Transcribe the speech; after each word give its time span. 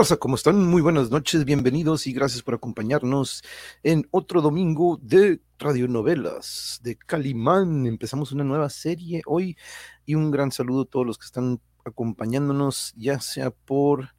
raza, 0.00 0.16
¿cómo 0.16 0.36
están? 0.36 0.64
Muy 0.64 0.80
buenas 0.80 1.10
noches, 1.10 1.44
bienvenidos 1.44 2.06
y 2.06 2.14
gracias 2.14 2.42
por 2.42 2.54
acompañarnos 2.54 3.42
en 3.82 4.08
otro 4.12 4.40
domingo 4.40 4.98
de 5.02 5.42
radionovelas 5.58 6.80
de 6.82 6.96
Calimán. 6.96 7.84
Empezamos 7.84 8.32
una 8.32 8.42
nueva 8.42 8.70
serie 8.70 9.20
hoy 9.26 9.58
y 10.06 10.14
un 10.14 10.30
gran 10.30 10.52
saludo 10.52 10.84
a 10.84 10.84
todos 10.86 11.06
los 11.06 11.18
que 11.18 11.26
están 11.26 11.60
acompañándonos, 11.84 12.94
ya 12.96 13.20
sea 13.20 13.50
por 13.50 14.14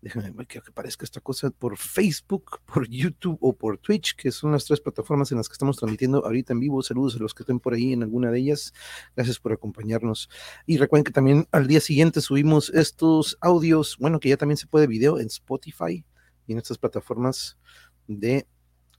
déjenme 0.00 0.30
ver 0.30 0.46
que 0.46 0.58
aparezca 0.58 1.04
esta 1.04 1.20
cosa 1.20 1.50
por 1.50 1.76
Facebook, 1.76 2.60
por 2.64 2.88
YouTube 2.88 3.38
o 3.40 3.52
por 3.52 3.78
Twitch, 3.78 4.14
que 4.14 4.30
son 4.30 4.52
las 4.52 4.64
tres 4.64 4.80
plataformas 4.80 5.32
en 5.32 5.38
las 5.38 5.48
que 5.48 5.54
estamos 5.54 5.76
transmitiendo 5.76 6.24
ahorita 6.24 6.52
en 6.52 6.60
vivo. 6.60 6.82
Saludos 6.82 7.16
a 7.16 7.18
los 7.18 7.34
que 7.34 7.42
estén 7.42 7.58
por 7.58 7.74
ahí 7.74 7.92
en 7.92 8.02
alguna 8.02 8.30
de 8.30 8.38
ellas. 8.38 8.72
Gracias 9.16 9.38
por 9.38 9.52
acompañarnos. 9.52 10.28
Y 10.66 10.76
recuerden 10.78 11.04
que 11.04 11.12
también 11.12 11.48
al 11.50 11.66
día 11.66 11.80
siguiente 11.80 12.20
subimos 12.20 12.70
estos 12.70 13.36
audios, 13.40 13.96
bueno, 13.98 14.20
que 14.20 14.28
ya 14.28 14.36
también 14.36 14.56
se 14.56 14.66
puede 14.66 14.86
video 14.86 15.18
en 15.18 15.26
Spotify 15.26 16.04
y 16.46 16.52
en 16.52 16.58
estas 16.58 16.78
plataformas 16.78 17.58
de 18.06 18.46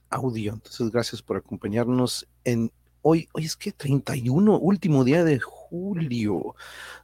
audio. 0.10 0.54
Entonces, 0.54 0.92
gracias 0.92 1.22
por 1.22 1.38
acompañarnos 1.38 2.28
en 2.44 2.72
hoy, 3.02 3.30
hoy 3.34 3.46
es 3.46 3.56
que 3.56 3.72
31, 3.72 4.58
último 4.60 5.04
día 5.04 5.24
de 5.24 5.40
julio 5.70 6.56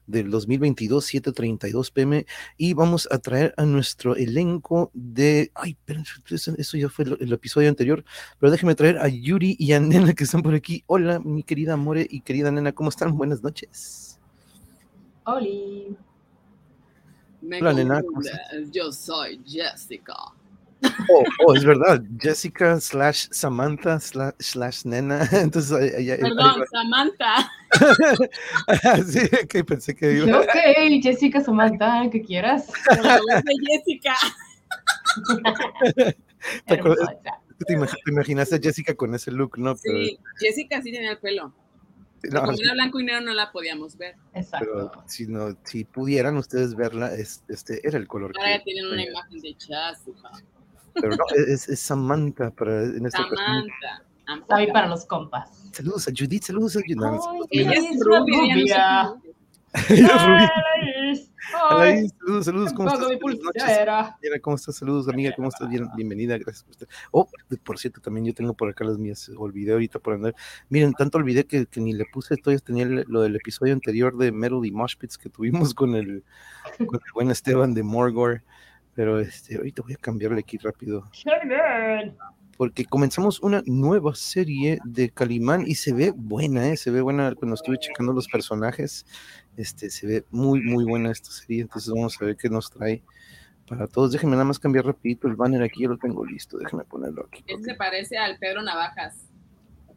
del 0.07 0.29
2022, 0.29 1.05
7:32 1.05 1.91
pm, 1.91 2.25
y 2.57 2.73
vamos 2.73 3.07
a 3.11 3.19
traer 3.19 3.53
a 3.57 3.65
nuestro 3.65 4.15
elenco 4.15 4.91
de, 4.93 5.51
ay, 5.55 5.77
pero 5.85 6.01
eso 6.29 6.77
ya 6.77 6.89
fue 6.89 7.05
el, 7.05 7.33
episodio 7.33 7.69
anterior, 7.69 8.03
pero 8.39 8.51
déjenme 8.51 8.75
traer 8.75 8.97
a 8.97 9.07
Yuri 9.07 9.55
y 9.59 9.73
a 9.73 9.79
Nena 9.79 10.13
que 10.13 10.23
están 10.23 10.41
por 10.41 10.53
aquí. 10.53 10.83
Hola, 10.87 11.19
mi 11.19 11.43
querida 11.43 11.77
More 11.77 12.07
y 12.09 12.21
querida 12.21 12.51
Nena, 12.51 12.71
¿cómo 12.71 12.89
están? 12.89 13.17
Buenas 13.17 13.43
noches. 13.43 14.19
Hola. 15.25 15.47
Hola, 17.59 17.73
Nena. 17.73 18.01
Yo 18.71 18.91
soy 18.91 19.41
Jessica. 19.45 20.15
Oh, 21.09 21.23
oh, 21.45 21.55
es 21.55 21.63
verdad, 21.63 22.01
Jessica 22.19 22.79
slash 22.79 23.27
Samantha 23.31 23.99
slash, 23.99 24.85
nena. 24.85 25.27
Entonces, 25.31 25.93
Perdón, 26.19 26.63
Samantha. 26.71 27.51
sí, 29.05 29.19
que 29.47 29.63
pensé 29.63 29.95
que 29.95 30.13
iba. 30.13 30.39
Ok, 30.39 30.49
Jessica, 31.01 31.41
Samantha, 31.41 32.09
que 32.11 32.21
quieras. 32.21 32.71
Jessica. 33.67 34.15
¿Te, 36.65 36.77
¿Te, 36.77 37.73
imaginaste 38.07 38.55
a 38.55 38.59
Jessica 38.59 38.95
con 38.95 39.15
ese 39.15 39.31
look, 39.31 39.57
no? 39.57 39.75
Sí, 39.75 40.17
Jessica 40.39 40.81
sí 40.81 40.91
tenía 40.91 41.11
el 41.11 41.19
pelo. 41.19 41.53
No, 42.31 42.41
como 42.41 42.57
era 42.59 42.73
blanco 42.73 42.99
y 42.99 43.03
negro 43.03 43.21
no 43.21 43.33
la 43.33 43.51
podíamos 43.51 43.97
ver. 43.97 44.15
Exacto. 44.33 44.67
Pero 44.71 45.03
si, 45.07 45.27
no, 45.27 45.55
si 45.63 45.83
pudieran 45.83 46.37
ustedes 46.37 46.75
verla, 46.75 47.11
este 47.13 47.87
era 47.87 47.97
el 47.97 48.07
color. 48.07 48.33
Ahora 48.37 48.57
que 48.57 48.63
tienen 48.63 48.91
una 48.91 49.03
imagen 49.03 49.41
de 49.41 49.49
Jessica. 49.49 49.93
Pero 50.95 51.15
no, 51.15 51.23
es, 51.35 51.69
es 51.69 51.79
Samantha 51.79 52.51
para 52.51 52.83
en 52.83 53.05
esta 53.05 53.23
Samantha. 53.23 54.73
Para 54.73 54.87
los 54.87 55.05
compas. 55.05 55.69
Saludos 55.71 56.07
a 56.07 56.11
Judith, 56.11 56.43
saludos 56.43 56.75
a 56.77 56.79
Judith. 56.79 57.47
es 57.51 57.99
rubia. 58.03 59.15
saludos, 62.17 62.45
saludos, 62.45 62.73
¿cómo 62.73 62.89
estás? 62.89 63.07
¿Cómo 64.41 64.55
estás? 64.55 64.75
Saludos, 64.77 65.09
amiga, 65.09 65.33
¿cómo 65.35 65.49
estás? 65.49 65.69
Bien, 65.69 65.89
bienvenida, 65.95 66.37
gracias 66.37 66.63
por 66.63 66.71
estar. 66.71 66.87
Oh, 67.11 67.27
por 67.63 67.77
cierto, 67.77 68.01
también 68.01 68.25
yo 68.25 68.33
tengo 68.33 68.53
por 68.53 68.69
acá 68.69 68.85
las 68.85 68.97
mías, 68.97 69.29
olvidé 69.37 69.73
ahorita 69.73 69.99
por 69.99 70.13
andar. 70.13 70.35
Miren, 70.69 70.93
tanto 70.93 71.17
olvidé 71.17 71.45
que, 71.45 71.65
que 71.65 71.81
ni 71.81 71.93
le 71.93 72.05
puse, 72.05 72.37
todavía 72.37 72.59
tenía 72.59 72.85
lo 72.85 73.21
del 73.21 73.35
episodio 73.35 73.73
anterior 73.73 74.17
de 74.17 74.31
Melody 74.31 74.71
Moshpits 74.71 75.17
que 75.17 75.29
tuvimos 75.29 75.73
con 75.73 75.95
el, 75.95 76.23
con 76.77 76.95
el 76.95 77.11
buen 77.13 77.31
Esteban 77.31 77.73
de 77.73 77.83
Morgor. 77.83 78.43
Pero 78.95 79.19
este, 79.19 79.57
ahorita 79.57 79.81
voy 79.81 79.93
a 79.93 79.97
cambiarle 79.97 80.39
aquí 80.39 80.57
rápido. 80.57 81.03
Porque 82.57 82.85
comenzamos 82.85 83.41
una 83.41 83.61
nueva 83.65 84.15
serie 84.15 84.79
de 84.85 85.09
Calimán 85.09 85.65
y 85.67 85.75
se 85.75 85.93
ve 85.93 86.13
buena, 86.15 86.69
¿eh? 86.69 86.77
se 86.77 86.89
ve 86.89 87.01
buena 87.01 87.35
cuando 87.35 87.55
estuve 87.55 87.77
checando 87.77 88.13
los 88.13 88.27
personajes. 88.27 89.05
Este, 89.57 89.89
se 89.89 90.07
ve 90.07 90.25
muy, 90.31 90.61
muy 90.61 90.85
buena 90.85 91.11
esta 91.11 91.31
serie. 91.31 91.61
Entonces 91.61 91.93
vamos 91.93 92.17
a 92.21 92.25
ver 92.25 92.37
qué 92.37 92.49
nos 92.49 92.71
trae 92.71 93.03
para 93.67 93.87
todos. 93.87 94.13
Déjenme 94.13 94.33
nada 94.33 94.45
más 94.45 94.59
cambiar 94.59 94.85
rapidito 94.85 95.27
el 95.27 95.35
banner 95.35 95.61
aquí, 95.63 95.81
ya 95.81 95.89
lo 95.89 95.97
tengo 95.97 96.25
listo. 96.25 96.57
Déjenme 96.57 96.85
ponerlo 96.85 97.25
aquí. 97.25 97.43
Este 97.45 97.71
se 97.71 97.75
parece 97.75 98.17
al 98.17 98.37
Pedro 98.37 98.61
Navajas. 98.61 99.25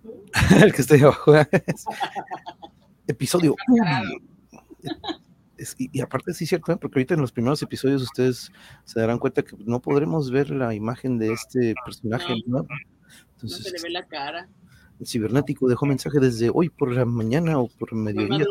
el 0.63 0.73
que 0.73 0.83
está 0.83 0.95
ahí 0.95 1.03
abajo. 1.03 1.35
Episodio 3.07 3.55
y, 5.79 6.01
aparte 6.01 6.33
sí 6.35 6.45
es 6.45 6.51
cierto, 6.51 6.73
¿eh? 6.73 6.77
porque 6.81 6.99
ahorita 6.99 7.15
en 7.15 7.21
los 7.21 7.33
primeros 7.33 7.63
episodios 7.63 8.03
ustedes 8.03 8.53
se 8.85 9.01
darán 9.01 9.19
cuenta 9.19 9.43
que 9.43 9.57
no 9.65 9.81
podremos 9.81 10.31
ver 10.31 10.51
la 10.51 10.75
imagen 10.75 11.19
de 11.19 11.33
este 11.33 11.75
personaje 11.85 12.35
no, 12.47 12.67
Entonces, 13.33 13.65
no 13.65 13.65
se 13.65 13.71
le 13.71 13.83
ve 13.83 13.91
la 13.91 14.07
cara. 14.07 14.49
El 15.01 15.07
cibernético 15.07 15.69
dejó 15.69 15.87
mensaje 15.87 16.19
desde 16.19 16.51
hoy 16.53 16.71
por 16.71 16.93
la 16.93 17.05
mañana 17.05 17.59
o 17.59 17.69
por 17.69 17.95
mediodía. 17.95 18.45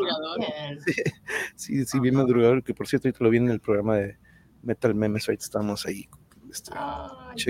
Sí, 1.56 1.84
sí, 1.84 2.00
bien 2.00 2.14
madrugador, 2.14 2.62
que 2.62 2.72
por 2.72 2.86
cierto 2.86 3.08
ahorita 3.08 3.24
lo 3.24 3.30
vi 3.30 3.36
en 3.36 3.50
el 3.50 3.60
programa 3.60 3.96
de 3.96 4.18
Metal 4.62 4.94
Memes, 4.94 5.28
ahorita 5.28 5.44
estamos 5.44 5.84
ahí 5.86 6.08
este, 6.50 6.72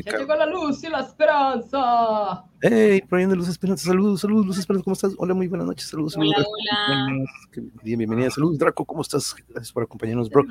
ya 0.04 0.18
llegó 0.18 0.34
la 0.34 0.46
luz 0.46 0.82
y 0.82 0.88
la 0.88 1.00
esperanza. 1.00 2.44
Hey, 2.60 3.02
poniendo 3.08 3.36
luz 3.36 3.48
esperanza, 3.48 3.86
saludos, 3.86 4.20
saludos, 4.20 4.46
luz 4.46 4.58
esperanza, 4.58 4.84
¿cómo 4.84 4.94
estás? 4.94 5.14
Hola, 5.18 5.34
muy 5.34 5.46
buenas 5.46 5.66
noches, 5.66 5.88
saludos. 5.88 6.16
Hola, 6.16 6.36
hola. 6.36 7.24
Bienvenida, 7.82 8.30
saludos, 8.30 8.58
Draco, 8.58 8.84
¿cómo 8.84 9.02
estás? 9.02 9.34
Gracias 9.48 9.72
por 9.72 9.82
acompañarnos, 9.82 10.28
bro. 10.30 10.44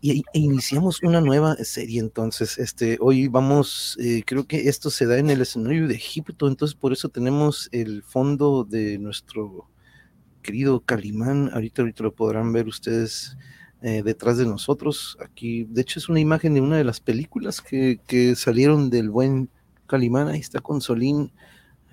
Y 0.00 0.22
e 0.34 0.38
iniciamos 0.38 1.02
una 1.02 1.20
nueva 1.20 1.56
serie 1.56 1.98
entonces. 1.98 2.58
Este, 2.58 2.98
hoy 3.00 3.28
vamos, 3.28 3.96
eh, 4.00 4.22
creo 4.26 4.46
que 4.46 4.68
esto 4.68 4.90
se 4.90 5.06
da 5.06 5.18
en 5.18 5.30
el 5.30 5.40
escenario 5.40 5.88
de 5.88 5.94
Egipto, 5.94 6.46
entonces 6.46 6.74
por 6.74 6.92
eso 6.92 7.08
tenemos 7.08 7.68
el 7.72 8.02
fondo 8.02 8.64
de 8.64 8.98
nuestro 8.98 9.70
querido 10.42 10.80
Calimán. 10.80 11.50
Ahorita, 11.52 11.82
ahorita 11.82 12.02
lo 12.04 12.14
podrán 12.14 12.52
ver 12.52 12.68
ustedes 12.68 13.36
eh, 13.82 14.02
detrás 14.02 14.38
de 14.38 14.46
nosotros. 14.46 15.16
Aquí, 15.20 15.64
de 15.64 15.82
hecho, 15.82 15.98
es 15.98 16.08
una 16.08 16.20
imagen 16.20 16.54
de 16.54 16.60
una 16.60 16.76
de 16.76 16.84
las 16.84 17.00
películas 17.00 17.60
que, 17.60 18.00
que 18.06 18.34
salieron 18.34 18.90
del 18.90 19.10
buen 19.10 19.48
Calimán. 19.86 20.28
Ahí 20.28 20.40
está 20.40 20.60
con 20.60 20.80
Solín, 20.80 21.30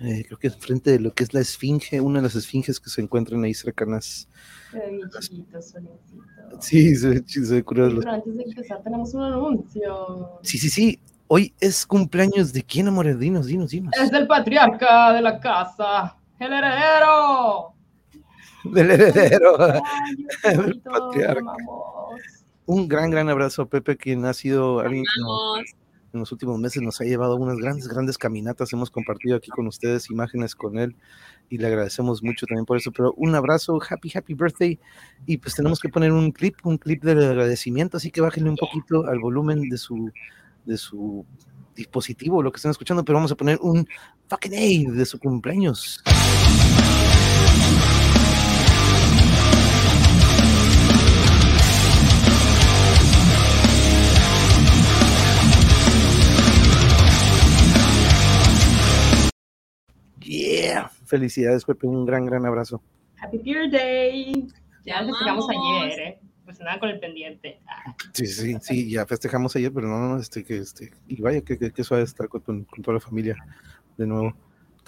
eh, 0.00 0.24
creo 0.26 0.38
que 0.38 0.48
enfrente 0.48 0.90
de 0.90 0.98
lo 0.98 1.12
que 1.12 1.22
es 1.22 1.32
la 1.32 1.40
esfinge, 1.40 2.00
una 2.00 2.18
de 2.18 2.24
las 2.24 2.34
esfinges 2.34 2.80
que 2.80 2.90
se 2.90 3.00
encuentran 3.00 3.44
ahí 3.44 3.54
cercanas. 3.54 4.28
Sí, 6.60 6.96
se, 6.96 7.62
curioso. 7.62 7.98
Pero 7.98 8.10
antes 8.10 8.36
de 8.36 8.42
empezar, 8.42 8.82
tenemos 8.82 9.14
un 9.14 9.22
anuncio. 9.22 10.40
Sí, 10.42 10.58
sí, 10.58 10.70
sí. 10.70 10.98
Hoy 11.28 11.54
es 11.60 11.86
cumpleaños 11.86 12.52
de 12.52 12.62
quién, 12.62 12.88
amor, 12.88 13.16
dinos, 13.16 13.46
dinos, 13.46 13.70
dinos. 13.70 13.94
Es 14.00 14.10
del 14.10 14.26
patriarca 14.26 15.12
de 15.12 15.22
la 15.22 15.38
casa, 15.38 16.16
el 16.38 16.52
heredero 16.52 17.74
del 18.72 18.90
heredero, 18.90 19.56
del 20.44 20.80
patriarca. 20.80 21.52
Un 22.66 22.88
gran, 22.88 23.10
gran 23.10 23.28
abrazo 23.28 23.62
a 23.62 23.66
Pepe, 23.66 23.96
quien 23.96 24.24
ha 24.24 24.32
sido 24.32 24.80
alguien 24.80 25.04
en 26.12 26.20
los 26.20 26.30
últimos 26.30 26.58
meses 26.58 26.82
nos 26.82 27.00
ha 27.00 27.04
llevado 27.04 27.36
unas 27.36 27.56
grandes, 27.56 27.88
grandes 27.88 28.18
caminatas. 28.18 28.72
Hemos 28.72 28.90
compartido 28.90 29.36
aquí 29.36 29.50
con 29.50 29.66
ustedes 29.66 30.10
imágenes 30.10 30.54
con 30.54 30.78
él 30.78 30.94
y 31.48 31.56
le 31.56 31.66
agradecemos 31.66 32.22
mucho 32.22 32.46
también 32.46 32.66
por 32.66 32.76
eso. 32.76 32.92
Pero 32.92 33.14
un 33.16 33.34
abrazo, 33.34 33.80
happy, 33.88 34.12
happy 34.14 34.34
birthday. 34.34 34.78
Y 35.26 35.38
pues 35.38 35.54
tenemos 35.54 35.80
que 35.80 35.88
poner 35.88 36.12
un 36.12 36.30
clip, 36.30 36.54
un 36.64 36.76
clip 36.76 37.02
de 37.02 37.12
agradecimiento, 37.12 37.96
así 37.96 38.10
que 38.10 38.20
bájenle 38.20 38.50
un 38.50 38.56
poquito 38.56 39.06
al 39.06 39.20
volumen 39.20 39.68
de 39.68 39.78
su, 39.78 40.10
de 40.66 40.76
su 40.76 41.24
dispositivo, 41.74 42.42
lo 42.42 42.52
que 42.52 42.56
están 42.56 42.72
escuchando, 42.72 43.04
pero 43.04 43.16
vamos 43.16 43.32
a 43.32 43.36
poner 43.36 43.58
un 43.62 43.88
fucking 44.28 44.54
A 44.54 44.92
de 44.92 45.06
su 45.06 45.18
cumpleaños. 45.18 46.02
Yeah. 60.32 60.90
Felicidades, 61.04 61.64
Pepe. 61.64 61.86
Un 61.86 62.06
gran, 62.06 62.24
gran 62.24 62.46
abrazo. 62.46 62.82
Happy 63.20 63.38
Birthday. 63.38 64.46
Ya 64.84 65.04
festejamos 65.04 65.46
ayer, 65.50 66.00
¿eh? 66.00 66.20
Pues 66.44 66.58
nada 66.60 66.80
con 66.80 66.88
el 66.88 66.98
pendiente. 66.98 67.60
Ah. 67.66 67.94
Sí, 68.14 68.26
sí, 68.26 68.56
sí, 68.62 68.90
ya 68.90 69.06
festejamos 69.06 69.54
ayer, 69.56 69.70
pero 69.72 69.88
no, 69.88 69.98
no, 69.98 70.18
este, 70.18 70.42
que, 70.42 70.56
este, 70.56 70.90
y 71.06 71.20
vaya, 71.20 71.42
que, 71.42 71.58
que, 71.58 71.70
que 71.70 71.84
suave 71.84 72.02
estar 72.02 72.28
con, 72.28 72.40
con, 72.40 72.82
toda 72.82 72.94
la 72.94 73.00
familia 73.00 73.36
de 73.98 74.06
nuevo. 74.06 74.34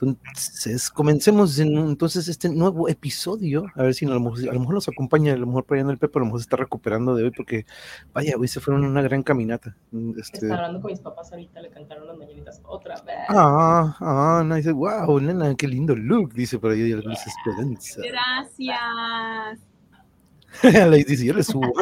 Entonces, 0.02 0.90
comencemos 0.90 1.58
en, 1.60 1.78
entonces 1.78 2.26
este 2.26 2.48
nuevo 2.48 2.88
episodio. 2.88 3.66
A 3.76 3.84
ver 3.84 3.94
si 3.94 4.04
a 4.04 4.08
lo, 4.08 4.20
mejor, 4.20 4.40
a 4.40 4.52
lo 4.52 4.60
mejor 4.60 4.74
nos 4.74 4.88
acompaña, 4.88 5.32
a 5.32 5.36
lo 5.36 5.46
mejor 5.46 5.64
por 5.64 5.76
allá 5.76 5.84
en 5.84 5.90
el 5.90 5.98
Pepe, 5.98 6.18
a 6.18 6.20
lo 6.20 6.26
mejor 6.26 6.40
se 6.40 6.44
está 6.44 6.56
recuperando 6.56 7.14
de 7.14 7.24
hoy, 7.24 7.30
porque 7.30 7.64
vaya, 8.12 8.34
hoy 8.36 8.48
se 8.48 8.58
fueron 8.58 8.84
una 8.84 9.02
gran 9.02 9.22
caminata. 9.22 9.76
Este... 10.18 10.38
Está 10.46 10.56
hablando 10.56 10.80
con 10.80 10.90
mis 10.90 11.00
papás 11.00 11.30
ahorita, 11.30 11.60
le 11.60 11.70
cantaron 11.70 12.08
las 12.08 12.18
mañanitas 12.18 12.60
otra 12.64 12.96
vez. 13.02 13.16
Ah, 13.28 13.96
ah, 14.00 14.42
no, 14.44 14.56
dice, 14.56 14.72
wow, 14.72 15.20
nena, 15.20 15.54
qué 15.54 15.68
lindo 15.68 15.94
look, 15.94 16.34
dice 16.34 16.58
por 16.58 16.72
ahí 16.72 16.92
Luis 16.92 17.20
Esperanza. 17.26 18.00
Gracias. 18.02 19.60
le 20.90 21.04
dice, 21.04 21.24
yo 21.24 21.34
le 21.34 21.42
subo. 21.42 21.72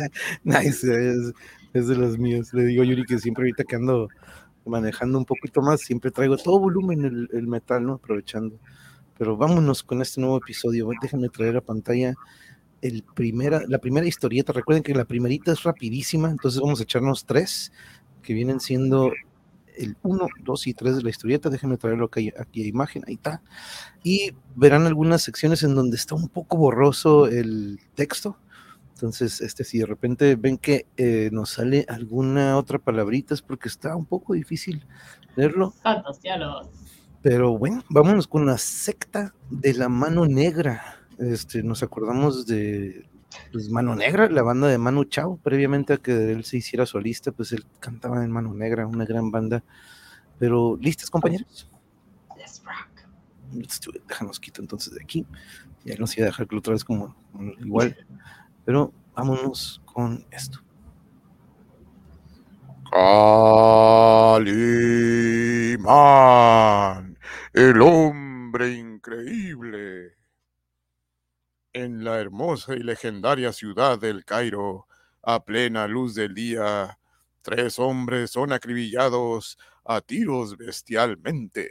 nice. 0.44 1.32
es 1.72 1.88
de 1.88 1.96
las 1.96 2.18
mías. 2.18 2.52
Le 2.52 2.64
digo 2.64 2.82
a 2.82 2.86
Yuri 2.86 3.04
que 3.04 3.18
siempre 3.18 3.42
ahorita 3.42 3.64
que 3.64 3.76
ando 3.76 4.08
manejando 4.64 5.18
un 5.18 5.24
poquito 5.24 5.60
más, 5.62 5.80
siempre 5.80 6.10
traigo 6.10 6.36
todo 6.36 6.58
volumen 6.58 7.28
el, 7.32 7.46
metal, 7.46 7.84
¿no? 7.84 7.94
Aprovechando. 7.94 8.58
Pero 9.18 9.36
vámonos 9.36 9.82
con 9.82 10.02
este 10.02 10.20
nuevo 10.20 10.38
episodio. 10.38 10.88
Déjenme 11.00 11.28
traer 11.28 11.56
a 11.56 11.60
pantalla 11.60 12.14
el 12.80 13.02
primera, 13.02 13.62
la 13.68 13.78
primera 13.78 14.06
historieta. 14.06 14.52
Recuerden 14.52 14.82
que 14.82 14.94
la 14.94 15.04
primerita 15.04 15.52
es 15.52 15.62
rapidísima, 15.62 16.30
entonces 16.30 16.60
vamos 16.60 16.80
a 16.80 16.84
echarnos 16.84 17.24
tres, 17.24 17.72
que 18.22 18.34
vienen 18.34 18.60
siendo 18.60 19.12
el 19.76 19.96
1, 20.02 20.28
2 20.42 20.66
y 20.66 20.74
3 20.74 20.96
de 20.96 21.02
la 21.02 21.10
historieta. 21.10 21.50
Déjenme 21.50 21.76
traerlo 21.76 22.06
aquí, 22.06 22.32
aquí 22.38 22.62
a 22.62 22.66
imagen, 22.66 23.04
ahí 23.06 23.14
está. 23.14 23.42
Y 24.02 24.32
verán 24.54 24.86
algunas 24.86 25.22
secciones 25.22 25.62
en 25.62 25.74
donde 25.74 25.96
está 25.96 26.14
un 26.14 26.28
poco 26.28 26.56
borroso 26.56 27.26
el 27.26 27.78
texto. 27.94 28.36
Entonces, 29.02 29.40
este, 29.40 29.64
si 29.64 29.80
de 29.80 29.86
repente 29.86 30.36
ven 30.36 30.58
que 30.58 30.86
eh, 30.96 31.28
nos 31.32 31.50
sale 31.50 31.84
alguna 31.88 32.56
otra 32.56 32.78
palabrita, 32.78 33.34
es 33.34 33.42
porque 33.42 33.68
está 33.68 33.96
un 33.96 34.06
poco 34.06 34.34
difícil 34.34 34.86
leerlo. 35.34 35.74
Santos 35.82 36.18
cielos. 36.18 36.68
Pero 37.20 37.58
bueno, 37.58 37.82
vámonos 37.88 38.28
con 38.28 38.46
la 38.46 38.58
secta 38.58 39.34
de 39.50 39.74
la 39.74 39.88
mano 39.88 40.24
negra. 40.26 41.00
Este, 41.18 41.64
nos 41.64 41.82
acordamos 41.82 42.46
de 42.46 43.08
pues, 43.50 43.68
Mano 43.70 43.96
Negra, 43.96 44.30
la 44.30 44.42
banda 44.42 44.68
de 44.68 44.78
Manu 44.78 45.02
Chao, 45.02 45.36
previamente 45.42 45.94
a 45.94 45.96
que 45.96 46.30
él 46.30 46.44
se 46.44 46.58
hiciera 46.58 46.86
solista, 46.86 47.32
pues 47.32 47.50
él 47.50 47.66
cantaba 47.80 48.22
en 48.22 48.30
Mano 48.30 48.54
Negra, 48.54 48.86
una 48.86 49.04
gran 49.04 49.32
banda. 49.32 49.64
Pero, 50.38 50.78
¿listas, 50.80 51.10
compañeros? 51.10 51.68
Let's 52.36 52.62
rock. 52.64 53.08
Let's 53.52 53.80
do 53.80 53.90
it. 53.96 54.04
Déjanos 54.06 54.38
quito 54.38 54.62
entonces 54.62 54.94
de 54.94 55.02
aquí. 55.02 55.26
Ya 55.84 55.96
no 55.96 56.06
se 56.06 56.20
iba 56.20 56.26
a 56.26 56.30
dejar 56.30 56.46
que 56.46 56.54
otra 56.54 56.74
vez 56.74 56.84
como, 56.84 57.16
como 57.32 57.50
igual. 57.58 57.96
Pero 58.64 58.92
vámonos 59.14 59.82
con 59.84 60.24
esto. 60.30 60.60
Calimán, 62.92 64.38
el 67.54 67.80
hombre 67.80 68.74
increíble. 68.74 70.16
En 71.72 72.04
la 72.04 72.20
hermosa 72.20 72.74
y 72.74 72.80
legendaria 72.80 73.52
ciudad 73.54 73.98
del 73.98 74.26
Cairo, 74.26 74.86
a 75.22 75.42
plena 75.42 75.86
luz 75.88 76.14
del 76.14 76.34
día, 76.34 76.98
tres 77.40 77.78
hombres 77.78 78.32
son 78.32 78.52
acribillados 78.52 79.56
a 79.84 80.02
tiros 80.02 80.58
bestialmente. 80.58 81.70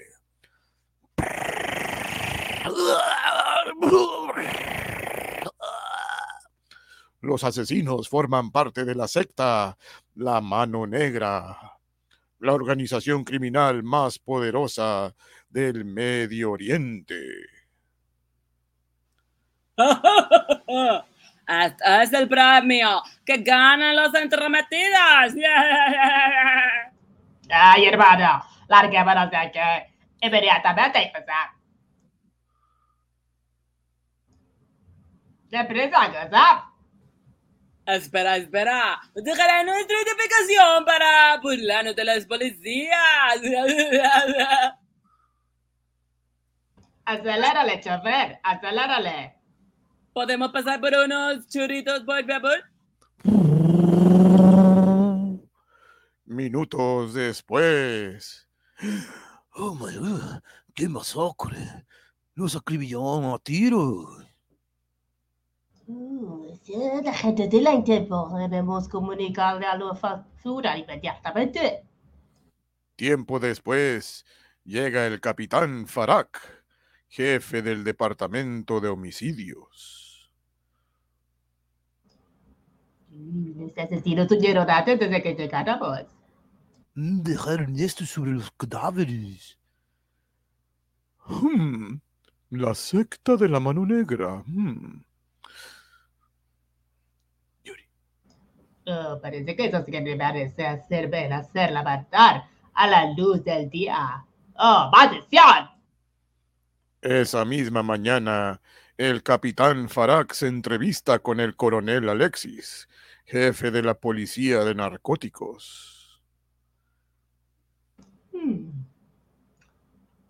Los 7.21 7.43
asesinos 7.43 8.09
forman 8.09 8.51
parte 8.51 8.83
de 8.83 8.95
la 8.95 9.07
secta 9.07 9.77
La 10.15 10.41
Mano 10.41 10.87
Negra, 10.87 11.55
la 12.39 12.53
organización 12.53 13.23
criminal 13.23 13.83
más 13.83 14.17
poderosa 14.17 15.13
del 15.47 15.85
Medio 15.85 16.51
Oriente. 16.51 17.21
Este 21.47 22.03
es 22.03 22.13
el 22.13 22.29
premio 22.29 23.01
que 23.25 23.37
ganan 23.39 23.95
los 23.95 24.13
entrometidos. 24.13 25.33
Ay, 27.49 27.85
hermano, 27.85 28.41
larguémonos 28.69 29.29
de 29.29 29.37
aquí. 29.37 29.59
Inmediatamente 30.21 31.07
empezar. 31.07 31.49
Deprisa, 35.49 36.07
¿verdad? 36.07 36.70
Espera, 37.85 38.37
espera. 38.37 39.01
Dejaré 39.15 39.63
nuestra 39.65 39.95
identificación 39.95 40.85
para 40.85 41.37
burlarnos 41.41 41.95
de 41.95 42.03
las 42.03 42.25
policías. 42.25 43.41
Acelérale, 47.05 47.81
chofer, 47.81 48.39
acelérale. 48.43 49.35
¿Podemos 50.13 50.51
pasar 50.51 50.79
por 50.79 50.93
unos 50.93 51.47
churritos, 51.47 52.01
por 52.01 52.25
favor? 52.25 52.63
Minutos 56.25 57.13
después. 57.13 58.47
Oh 59.55 59.75
my 59.75 59.95
god, 59.97 60.41
qué 60.73 60.87
masacre. 60.87 61.85
Los 62.35 62.55
acribillaron 62.55 63.25
a 63.25 63.39
tiros. 63.39 64.20
Si 66.63 66.73
la 67.03 67.13
gente 67.13 67.47
de 67.47 67.61
la 67.61 67.73
Interpol 67.73 68.39
debemos 68.49 68.87
comunicarle 68.89 69.67
a 69.67 69.77
la 69.77 69.93
factura 69.93 70.75
inmediatamente. 70.77 71.83
Tiempo 72.95 73.39
después, 73.39 74.25
llega 74.63 75.05
el 75.07 75.19
capitán 75.19 75.87
Farak, 75.87 76.39
jefe 77.09 77.61
del 77.61 77.83
departamento 77.83 78.79
de 78.79 78.87
homicidios. 78.89 80.31
Mm, 83.11 83.61
Los 83.61 83.77
asesinos 83.77 84.31
huyeron 84.31 84.67
antes 84.69 84.99
de 84.99 85.21
que 85.21 85.35
llegáramos. 85.35 86.05
Dejaron 86.95 87.77
esto 87.79 88.05
sobre 88.05 88.31
los 88.31 88.49
cadáveres. 88.51 89.59
Hmm, 91.25 91.99
La 92.51 92.75
secta 92.75 93.37
de 93.37 93.49
la 93.49 93.59
mano 93.59 93.85
negra. 93.85 94.43
hmm. 94.45 95.03
Oh, 98.87 99.19
parece 99.21 99.55
que 99.55 99.65
esos 99.65 99.85
criminales 99.85 100.53
se 100.55 100.81
sirven 100.87 101.33
hacerla 101.33 101.83
matar 101.83 102.45
a 102.73 102.87
la 102.87 103.13
luz 103.13 103.43
del 103.43 103.69
día. 103.69 104.25
¡Oh, 104.55 104.89
maldición! 104.91 105.69
Esa 107.01 107.45
misma 107.45 107.83
mañana, 107.83 108.61
el 108.97 109.23
capitán 109.23 109.89
Farak 109.89 110.33
se 110.33 110.47
entrevista 110.47 111.19
con 111.19 111.39
el 111.39 111.55
coronel 111.55 112.09
Alexis, 112.09 112.87
jefe 113.25 113.71
de 113.71 113.83
la 113.83 113.93
policía 113.93 114.63
de 114.63 114.75
narcóticos. 114.75 116.21
Hmm. 118.31 118.69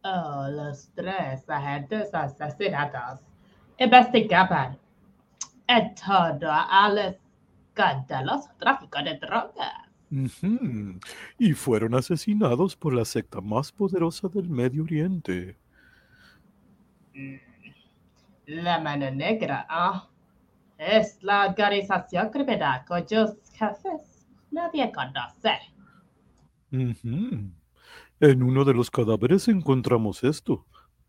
Oh, 0.03 0.48
los 0.50 0.89
tres 0.96 1.50
agentes 1.50 2.13
asesinados 2.13 3.20
investigaban 3.77 4.77
en 5.67 5.96
torno 5.96 6.50
al 7.81 8.01
escandaloso 8.01 8.50
tráfico 8.57 9.00
de 9.03 9.17
drogas. 9.17 9.91
Y 11.39 11.53
fueron 11.53 11.95
asesinados 11.95 12.75
por 12.75 12.93
la 12.93 13.05
secta 13.05 13.39
más 13.41 13.71
poderosa 13.71 14.27
del 14.27 14.50
Medio 14.50 14.83
Oriente. 14.83 15.57
La 18.45 18.79
mano 18.79 19.09
negra, 19.11 19.65
ah, 19.69 20.09
es 20.77 21.21
la 21.21 21.47
organización 21.47 22.29
criminal 22.29 22.83
cuyos 22.88 23.38
jefes 23.53 24.27
nadie 24.51 24.91
conoce. 24.91 25.59
Ujú. 26.71 27.51
En 28.19 28.43
uno 28.43 28.65
de 28.65 28.73
los 28.73 28.91
cadáveres 28.91 29.47
encontramos 29.47 30.23
esto. 30.23 30.65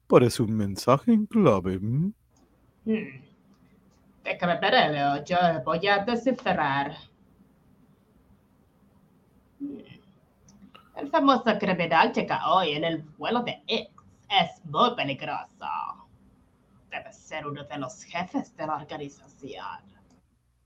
Parece 0.07 0.43
un 0.43 0.55
mensaje 0.57 1.13
en 1.13 1.27
clave. 1.27 1.75
¿m? 1.75 2.13
Hmm. 2.85 3.32
Yo 5.27 5.37
voy 5.65 5.87
a 5.87 5.99
descifrar. 6.05 6.97
El 10.97 11.11
famoso 11.11 11.59
criminal 11.59 12.13
llega 12.13 12.53
hoy 12.53 12.73
en 12.73 12.85
el 12.85 13.03
vuelo 13.19 13.43
de 13.43 13.63
X. 13.67 13.89
Es 14.29 14.65
muy 14.65 14.95
peligroso. 14.95 15.67
Debe 16.91 17.13
ser 17.13 17.47
uno 17.47 17.65
de 17.65 17.79
los 17.79 18.05
jefes 18.05 18.55
de 18.57 18.67
la 18.67 18.77
organización. 18.77 19.65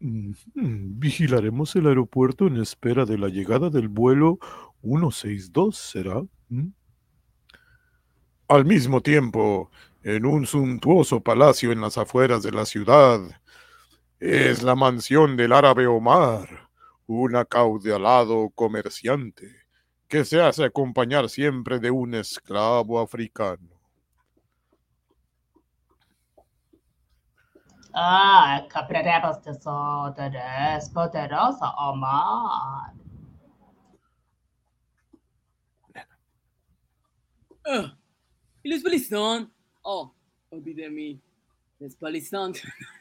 Ujú, 0.01 0.35
Vigilaremos 0.55 1.75
el 1.77 1.87
aeropuerto 1.87 2.47
en 2.47 2.59
espera 2.59 3.07
de 3.07 3.17
la 3.17 3.29
llegada 3.29 3.71
del 3.71 3.89
vuelo 3.89 4.39
162, 4.83 5.77
¿será? 5.77 6.23
¿Mm? 6.49 6.69
Al 8.49 8.65
mismo 8.65 9.01
tiempo, 9.01 9.71
en 10.03 10.27
un 10.27 10.47
suntuoso 10.47 11.21
palacio 11.21 11.73
en 11.73 11.81
las 11.81 11.99
afueras 11.99 12.43
de 12.43 12.53
la 12.53 12.65
ciudad, 12.65 13.21
es 14.21 14.63
la 14.63 14.75
mansión 14.75 15.37
del 15.37 15.53
árabe 15.53 15.87
Omar, 15.87 16.71
un 17.07 17.37
acaudalado 17.37 18.51
comerciante 18.55 19.67
que 20.09 20.25
se 20.25 20.41
hace 20.41 20.65
acompañar 20.65 21.29
siempre 21.29 21.79
de 21.79 21.91
un 21.91 22.15
esclavo 22.15 23.01
africano. 23.01 23.69
Ah, 27.93 28.67
compraremos 28.73 29.43
desórdenes 29.43 30.91
poderoso 30.91 31.65
Omar. 31.79 32.93
Ah, 37.67 37.97
¿Y 38.63 38.69
los 38.69 38.83
policías? 38.83 39.47
Oh, 39.83 40.15
olvidé 40.51 40.91
mí. 40.91 41.21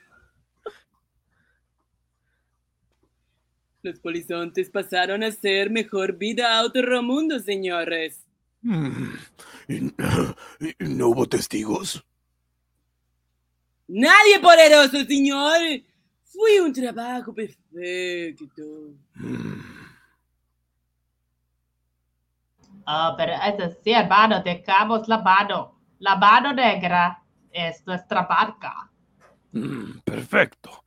Los 3.86 4.02
polizontes 4.02 4.70
pasaron 4.70 5.24
a 5.24 5.32
ser 5.32 5.70
mejor 5.72 6.18
vida 6.18 6.58
a 6.60 6.64
otro 6.66 7.02
mundo, 7.02 7.40
señores. 7.40 8.26
Mm, 8.64 9.14
¿Y, 9.70 9.78
y 10.80 10.90
no 10.96 11.08
hubo 11.10 11.26
testigos? 11.28 12.04
Nadie 13.88 14.40
poderoso, 14.40 15.04
señor. 15.06 15.60
Fue 16.24 16.62
un 16.62 16.74
trabajo 16.74 17.34
perfecto. 17.34 18.64
Mm, 19.20 19.62
Ah, 22.86 23.14
pero 23.18 23.34
es 23.34 23.78
sí, 23.84 23.92
hermano, 23.92 24.42
dejamos 24.44 25.08
la 25.08 25.18
mano. 25.20 25.80
La 26.00 26.16
mano 26.16 26.54
negra 26.54 27.22
es 27.52 27.86
nuestra 27.86 28.26
marca. 28.28 28.90
mm, 29.54 30.00
perfecto. 30.06 30.85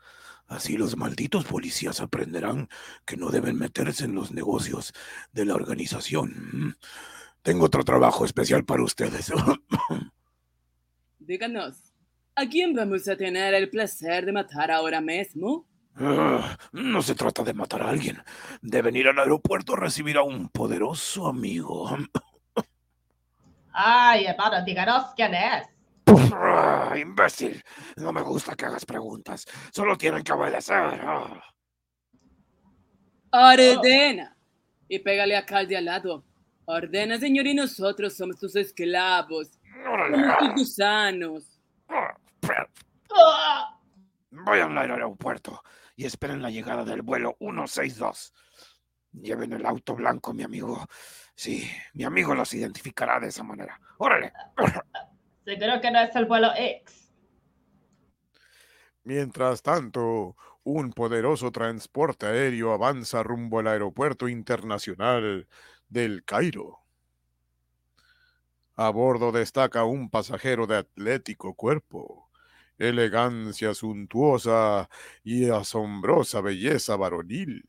Así 0.48 0.78
los 0.78 0.96
malditos 0.96 1.44
policías 1.44 2.00
aprenderán 2.00 2.68
que 3.04 3.18
no 3.18 3.28
deben 3.30 3.58
meterse 3.58 4.06
en 4.06 4.14
los 4.14 4.32
negocios 4.32 4.94
de 5.32 5.44
la 5.44 5.54
organización. 5.54 6.78
Tengo 7.42 7.66
otro 7.66 7.84
trabajo 7.84 8.24
especial 8.24 8.64
para 8.64 8.82
ustedes. 8.82 9.30
Díganos, 11.18 11.92
¿a 12.34 12.46
quién 12.48 12.74
vamos 12.74 13.06
a 13.08 13.16
tener 13.16 13.52
el 13.52 13.68
placer 13.68 14.24
de 14.24 14.32
matar 14.32 14.70
ahora 14.70 15.02
mismo? 15.02 15.66
Ah, 15.94 16.56
no 16.72 17.02
se 17.02 17.14
trata 17.14 17.42
de 17.42 17.52
matar 17.52 17.82
a 17.82 17.90
alguien. 17.90 18.22
Deben 18.62 18.96
ir 18.96 19.08
al 19.08 19.18
aeropuerto 19.18 19.74
a 19.74 19.80
recibir 19.80 20.16
a 20.16 20.22
un 20.22 20.48
poderoso 20.48 21.26
amigo. 21.26 21.94
Ay, 23.72 24.24
hermano, 24.24 24.64
díganos 24.64 25.12
quién 25.14 25.34
es. 25.34 25.77
Ah, 26.34 26.94
imbécil. 26.98 27.62
No 27.96 28.12
me 28.12 28.22
gusta 28.22 28.54
que 28.54 28.66
hagas 28.66 28.84
preguntas. 28.84 29.44
Solo 29.72 29.96
tienen 29.96 30.22
que 30.22 30.32
obedecer. 30.32 30.76
Ah. 30.76 31.42
Ordena. 33.32 34.36
Y 34.88 34.98
pégale 35.00 35.36
acá 35.36 35.58
al 35.58 35.68
de 35.68 35.76
al 35.76 35.84
lado. 35.84 36.24
Ordena, 36.64 37.18
señor, 37.18 37.46
y 37.46 37.54
nosotros 37.54 38.16
somos 38.16 38.38
tus 38.38 38.56
esclavos. 38.56 39.50
Órale. 39.90 40.16
Somos 40.16 40.38
tus 40.38 40.54
gusanos. 40.54 41.60
Ah, 41.88 42.16
pero 42.40 42.68
Ah, 43.10 43.78
Vayan 44.30 44.76
al 44.76 44.90
aeropuerto 44.90 45.62
y 45.96 46.04
esperen 46.04 46.42
la 46.42 46.50
llegada 46.50 46.84
del 46.84 47.02
vuelo 47.02 47.36
162. 47.40 48.32
Lleven 49.12 49.52
el 49.54 49.64
auto 49.66 49.94
blanco, 49.94 50.32
mi 50.34 50.42
amigo. 50.42 50.86
Sí, 51.34 51.68
mi 51.94 52.04
amigo 52.04 52.34
los 52.34 52.52
identificará 52.54 53.18
de 53.18 53.28
esa 53.28 53.42
manera. 53.42 53.80
Órale. 53.98 54.32
seguro 55.48 55.80
que 55.80 55.90
no 55.90 56.00
es 56.00 56.14
el 56.14 56.26
vuelo 56.26 56.50
X. 56.54 57.10
Mientras 59.04 59.62
tanto, 59.62 60.36
un 60.64 60.92
poderoso 60.92 61.50
transporte 61.50 62.26
aéreo 62.26 62.72
avanza 62.72 63.22
rumbo 63.22 63.60
al 63.60 63.68
aeropuerto 63.68 64.28
internacional 64.28 65.48
del 65.88 66.24
Cairo. 66.24 66.80
A 68.76 68.90
bordo 68.90 69.32
destaca 69.32 69.84
un 69.84 70.10
pasajero 70.10 70.66
de 70.66 70.76
atlético 70.76 71.54
cuerpo, 71.54 72.30
elegancia 72.76 73.72
suntuosa 73.72 74.90
y 75.24 75.48
asombrosa 75.48 76.42
belleza 76.42 76.96
varonil. 76.96 77.64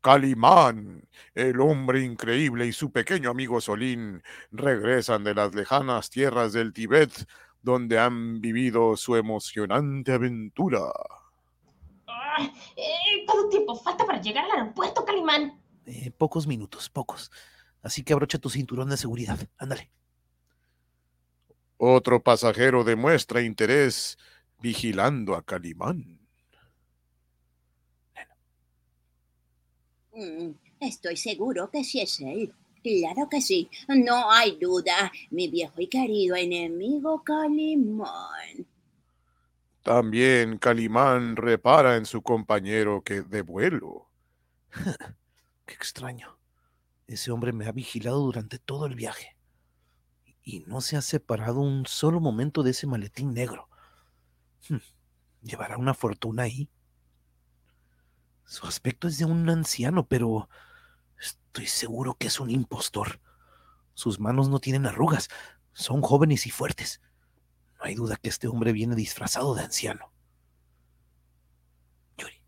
Calimán, 0.00 1.08
el 1.34 1.60
hombre 1.60 2.02
increíble 2.02 2.66
y 2.66 2.72
su 2.72 2.90
pequeño 2.90 3.30
amigo 3.30 3.60
Solín 3.60 4.22
regresan 4.50 5.24
de 5.24 5.34
las 5.34 5.54
lejanas 5.54 6.08
tierras 6.08 6.52
del 6.52 6.72
Tíbet 6.72 7.26
donde 7.62 7.98
han 7.98 8.40
vivido 8.40 8.96
su 8.96 9.16
emocionante 9.16 10.12
aventura. 10.12 10.80
Ah, 12.06 12.50
eh, 12.76 13.24
¿Cuánto 13.26 13.48
tiempo 13.48 13.76
falta 13.76 14.06
para 14.06 14.20
llegar 14.20 14.44
al 14.46 14.52
aeropuerto, 14.52 15.04
Calimán? 15.04 15.60
Eh, 15.84 16.10
pocos 16.10 16.46
minutos, 16.46 16.88
pocos. 16.88 17.30
Así 17.82 18.02
que 18.02 18.12
abrocha 18.12 18.38
tu 18.38 18.48
cinturón 18.48 18.88
de 18.88 18.96
seguridad. 18.96 19.38
Ándale. 19.58 19.90
Otro 21.76 22.22
pasajero 22.22 22.84
demuestra 22.84 23.42
interés 23.42 24.18
vigilando 24.60 25.34
a 25.34 25.42
Calimán. 25.42 26.20
Mm, 30.09 30.09
Estoy 30.80 31.16
seguro 31.16 31.70
que 31.70 31.84
sí 31.84 32.00
es 32.00 32.20
él. 32.20 32.52
Claro 32.82 33.28
que 33.28 33.40
sí, 33.40 33.68
no 33.88 34.30
hay 34.30 34.56
duda. 34.58 35.12
Mi 35.30 35.48
viejo 35.48 35.80
y 35.80 35.88
querido 35.88 36.36
enemigo 36.36 37.22
Calimán. 37.22 38.66
También 39.82 40.58
Calimán 40.58 41.36
repara 41.36 41.96
en 41.96 42.06
su 42.06 42.22
compañero 42.22 43.02
que 43.02 43.22
de 43.22 43.42
vuelo. 43.42 44.08
Qué 45.66 45.74
extraño. 45.74 46.38
Ese 47.06 47.30
hombre 47.30 47.52
me 47.52 47.66
ha 47.66 47.72
vigilado 47.72 48.20
durante 48.20 48.58
todo 48.58 48.86
el 48.86 48.94
viaje. 48.94 49.36
Y 50.42 50.60
no 50.60 50.80
se 50.80 50.96
ha 50.96 51.02
separado 51.02 51.60
un 51.60 51.86
solo 51.86 52.20
momento 52.20 52.62
de 52.62 52.70
ese 52.70 52.86
maletín 52.86 53.34
negro. 53.34 53.68
Hmm, 54.68 54.76
¿Llevará 55.42 55.76
una 55.76 55.92
fortuna 55.92 56.44
ahí? 56.44 56.68
Su 58.50 58.66
aspecto 58.66 59.06
es 59.06 59.16
de 59.16 59.24
un 59.26 59.48
anciano, 59.48 60.08
pero 60.08 60.48
estoy 61.20 61.68
seguro 61.68 62.14
que 62.14 62.26
es 62.26 62.40
un 62.40 62.50
impostor. 62.50 63.20
Sus 63.94 64.18
manos 64.18 64.48
no 64.48 64.58
tienen 64.58 64.86
arrugas, 64.86 65.28
son 65.72 66.02
jóvenes 66.02 66.48
y 66.48 66.50
fuertes. 66.50 67.00
No 67.78 67.84
hay 67.84 67.94
duda 67.94 68.16
que 68.16 68.28
este 68.28 68.48
hombre 68.48 68.72
viene 68.72 68.96
disfrazado 68.96 69.54
de 69.54 69.62
anciano. 69.62 70.10
Yuri, 72.18 72.42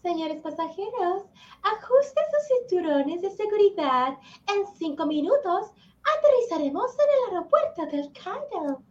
Señores 0.00 0.40
pasajeros, 0.40 1.24
ajusten 1.60 2.24
sus 2.32 2.70
cinturones 2.70 3.20
de 3.20 3.36
seguridad. 3.36 4.16
En 4.48 4.64
cinco 4.78 5.04
minutos 5.04 5.72
aterrizaremos 6.16 6.90
en 6.90 7.32
el 7.34 7.34
aeropuerto 7.34 7.84
del 7.84 8.10
Cairo. 8.14 8.82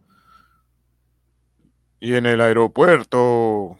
Y 1.98 2.14
en 2.14 2.26
el 2.26 2.40
aeropuerto. 2.40 3.76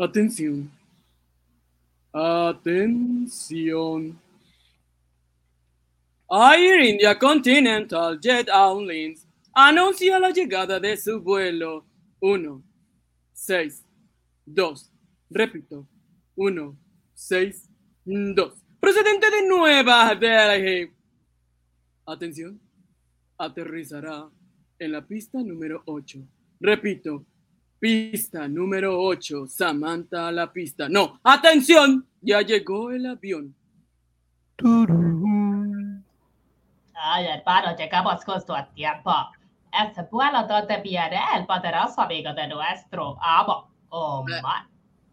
Atención. 0.00 0.70
Atención. 2.10 4.18
Air 6.30 6.80
India 6.80 7.18
Continental 7.18 8.18
Jet 8.18 8.48
Airlines 8.48 9.28
anuncia 9.52 10.18
la 10.18 10.30
llegada 10.30 10.80
de 10.80 10.96
su 10.96 11.20
vuelo 11.20 11.84
1, 12.20 12.62
6, 13.34 13.84
2. 14.46 14.90
Repito, 15.28 15.86
1, 16.34 16.78
6, 17.12 17.68
2. 18.06 18.54
Procedente 18.80 19.30
de 19.30 19.46
Nueva 19.46 20.14
Delhi. 20.14 20.90
Atención. 22.06 22.58
Aterrizará 23.36 24.30
en 24.78 24.92
la 24.92 25.06
pista 25.06 25.42
número 25.42 25.82
8. 25.84 26.26
Repito, 26.58 27.26
Pista 27.80 28.46
número 28.46 29.00
8, 29.00 29.46
Samantha 29.46 30.28
a 30.28 30.32
la 30.32 30.52
pista. 30.52 30.86
No, 30.86 31.18
atención, 31.24 32.06
ya 32.20 32.42
llegó 32.42 32.90
el 32.90 33.06
avión. 33.06 33.54
Ay, 36.94 37.26
hermano, 37.26 37.74
llegamos 37.74 38.22
justo 38.22 38.54
a 38.54 38.66
tiempo. 38.66 39.10
Ese 39.72 40.02
vuelo 40.10 40.46
donde 40.46 40.76
viene 40.82 41.18
el 41.34 41.46
poderoso 41.46 42.02
amigo 42.02 42.34
de 42.34 42.48
nuestro 42.48 43.16
amo. 43.18 43.70
Oh, 43.88 44.26
man. 44.28 44.68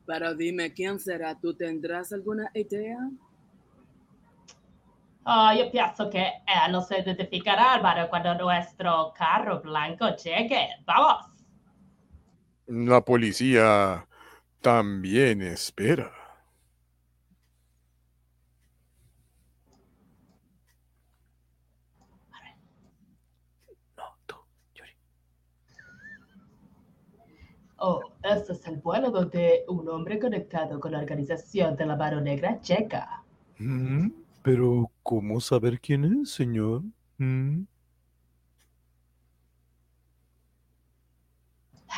Pero 0.05 0.35
dime, 0.35 0.73
¿quién 0.73 0.99
será? 0.99 1.35
¿Tú 1.39 1.53
tendrás 1.53 2.11
alguna 2.11 2.51
idea? 2.53 2.97
Oh, 5.23 5.53
yo 5.57 5.71
pienso 5.71 6.09
que 6.09 6.19
él 6.45 6.71
nos 6.73 6.91
identificará, 6.91 7.75
hermano, 7.75 8.09
cuando 8.09 8.35
nuestro 8.35 9.13
carro 9.17 9.61
blanco 9.61 10.09
llegue. 10.17 10.67
Vamos. 10.85 11.36
La 12.67 13.03
policía 13.03 14.07
también 14.61 15.41
espera. 15.41 16.13
no, 23.97 24.03
tú, 24.25 24.35
Yuri. 24.75 24.91
Oh, 27.77 28.01
este 28.23 28.53
es 28.53 28.67
el 28.67 28.77
vuelo 28.77 29.11
donde 29.11 29.63
un 29.67 29.87
hombre 29.89 30.19
conectado 30.19 30.79
con 30.79 30.91
la 30.91 30.99
organización 30.99 31.75
de 31.75 31.85
la 31.85 31.95
mano 31.95 32.21
negra 32.21 32.59
checa. 32.61 33.23
Mm, 33.59 34.09
Pero, 34.41 34.91
¿cómo 35.03 35.39
saber 35.41 35.79
quién 35.79 36.05
es, 36.21 36.31
señor? 36.31 36.83
Mm. 37.17 37.63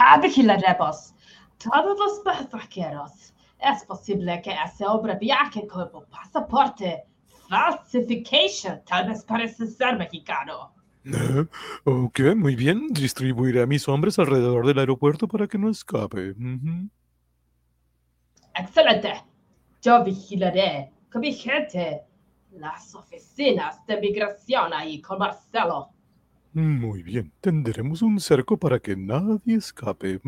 Ah, 0.02 0.18
vigilaremos 0.18 1.14
todos 1.58 2.00
los 2.00 2.20
pasajeros. 2.22 3.34
Es 3.60 3.84
posible 3.84 4.42
que 4.42 4.56
ese 4.66 4.86
hombre 4.86 5.18
viaje 5.18 5.68
con 5.68 5.90
un 5.94 6.06
pasaporte 6.06 7.04
falsification. 7.50 8.82
Tal 8.86 9.10
vez 9.10 9.26
parece 9.26 9.68
ser 9.68 9.98
mexicano. 9.98 10.74
Ok, 11.84 12.20
muy 12.38 12.56
bien. 12.56 12.88
Distribuiré 12.92 13.62
a 13.62 13.66
mis 13.66 13.90
hombres 13.90 14.18
alrededor 14.20 14.66
del 14.66 14.80
aeropuerto 14.80 15.28
para 15.28 15.48
que 15.48 15.58
no 15.58 15.70
escape. 15.70 16.32
Ujú. 16.32 16.90
Excelente. 18.56 19.22
Yo 19.82 20.02
vigilaré 20.04 20.94
con 21.12 21.22
mi 21.22 21.34
gente 21.34 22.04
las 22.52 22.96
oficinas 22.96 23.86
de 23.86 24.00
migración 24.00 24.74
ahí 24.74 25.02
con 25.02 25.20
Marcelo. 25.20 25.90
Muy 26.54 27.04
bien. 27.04 27.32
Tendremos 27.42 28.02
un 28.02 28.20
cerco 28.20 28.58
para 28.58 28.80
que 28.80 28.96
nadie 28.96 29.56
escape. 29.56 30.20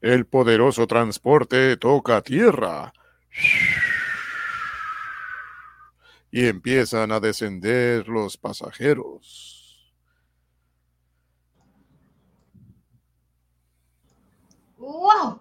El 0.00 0.26
poderoso 0.26 0.86
transporte 0.86 1.76
toca 1.76 2.20
tierra. 2.22 2.92
Y 6.30 6.46
empiezan 6.46 7.12
a 7.12 7.20
descender 7.20 8.08
los 8.08 8.36
pasajeros. 8.36 9.56
¡Wow! 14.76 15.40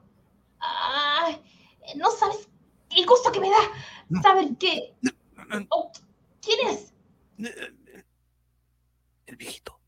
Ay, 0.60 1.42
no 1.98 2.10
sabes 2.12 2.48
el 2.96 3.06
gusto 3.06 3.32
que 3.32 3.42
me 3.42 3.50
da 3.50 4.22
saber 4.22 4.56
que... 4.58 4.96
Oh, 5.70 5.92
¿Quién 6.42 6.70
es? 6.70 6.94
El 9.28 9.36
viejito. 9.36 9.80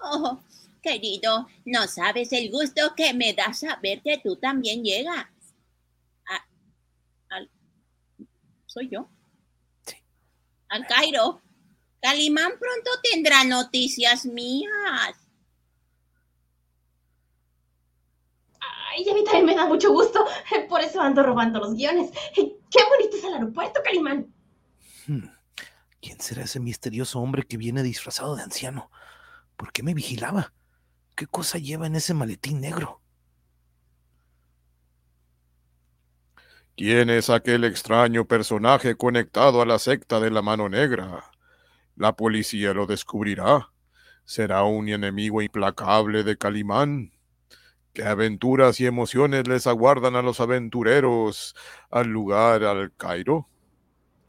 Oh, 0.00 0.38
querido, 0.82 1.46
no 1.64 1.86
sabes 1.86 2.32
el 2.32 2.50
gusto 2.50 2.94
que 2.96 3.14
me 3.14 3.32
da 3.32 3.52
saber 3.54 4.02
que 4.02 4.18
tú 4.18 4.36
también 4.36 4.84
llegas. 4.84 5.26
A- 6.26 6.46
al- 7.30 7.50
¿Soy 8.66 8.88
yo? 8.90 9.08
Sí. 9.86 9.96
Al 10.68 10.86
Cairo. 10.86 11.40
Calimán 12.02 12.52
pronto 12.58 12.90
tendrá 13.02 13.44
noticias 13.44 14.26
mías. 14.26 15.16
Ay, 18.60 19.08
a 19.08 19.14
mí 19.14 19.24
también 19.24 19.46
me 19.46 19.54
da 19.54 19.66
mucho 19.66 19.90
gusto. 19.92 20.24
Por 20.68 20.80
eso 20.80 21.00
ando 21.00 21.22
robando 21.22 21.60
los 21.60 21.74
guiones. 21.74 22.10
¡Qué 22.34 22.80
bonito 22.90 23.16
es 23.16 23.24
el 23.24 23.34
aeropuerto, 23.34 23.80
Calimán! 23.84 24.33
Hmm. 25.06 25.28
¿Quién 26.00 26.20
será 26.20 26.44
ese 26.44 26.60
misterioso 26.60 27.20
hombre 27.20 27.42
que 27.42 27.56
viene 27.56 27.82
disfrazado 27.82 28.36
de 28.36 28.42
anciano? 28.42 28.90
¿Por 29.56 29.72
qué 29.72 29.82
me 29.82 29.94
vigilaba? 29.94 30.52
¿Qué 31.14 31.26
cosa 31.26 31.58
lleva 31.58 31.86
en 31.86 31.96
ese 31.96 32.14
maletín 32.14 32.60
negro? 32.60 33.00
¿Quién 36.76 37.08
es 37.08 37.30
aquel 37.30 37.64
extraño 37.64 38.24
personaje 38.24 38.96
conectado 38.96 39.62
a 39.62 39.66
la 39.66 39.78
secta 39.78 40.18
de 40.20 40.30
la 40.30 40.42
mano 40.42 40.68
negra? 40.68 41.30
La 41.96 42.16
policía 42.16 42.74
lo 42.74 42.86
descubrirá. 42.86 43.70
¿Será 44.24 44.64
un 44.64 44.88
enemigo 44.88 45.40
implacable 45.40 46.24
de 46.24 46.36
Calimán? 46.36 47.12
¿Qué 47.92 48.02
aventuras 48.02 48.80
y 48.80 48.86
emociones 48.86 49.46
les 49.46 49.66
aguardan 49.68 50.16
a 50.16 50.22
los 50.22 50.40
aventureros 50.40 51.54
al 51.90 52.08
lugar 52.08 52.64
al 52.64 52.92
Cairo? 52.96 53.48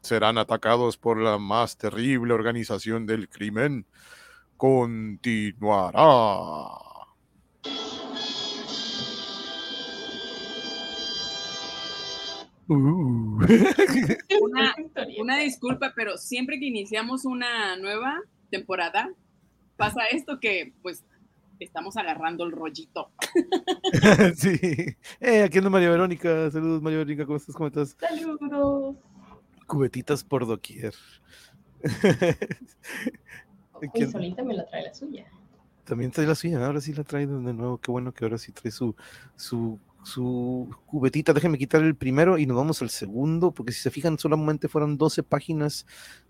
¿Serán 0.06 0.38
atacados 0.38 0.96
por 0.96 1.20
la 1.20 1.36
más 1.36 1.76
terrible 1.76 2.32
organización 2.32 3.06
del 3.06 3.28
crimen? 3.28 3.86
Continuará. 4.56 6.00
Uh. 12.68 13.40
Una, 14.40 14.76
una 15.18 15.38
disculpa, 15.38 15.92
pero 15.96 16.16
siempre 16.16 16.60
que 16.60 16.66
iniciamos 16.66 17.24
una 17.24 17.74
nueva 17.76 18.20
temporada, 18.48 19.10
pasa 19.76 20.04
esto 20.12 20.38
que 20.38 20.72
pues 20.82 21.04
estamos 21.58 21.96
agarrando 21.96 22.44
el 22.44 22.52
rollito. 22.52 23.10
sí. 24.36 24.56
Eh, 25.18 25.42
aquí 25.42 25.58
anda 25.58 25.70
María 25.70 25.90
Verónica. 25.90 26.48
Saludos, 26.52 26.80
María 26.80 26.98
Verónica. 26.98 27.26
¿Cómo 27.26 27.38
estás? 27.38 27.56
¿Cómo 27.56 27.66
estás? 27.66 27.96
Saludos. 27.98 28.96
Cubetitas 29.66 30.24
por 30.24 30.46
doquier. 30.46 30.94
Y 33.82 33.88
¿Quién- 33.92 34.10
solita 34.10 34.42
me 34.42 34.54
la 34.54 34.66
trae 34.66 34.84
la 34.84 34.94
suya. 34.94 35.26
También 35.84 36.10
trae 36.10 36.26
la 36.26 36.34
suya, 36.34 36.64
ahora 36.66 36.80
sí 36.80 36.92
la 36.92 37.04
trae 37.04 37.26
de 37.26 37.52
nuevo. 37.54 37.78
Qué 37.78 37.90
bueno 37.92 38.12
que 38.12 38.24
ahora 38.24 38.38
sí 38.38 38.50
trae 38.52 38.72
su, 38.72 38.96
su, 39.36 39.78
su 40.02 40.68
cubetita. 40.86 41.32
Déjenme 41.32 41.58
quitar 41.58 41.82
el 41.82 41.94
primero 41.94 42.38
y 42.38 42.46
nos 42.46 42.56
vamos 42.56 42.82
al 42.82 42.90
segundo, 42.90 43.52
porque 43.52 43.72
si 43.72 43.80
se 43.82 43.90
fijan, 43.92 44.18
solamente 44.18 44.66
fueron 44.68 44.98
12 44.98 45.22
páginas 45.22 45.86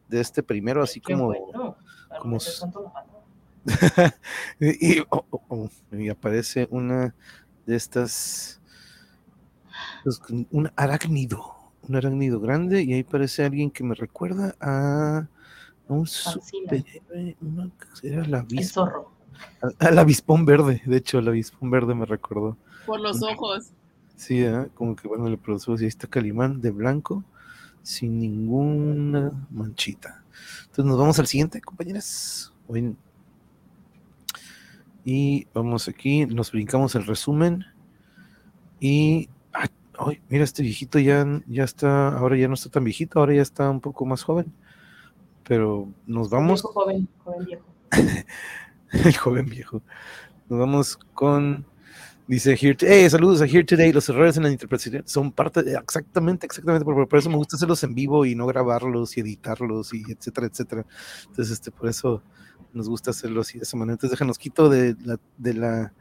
de 0.09 0.20
este 0.20 0.42
primero, 0.42 0.83
así 0.83 1.01
Qué 1.01 1.14
como. 1.14 1.27
bueno. 1.29 1.77
Como 2.20 2.38
y, 4.61 5.01
oh, 5.11 5.25
oh, 5.31 5.42
oh, 5.49 5.68
y 5.90 6.09
aparece 6.09 6.68
una 6.70 7.14
de 7.66 7.75
estas. 7.77 8.61
pues, 10.05 10.20
un 10.51 10.70
arácnido. 10.77 11.56
Un 11.88 11.96
arácnido 11.96 12.40
grande, 12.40 12.83
y 12.83 12.92
ahí 12.94 13.01
aparece 13.01 13.44
alguien 13.44 13.70
que 13.70 13.85
me 13.85 13.94
recuerda 13.94 14.55
a. 14.61 15.18
a 15.88 15.92
un 15.92 16.07
superhéroe, 16.07 17.37
era 18.03 18.25
la 18.27 18.44
El 18.51 18.64
zorro. 18.64 19.12
al 19.79 19.99
avispón 19.99 20.44
verde, 20.44 20.83
de 20.85 20.96
hecho, 20.96 21.18
el 21.20 21.29
avispón 21.29 21.70
verde 21.70 21.94
me 21.94 22.05
recordó. 22.07 22.57
Por 22.87 23.01
los 23.01 23.22
ojos. 23.22 23.70
Sí, 24.16 24.40
¿eh? 24.42 24.68
como 24.75 24.96
que 24.96 25.07
bueno, 25.09 25.29
le 25.29 25.37
producimos 25.37 25.81
y 25.81 25.85
ahí 25.85 25.88
está 25.88 26.07
Calimán 26.09 26.61
de 26.61 26.70
blanco, 26.70 27.22
sin 27.83 28.18
ninguna 28.18 29.31
manchita. 29.51 30.25
Entonces 30.62 30.85
nos 30.87 30.99
vamos 30.99 31.18
al 31.18 31.27
siguiente, 31.27 31.61
compañeras. 31.61 32.53
Hoy- 32.66 32.96
Y 35.05 35.46
vamos 35.55 35.87
aquí, 35.87 36.27
nos 36.27 36.51
brincamos 36.51 36.94
el 36.96 37.07
resumen. 37.07 37.64
Y. 38.81 39.29
ay, 39.98 40.20
mira, 40.28 40.44
este 40.44 40.62
viejito 40.62 40.98
ya, 40.98 41.26
ya 41.46 41.64
está, 41.64 42.09
ahora 42.16 42.37
ya 42.37 42.48
no 42.48 42.54
está 42.54 42.70
tan 42.70 42.85
viejito, 42.85 43.18
ahora 43.18 43.35
ya 43.35 43.42
está 43.42 43.70
un 43.70 43.80
poco 43.80 44.04
más 44.06 44.22
joven. 44.22 44.52
Pero 45.44 45.88
nos 46.06 46.28
vamos. 46.28 46.62
Viejo, 46.62 46.72
joven, 46.72 47.09
joven 47.24 47.46
viejo. 47.46 47.64
El 48.92 49.16
joven 49.16 49.46
viejo. 49.46 49.82
Nos 50.48 50.59
vamos 50.59 50.96
con. 51.14 51.64
Dice 52.28 52.59
Here 52.61 52.76
hey, 52.80 53.09
saludos 53.09 53.40
a 53.40 53.44
Here 53.44 53.62
Today. 53.62 53.92
Los 53.92 54.09
errores 54.09 54.37
en 54.37 54.42
la 54.42 54.50
interpretación 54.50 55.04
son 55.06 55.30
parte 55.30 55.62
de, 55.62 55.74
exactamente, 55.74 56.46
exactamente. 56.46 56.85
Por, 56.85 57.06
por 57.06 57.18
eso 57.18 57.30
me 57.30 57.37
gusta 57.37 57.54
hacerlos 57.54 57.85
en 57.85 57.94
vivo 57.94 58.26
y 58.26 58.35
no 58.35 58.46
grabarlos 58.46 59.16
y 59.16 59.20
editarlos 59.20 59.94
y 59.94 60.02
etcétera, 60.11 60.48
etcétera. 60.48 60.85
Entonces, 61.28 61.52
este, 61.52 61.70
por 61.70 61.88
eso 61.88 62.22
nos 62.72 62.88
gusta 62.88 63.12
hacerlos 63.12 63.48
así 63.48 63.59
de 63.59 63.62
esa 63.62 63.76
manera. 63.76 63.94
Entonces, 63.94 64.11
déjanos 64.11 64.38
quito 64.38 64.68
de 64.68 64.96
la, 65.04 65.20
de 65.38 65.54
la 65.54 65.92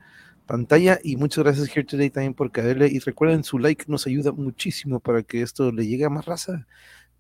pantalla 0.46 1.00
y 1.04 1.18
muchas 1.18 1.44
gracias 1.44 1.70
Here 1.70 1.84
Today 1.84 2.10
también 2.10 2.34
por 2.34 2.52
caerle. 2.52 2.88
Y 2.88 3.00
recuerden, 3.00 3.44
su 3.44 3.60
like 3.60 3.86
nos 3.88 4.08
ayuda 4.08 4.32
muchísimo 4.32 5.00
para 5.00 5.24
que 5.24 5.42
esto 5.42 5.72
le 5.72 5.88
llegue 5.88 6.06
a 6.06 6.10
más 6.10 6.26
raza 6.26 6.66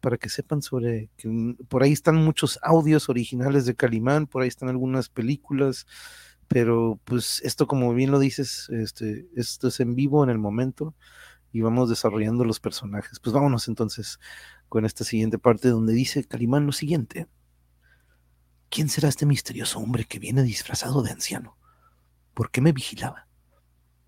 para 0.05 0.17
que 0.17 0.29
sepan 0.29 0.61
sobre 0.61 1.09
que 1.17 1.27
mm, 1.27 1.55
por 1.67 1.81
ahí 1.81 1.91
están 1.91 2.17
muchos 2.17 2.59
audios 2.61 3.09
originales 3.09 3.65
de 3.65 3.73
Calimán, 3.73 4.27
por 4.27 4.43
ahí 4.43 4.47
están 4.47 4.69
algunas 4.69 5.09
películas, 5.09 5.87
pero 6.47 6.99
pues 7.05 7.41
esto 7.43 7.65
como 7.65 7.91
bien 7.95 8.11
lo 8.11 8.19
dices, 8.19 8.69
este, 8.69 9.27
esto 9.35 9.67
es 9.69 9.79
en 9.79 9.95
vivo 9.95 10.23
en 10.23 10.29
el 10.29 10.37
momento 10.37 10.93
y 11.51 11.61
vamos 11.61 11.89
desarrollando 11.89 12.45
los 12.45 12.59
personajes. 12.59 13.19
Pues 13.19 13.33
vámonos 13.33 13.67
entonces 13.67 14.19
con 14.69 14.85
esta 14.85 15.03
siguiente 15.03 15.39
parte 15.39 15.69
donde 15.69 15.93
dice 15.93 16.23
Calimán 16.23 16.67
lo 16.67 16.71
siguiente. 16.71 17.27
¿Quién 18.69 18.89
será 18.89 19.09
este 19.09 19.25
misterioso 19.25 19.79
hombre 19.79 20.05
que 20.05 20.19
viene 20.19 20.43
disfrazado 20.43 21.01
de 21.01 21.11
anciano? 21.11 21.57
¿Por 22.35 22.51
qué 22.51 22.59
me 22.59 22.73
vigilaba? 22.73 23.27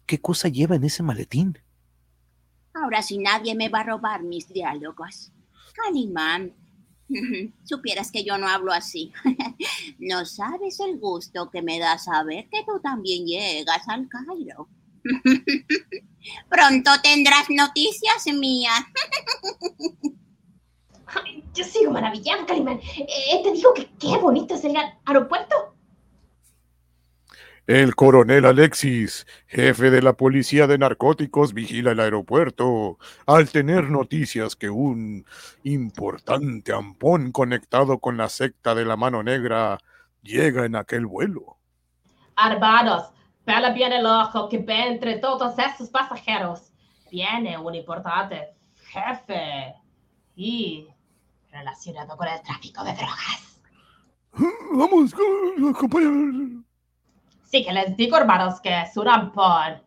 ¿Qué 0.06 0.20
cosa 0.20 0.50
lleva 0.50 0.76
en 0.76 0.84
ese 0.84 1.02
maletín? 1.02 1.58
Ahora 2.74 3.02
sí 3.02 3.18
nadie 3.18 3.56
me 3.56 3.70
va 3.70 3.80
a 3.80 3.86
robar 3.86 4.22
mis 4.22 4.50
diálogos. 4.50 5.32
Calimán, 5.74 6.54
supieras 7.64 8.12
que 8.12 8.26
yo 8.26 8.38
no 8.38 8.50
hablo 8.50 8.74
así. 8.74 9.14
no 10.00 10.26
sabes 10.26 10.80
el 10.82 11.00
gusto 11.00 11.50
que 11.50 11.62
me 11.62 11.80
da 11.80 11.98
saber 11.98 12.50
que 12.50 12.66
tú 12.66 12.82
también 12.82 13.26
llegas 13.26 13.88
al 13.88 14.10
Cairo. 14.10 14.68
Pronto 16.50 16.92
tendrás 17.02 17.50
noticias 17.50 18.26
mías. 18.34 18.84
Ay, 21.06 21.46
yo 21.54 21.64
sigo 21.64 21.92
maravillado, 21.92 22.46
Calimán. 22.46 22.82
Eh, 22.98 23.42
te 23.42 23.54
digo 23.54 23.74
que 23.74 23.90
qué 23.98 24.18
bonito 24.18 24.56
es 24.56 24.66
el 24.66 24.76
aeropuerto. 25.06 25.77
El 27.68 27.96
coronel 27.96 28.46
Alexis, 28.46 29.28
jefe 29.46 29.92
de 29.92 30.02
la 30.02 30.14
policía 30.14 30.68
de 30.68 30.78
narcóticos, 30.78 31.54
vigila 31.54 31.92
el 31.92 32.00
aeropuerto 32.00 32.98
al 33.26 33.50
tener 33.50 33.90
noticias 33.90 34.56
que 34.56 34.70
un 34.70 35.26
importante 35.64 36.72
ampón 36.72 37.34
conectado 37.34 38.00
con 38.00 38.16
la 38.16 38.30
secta 38.30 38.74
de 38.74 38.86
la 38.86 38.96
mano 38.96 39.22
negra 39.22 39.80
llega 40.24 40.64
en 40.64 40.78
aquel 40.78 41.06
vuelo. 41.08 41.58
Armados, 42.38 43.12
pela 43.44 43.72
bien 43.72 43.92
el 43.92 44.06
ojo 44.06 44.48
que 44.48 44.60
ve 44.60 44.88
entre 44.88 45.18
todos 45.18 45.60
esos 45.60 45.90
pasajeros. 45.90 46.72
Viene 47.12 47.58
un 47.58 47.76
importante 47.76 48.48
jefe 48.78 49.76
y 50.38 50.88
relacionado 51.52 52.16
con 52.16 52.30
el 52.30 52.42
tráfico 52.44 52.86
de 52.86 52.94
drogas. 52.94 53.62
Vamos, 54.72 55.14
acompáñame. 55.76 56.67
Sí 57.48 57.64
que 57.64 57.72
les 57.72 57.96
digo, 57.96 58.18
hermanos, 58.18 58.60
que 58.60 58.82
es 58.82 58.98
un 58.98 59.08
ampón. 59.08 59.82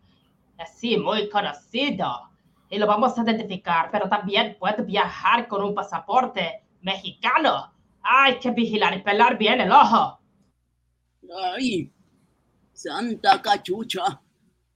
Así, 0.58 0.96
muy 0.96 1.28
conocido. 1.28 2.30
Y 2.70 2.78
lo 2.78 2.86
vamos 2.86 3.18
a 3.18 3.22
identificar, 3.22 3.90
pero 3.92 4.08
también 4.08 4.56
puede 4.58 4.82
viajar 4.82 5.46
con 5.46 5.62
un 5.62 5.74
pasaporte 5.74 6.64
mexicano. 6.80 7.70
Hay 8.02 8.38
que 8.38 8.50
vigilar 8.50 8.96
y 8.96 9.02
pelar 9.02 9.36
bien 9.36 9.60
el 9.60 9.70
ojo. 9.72 10.18
¡Ay! 11.54 11.92
¡Santa 12.72 13.42
cachucha! 13.42 14.22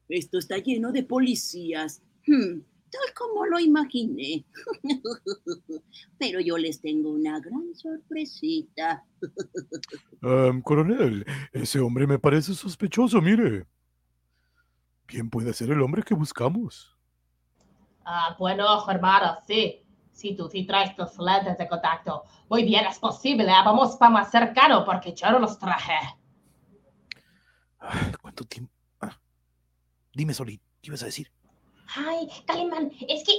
Esto 0.07 0.39
está 0.39 0.59
lleno 0.59 0.93
de 0.93 1.05
policías. 1.05 2.03
Hmm, 2.27 2.61
tal 2.95 3.15
como 3.15 3.47
lo 3.47 3.59
imaginé. 3.59 4.45
Pero 6.19 6.41
yo 6.41 6.57
les 6.57 6.81
tengo 6.81 7.11
una 7.11 7.41
gran 7.41 7.75
sorpresita. 7.75 9.05
Em, 10.23 10.63
coronel, 10.63 11.25
ese 11.53 11.81
hombre 11.81 12.07
me 12.07 12.19
parece 12.19 12.55
sospechoso, 12.55 13.21
mire. 13.21 13.67
¿Quién 15.07 15.29
puede 15.29 15.53
ser 15.53 15.71
el 15.71 15.83
hombre 15.83 16.03
que 16.03 16.15
buscamos? 16.15 16.97
Ah, 18.05 18.35
buen 18.39 18.61
ojo, 18.61 18.91
hermano, 18.91 19.39
sí. 19.47 19.83
Si 20.13 20.37
tú 20.37 20.49
sí 20.49 20.65
traes 20.65 20.95
tus 20.95 21.19
lentes 21.19 21.59
de 21.59 21.69
contacto. 21.69 22.25
Muy 22.49 22.65
bien, 22.65 22.87
es 22.87 22.99
posible. 22.99 23.51
Ah, 23.51 23.63
Vamos 23.65 23.97
para 23.97 24.11
más 24.11 24.31
cercano 24.31 24.85
porque 24.85 25.13
yo 25.15 25.31
no 25.31 25.41
los 25.41 25.59
traje. 25.59 25.95
Ay, 27.81 28.13
¿Cuánto 28.21 28.45
tiempo? 28.45 28.73
Ah. 29.01 29.19
Dime, 30.13 30.33
Solín, 30.33 30.61
¿qué 30.81 30.89
ibas 30.89 31.03
a 31.03 31.07
decir? 31.07 31.31
Ay, 31.97 32.29
Calimán, 32.47 32.91
es 33.09 33.25
que 33.25 33.33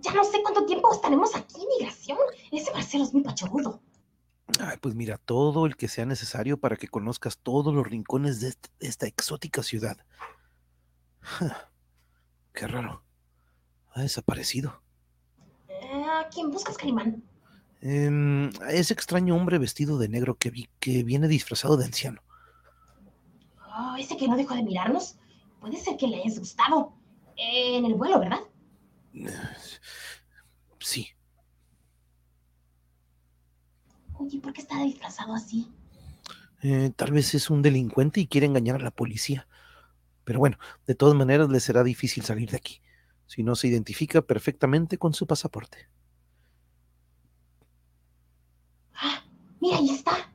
ya 0.00 0.12
no 0.14 0.24
sé 0.24 0.42
cuánto 0.42 0.64
tiempo 0.66 0.92
estaremos 0.92 1.34
aquí 1.34 1.60
en 1.60 1.68
migración. 1.78 2.18
Ese 2.50 2.72
Marcelo 2.72 3.04
es 3.04 3.12
muy 3.12 3.22
pachorrudo. 3.22 3.80
Ay, 4.60 4.76
pues 4.80 4.94
mira, 4.94 5.18
todo 5.18 5.66
el 5.66 5.76
que 5.76 5.88
sea 5.88 6.04
necesario 6.06 6.58
para 6.58 6.76
que 6.76 6.88
conozcas 6.88 7.38
todos 7.38 7.72
los 7.74 7.86
rincones 7.86 8.40
de 8.40 8.48
este- 8.48 8.68
de 8.80 8.88
esta 8.88 9.06
exótica 9.06 9.62
ciudad. 9.62 9.96
Qué 12.52 12.66
raro. 12.66 13.02
Ha 13.94 14.02
desaparecido. 14.02 14.82
Eh, 15.68 16.04
¿A 16.04 16.28
quién 16.28 16.50
buscas, 16.50 16.76
Calimán? 16.76 17.22
Em, 17.80 18.50
ese 18.68 18.94
extraño 18.94 19.34
hombre 19.36 19.58
vestido 19.58 19.98
de 19.98 20.08
negro 20.08 20.36
que 20.36 20.50
vi 20.50 20.68
que 20.80 21.02
viene 21.02 21.28
disfrazado 21.28 21.76
de 21.76 21.84
anciano. 21.86 22.22
Oh, 23.76 23.96
ese 23.98 24.16
que 24.16 24.28
no 24.28 24.36
dejó 24.36 24.54
de 24.54 24.62
mirarnos. 24.62 25.16
Puede 25.60 25.78
ser 25.78 25.96
que 25.96 26.06
le 26.06 26.20
hayas 26.22 26.38
gustado. 26.38 26.92
Eh, 27.36 27.76
en 27.76 27.84
el 27.84 27.94
vuelo, 27.94 28.20
¿verdad? 28.20 28.40
Sí, 30.80 31.14
Oye, 34.18 34.38
¿por 34.40 34.52
qué 34.54 34.62
está 34.62 34.82
disfrazado 34.82 35.34
así? 35.34 35.68
eh, 36.62 36.92
tal 36.96 37.12
vez 37.12 37.34
es 37.34 37.50
un 37.50 37.62
delincuente 37.62 38.20
y 38.20 38.26
quiere 38.26 38.46
engañar 38.46 38.76
a 38.76 38.84
la 38.84 38.90
policía. 38.90 39.48
Pero 40.24 40.40
bueno, 40.40 40.58
de 40.86 40.94
todas 40.94 41.16
maneras 41.16 41.50
le 41.50 41.60
será 41.60 41.84
difícil 41.84 42.24
salir 42.24 42.50
de 42.50 42.58
aquí, 42.58 42.82
si 43.26 43.42
no 43.44 43.56
se 43.56 43.68
identifica 43.68 44.22
perfectamente 44.22 44.98
con 44.98 45.14
su 45.14 45.26
pasaporte. 45.26 45.88
Ah, 48.94 49.22
mira, 49.60 49.76
ahí 49.78 49.90
está. 49.90 50.31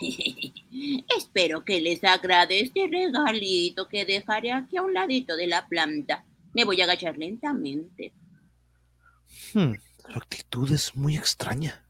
Espero 1.16 1.64
que 1.64 1.80
les 1.80 2.02
agrade 2.02 2.60
este 2.60 2.88
regalito 2.90 3.88
que 3.88 4.04
dejaré 4.04 4.52
aquí 4.52 4.76
a 4.76 4.82
un 4.82 4.92
ladito 4.92 5.36
de 5.36 5.46
la 5.46 5.66
planta. 5.66 6.24
Me 6.52 6.64
voy 6.64 6.80
a 6.80 6.84
agachar 6.84 7.16
lentamente. 7.16 8.12
Hmm, 9.52 9.74
su 10.06 10.18
actitud 10.18 10.70
es 10.70 10.94
muy 10.96 11.16
extraña. 11.16 11.84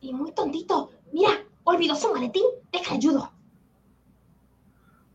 Y 0.00 0.12
muy 0.12 0.32
tontito. 0.32 0.92
Mira, 1.12 1.44
olvidó 1.64 1.94
su 1.96 2.12
maletín. 2.12 2.44
Deja 2.72 2.94
ayudo. 2.94 3.32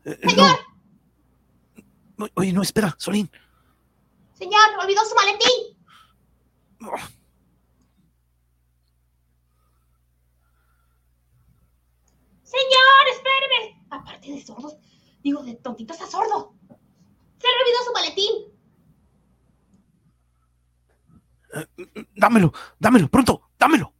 Eh. 0.04 0.18
No, 0.36 2.28
Oye, 2.34 2.52
no, 2.52 2.62
espera, 2.62 2.94
Solín. 2.98 3.30
Señor, 4.34 4.60
olvidó 4.80 5.02
su 5.04 5.14
maletín. 5.14 5.76
Oh, 6.82 7.23
Señor, 12.54 13.04
espéreme. 13.12 13.86
Aparte 13.90 14.32
de 14.32 14.44
sordos, 14.44 14.76
digo, 15.22 15.42
de 15.42 15.54
tontito 15.54 15.92
está 15.92 16.06
sordo. 16.06 16.54
Se 17.38 17.48
le 17.48 17.54
olvidó 17.62 17.84
su 17.84 17.92
maletín. 17.92 18.54
dámelo, 22.14 22.52
dámelo, 22.78 23.08
pronto, 23.08 23.50
dámelo. 23.58 23.94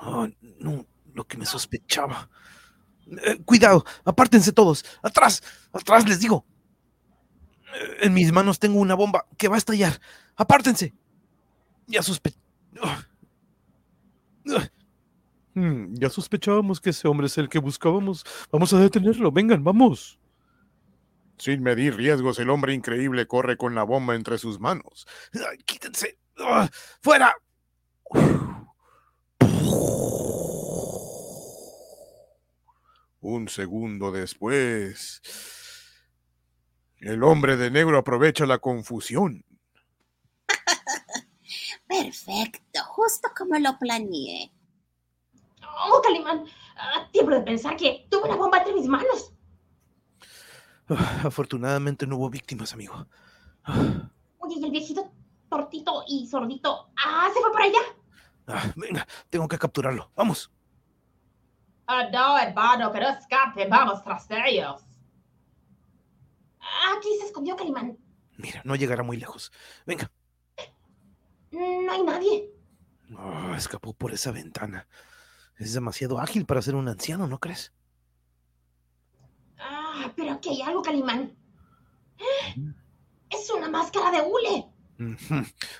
Oh, 0.00 0.26
no, 0.60 0.86
lo 1.12 1.26
que 1.26 1.36
me 1.36 1.46
sospechaba. 1.46 2.28
Eh, 3.06 3.42
cuidado, 3.44 3.84
apártense 4.04 4.52
todos. 4.52 4.84
Atrás, 5.02 5.42
atrás 5.72 6.08
les 6.08 6.20
digo. 6.20 6.44
Eh, 7.74 7.96
en 8.02 8.14
mis 8.14 8.32
manos 8.32 8.58
tengo 8.58 8.78
una 8.78 8.94
bomba 8.94 9.26
que 9.38 9.48
va 9.48 9.56
a 9.56 9.58
estallar. 9.58 10.00
Apártense. 10.36 10.94
Ya 11.86 12.02
sospe... 12.02 12.34
Oh. 12.82 13.15
Ya 15.98 16.10
sospechábamos 16.10 16.80
que 16.80 16.90
ese 16.90 17.08
hombre 17.08 17.26
es 17.26 17.38
el 17.38 17.48
que 17.48 17.58
buscábamos. 17.58 18.24
Vamos 18.50 18.72
a 18.72 18.80
detenerlo. 18.80 19.32
Vengan, 19.32 19.64
vamos. 19.64 20.18
Sin 21.38 21.62
medir 21.62 21.96
riesgos, 21.96 22.38
el 22.38 22.50
hombre 22.50 22.74
increíble 22.74 23.26
corre 23.26 23.56
con 23.56 23.74
la 23.74 23.82
bomba 23.82 24.14
entre 24.14 24.38
sus 24.38 24.60
manos. 24.60 25.06
Ay, 25.34 25.58
quítense. 25.58 26.18
Ah, 26.38 26.68
¡Fuera! 27.00 27.34
Un 33.20 33.48
segundo 33.48 34.12
después, 34.12 35.20
el 37.00 37.22
hombre 37.24 37.56
de 37.56 37.70
negro 37.70 37.98
aprovecha 37.98 38.46
la 38.46 38.58
confusión. 38.58 39.44
Perfecto, 41.88 42.84
justo 42.84 43.28
como 43.36 43.58
lo 43.58 43.78
planeé. 43.78 44.52
Oh, 45.78 46.00
Calimán, 46.02 46.44
ah, 46.76 47.08
tiempo 47.12 47.32
de 47.32 47.40
pensar 47.42 47.76
que 47.76 48.06
tuve 48.10 48.24
una 48.28 48.36
bomba 48.36 48.58
entre 48.58 48.74
mis 48.74 48.86
manos. 48.88 49.32
Ah, 50.88 51.22
Afortunadamente 51.24 52.06
no 52.06 52.16
hubo 52.16 52.30
víctimas, 52.30 52.72
amigo. 52.72 53.06
Ah, 53.64 54.08
Oye, 54.38 54.56
y 54.58 54.64
el 54.64 54.70
viejito 54.70 55.10
tortito 55.48 56.04
y 56.08 56.26
sordito. 56.26 56.90
Ah, 57.04 57.28
se 57.32 57.40
fue 57.40 57.52
para 57.52 57.64
allá. 57.66 57.78
ah, 58.48 58.72
venga, 58.76 59.06
tengo 59.30 59.48
que 59.48 59.58
capturarlo. 59.58 60.10
Vamos. 60.16 60.50
Ah, 61.86 62.08
no, 62.12 62.38
hermano, 62.38 62.90
que 62.92 63.00
no 63.00 63.08
escape. 63.10 63.66
Vamos 63.68 64.02
tras 64.02 64.26
de 64.28 64.36
ellos. 64.46 64.82
Aquí 66.96 67.08
se 67.20 67.26
escondió 67.26 67.54
Calimán. 67.56 67.96
Mira, 68.38 68.60
no 68.64 68.74
llegará 68.76 69.02
muy 69.02 69.16
lejos. 69.18 69.52
Venga. 69.86 70.10
No 71.52 71.92
hay 71.92 72.02
nadie. 72.02 72.50
Escapó 73.56 73.92
por 73.94 74.12
esa 74.12 74.32
ventana. 74.32 74.86
Es 75.56 75.72
demasiado 75.72 76.18
ágil 76.18 76.44
para 76.44 76.62
ser 76.62 76.74
un 76.74 76.88
anciano, 76.88 77.26
¿no 77.26 77.38
crees? 77.38 77.72
Ah, 79.58 80.12
pero 80.14 80.32
aquí 80.32 80.50
hay 80.50 80.62
algo, 80.62 80.82
Calimán. 80.82 81.34
Es 83.30 83.50
una 83.50 83.68
máscara 83.68 84.10
de 84.10 84.22
hule. 84.22 84.66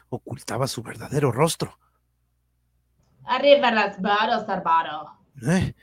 Ocultaba 0.09 0.67
su 0.67 0.83
verdadero 0.83 1.31
rostro. 1.33 1.79
Arriba 3.25 3.71
las 3.71 4.01
manos, 4.01 4.49
hermano. 4.49 5.21
¿Eh? 5.43 5.75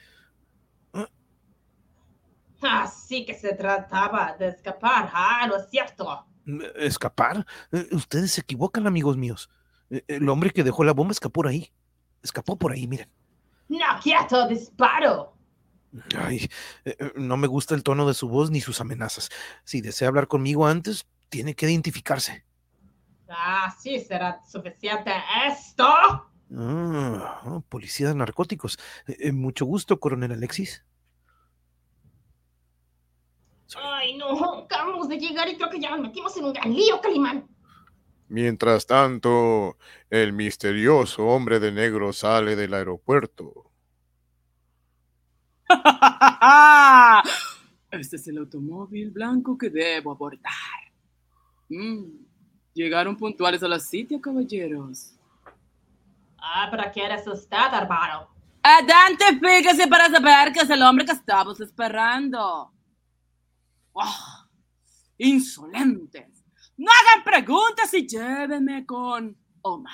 Así 2.61 3.25
que 3.25 3.33
se 3.33 3.53
trataba 3.55 4.35
de 4.37 4.47
escapar. 4.47 5.09
Ah, 5.13 5.45
no 5.47 5.57
es 5.57 5.69
cierto. 5.69 6.25
¿Escapar? 6.75 7.45
Eh, 7.71 7.87
Ustedes 7.91 8.31
se 8.31 8.41
equivocan, 8.41 8.87
amigos 8.87 9.17
míos. 9.17 9.49
Eh, 9.89 10.03
El 10.07 10.29
hombre 10.29 10.49
que 10.51 10.63
dejó 10.63 10.83
la 10.83 10.93
bomba 10.93 11.11
escapó 11.11 11.41
por 11.41 11.47
ahí. 11.47 11.71
Escapó 12.21 12.57
por 12.57 12.71
ahí, 12.71 12.87
miren. 12.87 13.09
No, 13.69 13.85
quieto, 14.01 14.47
disparo. 14.47 15.33
Ay, 16.17 16.49
eh, 16.85 16.95
eh, 16.99 17.11
no 17.15 17.37
me 17.37 17.47
gusta 17.47 17.75
el 17.75 17.83
tono 17.83 18.07
de 18.07 18.13
su 18.13 18.27
voz 18.27 18.49
ni 18.49 18.61
sus 18.61 18.81
amenazas. 18.81 19.29
Si 19.63 19.81
desea 19.81 20.07
hablar 20.07 20.27
conmigo 20.27 20.65
antes, 20.65 21.05
tiene 21.29 21.55
que 21.55 21.69
identificarse. 21.69 22.45
Ah, 23.29 23.75
sí, 23.79 23.99
será 23.99 24.41
suficiente 24.43 25.11
esto. 25.47 25.85
Ah, 25.87 27.41
oh, 27.45 27.61
policía 27.61 28.09
de 28.09 28.15
narcóticos. 28.15 28.77
Eh, 29.07 29.31
mucho 29.31 29.65
gusto, 29.65 29.99
coronel 29.99 30.31
Alexis. 30.33 30.83
Ay, 33.75 34.17
no, 34.17 34.59
acabamos 34.59 35.09
de 35.09 35.17
llegar 35.17 35.49
y 35.49 35.55
creo 35.55 35.69
que 35.69 35.79
ya 35.79 35.89
nos 35.91 36.01
metimos 36.01 36.35
en 36.37 36.45
un 36.45 36.53
gran 36.53 36.71
lío, 36.73 37.01
Calimán. 37.01 37.47
Mientras 38.33 38.87
tanto, 38.87 39.77
el 40.09 40.33
misterioso 40.33 41.27
hombre 41.27 41.59
de 41.59 41.71
negro 41.71 42.11
sale 42.13 42.55
del 42.55 42.73
aeropuerto. 42.73 43.69
Este 47.91 48.15
es 48.15 48.27
el 48.27 48.39
automóvil 48.39 49.11
blanco 49.11 49.55
que 49.55 49.69
debo 49.69 50.13
abordar. 50.13 50.51
Mm, 51.69 52.05
Llegaron 52.73 53.15
puntuales 53.15 53.61
a 53.61 53.67
la 53.67 53.79
sitio, 53.79 54.19
caballeros. 54.19 55.13
Ah, 56.39 56.69
pero 56.71 56.85
¿quién 56.91 57.11
es 57.11 57.27
usted, 57.27 57.71
hermano? 57.71 58.29
Adelante, 58.63 59.25
fíjese 59.39 59.87
para 59.87 60.09
saber 60.09 60.51
que 60.51 60.61
es 60.61 60.69
el 60.71 60.81
hombre 60.81 61.05
que 61.05 61.11
estamos 61.11 61.61
esperando. 61.61 62.73
¡Oh! 63.91 64.47
Insolentes. 65.19 66.42
No 66.77 66.91
hagan 66.91 67.23
preguntas 67.23 67.93
y 67.93 68.07
llévenme 68.07 68.85
con 68.85 69.37
Omar. 69.61 69.93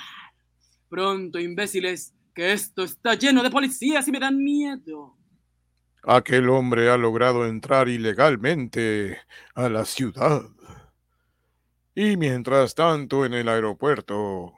Pronto, 0.88 1.38
imbéciles, 1.38 2.14
que 2.34 2.52
esto 2.52 2.82
está 2.84 3.14
lleno 3.14 3.42
de 3.42 3.50
policías 3.50 4.08
y 4.08 4.12
me 4.12 4.18
dan 4.18 4.38
miedo. 4.38 5.16
Aquel 6.02 6.48
hombre 6.48 6.90
ha 6.90 6.96
logrado 6.96 7.46
entrar 7.46 7.88
ilegalmente 7.88 9.18
a 9.54 9.68
la 9.68 9.84
ciudad. 9.84 10.42
Y 11.94 12.16
mientras 12.16 12.74
tanto 12.74 13.26
en 13.26 13.34
el 13.34 13.48
aeropuerto... 13.48 14.54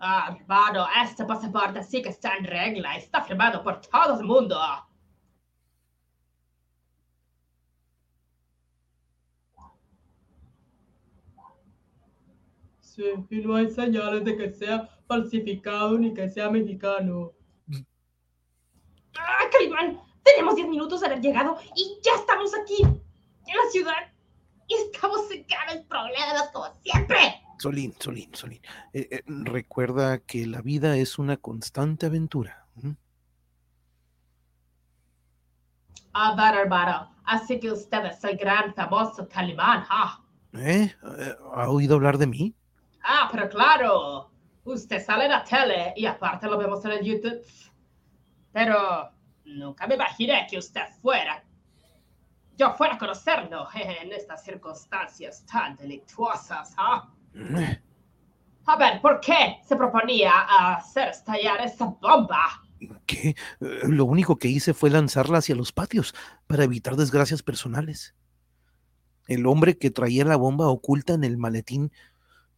Ah, 0.00 0.34
hermano, 0.38 0.86
este 1.02 1.24
pasaporte 1.24 1.82
sí 1.82 2.02
que 2.02 2.08
está 2.08 2.36
en 2.36 2.44
regla. 2.44 2.96
Está 2.96 3.22
firmado 3.22 3.62
por 3.62 3.80
todo 3.80 4.18
el 4.18 4.26
mundo. 4.26 4.58
Sí, 12.94 13.02
y 13.28 13.40
no 13.40 13.56
hay 13.56 13.68
señales 13.72 14.24
de 14.24 14.36
que 14.36 14.52
sea 14.52 14.88
falsificado 15.08 15.98
ni 15.98 16.14
que 16.14 16.30
sea 16.30 16.48
mexicano. 16.48 17.32
¡Ah, 19.18 19.48
Calimán! 19.50 20.00
Tenemos 20.22 20.54
10 20.54 20.68
minutos 20.68 21.00
de 21.00 21.06
haber 21.06 21.20
llegado 21.20 21.56
y 21.74 21.98
ya 22.04 22.12
estamos 22.14 22.52
aquí, 22.54 22.82
en 22.82 23.56
la 23.56 23.70
ciudad. 23.72 24.12
Y 24.68 24.74
estamos 24.74 25.28
en 25.32 25.44
graves 25.44 25.84
problemas 25.86 26.50
como 26.52 26.66
siempre. 26.82 27.18
Solín, 27.58 27.94
Solín, 27.98 28.32
Solín. 28.32 28.60
eh, 28.92 29.08
eh, 29.10 29.22
recuerda 29.26 30.18
que 30.20 30.46
la 30.46 30.62
vida 30.62 30.96
es 30.96 31.18
una 31.18 31.36
constante 31.36 32.06
aventura. 32.06 32.68
¿m? 32.80 32.96
A 36.12 36.36
ver, 36.36 36.60
hermano, 36.60 37.12
así 37.24 37.58
que 37.58 37.72
usted 37.72 38.04
es 38.04 38.22
el 38.22 38.36
gran 38.36 38.72
famoso 38.72 39.28
Calimán, 39.28 39.84
¿ah? 39.90 40.24
Eh, 40.52 40.94
¿Ha 41.54 41.68
oído 41.68 41.96
hablar 41.96 42.18
de 42.18 42.28
mí? 42.28 42.54
Ah, 43.06 43.28
pero 43.30 43.48
claro, 43.50 44.30
usted 44.64 45.04
sale 45.04 45.26
en 45.26 45.30
la 45.30 45.44
tele 45.44 45.92
y 45.94 46.06
aparte 46.06 46.46
lo 46.46 46.56
vemos 46.56 46.84
en 46.86 46.92
el 46.92 47.04
YouTube. 47.04 47.44
Pero 48.50 49.10
nunca 49.44 49.86
me 49.86 49.96
imaginé 49.96 50.46
que 50.48 50.58
usted 50.58 50.86
fuera. 51.02 51.44
Yo 52.56 52.72
fuera 52.74 52.94
a 52.94 52.98
conocerlo 52.98 53.68
en 53.74 54.12
estas 54.12 54.42
circunstancias 54.42 55.44
tan 55.44 55.76
delictuosas, 55.76 56.72
¿ah? 56.78 57.08
Eh, 57.34 57.80
A 58.66 58.76
ver, 58.76 59.00
¿por 59.02 59.20
qué 59.20 59.58
se 59.62 59.76
proponía 59.76 60.32
hacer 60.74 61.08
estallar 61.08 61.60
esa 61.60 61.84
bomba? 61.84 62.62
¿Qué? 63.04 63.36
Lo 63.60 64.06
único 64.06 64.36
que 64.36 64.48
hice 64.48 64.72
fue 64.72 64.88
lanzarla 64.88 65.38
hacia 65.38 65.54
los 65.54 65.72
patios 65.72 66.14
para 66.46 66.64
evitar 66.64 66.96
desgracias 66.96 67.42
personales. 67.42 68.14
El 69.26 69.46
hombre 69.46 69.76
que 69.76 69.90
traía 69.90 70.24
la 70.24 70.36
bomba 70.36 70.68
oculta 70.68 71.12
en 71.12 71.24
el 71.24 71.36
maletín 71.36 71.92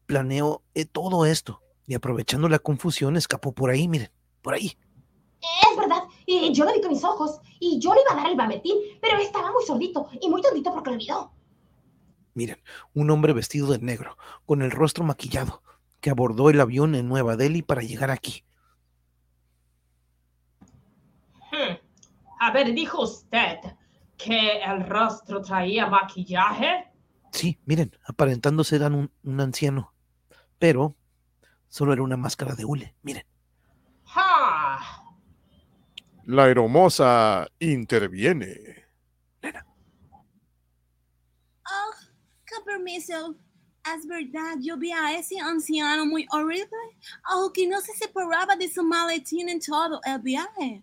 planeó 0.07 0.63
eh, 0.75 0.85
todo 0.85 1.27
esto 1.27 1.61
y 1.87 1.95
aprovechando 1.95 2.49
la 2.49 2.59
confusión 2.59 3.17
escapó 3.17 3.53
por 3.53 3.71
ahí, 3.71 3.89
miren, 3.89 4.11
por 4.43 4.55
ahí. 4.55 4.77
Es 5.41 5.77
verdad, 5.77 6.05
y 6.25 6.53
yo 6.53 6.65
lo 6.65 6.73
vi 6.73 6.81
con 6.81 6.91
mis 6.91 7.05
ojos, 7.05 7.41
y 7.61 7.79
yo 7.79 7.95
le 7.95 8.01
iba 8.01 8.13
a 8.13 8.17
dar 8.17 8.31
el 8.31 8.37
maletín, 8.37 8.77
pero 9.01 9.19
estaba 9.19 9.53
muy 9.53 9.65
sordito 9.65 10.09
y 10.21 10.29
muy 10.29 10.43
tontito 10.43 10.73
porque 10.73 10.91
lo 10.91 10.97
olvidó. 10.97 11.33
Miren, 12.35 12.63
un 12.95 13.11
hombre 13.11 13.33
vestido 13.33 13.69
de 13.69 13.79
negro, 13.79 14.17
con 14.45 14.63
el 14.63 14.71
rostro 14.71 15.05
maquillado, 15.05 15.63
que 16.01 16.11
abordó 16.11 16.51
el 16.51 16.61
avión 16.61 16.95
en 16.95 17.09
Nueva 17.09 17.37
Delhi 17.37 17.63
para 17.63 17.83
llegar 17.83 18.11
aquí. 18.11 18.45
Hmm. 21.53 21.77
A 22.41 22.51
ver, 22.53 22.75
dijo 22.75 23.03
usted 23.03 23.59
que 24.17 24.61
el 24.63 24.87
rostro 24.87 25.41
traía 25.41 25.87
maquillaje. 25.87 26.91
Sí, 27.33 27.59
miren, 27.65 27.97
aparentando 28.05 28.65
ser 28.65 28.83
un, 28.83 29.11
un 29.23 29.41
anciano, 29.41 29.95
pero 30.59 30.97
solo 31.69 31.93
era 31.93 32.03
una 32.03 32.17
máscara 32.17 32.55
de 32.55 32.65
hule, 32.65 32.95
miren. 33.03 33.25
¡Ja! 34.05 34.79
La 36.25 36.49
hermosa 36.49 37.47
interviene. 37.59 38.85
Oh, 41.65 41.93
con 42.49 42.65
permiso. 42.65 43.37
Es 43.95 44.07
verdad, 44.07 44.57
yo 44.61 44.77
vi 44.77 44.91
a 44.91 45.17
ese 45.17 45.39
anciano 45.39 46.05
muy 46.07 46.27
horrible. 46.33 46.67
Oh, 47.33 47.53
que 47.53 47.69
no 47.69 47.81
se 47.81 47.93
separaba 47.93 48.57
de 48.57 48.69
su 48.69 48.83
maletín 48.83 49.49
en 49.49 49.61
todo 49.61 50.01
el 50.05 50.21
viaje. 50.21 50.83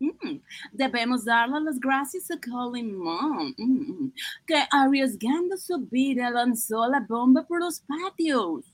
Mm, 0.00 0.40
Debemos 0.72 1.24
darle 1.24 1.60
las 1.60 1.78
gracias 1.78 2.28
a 2.32 2.40
Colimón, 2.40 3.54
mm, 3.56 4.12
que 4.44 4.56
arriesgando 4.72 5.56
su 5.56 5.78
vida 5.86 6.28
lanzó 6.30 6.88
la 6.88 6.98
bomba 7.08 7.46
por 7.46 7.60
los 7.60 7.80
patios. 7.80 8.71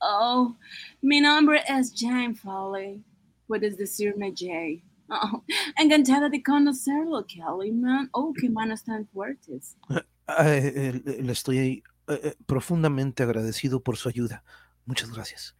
Oh, 0.00 0.56
mi 1.00 1.20
nombre 1.20 1.62
es 1.68 1.92
Jane 1.96 2.34
Foley. 2.34 3.02
Puedes 3.46 3.76
decirme 3.76 4.32
Jay. 4.36 4.82
Oh, 5.10 5.42
encantada 5.78 6.28
de 6.28 6.42
conocerlo, 6.42 7.24
Kellyman. 7.26 8.08
Oh, 8.12 8.32
qué 8.38 8.50
manos 8.50 8.84
tan 8.84 9.06
fuertes. 9.08 9.76
Ah, 9.88 10.02
eh, 10.46 11.02
eh, 11.06 11.22
le 11.22 11.32
estoy 11.32 11.82
eh, 12.08 12.34
profundamente 12.46 13.22
agradecido 13.22 13.80
por 13.80 13.96
su 13.96 14.08
ayuda. 14.08 14.44
Muchas 14.84 15.10
gracias. 15.10 15.56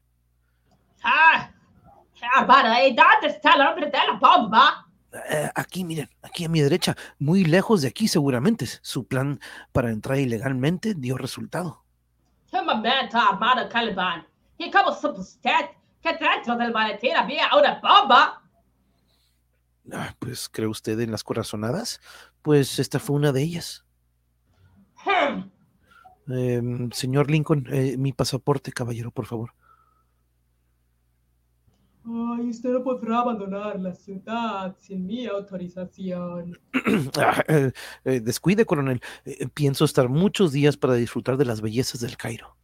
¡Ah! 1.03 1.51
Hermano, 2.37 2.75
¿y 2.87 2.95
dónde 2.95 3.29
está 3.29 3.55
el 3.55 3.61
hombre 3.63 3.87
de 3.87 3.93
la 3.93 4.19
bomba? 4.19 4.89
Eh, 5.31 5.51
aquí, 5.55 5.85
miren, 5.85 6.09
aquí 6.23 6.45
a 6.45 6.49
mi 6.49 6.61
derecha, 6.61 6.97
muy 7.19 7.45
lejos 7.45 7.83
de 7.83 7.89
aquí 7.89 8.09
seguramente. 8.09 8.67
Su 8.83 9.07
plan 9.07 9.41
para 9.73 9.91
entrar 9.91 10.19
ilegalmente 10.19 10.95
dio 10.95 11.17
resultado. 11.17 11.85
Un 12.53 12.67
momento, 12.67 13.19
hermano 13.19 13.69
Caliban. 13.69 14.27
¿Y 14.57 14.71
cómo 14.71 14.93
supo 14.93 15.21
usted 15.21 15.71
que 16.03 16.15
dentro 16.15 16.57
del 16.57 16.73
maletín 16.73 17.17
había 17.17 17.49
una 17.57 17.81
bomba? 17.81 18.43
Ah, 19.93 20.15
pues, 20.19 20.49
¿cree 20.49 20.67
usted 20.67 20.99
en 21.01 21.11
las 21.11 21.25
corazonadas? 21.25 22.01
Pues 22.43 22.79
esta 22.79 22.99
fue 22.99 23.17
una 23.17 23.33
de 23.33 23.43
ellas. 23.43 23.85
Hmm. 25.05 25.51
Em, 26.31 26.91
señor 26.93 27.31
Lincoln, 27.31 27.67
eh, 27.71 27.97
mi 27.97 28.13
pasaporte, 28.13 28.73
caballero, 28.73 29.11
por 29.11 29.27
favor. 29.27 29.55
Ay, 32.11 32.49
usted 32.49 32.71
no 32.71 32.83
podrá 32.83 33.19
abandonar 33.19 33.79
la 33.79 33.95
ciudad 33.95 34.75
sin 34.79 35.07
mi 35.07 35.27
autorización. 35.27 36.59
Ah, 37.21 37.43
eh, 37.49 37.73
eh, 38.05 38.21
descuide, 38.21 38.65
coronel. 38.65 39.01
Eh, 39.25 39.49
pienso 39.53 39.85
estar 39.85 40.09
muchos 40.09 40.53
días 40.53 40.77
para 40.77 40.95
disfrutar 40.95 41.37
de 41.37 41.45
las 41.45 41.61
bellezas 41.61 42.01
del 42.01 42.17
Cairo. 42.17 42.57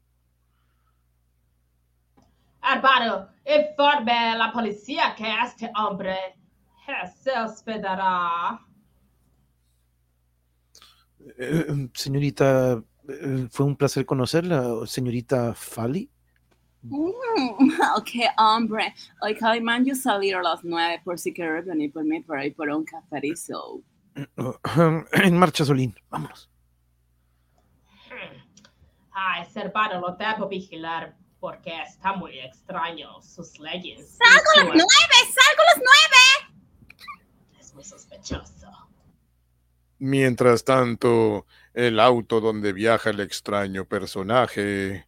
Hermano, 2.62 3.28
informe 3.44 4.12
a 4.12 4.36
la 4.36 4.52
policía 4.52 5.14
que 5.16 5.26
este 5.44 5.70
hombre 5.76 6.16
se 7.22 7.32
hospedará. 7.32 8.60
Señorita, 11.94 12.82
eh, 13.08 13.48
fue 13.50 13.66
un 13.66 13.76
placer 13.76 14.06
conocerla, 14.06 14.86
señorita 14.86 15.54
Fali. 15.54 16.10
Mm, 16.84 17.70
ok, 17.96 18.10
hombre. 18.36 18.94
Hoy 19.22 19.34
Calimán 19.34 19.84
yo 19.84 19.94
salí 19.94 20.32
a 20.32 20.42
las 20.42 20.62
nueve 20.62 21.00
por 21.02 21.18
si 21.18 21.32
quieres 21.32 21.64
venir 21.64 21.92
por 21.92 22.04
mí 22.04 22.20
por 22.20 22.38
ahí 22.38 22.50
por 22.50 22.68
un 22.68 22.84
caferizo. 22.84 23.80
En 25.12 25.36
marcha, 25.36 25.64
Solín. 25.64 25.94
Vámonos. 26.10 26.50
Ay, 29.12 29.42
ese 29.42 29.60
hermano 29.60 30.00
lo 30.00 30.16
debo 30.16 30.48
vigilar 30.48 31.16
porque 31.40 31.72
está 31.82 32.12
muy 32.12 32.38
extraño. 32.38 33.20
Sus 33.22 33.58
leyes. 33.58 34.18
¡Salgo 34.18 34.50
a 34.54 34.64
las 34.64 34.66
nueve! 34.66 35.32
¡Salgo 35.32 35.62
a 35.62 35.64
las 35.64 35.78
nueve! 35.78 36.56
Es 37.58 37.74
muy 37.74 37.84
sospechoso. 37.84 38.70
Mientras 39.98 40.64
tanto, 40.64 41.46
el 41.72 41.98
auto 41.98 42.40
donde 42.40 42.72
viaja 42.72 43.10
el 43.10 43.20
extraño 43.20 43.84
personaje 43.84 45.06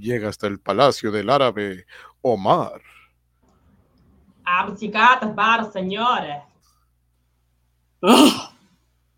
llega 0.00 0.28
hasta 0.28 0.46
el 0.46 0.58
palacio 0.58 1.10
del 1.12 1.30
árabe 1.30 1.86
Omar. 2.22 2.80
Llegado, 4.78 5.28
hermano, 5.28 5.70
señores. 5.70 6.42
¡Ah! 8.02 8.52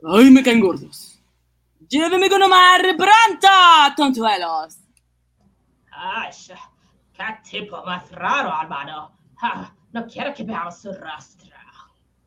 ¡Ay, 0.05 0.31
me 0.31 0.43
caen 0.43 0.61
gordos! 0.61 1.21
¡Lléveme 1.89 2.29
con 2.29 2.43
Omar 2.43 2.81
pronto, 2.97 3.49
tontuelos! 3.97 4.79
Ay, 5.91 6.31
qué 7.13 7.25
tipo 7.49 7.83
más 7.85 8.11
raro, 8.13 8.53
hermano. 8.61 9.13
Ah, 9.41 9.73
no 9.93 10.07
quiero 10.07 10.35
que 10.35 10.43
veamos 10.43 10.79
su 10.79 10.93
rostro. 10.93 11.43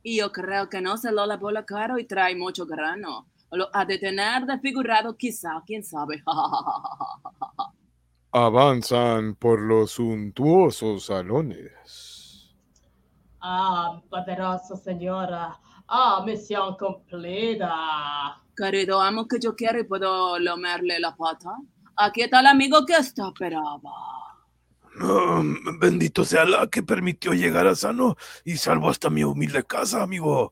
Y 0.03 0.17
yo 0.17 0.31
creo 0.31 0.69
que 0.69 0.81
no 0.81 0.97
se 0.97 1.11
lo 1.11 1.25
lavó 1.25 1.49
la 1.49 1.65
cara 1.65 1.99
y 1.99 2.05
trae 2.05 2.35
mucho 2.35 2.65
grano. 2.67 3.25
Lo 3.51 3.69
ha 3.73 3.85
de 3.85 3.97
tener 3.97 4.45
desfigurado 4.45 5.17
quizá, 5.17 5.63
quién 5.65 5.83
sabe. 5.83 6.23
Avanzan 8.37 9.35
por 9.35 9.61
los 9.61 9.91
suntuosos 9.91 11.05
salones. 11.05 12.53
Ah, 13.39 14.01
poderoso 14.09 14.75
señora. 14.75 15.57
Ah, 15.87 16.21
misión 16.25 16.75
cumplida. 16.75 18.35
Querido 18.53 18.99
amo 18.99 19.25
que 19.25 19.39
yo 19.39 19.55
quiero 19.55 19.79
y 19.79 19.85
puedo 19.85 20.37
lamerle 20.37 20.99
la 20.99 21.15
pata. 21.15 21.55
Aquí 21.95 22.23
está 22.23 22.41
el 22.41 22.47
amigo 22.47 22.85
que 22.85 22.95
esto 22.97 23.25
esperaba. 23.25 23.79
Ah, 24.99 25.41
bendito 25.79 26.25
sea 26.25 26.43
la 26.43 26.67
que 26.67 26.83
permitió 26.83 27.31
llegar 27.31 27.67
a 27.67 27.75
sano 27.75 28.17
y 28.43 28.57
salvo 28.57 28.89
hasta 28.89 29.09
mi 29.09 29.23
humilde 29.23 29.63
casa, 29.63 30.03
amigo. 30.03 30.51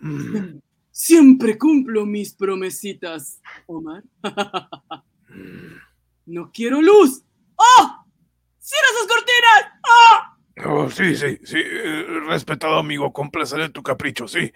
Mm, 0.00 0.58
Siempre 0.90 1.56
cumplo 1.56 2.04
mis 2.04 2.34
promesitas, 2.34 3.40
Omar. 3.66 4.04
mm. 5.30 5.79
No 6.30 6.50
quiero 6.52 6.80
luz. 6.80 7.24
¡Oh! 7.56 8.06
¡Cierra 8.60 8.86
esas 8.94 9.06
cortinas! 9.08 9.80
¡Ah! 9.84 10.36
Oh, 10.66 10.88
sí, 10.90 11.16
sí, 11.16 11.38
sí. 11.42 11.58
eh, 11.58 12.04
Respetado 12.28 12.76
amigo, 12.78 13.12
complaceré 13.12 13.68
tu 13.70 13.82
capricho, 13.82 14.28
sí. 14.28 14.52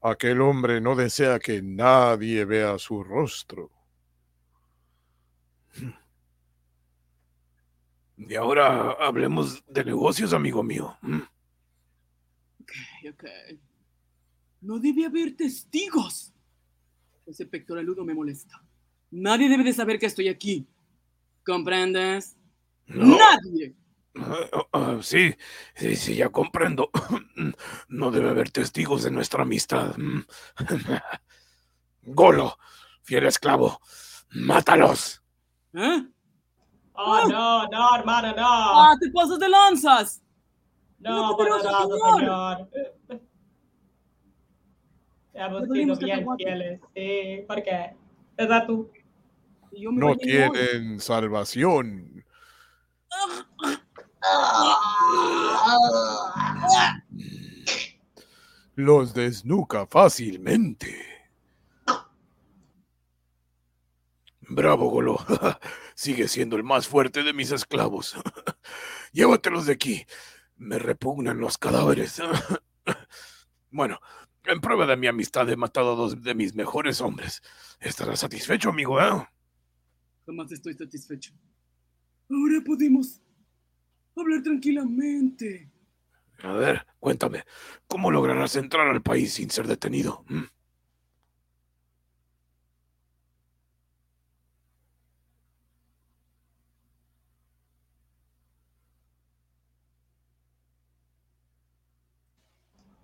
Aquel 0.00 0.40
hombre 0.40 0.80
no 0.80 0.96
desea 0.96 1.38
que 1.38 1.60
nadie 1.60 2.44
vea 2.46 2.78
su 2.78 3.04
rostro. 3.04 3.70
Y 8.16 8.34
ahora 8.34 8.92
hablemos 8.92 9.62
de 9.66 9.84
negocios, 9.84 10.32
amigo 10.32 10.62
mío. 10.62 10.96
Mm. 11.02 11.20
Ok, 12.60 12.72
ok. 13.10 13.24
No 14.62 14.78
debe 14.78 15.04
haber 15.04 15.36
testigos. 15.36 16.32
Ese 17.26 17.44
pectoraludo 17.46 18.04
me 18.04 18.14
molesta. 18.14 18.62
Nadie 19.12 19.50
debe 19.50 19.62
de 19.62 19.74
saber 19.74 19.98
que 19.98 20.06
estoy 20.06 20.28
aquí. 20.28 20.66
¿Comprendes? 21.44 22.36
No. 22.86 23.18
¡Nadie! 23.18 23.76
Ah, 24.14 24.66
ah, 24.72 24.98
sí, 25.02 25.34
sí, 25.74 25.96
sí, 25.96 26.16
ya 26.16 26.30
comprendo. 26.30 26.90
No 27.88 28.10
debe 28.10 28.30
haber 28.30 28.50
testigos 28.50 29.02
de 29.02 29.10
nuestra 29.10 29.42
amistad. 29.42 29.94
Golo, 32.02 32.56
fiel 33.02 33.26
esclavo, 33.26 33.80
mátalos. 34.30 35.22
¿Eh? 35.74 36.06
Oh, 36.94 37.28
no, 37.28 37.66
no, 37.68 37.96
hermano, 37.96 38.34
no. 38.34 38.82
¡Ah, 38.82 38.96
te 38.98 39.10
pasas 39.10 39.38
de 39.38 39.48
lanzas! 39.48 40.22
No, 40.98 41.28
no, 41.28 41.36
poderoso 41.36 41.68
poderoso 41.68 42.18
señor. 42.18 42.68
señor. 43.08 43.22
Hemos 45.34 45.68
sido 45.68 45.96
bien 45.96 46.26
fieles. 46.36 46.80
Sí, 46.94 47.44
¿por 47.46 47.62
qué? 47.62 47.94
¿Verdad 48.36 48.66
tú? 48.66 48.90
Y 49.72 49.82
yo 49.82 49.92
me 49.92 50.00
No 50.00 50.06
hoy. 50.12 50.18
tienen 50.18 51.00
salvación. 51.00 52.24
Los 58.74 59.12
desnuca 59.14 59.86
fácilmente. 59.86 61.06
Bravo, 64.40 64.90
Golo. 64.90 65.18
Sigue 65.94 66.28
siendo 66.28 66.56
el 66.56 66.64
más 66.64 66.86
fuerte 66.88 67.22
de 67.22 67.32
mis 67.32 67.52
esclavos. 67.52 68.16
Llévatelos 69.12 69.66
de 69.66 69.72
aquí. 69.72 70.06
Me 70.56 70.78
repugnan 70.78 71.38
los 71.38 71.58
cadáveres. 71.58 72.20
Bueno, 73.74 74.00
en 74.44 74.60
prueba 74.60 74.84
de 74.84 74.98
mi 74.98 75.06
amistad 75.06 75.48
he 75.48 75.56
matado 75.56 75.94
a 75.94 75.96
dos 75.96 76.22
de 76.22 76.34
mis 76.34 76.54
mejores 76.54 77.00
hombres. 77.00 77.42
Estarás 77.80 78.20
satisfecho, 78.20 78.68
amigo, 78.68 79.00
¿eh? 79.00 79.26
Jamás 80.26 80.52
estoy 80.52 80.74
satisfecho. 80.74 81.32
Ahora 82.30 82.62
podemos 82.64 83.20
hablar 84.16 84.42
tranquilamente. 84.42 85.70
A 86.42 86.52
ver, 86.54 86.86
cuéntame, 86.98 87.44
¿cómo 87.86 88.10
lograrás 88.10 88.56
entrar 88.56 88.88
al 88.88 89.02
país 89.02 89.34
sin 89.34 89.50
ser 89.50 89.66
detenido? 89.66 90.24
¿Mm? 90.28 90.42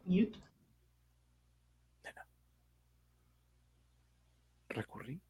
Mute. 0.07 0.39
¿Recurrí? 4.71 5.21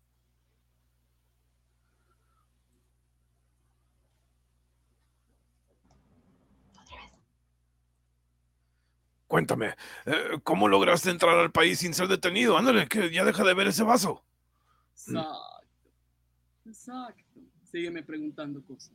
Cuéntame, 9.39 9.77
eh, 10.05 10.41
¿cómo 10.43 10.67
lograste 10.67 11.11
entrar 11.11 11.39
al 11.39 11.53
país 11.53 11.79
sin 11.79 11.95
ser 11.95 12.09
detenido? 12.09 12.59
Ándale, 12.59 12.89
que 12.89 13.09
ya 13.13 13.25
deja 13.25 13.45
de 13.45 13.55
ver 13.55 13.69
ese 13.69 13.85
vaso. 13.85 14.25
Exacto. 14.91 15.39
Exacto. 16.67 17.41
Sígueme 17.63 18.03
preguntando 18.03 18.61
cosas. 18.63 18.91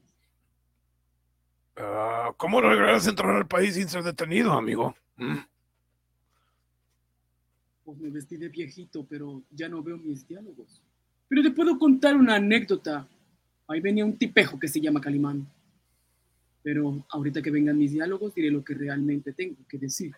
Ah, 1.78 2.34
¿Cómo 2.36 2.60
lograste 2.60 3.12
entrar 3.12 3.34
al 3.34 3.48
país 3.48 3.76
sin 3.76 3.88
ser 3.88 4.04
detenido, 4.04 4.52
amigo? 4.52 4.94
¿Mm? 5.16 5.38
Pues 7.86 7.98
me 8.00 8.10
vestí 8.10 8.36
de 8.36 8.50
viejito, 8.50 9.06
pero 9.10 9.44
ya 9.50 9.70
no 9.70 9.82
veo 9.82 9.98
mis 9.98 10.28
diálogos. 10.28 10.82
Pero 11.30 11.41
te 11.41 11.52
puedo 11.52 11.80
contar 11.80 12.18
una 12.18 12.36
anécdota. 12.36 13.08
Ahí 13.70 13.80
venía 13.80 14.04
un 14.04 14.18
tipejo 14.18 14.60
que 14.60 14.68
se 14.68 14.82
llama 14.82 15.00
Calimán. 15.00 15.48
Pero 16.64 17.03
ahorita 17.09 17.41
que 17.41 17.51
vengan 17.51 17.78
mis 17.78 17.91
diálogos 17.91 18.34
diré 18.34 18.49
lo 18.49 18.64
que 18.64 18.74
realmente 18.74 19.34
tengo 19.34 19.57
que 19.68 19.78
decir. 19.78 20.14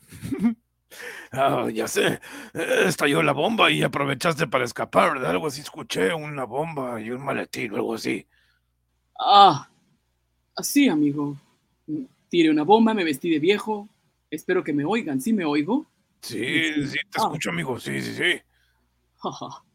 Ah, 1.32 1.68
ya 1.72 1.88
sé. 1.88 2.20
Estalló 2.52 3.22
la 3.22 3.32
bomba 3.32 3.70
y 3.70 3.82
aprovechaste 3.82 4.46
para 4.48 4.64
escapar, 4.64 5.14
¿verdad? 5.14 5.30
Algo 5.30 5.46
así 5.46 5.62
escuché, 5.62 6.12
una 6.12 6.44
bomba 6.44 7.00
y 7.00 7.10
un 7.10 7.24
maletín 7.24 7.74
algo 7.74 7.94
así. 7.94 8.26
Ah, 9.18 9.68
así, 10.56 10.88
amigo. 10.88 11.36
Tiré 12.28 12.50
una 12.50 12.64
bomba, 12.64 12.92
me 12.92 13.04
vestí 13.04 13.30
de 13.30 13.38
viejo. 13.38 13.88
Espero 14.30 14.62
que 14.62 14.74
me 14.74 14.84
oigan. 14.84 15.20
¿Sí 15.22 15.32
me 15.32 15.44
oigo? 15.46 15.86
Sí, 16.20 16.86
sí, 16.86 16.98
te 17.10 17.18
Ah. 17.18 17.24
escucho, 17.24 17.50
amigo. 17.50 17.80
Sí, 17.80 18.00
sí, 18.02 18.14
sí. 18.14 18.40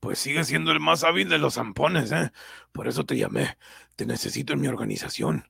Pues 0.00 0.18
sigue 0.18 0.42
siendo 0.42 0.72
el 0.72 0.80
más 0.80 1.04
hábil 1.04 1.28
de 1.28 1.38
los 1.38 1.54
zampones, 1.54 2.10
¿eh? 2.10 2.32
Por 2.72 2.88
eso 2.88 3.06
te 3.06 3.16
llamé. 3.16 3.56
Te 3.94 4.04
necesito 4.04 4.52
en 4.52 4.60
mi 4.60 4.66
organización. 4.66 5.44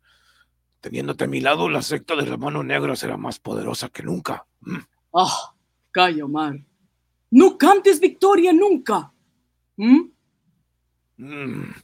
Teniéndote 0.82 1.24
a 1.24 1.26
mi 1.26 1.40
lado, 1.40 1.70
la 1.70 1.80
secta 1.80 2.14
de 2.16 2.26
la 2.26 2.36
mano 2.36 2.62
negra 2.62 2.94
será 2.94 3.16
más 3.16 3.38
poderosa 3.38 3.88
que 3.88 4.02
nunca. 4.02 4.46
Mm. 4.60 4.80
Ah, 5.14 5.54
calla, 5.90 6.26
Omar. 6.26 6.62
No 7.30 7.56
cantes 7.56 7.98
victoria 7.98 8.52
nunca. 8.52 9.10
¿Mm? 9.76 10.10
Mm. 11.16 11.74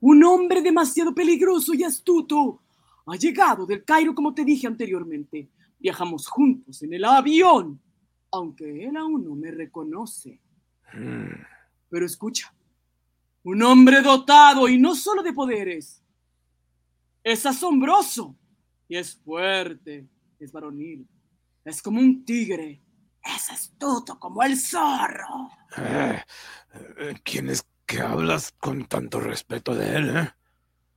Un 0.00 0.24
hombre 0.24 0.60
demasiado 0.60 1.14
peligroso 1.14 1.72
y 1.72 1.84
astuto 1.84 2.60
ha 3.06 3.16
llegado 3.16 3.64
del 3.64 3.82
Cairo, 3.82 4.14
como 4.14 4.34
te 4.34 4.44
dije 4.44 4.66
anteriormente. 4.66 5.48
Viajamos 5.78 6.28
juntos 6.28 6.82
en 6.82 6.92
el 6.92 7.04
avión, 7.04 7.80
aunque 8.32 8.84
él 8.84 8.96
aún 8.96 9.24
no 9.24 9.34
me 9.34 9.50
reconoce. 9.50 10.40
Mm. 10.92 11.42
Pero 11.88 12.06
escucha, 12.06 12.54
un 13.42 13.62
hombre 13.62 14.00
dotado 14.02 14.68
y 14.68 14.78
no 14.78 14.94
solo 14.94 15.22
de 15.22 15.32
poderes. 15.32 16.02
Es 17.22 17.44
asombroso 17.46 18.36
y 18.88 18.96
es 18.96 19.16
fuerte, 19.16 20.08
es 20.38 20.52
varonil, 20.52 21.06
es 21.64 21.82
como 21.82 22.00
un 22.00 22.24
tigre, 22.24 22.82
es 23.22 23.50
astuto 23.50 24.18
como 24.18 24.42
el 24.42 24.56
zorro. 24.56 25.50
Eh, 25.76 26.22
eh, 26.98 27.14
¿Quién 27.22 27.50
es 27.50 27.66
que 27.86 28.00
hablas 28.00 28.52
con 28.52 28.86
tanto 28.86 29.20
respeto 29.20 29.74
de 29.74 29.96
él, 29.96 30.16
eh? 30.16 30.30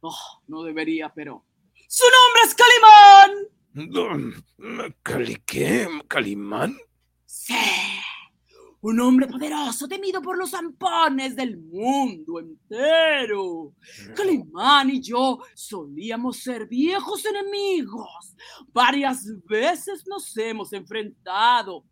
Oh, 0.01 0.41
no 0.47 0.63
debería, 0.63 1.09
pero... 1.13 1.45
¡Su 1.87 2.03
nombre 2.05 2.41
es 2.45 2.55
Calimán! 2.55 4.33
Mm, 4.57 4.93
¿Cali 5.01 5.35
qué? 5.45 5.87
¿Calimán? 6.07 6.77
Sí, 7.35 7.55
un 8.81 8.99
hombre 8.99 9.25
poderoso 9.25 9.87
temido 9.87 10.21
por 10.21 10.37
los 10.37 10.51
zampones 10.51 11.35
del 11.35 11.57
mundo 11.57 12.39
entero. 12.39 13.73
Calimán 14.15 14.91
y 14.91 15.01
yo 15.01 15.39
solíamos 15.55 16.37
ser 16.37 16.67
viejos 16.67 17.25
enemigos. 17.25 18.35
Varias 18.71 19.25
veces 19.45 20.05
nos 20.05 20.37
hemos 20.37 20.73
enfrentado 20.73 21.83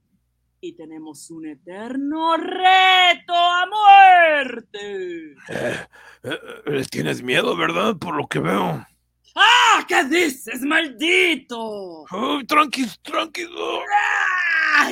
y 0.62 0.74
tenemos 0.74 1.32
un 1.32 1.48
eterno 1.48 2.38
reto 2.38 3.34
a 3.34 3.66
muerte. 3.66 5.32
Eh, 5.50 5.88
eh, 6.24 6.86
tienes 6.88 7.24
miedo, 7.24 7.58
¿verdad? 7.58 7.98
Por 7.98 8.16
lo 8.16 8.28
que 8.28 8.38
veo. 8.38 8.86
¡Ah! 9.36 9.84
¿Qué 9.88 10.04
dices, 10.04 10.62
maldito? 10.62 12.06
Tranqui, 12.48 12.86
tranquilo. 13.02 13.80
¡Ah! 13.80 14.21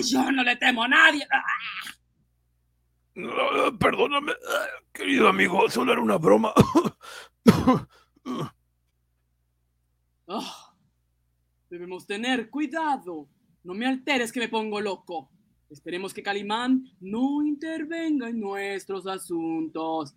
Yo 0.03 0.31
no 0.31 0.43
le 0.43 0.55
temo 0.55 0.83
a 0.83 0.87
nadie. 0.87 1.27
Perdóname, 3.79 4.33
querido 4.93 5.27
amigo, 5.27 5.69
solo 5.69 5.91
era 5.91 6.01
una 6.01 6.17
broma. 6.17 6.53
Ah, 10.31 10.75
debemos 11.69 12.05
tener 12.05 12.51
cuidado. 12.51 13.27
No 13.63 13.73
me 13.73 13.87
alteres 13.87 14.31
que 14.31 14.39
me 14.39 14.47
pongo 14.47 14.79
loco. 14.79 15.31
Esperemos 15.69 16.13
que 16.13 16.23
Calimán 16.23 16.83
no 16.99 17.43
intervenga 17.43 18.29
en 18.29 18.39
nuestros 18.39 19.05
asuntos. 19.07 20.15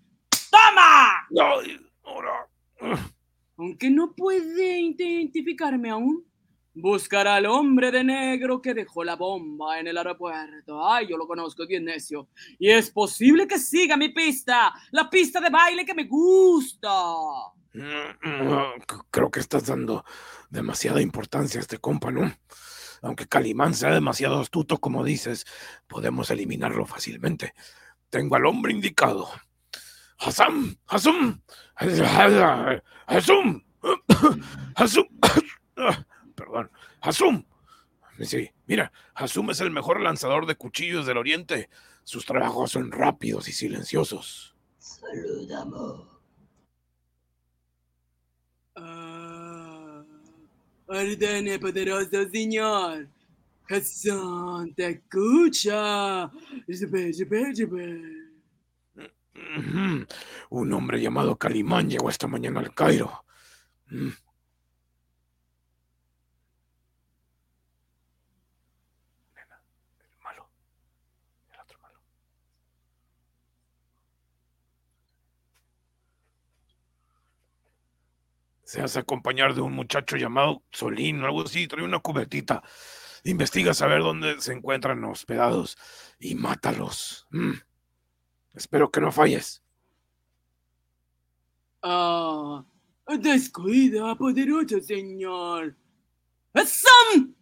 ¡Toma! 0.51 1.27
Ay, 1.31 1.81
ahora. 2.05 2.49
Aunque 3.57 3.91
no 3.91 4.15
puede 4.15 4.81
identificarme 4.81 5.91
aún, 5.91 6.25
buscará 6.75 7.37
al 7.37 7.47
hombre 7.47 7.91
de 7.91 8.05
negro 8.05 8.61
que 8.63 8.75
dejó 8.75 9.05
la 9.05 9.17
bomba 9.17 9.79
en 9.79 9.89
el 9.89 9.99
aeropuerto. 9.99 10.87
Ay, 10.87 11.09
yo 11.09 11.17
lo 11.17 11.27
conozco, 11.27 11.67
bien 11.67 11.85
necio. 11.85 12.29
Y 12.59 12.71
es 12.71 12.91
posible 12.91 13.47
que 13.47 13.59
siga 13.59 13.97
mi 13.97 14.09
pista, 14.09 14.73
la 14.91 15.09
pista 15.11 15.41
de 15.41 15.51
baile 15.51 15.85
que 15.85 15.95
me 15.95 16.05
gusta. 16.05 16.91
Mm, 17.75 18.81
Creo 19.11 19.31
que 19.31 19.41
estás 19.41 19.67
dando 19.67 20.05
demasiada 20.51 21.01
importancia 21.01 21.59
a 21.59 21.63
este 21.63 21.79
compa, 21.79 22.11
¿no? 22.11 22.33
Aunque 23.03 23.27
Calimán 23.27 23.75
sea 23.75 23.93
demasiado 23.93 24.41
astuto, 24.41 24.79
como 24.79 25.05
dices, 25.05 25.45
podemos 25.89 26.31
eliminarlo 26.31 26.87
fácilmente. 26.87 27.55
Tengo 28.11 28.37
al 28.37 28.47
hombre 28.47 28.73
indicado. 28.73 29.29
Hassan, 30.19 30.79
Hassan, 30.87 31.43
Hassan, 31.75 32.83
Hassan, 33.07 33.65
perdón, 36.53 36.71
Hasum. 37.01 37.45
Sí, 38.21 38.51
mira, 38.67 38.93
Hasum 39.15 39.51
es 39.51 39.61
el 39.61 39.71
mejor 39.71 40.01
lanzador 40.01 40.47
de 40.47 40.55
cuchillos 40.55 41.07
del 41.07 41.17
oriente. 41.17 41.71
Sus 42.05 42.25
trabajos 42.27 42.73
son 42.73 42.93
rápidos 42.93 43.49
y 43.49 43.53
silenciosos. 43.53 44.55
Saludamos. 44.79 46.07
Ah, 48.77 50.05
ordene, 50.87 51.59
poderoso 51.59 52.29
señor. 52.31 53.09
Hassan, 53.69 54.75
te 54.75 54.89
escucha. 54.89 56.31
Un 60.51 60.73
hombre 60.73 61.01
llamado 61.01 61.37
Calimán 61.37 61.89
llegó 61.89 62.11
esta 62.11 62.27
mañana 62.27 62.61
al 62.61 62.75
Cairo. 62.75 63.25
Mm. 63.89 64.11
Nena, 69.35 69.63
el 70.01 70.23
malo. 70.23 70.49
El 71.53 71.61
otro 71.61 71.79
malo. 71.81 71.99
Se 78.73 78.81
hace 78.81 79.01
acompañar 79.01 79.55
de 79.55 79.61
un 79.61 79.75
muchacho 79.75 80.17
llamado 80.17 80.63
Solín 80.71 81.23
o 81.23 81.27
algo 81.27 81.43
así, 81.43 81.69
trae 81.69 81.85
una 81.85 81.99
cubetita. 81.99 82.63
Investiga 83.23 83.75
saber 83.75 84.01
dónde 84.01 84.41
se 84.41 84.55
encuentran 84.55 85.05
hospedados 85.05 85.77
y 86.19 86.35
mátalos. 86.37 87.27
Mm. 87.33 87.53
Espero 88.55 88.91
que 88.91 89.03
no 89.03 89.13
falles. 89.13 89.63
Ah, 91.83 92.65
descuida, 93.21 94.15
poderoso 94.17 94.81
señor. 94.81 95.77
¡Hassan! 96.55 97.37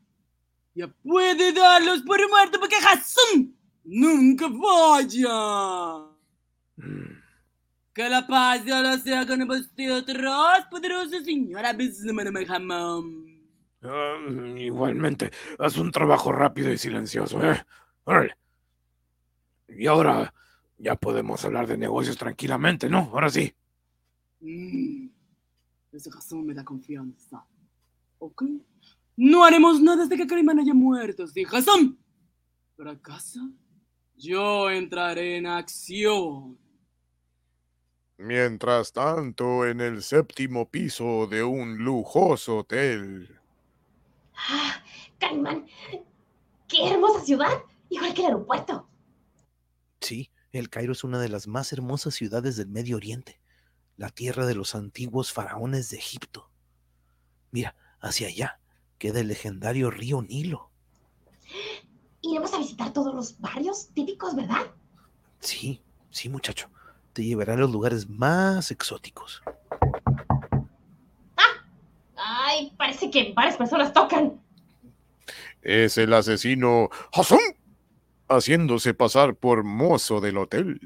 Ya 0.74 0.88
puede 0.88 1.52
darlos 1.52 2.02
por 2.02 2.28
muerto 2.28 2.58
porque 2.58 2.74
Hassan 2.74 3.54
nunca 3.84 4.48
falla. 4.48 6.08
Mm. 6.74 7.19
Que 8.00 8.08
la 8.08 8.26
paz 8.26 8.64
de 8.64 8.72
Allah 8.72 8.96
sea 8.96 9.26
con 9.26 9.46
vosotros, 9.46 10.64
poderoso 10.70 11.20
señor. 11.22 11.62
Bismillahirrahmanirrahim. 11.76 13.36
Ah, 13.82 14.16
igualmente, 14.56 15.30
haz 15.58 15.76
un 15.76 15.92
trabajo 15.92 16.32
rápido 16.32 16.72
y 16.72 16.78
silencioso, 16.78 17.44
¿eh? 17.44 17.62
Órale. 18.04 18.38
Y 19.68 19.86
ahora 19.86 20.32
ya 20.78 20.96
podemos 20.96 21.44
hablar 21.44 21.66
de 21.66 21.76
negocios 21.76 22.16
tranquilamente, 22.16 22.88
¿no? 22.88 23.00
Ahora 23.12 23.28
sí. 23.28 23.52
Mm, 24.40 25.08
Ese 25.92 26.08
Hassan 26.08 26.46
me 26.46 26.54
da 26.54 26.64
confianza. 26.64 27.44
¿Ok? 28.18 28.44
No 29.18 29.44
haremos 29.44 29.78
nada 29.78 30.04
hasta 30.04 30.16
que 30.16 30.26
Calimán 30.26 30.58
haya 30.58 30.72
muerto, 30.72 31.26
¿sí, 31.26 31.44
Hassan? 31.52 31.98
¿Fracasa? 32.78 33.40
Yo 34.16 34.70
entraré 34.70 35.36
en 35.36 35.46
acción. 35.46 36.56
Mientras 38.22 38.92
tanto, 38.92 39.66
en 39.66 39.80
el 39.80 40.02
séptimo 40.02 40.68
piso 40.68 41.26
de 41.26 41.42
un 41.42 41.78
lujoso 41.78 42.58
hotel. 42.58 43.40
Ah, 44.36 44.84
Calimán. 45.18 45.66
¡Qué 46.68 46.86
hermosa 46.86 47.24
ciudad! 47.24 47.62
Igual 47.88 48.12
que 48.12 48.20
el 48.20 48.26
aeropuerto. 48.26 48.86
Sí, 50.02 50.30
el 50.52 50.68
Cairo 50.68 50.92
es 50.92 51.02
una 51.02 51.18
de 51.18 51.30
las 51.30 51.46
más 51.46 51.72
hermosas 51.72 52.12
ciudades 52.12 52.56
del 52.56 52.68
Medio 52.68 52.96
Oriente, 52.96 53.40
la 53.96 54.10
tierra 54.10 54.44
de 54.44 54.54
los 54.54 54.74
antiguos 54.74 55.32
faraones 55.32 55.88
de 55.88 55.96
Egipto. 55.96 56.50
Mira, 57.52 57.74
hacia 58.00 58.28
allá 58.28 58.60
queda 58.98 59.20
el 59.20 59.28
legendario 59.28 59.90
río 59.90 60.20
Nilo. 60.20 60.70
Iremos 62.20 62.52
a 62.52 62.58
visitar 62.58 62.92
todos 62.92 63.14
los 63.14 63.40
barrios 63.40 63.88
típicos, 63.94 64.36
¿verdad? 64.36 64.66
Sí, 65.38 65.82
sí, 66.10 66.28
muchacho. 66.28 66.68
Te 67.20 67.26
llevará 67.26 67.52
a 67.52 67.56
los 67.58 67.70
lugares 67.70 68.08
más 68.08 68.70
exóticos. 68.70 69.42
Ay, 72.16 72.72
parece 72.78 73.10
que 73.10 73.34
varias 73.34 73.58
personas 73.58 73.92
tocan. 73.92 74.40
Es 75.60 75.98
el 75.98 76.14
asesino 76.14 76.88
Hassan, 77.12 77.38
haciéndose 78.26 78.94
pasar 78.94 79.34
por 79.34 79.64
mozo 79.64 80.22
del 80.22 80.38
hotel. 80.38 80.80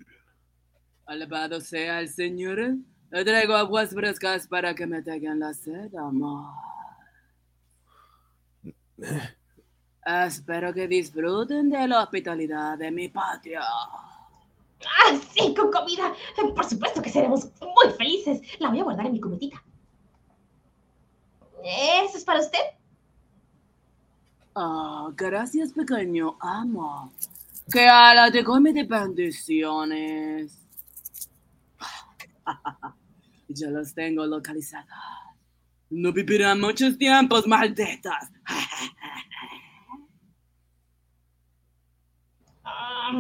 Alabado 1.07 1.61
sea 1.61 2.01
el 2.01 2.09
Señor. 2.09 2.78
Le 3.12 3.24
traigo 3.24 3.55
aguas 3.55 3.91
frescas 3.91 4.49
para 4.49 4.74
que 4.74 4.89
me 4.89 5.03
tengan 5.03 5.39
la 5.39 5.55
sed, 5.55 5.95
amor. 5.95 6.51
Espero 10.05 10.74
que 10.74 10.89
disfruten 10.89 11.70
de 11.70 11.87
la 11.87 12.03
hospitalidad 12.03 12.76
de 12.76 12.91
mi 12.91 13.09
patio. 13.09 13.61
Ah, 14.87 15.18
sí, 15.32 15.55
con 15.55 15.70
comida. 15.70 16.14
Por 16.55 16.64
supuesto 16.64 17.03
que 17.03 17.11
seremos 17.11 17.49
muy 17.61 17.93
felices. 17.97 18.41
La 18.59 18.68
voy 18.68 18.80
a 18.80 18.85
guardar 18.85 19.07
en 19.07 19.12
mi 19.12 19.20
cubetita. 19.20 19.62
¿Eso 21.62 22.18
es 22.18 22.24
para 22.24 22.41
usted? 22.41 22.59
Ah, 24.55 25.09
gracias, 25.16 25.72
pequeño 25.72 26.37
amo. 26.41 27.12
Que 27.72 27.89
ala 27.89 28.30
te 28.30 28.45
come 28.45 28.72
de 28.72 28.85
bendiciones. 28.85 30.59
Ya 33.49 33.68
los 33.68 33.95
tengo 33.95 34.26
localizados. 34.26 34.89
No 35.91 36.12
vivirán 36.12 36.61
muchos 36.61 36.99
tiempos, 36.99 37.47
malditas. 37.47 38.30
Ah, 42.66 43.12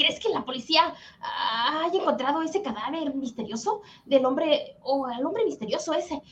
¿Crees 0.00 0.18
que 0.18 0.30
la 0.30 0.46
policía 0.46 0.94
ah, 1.20 1.82
haya 1.84 2.00
encontrado 2.00 2.40
ese 2.40 2.62
cadáver 2.62 3.14
misterioso 3.14 3.82
del 4.06 4.24
hombre 4.24 4.78
o 4.80 5.04
al 5.04 5.26
hombre 5.26 5.44
misterioso 5.44 5.92
ese? 5.92 6.22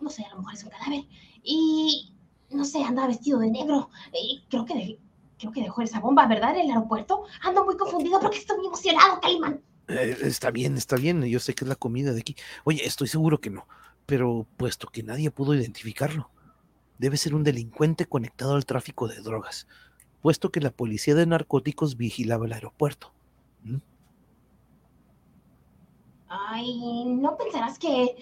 No 0.00 0.10
sé, 0.10 0.24
a 0.24 0.28
lo 0.28 0.38
mejor 0.38 0.54
es 0.54 0.62
un 0.62 0.70
cadáver. 0.70 1.04
Y 1.42 2.14
no 2.50 2.64
sé, 2.64 2.84
anda 2.84 3.04
vestido 3.08 3.40
de 3.40 3.50
negro. 3.50 3.90
Y 4.12 4.44
creo 4.48 4.64
que, 4.64 5.00
creo 5.40 5.50
que 5.50 5.60
dejó 5.60 5.82
esa 5.82 5.98
bomba, 5.98 6.28
¿verdad? 6.28 6.54
En 6.54 6.66
el 6.66 6.70
aeropuerto. 6.70 7.24
Ando 7.42 7.64
muy 7.64 7.76
confundido 7.76 8.20
porque 8.20 8.38
estoy 8.38 8.58
muy 8.58 8.68
emocionado, 8.68 9.20
Calimán. 9.20 9.60
Eh, 9.88 10.16
está 10.20 10.52
bien, 10.52 10.76
está 10.76 10.94
bien. 10.94 11.24
Yo 11.24 11.40
sé 11.40 11.52
que 11.52 11.64
es 11.64 11.68
la 11.68 11.74
comida 11.74 12.12
de 12.12 12.20
aquí. 12.20 12.36
Oye, 12.62 12.86
estoy 12.86 13.08
seguro 13.08 13.40
que 13.40 13.50
no. 13.50 13.66
Pero 14.06 14.46
puesto 14.56 14.86
que 14.86 15.02
nadie 15.02 15.32
pudo 15.32 15.52
identificarlo, 15.52 16.30
debe 16.98 17.16
ser 17.16 17.34
un 17.34 17.42
delincuente 17.42 18.06
conectado 18.06 18.54
al 18.54 18.66
tráfico 18.66 19.08
de 19.08 19.20
drogas, 19.20 19.66
puesto 20.22 20.52
que 20.52 20.60
la 20.60 20.70
policía 20.70 21.16
de 21.16 21.26
narcóticos 21.26 21.96
vigilaba 21.96 22.46
el 22.46 22.52
aeropuerto. 22.52 23.15
¿Mm? 23.66 23.80
Ay, 26.28 27.04
no 27.06 27.36
pensarás 27.36 27.78
que 27.78 28.16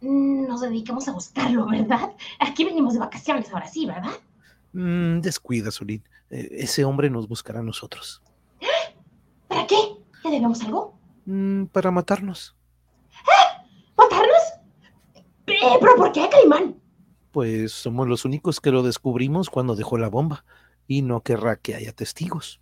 nos 0.00 0.60
dedicamos 0.60 1.06
a 1.08 1.12
buscarlo, 1.12 1.66
¿verdad? 1.66 2.12
Aquí 2.40 2.64
venimos 2.64 2.94
de 2.94 3.00
vacaciones 3.00 3.52
ahora 3.52 3.68
sí, 3.68 3.86
¿verdad? 3.86 4.12
Mm, 4.72 5.20
descuida, 5.20 5.70
Solín. 5.70 6.02
Eh, 6.30 6.48
ese 6.52 6.84
hombre 6.84 7.10
nos 7.10 7.28
buscará 7.28 7.60
a 7.60 7.62
nosotros. 7.62 8.22
¿Para 9.48 9.66
qué? 9.66 9.76
¿Le 10.24 10.30
debemos 10.30 10.62
algo? 10.62 10.98
Mm, 11.26 11.66
para 11.66 11.90
matarnos. 11.90 12.56
¿Matarnos? 13.96 14.42
Pero 15.44 15.58
Eh, 15.62 15.78
¿Pero 15.80 15.96
por 15.96 16.12
qué, 16.12 16.28
Calimán? 16.28 16.76
Pues 17.30 17.72
somos 17.72 18.08
los 18.08 18.24
únicos 18.24 18.60
que 18.60 18.70
lo 18.70 18.82
descubrimos 18.82 19.50
cuando 19.50 19.76
dejó 19.76 19.98
la 19.98 20.08
bomba 20.08 20.44
y 20.88 21.02
no 21.02 21.20
querrá 21.20 21.56
que 21.56 21.74
haya 21.74 21.92
testigos. 21.92 22.60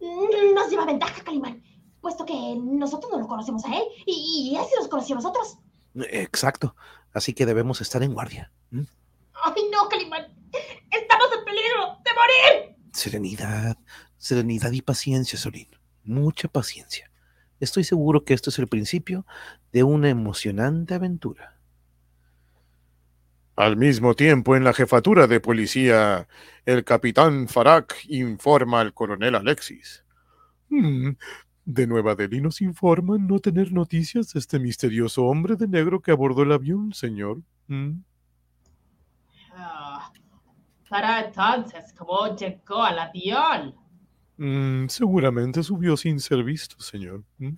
Mm, 0.00 0.47
Nos 0.58 0.70
lleva 0.70 0.84
ventaja, 0.84 1.22
Calimán, 1.22 1.62
puesto 2.00 2.26
que 2.26 2.34
nosotros 2.60 3.12
no 3.12 3.20
lo 3.20 3.28
conocemos 3.28 3.64
a 3.64 3.76
él 3.76 3.84
y, 4.06 4.50
y 4.52 4.56
él 4.56 4.64
sí 4.68 4.74
nos 4.76 4.88
conoció 4.88 5.14
a 5.14 5.18
nosotros. 5.18 5.58
Exacto. 5.94 6.74
Así 7.12 7.32
que 7.32 7.46
debemos 7.46 7.80
estar 7.80 8.02
en 8.02 8.12
guardia. 8.12 8.52
¡Ay, 8.72 9.62
no, 9.72 9.88
Calimán! 9.88 10.26
¡Estamos 10.90 11.28
en 11.38 11.44
peligro 11.44 11.98
de 12.04 12.10
morir! 12.12 12.76
Serenidad, 12.92 13.76
serenidad 14.16 14.72
y 14.72 14.82
paciencia, 14.82 15.38
Solín. 15.38 15.68
Mucha 16.02 16.48
paciencia. 16.48 17.10
Estoy 17.60 17.84
seguro 17.84 18.24
que 18.24 18.34
esto 18.34 18.50
es 18.50 18.58
el 18.58 18.66
principio 18.66 19.26
de 19.72 19.84
una 19.84 20.08
emocionante 20.08 20.94
aventura. 20.94 21.56
Al 23.56 23.76
mismo 23.76 24.14
tiempo, 24.14 24.56
en 24.56 24.64
la 24.64 24.72
jefatura 24.72 25.26
de 25.26 25.40
policía, 25.40 26.28
el 26.64 26.84
capitán 26.84 27.48
Farak 27.48 28.04
informa 28.08 28.80
al 28.80 28.94
coronel 28.94 29.34
Alexis. 29.34 30.04
"Hmm, 30.70 31.10
de 31.64 31.86
Nueva 31.86 32.14
Delhi 32.14 32.40
nos 32.40 32.60
informan 32.60 33.26
no 33.26 33.38
tener 33.40 33.72
noticias 33.72 34.32
de 34.32 34.40
este 34.40 34.58
misterioso 34.58 35.24
hombre 35.24 35.56
de 35.56 35.68
negro 35.68 36.00
que 36.00 36.10
abordó 36.12 36.42
el 36.42 36.52
avión, 36.52 36.92
señor. 36.92 37.42
"Hmm". 37.68 38.00
Ah, 39.54 40.10
para 40.88 41.26
entonces, 41.26 41.92
¿cómo 41.96 42.34
llegó 42.36 42.82
al 42.82 42.98
avión? 42.98 43.74
Mm, 44.36 44.86
seguramente 44.88 45.62
subió 45.62 45.96
sin 45.96 46.20
ser 46.20 46.44
visto, 46.44 46.80
señor. 46.80 47.24
¿Mm? 47.38 47.54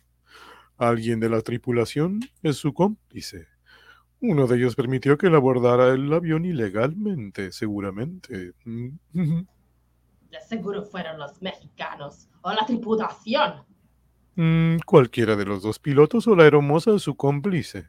Alguien 0.78 1.20
de 1.20 1.28
la 1.28 1.42
tripulación 1.42 2.20
es 2.42 2.56
su 2.56 2.74
cómplice. 2.74 3.48
Uno 4.20 4.46
de 4.46 4.56
ellos 4.58 4.76
permitió 4.76 5.18
que 5.18 5.28
él 5.28 5.34
abordara 5.34 5.90
el 5.94 6.12
avión 6.12 6.44
ilegalmente, 6.44 7.52
seguramente. 7.52 8.54
Mm, 8.64 8.88
De 10.30 10.40
seguro 10.40 10.84
fueron 10.84 11.18
los 11.18 11.40
mexicanos 11.42 12.28
o 12.42 12.52
la 12.52 12.64
tripulación. 12.66 13.64
Mm, 14.36 14.78
cualquiera 14.86 15.36
de 15.36 15.44
los 15.44 15.62
dos 15.62 15.78
pilotos 15.78 16.26
o 16.28 16.36
la 16.36 16.46
hermosa 16.46 16.98
su 16.98 17.16
cómplice. 17.16 17.88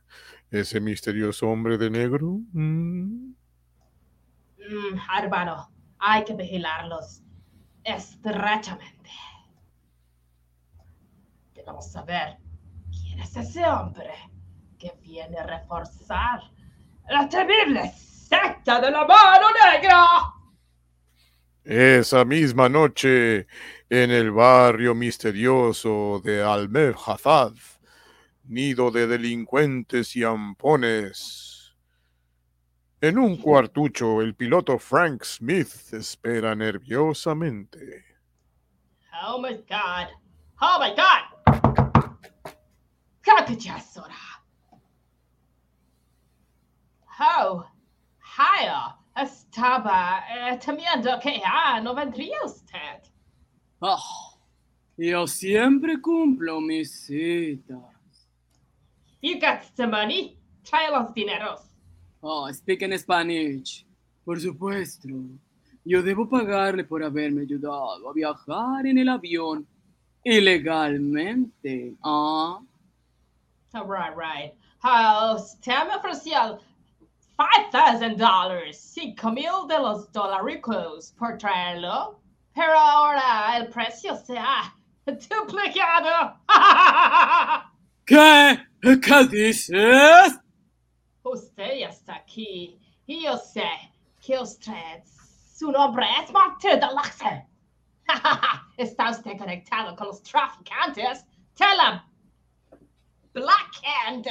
Ese 0.50 0.80
misterioso 0.80 1.48
hombre 1.48 1.78
de 1.78 1.90
negro. 1.90 2.40
mm, 2.54 3.34
Mm, 4.72 4.98
hermano, 5.18 5.72
hay 6.00 6.24
que 6.24 6.34
vigilarlos 6.34 7.22
estrechamente. 7.84 9.10
Debemos 11.54 11.92
saber 11.92 12.38
quién 12.92 13.20
es 13.20 13.36
ese 13.36 13.66
hombre 13.66 14.14
que 14.78 14.94
viene 15.02 15.38
a 15.38 15.44
reforzar 15.46 16.42
la 17.10 17.28
temible 17.28 17.92
secta 17.92 18.80
de 18.80 18.92
la 18.92 19.06
mano 19.06 19.48
negra. 19.74 20.06
Esa 21.64 22.26
misma 22.26 22.70
noche, 22.70 23.48
en 23.90 24.10
el 24.10 24.32
barrio 24.32 24.96
misterioso 24.96 26.20
de 26.24 26.42
Almer 26.42 26.96
Hazad, 27.06 27.54
nido 28.46 28.90
de 28.90 29.06
delincuentes 29.06 30.16
y 30.16 30.24
ampones. 30.24 31.76
En 33.00 33.18
un 33.18 33.38
cuartucho, 33.38 34.22
el 34.22 34.36
piloto 34.36 34.80
Frank 34.80 35.24
Smith 35.24 35.94
espera 35.94 36.56
nerviosamente. 36.56 38.06
Oh 39.24 39.40
my 39.40 39.54
god. 39.70 40.08
Oh 40.62 40.80
my 40.80 40.96
god. 40.96 41.32
Oh, 47.24 47.66
Haya, 48.38 48.96
estaba 49.16 50.24
eh, 50.30 50.58
temiendo 50.64 51.20
que 51.20 51.40
ya 51.40 51.80
no 51.82 51.94
vendría 51.94 52.38
usted. 52.46 53.02
Ah, 53.82 53.98
yo 54.98 55.26
siempre 55.28 56.00
cumplo 56.00 56.62
mis 56.62 57.06
citas. 57.06 57.80
You 59.22 59.40
got 59.40 59.62
the 59.76 59.88
money? 59.88 60.38
Trae 60.64 60.90
los 60.92 61.14
dineros. 61.14 61.62
Oh, 62.22 62.52
speak 62.52 62.82
in 62.84 62.98
Spanish. 62.98 63.86
Por 64.24 64.40
supuesto. 64.40 65.08
Yo 65.84 66.04
debo 66.04 66.30
pagarle 66.30 66.84
por 66.84 67.04
haberme 67.04 67.42
ayudado 67.42 68.08
a 68.10 68.14
viajar 68.14 68.86
en 68.86 69.00
el 69.00 69.10
avión 69.10 69.66
ilegalmente. 70.24 71.96
Ah, 72.04 72.60
Oh, 73.74 73.86
right, 73.86 74.14
right. 74.18 74.54
Oh, 74.84 75.36
usted 75.36 75.88
me 75.88 75.96
ofreció 75.96 76.60
$5,000, 77.72 78.74
cinco 78.74 79.32
mil 79.32 79.68
de 79.68 79.80
los 79.80 80.12
dolaricos 80.12 81.14
por 81.18 81.38
traerlo, 81.38 82.20
pero 82.54 82.78
ahora 82.78 83.58
el 83.58 83.68
precio 83.70 84.16
se 84.16 84.38
ha 84.38 84.74
duplicado. 85.06 86.40
¿Qué? 88.06 88.60
¿Qué 88.82 89.28
dices? 89.30 90.40
Usted 91.24 91.88
está 91.90 92.16
aquí 92.16 92.78
y 93.06 93.24
yo 93.24 93.38
sé 93.38 93.70
que 94.20 94.40
usted, 94.40 95.04
su 95.56 95.72
nombre 95.72 96.06
es 96.24 96.32
Martín 96.32 96.80
de 96.80 96.88
Laxe. 96.94 97.48
Está 98.78 99.12
usted 99.12 99.38
conectado 99.38 99.96
con 99.96 100.08
los 100.08 100.22
traficantes 100.24 101.26
de 101.58 101.76
la 101.78 102.06
Black 103.34 103.82
Hand. 103.84 104.28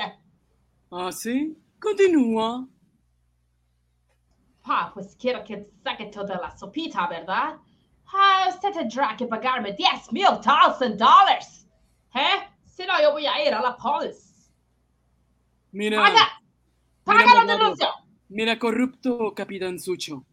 ¿Ah, 0.90 1.12
sí? 1.12 1.56
Continúa. 1.80 2.66
Ah, 4.72 4.88
pues 4.94 5.16
quiero 5.18 5.42
que 5.42 5.68
saque 5.82 6.06
toda 6.06 6.38
la 6.40 6.56
sopita, 6.56 7.08
¿verdad? 7.08 7.56
Ah, 8.12 8.46
usted 8.48 8.72
tendrá 8.72 9.16
que 9.16 9.26
pagarme 9.26 9.72
10 9.72 10.12
mil 10.12 10.26
dólares. 10.96 11.66
¿Eh? 12.14 12.48
Si 12.66 12.86
no, 12.86 13.02
yo 13.02 13.10
voy 13.10 13.26
a 13.26 13.44
ir 13.44 13.52
a 13.52 13.60
la 13.60 13.76
policía. 13.76 14.46
Mira, 15.72 16.00
¡Paga! 16.00 16.40
¡Paga 17.02 17.24
Mira, 17.26 17.44
la 17.44 17.52
denuncia! 17.52 17.88
mira, 18.28 18.58
corrupto 18.60 19.34
capitán 19.34 19.80
Sucho. 19.80 20.24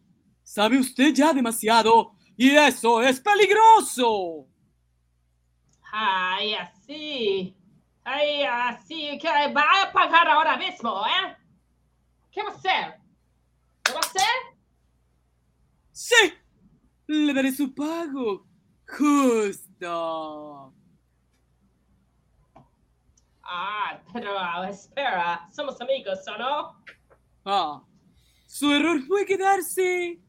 Sabe 0.44 0.78
usted 0.78 1.12
ya 1.12 1.32
demasiado 1.32 2.12
y 2.36 2.50
eso 2.54 3.02
es 3.02 3.18
peligroso. 3.18 4.46
Ay, 5.90 6.54
así. 6.54 7.56
Ay, 8.04 8.44
así 8.44 9.18
que 9.18 9.52
va 9.52 9.82
a 9.82 9.92
pagar 9.92 10.28
ahora 10.28 10.56
mismo, 10.56 11.04
¿eh? 11.06 11.36
¿Qué 12.30 12.40
va 12.44 12.50
a 12.50 12.54
hacer? 12.54 13.07
¿Qué 13.88 13.94
va 13.94 14.00
a 14.00 14.06
hacer? 14.06 14.38
Sí, 15.92 16.32
le 17.06 17.32
daré 17.34 17.50
su 17.52 17.74
pago. 17.74 18.46
Justo. 18.86 20.74
Ah, 23.42 23.98
pero 24.12 24.38
ah, 24.38 24.68
espera, 24.68 25.48
somos 25.50 25.80
amigos, 25.80 26.18
¿o 26.28 26.36
no? 26.38 26.84
Ah, 27.46 27.82
su 28.46 28.70
error 28.72 29.00
fue 29.06 29.24
quedarse. 29.24 30.20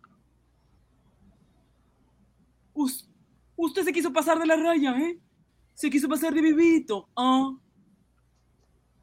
Us- 2.74 3.10
usted 3.58 3.84
se 3.84 3.92
quiso 3.92 4.14
pasar 4.14 4.40
de 4.40 4.46
la 4.46 4.56
raya, 4.56 4.98
¿eh? 4.98 5.20
Se 5.74 5.90
quiso 5.90 6.08
pasar 6.08 6.34
de 6.34 6.42
vivito. 6.42 7.10
Ah, 7.16 7.52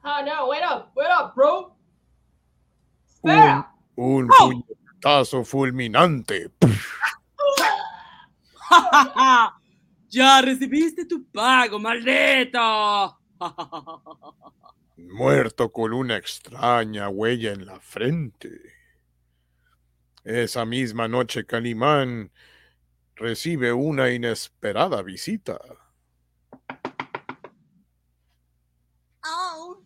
Ah, 0.08 0.22
no, 0.22 0.46
wait 0.48 0.62
up, 0.64 0.92
wait 0.94 1.08
up, 1.10 1.34
bro. 1.34 1.76
Espera. 3.06 3.74
Un 3.96 4.28
¡Oh! 4.30 4.50
puñetazo 4.50 5.44
fulminante. 5.44 6.50
ya 10.08 10.42
recibiste 10.42 11.06
tu 11.06 11.24
pago, 11.26 11.78
maldito. 11.78 13.18
muerto 14.96 15.70
con 15.70 15.92
una 15.92 16.16
extraña 16.16 17.08
huella 17.08 17.52
en 17.52 17.66
la 17.66 17.80
frente. 17.80 18.74
Esa 20.24 20.64
misma 20.64 21.08
noche 21.08 21.46
Calimán 21.46 22.32
recibe 23.14 23.72
una 23.72 24.10
inesperada 24.10 25.02
visita. 25.02 25.60
Oh, 29.24 29.82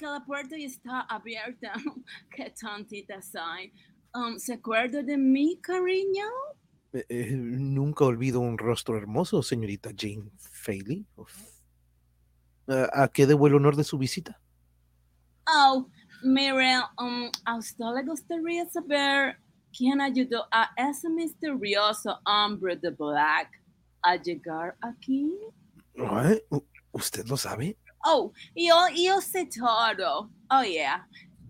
toqué 0.00 0.12
la 0.12 0.24
puerta 0.24 0.56
está 0.56 1.00
abierta. 1.02 1.72
Qué 2.34 2.52
tontita 2.60 3.20
soy. 3.22 3.72
Um, 4.14 4.38
¿Se 4.38 4.54
acuerda 4.54 5.02
de 5.02 5.16
mí, 5.16 5.58
cariño? 5.60 6.26
Eh, 6.92 7.04
eh, 7.08 7.30
nunca 7.36 8.04
olvido 8.04 8.40
un 8.40 8.58
rostro 8.58 8.96
hermoso, 8.96 9.42
señorita 9.42 9.90
Jane 9.96 10.30
Faley. 10.36 11.06
¿A, 12.66 13.04
a 13.04 13.08
qué 13.08 13.26
debo 13.26 13.46
el 13.46 13.54
honor 13.54 13.76
de 13.76 13.84
su 13.84 13.98
visita? 13.98 14.40
Oh, 15.46 15.86
mire, 16.22 16.78
um, 16.98 17.30
a 17.44 17.56
usted 17.56 17.84
le 17.94 18.04
gustaría 18.04 18.68
saber 18.68 19.36
quién 19.76 20.00
ayudó 20.00 20.46
a 20.50 20.70
ese 20.76 21.08
misterioso 21.08 22.18
hombre 22.24 22.76
de 22.76 22.90
Black 22.90 23.48
a 24.02 24.16
llegar 24.16 24.76
aquí. 24.80 25.32
¿Eh? 25.94 26.44
¿Usted 26.92 27.26
lo 27.26 27.36
sabe? 27.36 27.76
Oh, 28.04 28.32
yo, 28.54 28.76
yo 28.94 29.20
sé 29.20 29.46
todo. 29.46 30.30
Oh, 30.50 30.62
yeah. 30.62 31.06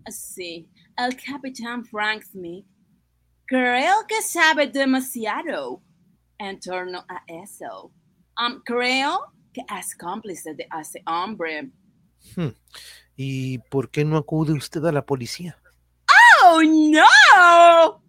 Sí, 0.09 0.69
el 0.97 1.15
capitán 1.15 1.85
Frank 1.85 2.23
Smith. 2.23 2.65
Creo 3.45 4.05
que 4.07 4.21
sabe 4.21 4.67
demasiado 4.67 5.81
en 6.37 6.59
torno 6.59 7.05
a 7.07 7.23
eso. 7.27 7.91
Um, 8.39 8.61
creo 8.63 9.33
que 9.53 9.61
es 9.77 9.95
cómplice 9.95 10.53
de 10.55 10.67
ese 10.79 11.03
hombre. 11.05 11.69
Hmm. 12.35 12.49
¿Y 13.15 13.57
por 13.69 13.89
qué 13.89 14.05
no 14.05 14.17
acude 14.17 14.53
usted 14.53 14.83
a 14.85 14.91
la 14.91 15.05
policía? 15.05 15.57
¡Oh, 16.43 16.61
no! 16.63 18.01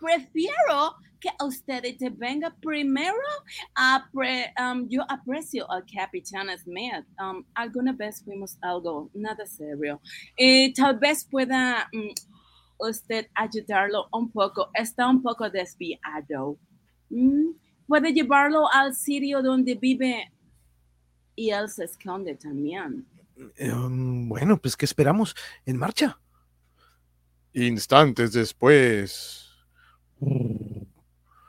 Prefiero 0.00 0.94
que 1.20 1.30
usted 1.44 1.82
te 1.98 2.10
venga 2.10 2.54
primero. 2.60 3.16
Apre, 3.74 4.52
um, 4.60 4.88
yo 4.88 5.02
aprecio 5.08 5.70
al 5.70 5.84
capitán 5.86 6.48
Smith. 6.58 7.04
Um, 7.18 7.44
alguna 7.54 7.92
vez 7.92 8.22
fuimos 8.24 8.56
algo, 8.60 9.10
nada 9.14 9.46
serio. 9.46 10.00
Y 10.36 10.72
tal 10.72 10.98
vez 10.98 11.24
pueda 11.24 11.88
um, 11.92 12.14
usted 12.78 13.28
ayudarlo 13.34 14.08
un 14.12 14.30
poco. 14.30 14.70
Está 14.74 15.08
un 15.08 15.22
poco 15.22 15.48
desviado. 15.50 16.58
Mm, 17.10 17.50
Puede 17.88 18.12
llevarlo 18.12 18.70
al 18.70 18.94
sitio 18.94 19.42
donde 19.42 19.74
vive 19.74 20.30
y 21.34 21.48
él 21.48 21.70
se 21.70 21.84
esconde 21.84 22.34
también. 22.34 23.06
Um, 23.58 24.28
bueno, 24.28 24.58
pues 24.60 24.76
¿qué 24.76 24.84
esperamos? 24.84 25.34
En 25.64 25.78
marcha. 25.78 26.20
Instantes 27.54 28.32
después. 28.32 29.48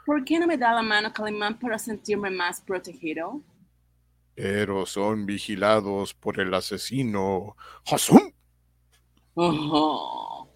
¿Por 0.09 0.25
qué 0.25 0.39
no 0.39 0.47
me 0.47 0.57
da 0.57 0.73
la 0.73 0.81
mano, 0.81 1.13
Calimán, 1.13 1.59
para 1.59 1.77
sentirme 1.77 2.31
más 2.31 2.61
protegido? 2.61 3.43
Pero 4.33 4.87
son 4.87 5.27
vigilados 5.27 6.15
por 6.15 6.39
el 6.39 6.51
asesino 6.51 7.55
Hasum. 7.85 8.31
Oh, 9.35 10.47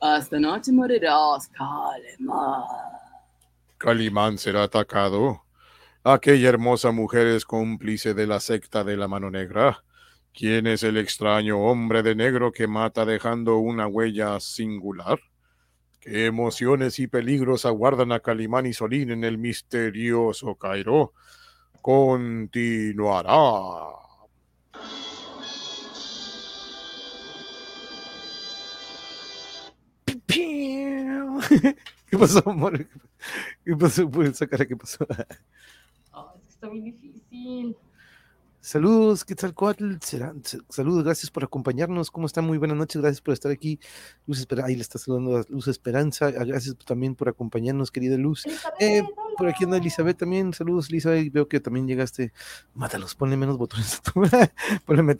hasta 0.00 0.40
noche 0.40 0.72
morirás, 0.72 1.48
Calimán. 1.48 2.62
Calimán 3.76 4.38
será 4.38 4.62
atacado. 4.62 5.44
Aquella 6.02 6.48
hermosa 6.48 6.90
mujer 6.90 7.26
es 7.26 7.44
cómplice 7.44 8.14
de 8.14 8.26
la 8.26 8.40
secta 8.40 8.84
de 8.84 8.96
la 8.96 9.06
mano 9.06 9.30
negra. 9.30 9.84
¿Quién 10.32 10.66
es 10.66 10.82
el 10.82 10.96
extraño 10.96 11.58
hombre 11.58 12.02
de 12.02 12.14
negro 12.14 12.52
que 12.52 12.66
mata 12.66 13.04
dejando 13.04 13.58
una 13.58 13.86
huella 13.86 14.40
singular? 14.40 15.20
¿Qué 16.04 16.26
emociones 16.26 16.98
y 16.98 17.06
peligros 17.06 17.64
aguardan 17.64 18.12
a 18.12 18.20
Calimán 18.20 18.66
y 18.66 18.74
Solín 18.74 19.10
en 19.10 19.24
el 19.24 19.38
misterioso 19.38 20.54
Cairo? 20.56 21.14
Continuará. 21.80 23.30
¿Qué 32.10 32.18
pasó, 32.18 32.50
amor? 32.50 32.86
¿Qué 33.64 33.74
pasó 33.74 34.10
por 34.10 34.26
esa 34.26 34.46
cara? 34.46 34.66
¿Qué 34.66 34.76
pasó? 34.76 35.06
Oh, 36.12 36.34
es 36.36 36.42
que 36.42 36.50
está 36.50 36.68
muy 36.68 36.82
difícil. 36.82 37.74
Saludos, 38.68 39.26
¿qué 39.26 39.34
tal, 39.34 39.52
Coatl? 39.52 39.96
Será- 40.00 40.32
se- 40.42 40.58
Saludos, 40.70 41.04
gracias 41.04 41.30
por 41.30 41.44
acompañarnos. 41.44 42.10
¿Cómo 42.10 42.24
están? 42.26 42.46
Muy 42.46 42.56
buenas 42.56 42.78
noches, 42.78 43.02
gracias 43.02 43.20
por 43.20 43.34
estar 43.34 43.52
aquí. 43.52 43.78
Luz 44.26 44.38
Esperanza, 44.38 44.68
ahí 44.68 44.74
le 44.74 44.80
está 44.80 44.98
saludando 44.98 45.36
a 45.36 45.44
Luz 45.50 45.68
Esperanza. 45.68 46.30
Gracias 46.30 46.74
también 46.86 47.14
por 47.14 47.28
acompañarnos, 47.28 47.90
querida 47.90 48.16
Luz. 48.16 48.44
Eh. 48.80 49.02
Por 49.36 49.48
aquí 49.48 49.64
anda 49.64 49.76
Elizabeth 49.76 50.16
también. 50.18 50.52
Saludos, 50.52 50.88
Elizabeth. 50.90 51.32
Veo 51.32 51.48
que 51.48 51.60
también 51.60 51.86
llegaste. 51.86 52.32
Mátalos, 52.74 53.14
ponle 53.14 53.36
menos 53.36 53.56
botones. 53.58 53.98
a 53.98 54.02
tu- 54.02 54.12
ponle 54.86 55.16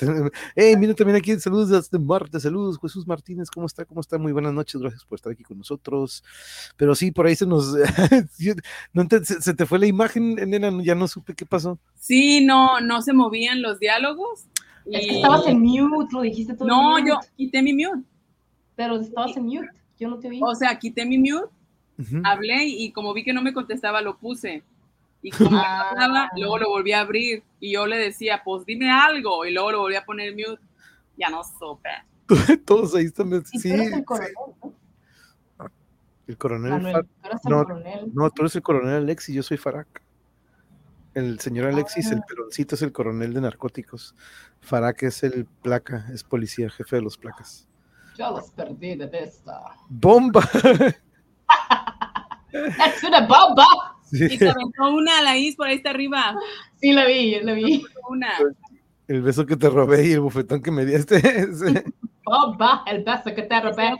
Eh, 0.56 0.76
mira 0.76 0.94
también 0.94 1.16
aquí. 1.16 1.38
Saludos 1.38 1.68
desde 1.70 1.98
Marte. 1.98 2.38
Saludos, 2.40 2.78
Jesús 2.80 3.06
Martínez. 3.06 3.50
¿Cómo 3.50 3.66
está? 3.66 3.84
¿Cómo 3.84 4.00
está? 4.00 4.18
Muy 4.18 4.32
buenas 4.32 4.52
noches. 4.52 4.80
Gracias 4.80 5.04
por 5.04 5.16
estar 5.16 5.32
aquí 5.32 5.42
con 5.42 5.58
nosotros. 5.58 6.22
Pero 6.76 6.94
sí, 6.94 7.10
por 7.10 7.26
ahí 7.26 7.36
se 7.36 7.46
nos. 7.46 7.74
no 8.92 9.08
te- 9.08 9.24
se, 9.24 9.40
se 9.42 9.54
te 9.54 9.66
fue 9.66 9.78
la 9.78 9.86
imagen, 9.86 10.34
nena. 10.34 10.70
Ya 10.82 10.94
no 10.94 11.08
supe 11.08 11.34
qué 11.34 11.46
pasó. 11.46 11.78
Sí, 11.96 12.44
no, 12.44 12.80
no 12.80 13.02
se 13.02 13.12
movían 13.12 13.62
los 13.62 13.78
diálogos. 13.78 14.46
Es 14.86 15.00
que 15.06 15.16
estabas 15.16 15.46
en 15.46 15.60
mute, 15.62 16.12
lo 16.12 16.20
dijiste 16.20 16.52
todo. 16.54 16.64
en 16.64 16.68
No, 16.68 16.98
mute, 16.98 17.08
yo 17.08 17.18
quité 17.36 17.62
mi 17.62 17.72
mute. 17.72 18.02
Pero 18.76 19.00
estabas 19.00 19.36
en 19.36 19.44
mute, 19.46 19.68
yo 19.98 20.08
no 20.08 20.18
te 20.18 20.28
oí. 20.28 20.40
O 20.42 20.54
sea, 20.54 20.78
quité 20.78 21.06
mi 21.06 21.16
mute, 21.16 21.46
Hablé 22.24 22.64
y 22.66 22.90
como 22.92 23.12
vi 23.14 23.22
que 23.24 23.32
no 23.32 23.42
me 23.42 23.52
contestaba, 23.52 24.00
lo 24.02 24.16
puse. 24.18 24.62
Y 25.22 25.30
como 25.30 25.56
Ah. 25.58 25.90
hablaba, 25.90 26.28
luego 26.36 26.58
lo 26.58 26.68
volví 26.68 26.92
a 26.92 27.00
abrir 27.00 27.42
y 27.60 27.72
yo 27.72 27.86
le 27.86 27.96
decía, 27.96 28.42
pues 28.44 28.66
dime 28.66 28.90
algo. 28.90 29.44
Y 29.46 29.52
luego 29.52 29.72
lo 29.72 29.78
volví 29.80 29.96
a 29.96 30.04
poner 30.04 30.32
mute. 30.34 30.60
Ya 31.16 31.30
no 31.30 31.42
supe. 31.44 31.88
Todos 32.66 32.94
ahí 32.94 33.04
están. 33.06 33.32
Y 33.32 33.58
Sí, 33.58 33.68
tú 33.70 33.74
eres 33.74 33.92
el 33.92 33.98
sí. 33.98 34.04
coronel, 34.04 34.32
¿no? 34.36 34.74
El 36.26 36.38
coronel. 36.38 36.70
Manuel, 36.72 36.92
Far- 36.94 37.04
tú 37.04 37.26
eres 37.28 37.40
el 37.44 37.50
no, 37.50 37.62
coronel. 37.64 38.10
No, 38.14 38.30
tú 38.30 38.42
eres 38.42 38.56
el 38.56 38.62
coronel 38.62 38.94
Alexis, 38.96 39.34
yo 39.34 39.42
soy 39.42 39.56
Farak. 39.58 40.02
El 41.14 41.38
señor 41.38 41.66
Alexis, 41.66 42.10
el 42.10 42.18
Ah. 42.18 42.24
peroncito, 42.26 42.74
es 42.74 42.82
el 42.82 42.92
coronel 42.92 43.32
de 43.34 43.40
narcóticos. 43.42 44.14
Farak 44.60 45.02
es 45.04 45.22
el 45.22 45.44
placa, 45.62 46.06
es 46.12 46.24
policía, 46.24 46.68
jefe 46.70 46.96
de 46.96 47.02
los 47.02 47.16
placas. 47.16 47.68
Yo 48.18 48.30
los 48.30 48.50
perdí 48.50 48.96
de 48.96 49.06
vista. 49.06 49.60
¡Bomba! 49.88 50.40
¡Es 52.52 53.02
una 53.02 53.20
bomba! 53.26 53.66
Y 54.12 54.28
Sí, 54.28 54.38
te 54.38 54.48
aventó 54.48 54.90
una, 54.90 55.22
la 55.22 55.36
is 55.36 55.56
por 55.56 55.66
ahí 55.66 55.76
está 55.76 55.90
arriba. 55.90 56.36
Sí, 56.76 56.92
la 56.92 57.04
vi, 57.04 57.40
la 57.40 57.52
vi. 57.52 57.84
Una. 58.08 58.32
el 59.08 59.22
beso 59.22 59.44
que 59.44 59.56
te 59.56 59.68
robé 59.68 60.06
y 60.06 60.12
el 60.12 60.20
bufetón 60.20 60.62
que 60.62 60.70
me 60.70 60.84
diste. 60.84 61.16
ese. 61.40 61.84
Bomba, 62.24 62.84
el 62.86 63.02
beso 63.02 63.34
que 63.34 63.42
te 63.42 63.60
robé. 63.60 63.96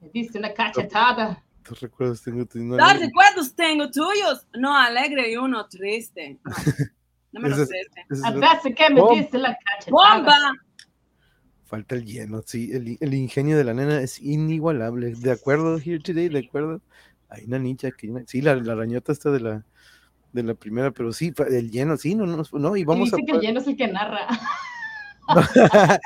Me 0.00 0.08
diste 0.10 0.38
una 0.38 0.52
cachetada. 0.52 1.42
¿Tú 1.64 1.74
recuerdas? 1.80 2.22
Tengo, 2.22 2.44
tengo 2.46 2.76
Dos 2.76 3.00
recuerdos 3.00 3.54
tengo 3.54 3.90
tuyos. 3.90 4.46
No, 4.54 4.76
alegre 4.76 5.32
y 5.32 5.36
uno 5.36 5.66
triste. 5.66 6.38
No, 7.34 7.40
no 7.40 7.48
me 7.48 7.56
lo 7.56 7.62
es 7.62 7.70
El 7.70 8.40
beso 8.40 8.76
que 8.76 8.90
me 8.90 9.00
diste 9.14 9.38
la 9.38 9.56
cachetada. 9.56 10.18
¡Bomba! 10.18 10.52
Falta 11.72 11.94
el 11.94 12.04
lleno, 12.04 12.42
sí. 12.44 12.70
El, 12.70 12.98
el 13.00 13.14
ingenio 13.14 13.56
de 13.56 13.64
la 13.64 13.72
nena 13.72 13.98
es 14.02 14.20
inigualable. 14.20 15.14
¿De 15.14 15.30
acuerdo, 15.32 15.78
Here 15.78 16.00
Today? 16.00 16.28
¿De 16.28 16.40
acuerdo? 16.40 16.82
Hay 17.30 17.44
una 17.44 17.58
nicha 17.58 17.90
que... 17.92 18.12
Sí, 18.26 18.42
la, 18.42 18.56
la 18.56 18.74
arañota 18.74 19.10
está 19.10 19.30
de 19.30 19.40
la, 19.40 19.64
de 20.34 20.42
la 20.42 20.52
primera, 20.52 20.90
pero 20.90 21.14
sí, 21.14 21.32
el 21.48 21.70
lleno, 21.70 21.96
sí, 21.96 22.14
no, 22.14 22.26
no, 22.26 22.44
no, 22.52 22.76
y 22.76 22.82
Y 22.82 22.84
vamos 22.84 23.10
a... 23.14 23.16
dice 23.16 23.24
que 23.26 23.32
el 23.38 23.40
lleno 23.40 23.60
es 23.60 23.66
el 23.68 23.76
que 23.78 23.88
narra. 23.88 24.28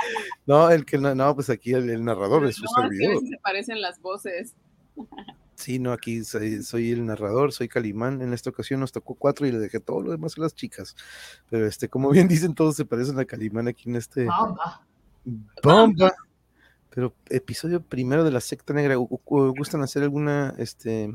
no, 0.47 0.71
el 0.71 0.85
que 0.85 0.99
no, 0.99 1.13
no, 1.17 1.35
pues 1.35 1.51
aquí 1.51 1.73
el, 1.73 1.91
el 1.91 2.05
narrador 2.05 2.47
es 2.47 2.55
su 2.55 2.63
No, 2.63 2.69
es 2.69 2.75
que 2.77 2.81
a 2.81 2.89
servidor. 2.89 3.23
se 3.29 3.39
parecen 3.39 3.81
las 3.81 4.01
voces. 4.01 4.55
Sí, 5.57 5.81
no, 5.81 5.91
aquí 5.91 6.23
soy, 6.23 6.63
soy 6.63 6.93
el 6.93 7.07
narrador, 7.07 7.53
soy 7.53 7.67
Calimán. 7.67 8.23
En 8.23 8.33
esta 8.33 8.51
ocasión 8.51 8.79
nos 8.79 8.93
tocó 8.93 9.17
cuatro 9.17 9.49
y 9.49 9.51
le 9.51 9.59
dejé 9.59 9.81
todo 9.81 10.01
lo 10.01 10.13
demás 10.13 10.39
a 10.39 10.43
las 10.43 10.55
chicas. 10.55 10.95
Pero 11.51 11.67
este, 11.67 11.89
como 11.89 12.09
bien 12.11 12.29
dicen, 12.29 12.55
todos 12.55 12.77
se 12.77 12.85
parecen 12.85 13.19
a 13.19 13.25
Calimán 13.25 13.67
aquí 13.67 13.91
en 13.91 13.97
este 13.97 14.27
Bomba. 14.27 14.87
Bomba. 15.63 16.15
Pero 16.91 17.15
episodio 17.29 17.83
primero 17.83 18.25
de 18.25 18.31
la 18.31 18.41
secta 18.41 18.73
negra, 18.73 18.97
¿gu- 18.97 19.21
gu- 19.23 19.53
¿gustan 19.57 19.83
hacer 19.83 20.03
alguna 20.03 20.55
este 20.57 21.13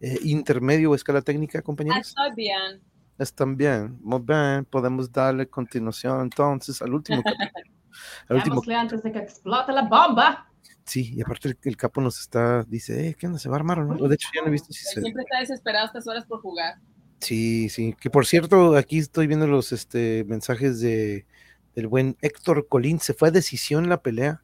eh, 0.00 0.18
intermedio 0.22 0.90
o 0.90 0.94
escala 0.94 1.20
técnica, 1.20 1.60
compañeros? 1.60 2.08
Estoy 2.08 2.34
bien. 2.34 2.80
Están 3.18 3.54
bien, 3.54 3.98
muy 4.00 4.20
bien, 4.20 4.64
podemos 4.64 5.12
darle 5.12 5.46
continuación 5.46 6.22
entonces 6.22 6.80
al 6.80 6.94
último 6.94 7.22
capítulo. 7.22 7.50
Al 8.28 8.36
último 8.36 8.62
antes 8.78 9.02
de 9.02 9.10
que 9.12 9.18
explote 9.18 9.72
la 9.72 9.82
bomba. 9.82 10.48
Sí, 10.84 11.12
y 11.12 11.20
aparte 11.20 11.48
el, 11.48 11.58
el 11.64 11.76
capo 11.76 12.00
nos 12.00 12.20
está, 12.20 12.62
dice, 12.62 13.08
eh, 13.08 13.14
¿qué 13.18 13.26
onda? 13.26 13.38
¿Se 13.38 13.48
va 13.48 13.56
a 13.56 13.58
armar 13.58 13.80
o 13.80 13.84
no? 13.84 13.96
O 14.02 14.08
De 14.08 14.14
hecho, 14.14 14.28
ya 14.34 14.40
no 14.42 14.46
he 14.48 14.52
visto 14.52 14.72
si 14.72 14.84
se... 14.84 15.00
Siempre 15.00 15.24
está 15.24 15.40
desesperado 15.40 15.84
a 15.84 15.86
estas 15.88 16.06
horas 16.06 16.24
por 16.24 16.40
jugar. 16.40 16.76
Sí, 17.18 17.68
sí, 17.68 17.94
que 18.00 18.08
por 18.08 18.26
cierto, 18.26 18.76
aquí 18.76 18.98
estoy 18.98 19.26
viendo 19.26 19.46
los 19.48 19.72
este, 19.72 20.24
mensajes 20.28 20.80
de 20.80 21.26
del 21.74 21.88
buen 21.88 22.16
Héctor 22.20 22.66
Colín, 22.68 23.00
se 23.00 23.14
fue 23.14 23.28
a 23.28 23.32
decisión 23.32 23.88
la 23.88 24.02
pelea, 24.02 24.42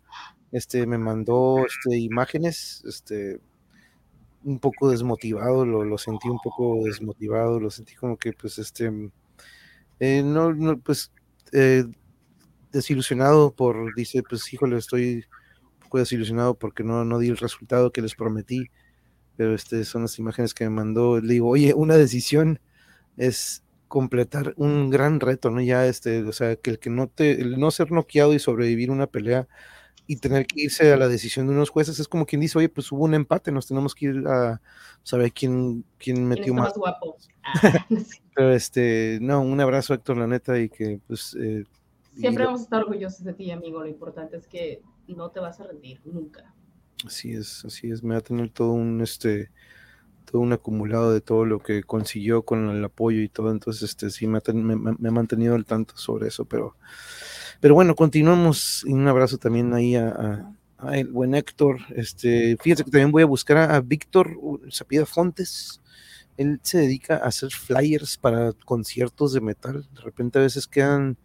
este, 0.53 0.87
me 0.87 0.99
mandó 0.99 1.65
este, 1.67 1.99
imágenes, 1.99 2.85
este, 2.87 3.41
un 4.45 4.59
poco 4.61 4.91
desmotivado, 4.91 5.67
lo, 5.67 5.85
lo 5.85 5.99
sentí 5.99 6.29
un 6.29 6.39
poco 6.43 6.85
desmotivado, 6.85 7.59
lo 7.61 7.71
sentí 7.71 7.95
como 7.95 8.17
que, 8.17 8.33
pues, 8.33 8.59
este, 8.59 8.93
eh, 10.01 10.23
no, 10.23 10.55
no, 10.55 10.79
pues, 10.79 11.13
eh, 11.53 11.85
desilusionado 12.73 13.53
por, 13.55 13.95
dice, 13.97 14.23
pues, 14.23 14.53
híjole, 14.53 14.79
estoy 14.79 15.25
un 15.75 15.81
poco 15.81 15.99
desilusionado 15.99 16.55
porque 16.55 16.85
no, 16.85 17.05
no 17.05 17.19
di 17.19 17.29
el 17.29 17.37
resultado 17.39 17.91
que 17.93 18.03
les 18.03 18.15
prometí, 18.15 18.67
pero 19.37 19.55
este, 19.55 19.85
son 19.85 20.03
las 20.03 20.19
imágenes 20.19 20.55
que 20.55 20.65
me 20.65 20.71
mandó, 20.71 21.21
le 21.21 21.35
digo, 21.35 21.49
oye, 21.49 21.75
una 21.75 21.97
decisión 21.97 22.61
es 23.17 23.63
completar 23.89 24.55
un 24.57 24.91
gran 24.91 25.21
reto, 25.21 25.51
¿no? 25.51 25.61
Ya 25.61 25.87
este, 25.87 26.23
o 26.23 26.33
sea, 26.33 26.57
que 26.57 26.71
el 26.71 26.79
que 26.79 26.91
no 26.91 27.09
te, 27.09 27.41
el 27.41 27.59
no 27.59 27.71
ser 27.71 27.93
noqueado 27.93 28.33
y 28.35 28.39
sobrevivir 28.39 28.91
una 28.91 29.07
pelea 29.07 29.49
y 30.07 30.17
tener 30.17 30.47
que 30.47 30.63
irse 30.63 30.93
a 30.93 30.97
la 30.97 31.09
decisión 31.09 31.47
de 31.47 31.55
unos 31.55 31.71
jueces 31.71 31.99
es 31.99 32.09
como 32.09 32.27
quien 32.27 32.41
dice, 32.41 32.59
oye, 32.59 32.69
pues 32.69 32.91
hubo 32.93 33.05
un 33.05 33.15
empate, 33.15 33.51
nos 33.51 33.67
tenemos 33.67 33.95
que 33.95 34.07
ir 34.07 34.25
a 34.27 34.61
saber 35.03 35.33
quién, 35.33 35.85
quién 35.99 36.17
¿Quién 36.17 36.29
metió 36.29 36.55
más. 36.55 36.75
guapo? 36.75 37.17
Ah. 37.43 37.87
Pero 38.35 38.53
este, 38.53 39.19
no, 39.21 39.41
un 39.41 39.61
abrazo 39.61 39.95
Héctor, 39.95 40.19
la 40.19 40.27
neta, 40.27 40.59
y 40.59 40.69
que 40.69 41.01
pues... 41.07 41.37
eh, 41.41 41.65
Siempre 42.15 42.45
vamos 42.45 42.61
a 42.61 42.65
estar 42.65 42.83
orgullosos 42.83 43.25
de 43.25 43.35
ti, 43.35 43.51
amigo. 43.51 43.81
Lo 43.81 43.89
importante 43.89 44.37
es 44.37 44.47
que 44.47 44.81
no 45.09 45.31
te 45.31 45.41
vas 45.41 45.61
a 45.61 45.65
rendir 45.65 46.01
nunca. 46.05 46.55
Así 47.05 47.33
es, 47.33 47.65
así 47.65 47.91
es, 47.91 48.03
me 48.03 48.15
va 48.15 48.19
a 48.19 48.23
tener 48.23 48.51
todo 48.51 48.73
un, 48.73 49.03
este, 49.03 49.51
todo 50.27 50.43
un 50.43 50.53
acumulado 50.53 51.13
de 51.13 51.23
todo 51.23 51.47
lo 51.47 51.61
que 51.61 51.83
consiguió 51.85 52.43
con 52.45 52.69
el 52.71 52.85
apoyo 52.85 53.23
y 53.23 53.29
todo, 53.31 53.51
entonces, 53.53 53.85
este, 53.91 54.11
sí, 54.11 54.27
me 54.27 54.39
ha, 54.39 54.53
me- 54.53 54.77
me- 54.77 55.09
ha 55.09 55.13
mantenido 55.13 55.55
al 55.55 55.65
tanto 55.67 55.97
sobre 55.97 56.29
eso, 56.29 56.45
pero, 56.45 56.77
pero 57.61 57.75
bueno, 57.75 57.95
continuamos, 57.95 58.85
y 58.87 58.93
un 58.93 59.09
abrazo 59.09 59.39
también 59.39 59.73
ahí 59.75 59.97
a, 59.97 60.53
el 60.93 61.09
buen 61.09 61.35
Héctor, 61.35 61.79
este, 61.95 62.57
fíjate 62.61 62.85
que 62.85 62.91
también 62.91 63.13
voy 63.13 63.23
a 63.23 63.27
buscar 63.27 63.57
a, 63.57 63.77
a 63.77 63.81
Víctor 63.81 64.39
Sapida 64.71 65.07
Fontes, 65.07 65.81
él 66.37 66.61
se 66.63 66.79
dedica 66.79 67.17
a 67.17 67.29
hacer 67.29 67.51
flyers 67.51 68.19
para 68.19 68.53
conciertos 68.65 69.33
de 69.33 69.41
metal, 69.41 69.89
de 69.95 70.01
repente 70.03 70.39
a 70.39 70.43
veces 70.43 70.67
quedan 70.67 71.17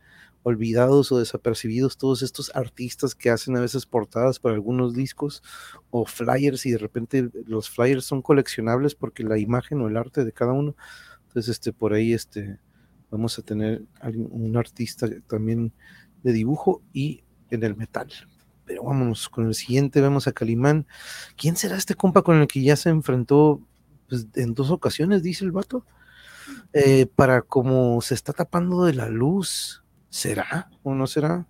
olvidados 0.43 1.11
o 1.11 1.19
desapercibidos 1.19 1.97
todos 1.97 2.21
estos 2.21 2.51
artistas 2.55 3.15
que 3.15 3.29
hacen 3.29 3.55
a 3.57 3.61
veces 3.61 3.85
portadas 3.85 4.39
para 4.39 4.55
algunos 4.55 4.93
discos 4.93 5.43
o 5.89 6.05
flyers 6.05 6.65
y 6.65 6.71
de 6.71 6.77
repente 6.77 7.29
los 7.45 7.69
flyers 7.69 8.05
son 8.05 8.21
coleccionables 8.21 8.95
porque 8.95 9.23
la 9.23 9.37
imagen 9.37 9.81
o 9.81 9.87
el 9.87 9.97
arte 9.97 10.25
de 10.25 10.31
cada 10.31 10.53
uno. 10.53 10.75
Entonces, 11.27 11.49
este, 11.49 11.71
por 11.71 11.93
ahí, 11.93 12.13
este, 12.13 12.59
vamos 13.09 13.37
a 13.39 13.41
tener 13.41 13.83
un 14.03 14.57
artista 14.57 15.07
también 15.27 15.71
de 16.23 16.33
dibujo 16.33 16.81
y 16.91 17.23
en 17.49 17.63
el 17.63 17.75
metal. 17.75 18.09
Pero 18.65 18.83
vámonos 18.83 19.29
con 19.29 19.47
el 19.47 19.55
siguiente, 19.55 20.01
vemos 20.01 20.27
a 20.27 20.31
Calimán. 20.31 20.87
¿Quién 21.37 21.55
será 21.55 21.77
este 21.77 21.95
compa 21.95 22.21
con 22.21 22.41
el 22.41 22.47
que 22.47 22.61
ya 22.61 22.75
se 22.75 22.89
enfrentó 22.89 23.61
pues, 24.09 24.27
en 24.35 24.53
dos 24.53 24.71
ocasiones, 24.71 25.23
dice 25.23 25.45
el 25.45 25.51
vato? 25.51 25.85
Eh, 26.73 27.05
para 27.05 27.41
como 27.41 28.01
se 28.01 28.13
está 28.13 28.33
tapando 28.33 28.85
de 28.85 28.93
la 28.93 29.09
luz, 29.09 29.83
¿será 30.11 30.69
o 30.83 30.93
no 30.93 31.07
será? 31.07 31.47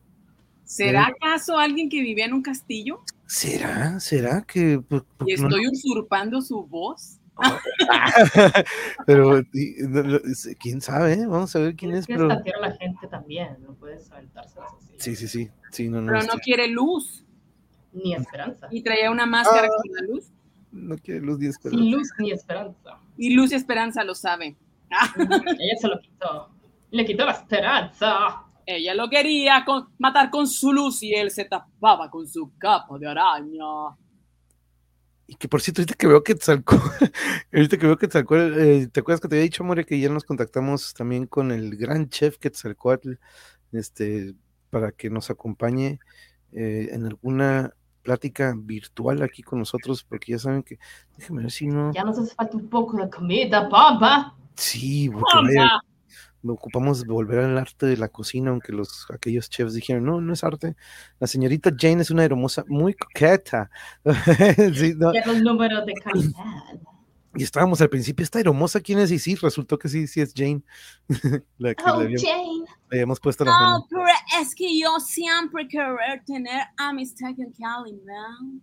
¿Será 0.64 1.08
acaso 1.08 1.58
alguien 1.58 1.90
que 1.90 2.02
vivía 2.02 2.24
en 2.26 2.34
un 2.34 2.42
castillo 2.42 3.02
¿Será? 3.26 4.00
¿Será 4.00 4.42
que 4.44 4.80
por- 4.80 5.06
y 5.26 5.36
no- 5.36 5.48
estoy 5.50 5.68
usurpando 5.68 6.42
su 6.42 6.66
voz? 6.66 7.18
pero 9.06 9.40
y- 9.54 9.76
no- 9.88 10.04
no, 10.04 10.16
es- 10.18 10.56
quién 10.60 10.82
sabe, 10.82 11.14
¿eh? 11.14 11.26
vamos 11.26 11.56
a 11.56 11.60
ver 11.60 11.76
quién 11.76 11.92
es, 11.92 12.06
que 12.06 12.14
pero 12.14 12.28
la 12.28 12.72
gente 12.78 13.08
también. 13.08 13.58
No 13.66 13.74
puedes 13.74 14.12
aventárselas 14.12 14.70
así. 14.78 14.94
sí, 14.98 15.16
sí, 15.16 15.28
sí, 15.28 15.50
sí, 15.72 15.90
no, 15.90 16.02
no, 16.02 16.12
Pero 16.12 16.24
no 16.26 16.40
quiere 16.40 16.68
luz 16.68 17.26
Ni 17.94 18.14
esperanza. 18.14 18.68
y 18.72 18.82
traía 18.84 19.12
una 19.12 19.26
máscara 19.26 19.68
Ah. 19.68 19.76
con 19.82 19.92
la 19.94 20.14
luz. 20.14 20.32
no 20.72 20.98
quiere 20.98 21.22
luz 21.22 21.40
10 21.40 21.58
pero 21.62 21.76
Sin 21.78 21.92
luz 21.92 22.10
ni 22.20 22.32
esperanza. 22.32 23.00
Y 23.18 23.34
Luz 23.34 23.52
y 23.52 23.56
Esperanza 23.56 24.04
lo 24.04 24.16
sabe. 24.16 24.56
Ella 25.18 25.76
se 25.80 25.88
lo 25.88 26.00
quitó. 26.00 26.50
Le 26.92 27.06
quitó 27.06 27.26
la 27.26 27.34
esperanza. 27.34 28.44
Ella 28.78 28.94
lo 28.96 29.10
quería 29.10 29.64
con- 29.66 29.90
matar 30.00 30.30
con 30.30 30.48
su 30.48 30.72
luz 30.74 31.02
y 31.04 31.14
él 31.14 31.32
se 31.32 31.46
tapaba 31.46 32.10
con 32.10 32.28
su 32.28 32.52
capa 32.58 32.98
de 32.98 33.08
araña. 33.08 33.96
y 35.28 35.36
que 35.36 35.48
por 35.48 35.62
cierto, 35.62 35.82
ahorita 35.82 35.96
que 35.96 36.08
veo 36.08 36.24
que 36.24 36.36
Tzalco, 36.36 36.76
ahorita 37.54 37.78
que 37.78 37.86
veo 37.88 37.98
que 37.98 38.08
Tzalco, 38.10 38.36
eh, 38.36 38.88
¿te 38.92 39.00
acuerdas 39.00 39.22
que 39.22 39.30
te 39.30 39.36
había 39.36 39.44
dicho, 39.44 39.64
More, 39.64 39.86
que 39.86 39.98
ya 40.00 40.10
nos 40.10 40.26
contactamos 40.26 40.94
también 40.94 41.26
con 41.26 41.52
el 41.52 41.78
gran 41.78 42.10
chef 42.10 42.38
Quetzalcoatl, 42.38 43.14
este, 43.72 44.34
para 44.70 44.92
que 44.92 45.10
nos 45.10 45.30
acompañe 45.30 46.00
eh, 46.52 46.90
en 46.92 47.06
alguna 47.06 47.72
plática 48.02 48.54
virtual 48.58 49.22
aquí 49.22 49.42
con 49.42 49.60
nosotros, 49.60 50.04
porque 50.04 50.34
ya 50.34 50.40
saben 50.40 50.64
que, 50.64 50.80
déjame 51.18 51.44
ver 51.44 51.52
si 51.52 51.68
no, 51.68 51.94
Ya 51.94 52.04
nos 52.04 52.18
hace 52.20 52.36
falta 52.36 52.58
un 52.58 52.68
poco 52.68 52.98
de 52.98 53.10
comida, 53.10 53.70
papá. 53.70 54.36
sí, 54.56 55.10
porque 55.10 55.56
vaya. 55.56 55.80
Ocupamos 56.44 57.06
volver 57.06 57.40
al 57.40 57.58
arte 57.58 57.86
de 57.86 57.98
la 57.98 58.10
cocina, 58.10 58.52
aunque 58.52 58.72
los 58.72 59.06
aquellos 59.12 59.50
chefs 59.50 59.74
dijeron, 59.74 60.06
no, 60.06 60.22
no 60.22 60.34
es 60.34 60.44
arte. 60.44 60.76
La 61.20 61.28
señorita 61.28 61.72
Jane 61.78 62.02
es 62.02 62.12
una 62.12 62.24
hermosa 62.24 62.64
muy 62.68 62.94
coqueta. 62.94 63.70
Sí, 64.74 64.94
no, 64.98 65.12
de 65.12 65.94
calidad. 66.04 66.34
Y 67.34 67.44
estábamos 67.44 67.80
al 67.80 67.90
principio, 67.90 68.24
esta 68.24 68.42
hermosa, 68.42 68.82
¿quién 68.82 69.00
es? 69.00 69.10
Y 69.10 69.18
sí, 69.18 69.36
resultó 69.36 69.80
que 69.80 69.88
sí, 69.88 70.06
sí 70.06 70.20
es 70.20 70.34
Jane. 70.36 70.62
la 71.58 71.74
que 71.74 71.84
Oh, 71.86 72.00
le, 72.00 72.06
habíamos, 72.06 72.22
Jane. 72.24 72.66
le 72.90 72.98
habíamos 72.98 73.20
puesto 73.22 73.46
la 73.46 73.52
No, 73.52 73.88
pero 73.90 74.04
es 74.42 74.54
que 74.54 74.78
yo 74.78 75.00
siempre 75.00 75.68
querer 75.70 76.24
tener 76.26 76.62
amistad 76.78 77.30
con 77.36 77.52
Calimán. 77.52 78.62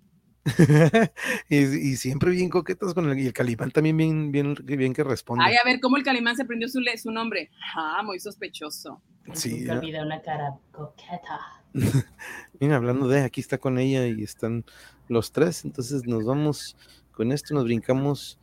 y, 1.49 1.57
y 1.57 1.97
siempre 1.97 2.31
bien 2.31 2.49
coquetas 2.49 2.95
con 2.95 3.11
el, 3.11 3.19
y 3.19 3.27
el 3.27 3.33
Calipán 3.33 3.71
también 3.71 3.97
bien, 3.97 4.33
bien, 4.33 4.55
bien 4.65 4.93
que 4.93 5.05
responde. 5.05 5.45
Ay, 5.45 5.57
a 5.57 5.65
ver 5.65 5.81
cómo 5.81 5.97
el 5.97 6.03
Calimán 6.03 6.37
se 6.37 6.45
prendió 6.45 6.69
su, 6.69 6.81
su 6.97 7.11
nombre. 7.11 7.51
Ah, 7.75 8.03
muy 8.05 8.21
sospechoso. 8.21 9.01
Sí, 9.35 9.61
Nunca 9.61 9.75
¿no? 9.75 10.07
una 10.07 10.23
cara 10.23 10.55
coqueta. 10.73 11.41
Mira, 12.61 12.77
hablando 12.77 13.09
de, 13.09 13.21
aquí 13.23 13.41
está 13.41 13.59
con 13.59 13.79
ella 13.79 14.07
y 14.07 14.23
están 14.23 14.65
los 15.09 15.33
tres, 15.33 15.65
entonces 15.65 16.07
nos 16.07 16.25
vamos 16.25 16.77
con 17.13 17.33
esto, 17.33 17.55
nos 17.55 17.65
brincamos 17.65 18.39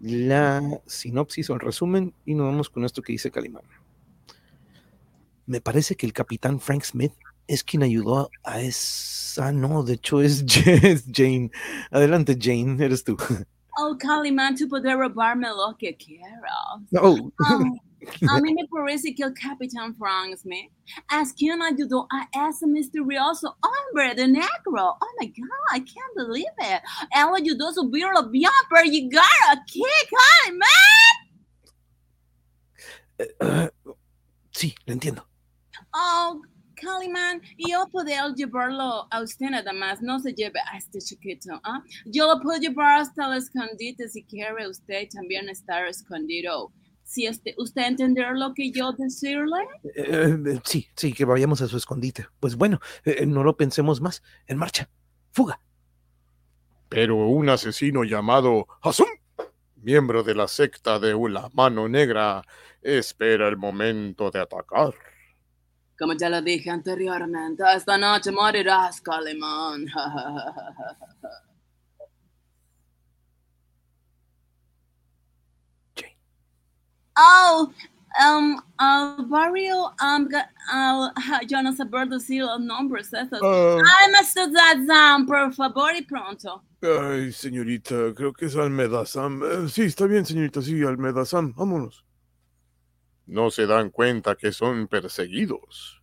la 0.00 0.62
sinopsis 0.86 1.50
o 1.50 1.54
el 1.54 1.60
resumen 1.60 2.14
y 2.24 2.34
nos 2.34 2.46
vamos 2.46 2.70
con 2.70 2.84
esto 2.84 3.02
que 3.02 3.12
dice 3.12 3.30
Calimán. 3.30 3.62
Me 5.46 5.60
parece 5.60 5.96
que 5.96 6.06
el 6.06 6.12
capitán 6.12 6.60
Frank 6.60 6.82
Smith 6.84 7.12
es 7.46 7.62
quien 7.64 7.82
ayudó 7.82 8.30
a 8.44 8.60
esa, 8.60 9.52
no, 9.52 9.82
de 9.82 9.94
hecho 9.94 10.20
es, 10.22 10.44
Ja- 10.48 10.72
es 10.72 11.04
Jane. 11.12 11.50
Adelante 11.90 12.36
Jane, 12.40 12.82
eres 12.84 13.04
tú. 13.04 13.16
Oh, 13.78 13.96
Calimán, 13.98 14.54
tú 14.54 14.68
puedes 14.68 14.94
robarme 14.94 15.48
lo 15.48 15.74
que 15.78 15.96
quieras. 15.96 16.36
No, 16.90 17.32
Ah, 17.40 17.58
a 18.30 18.40
mí 18.42 18.52
me 18.52 18.68
parece 18.68 19.14
que 19.14 19.22
el 19.22 19.32
capitán 19.32 19.96
Frank 19.96 20.36
Smith 20.36 20.70
es 21.18 21.32
quien 21.32 21.62
ayudó 21.62 22.06
a 22.10 22.48
ese 22.50 22.66
misterioso 22.66 23.56
hombre 23.62 24.14
de 24.14 24.28
negro. 24.28 24.44
Oh 25.00 25.06
my 25.18 25.26
God, 25.28 25.74
I 25.74 25.78
can't 25.80 26.14
believe 26.14 26.52
it. 26.60 26.82
Él 27.16 27.28
ayudó 27.34 27.70
a 27.70 27.72
subir 27.72 28.04
el 28.04 28.14
avión 28.18 28.52
para 28.68 28.82
llegar 28.84 29.24
aquí, 29.50 29.82
Calimán. 30.44 30.68
Eh, 33.18 33.70
sí, 34.50 34.74
lo 34.84 34.92
entiendo. 34.92 35.26
Oh, 35.94 36.42
Calimán, 36.82 37.40
yo 37.56 37.88
puedo 37.90 38.34
llevarlo 38.34 39.06
a 39.10 39.22
usted 39.22 39.50
nada 39.50 39.72
más, 39.72 40.02
no 40.02 40.18
se 40.18 40.34
lleve 40.34 40.58
a 40.72 40.76
este 40.76 40.98
chiquito. 40.98 41.60
¿ah? 41.62 41.82
Yo 42.06 42.26
lo 42.26 42.40
puedo 42.40 42.58
llevar 42.58 43.00
hasta 43.00 43.26
el 43.26 43.38
escondite 43.38 44.08
si 44.08 44.24
quiere 44.24 44.68
usted 44.68 45.08
también 45.12 45.48
estar 45.48 45.86
escondido. 45.86 46.72
Si 47.04 47.26
este, 47.26 47.54
usted 47.58 47.82
entender 47.82 48.32
lo 48.34 48.54
que 48.54 48.70
yo 48.72 48.92
decirle. 48.92 49.60
Eh, 49.94 50.36
eh, 50.46 50.60
sí, 50.64 50.88
sí, 50.96 51.12
que 51.12 51.24
vayamos 51.24 51.60
a 51.60 51.68
su 51.68 51.76
escondite. 51.76 52.26
Pues 52.40 52.56
bueno, 52.56 52.80
eh, 53.04 53.26
no 53.26 53.44
lo 53.44 53.56
pensemos 53.56 54.00
más. 54.00 54.22
En 54.46 54.56
marcha. 54.56 54.88
Fuga. 55.30 55.60
Pero 56.88 57.16
un 57.28 57.48
asesino 57.48 58.04
llamado 58.04 58.66
Hasum, 58.82 59.08
miembro 59.76 60.22
de 60.22 60.34
la 60.34 60.48
secta 60.48 60.98
de 60.98 61.14
la 61.30 61.48
mano 61.52 61.88
negra, 61.88 62.42
espera 62.82 63.48
el 63.48 63.56
momento 63.56 64.30
de 64.30 64.40
atacar. 64.40 64.94
Como 66.02 66.14
ya 66.14 66.28
lo 66.28 66.42
dije 66.42 66.68
anteriormente, 66.68 67.62
esta 67.76 67.96
noche 67.96 68.32
morirás, 68.32 69.00
Calimán. 69.00 69.86
Oh, 77.16 77.70
um, 78.26 78.56
al 78.78 79.26
barrio, 79.26 79.90
um, 80.02 80.28
al- 80.70 81.12
yo 81.46 81.62
no 81.62 81.72
sé 81.72 81.84
por 81.86 82.08
decir 82.08 82.42
los 82.42 82.60
nombres 82.60 83.12
esos. 83.12 83.38
Ah, 83.42 83.76
Ay, 84.00 84.12
Mr. 84.12 84.50
Zazam, 84.52 85.26
por 85.26 85.52
favor 85.54 85.94
y 85.94 86.02
pronto. 86.02 86.62
ay, 86.82 87.30
señorita, 87.32 87.94
creo 88.16 88.32
que 88.32 88.46
es 88.46 88.56
Almeda 88.56 89.04
Sam. 89.04 89.42
Eh, 89.44 89.68
sí, 89.68 89.82
está 89.82 90.06
bien, 90.06 90.24
señorita, 90.24 90.62
sí, 90.62 90.82
Almeda 90.82 91.24
Sam, 91.24 91.52
vámonos. 91.54 92.04
No 93.26 93.50
se 93.50 93.66
dan 93.66 93.90
cuenta 93.90 94.34
que 94.36 94.52
son 94.52 94.88
perseguidos. 94.88 96.02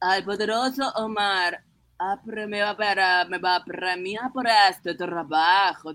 Al 0.00 0.24
poderoso 0.24 0.90
Omar 0.96 1.64
ah, 1.98 2.20
me 2.24 2.60
va, 2.60 2.76
para- 2.76 3.24
me 3.26 3.38
va 3.38 3.56
a 3.56 3.64
premiar 3.64 4.32
por 4.32 4.46
este 4.70 4.94
trabajo. 4.94 5.92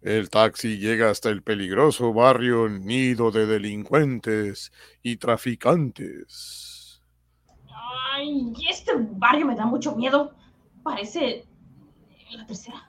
El 0.00 0.30
taxi 0.30 0.78
llega 0.78 1.10
hasta 1.10 1.30
el 1.30 1.42
peligroso 1.42 2.12
barrio 2.12 2.68
nido 2.68 3.32
de 3.32 3.44
delincuentes 3.46 4.72
y 5.02 5.16
traficantes. 5.16 7.02
Ay, 8.14 8.52
este 8.70 8.92
barrio 8.96 9.46
me 9.46 9.56
da 9.56 9.66
mucho 9.66 9.96
miedo. 9.96 10.32
Parece 10.84 11.44
la 12.30 12.46
tercera. 12.46 12.88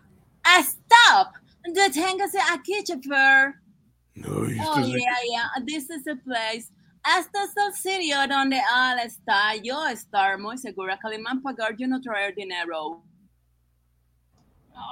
¡Stop! 0.60 1.37
Deténgase 1.74 2.40
aquí, 2.54 2.84
chofer. 2.84 3.56
Esto 4.16 4.72
Oh, 4.74 4.80
yeah, 4.80 5.20
yeah. 5.30 5.64
This 5.66 5.90
is 5.90 6.04
the 6.04 6.16
place. 6.16 6.72
Este 7.20 7.38
es 7.44 7.56
el 7.56 7.74
sitio 7.74 8.28
donde 8.28 8.60
Al 8.74 9.00
está. 9.00 9.56
Yo 9.64 9.86
estar 9.88 10.38
muy 10.40 10.58
segura. 10.58 10.98
Calimán 10.98 11.42
pagar 11.42 11.76
yo 11.78 11.88
no 11.88 12.02
traer 12.02 12.34
dinero. 12.36 13.04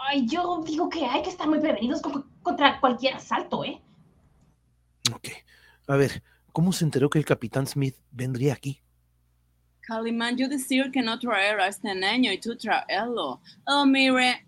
Ay, 0.08 0.26
yo 0.28 0.64
digo 0.66 0.90
que 0.90 1.06
hay 1.06 1.22
que 1.22 1.30
estar 1.30 1.48
muy 1.48 1.60
prevenidos 1.60 2.02
con- 2.02 2.24
contra 2.42 2.80
cualquier 2.80 3.16
asalto, 3.16 3.64
¿eh? 3.64 3.82
Ok. 5.14 5.30
A 5.88 5.96
ver, 5.96 6.24
¿cómo 6.52 6.72
se 6.74 6.86
enteró 6.86 7.10
que 7.10 7.20
el 7.20 7.26
capitán 7.26 7.68
Smith 7.68 7.96
vendría 8.12 8.54
aquí? 8.54 8.82
Calimán, 9.82 10.36
yo 10.38 10.48
decir 10.50 10.92
que 10.92 11.02
no 11.04 11.20
traer 11.20 11.60
a 11.60 11.68
este 11.68 11.94
niño 11.94 12.32
y 12.32 12.40
tú 12.40 12.58
traerlo. 12.58 13.42
Oh, 13.68 13.86
mire, 13.86 14.45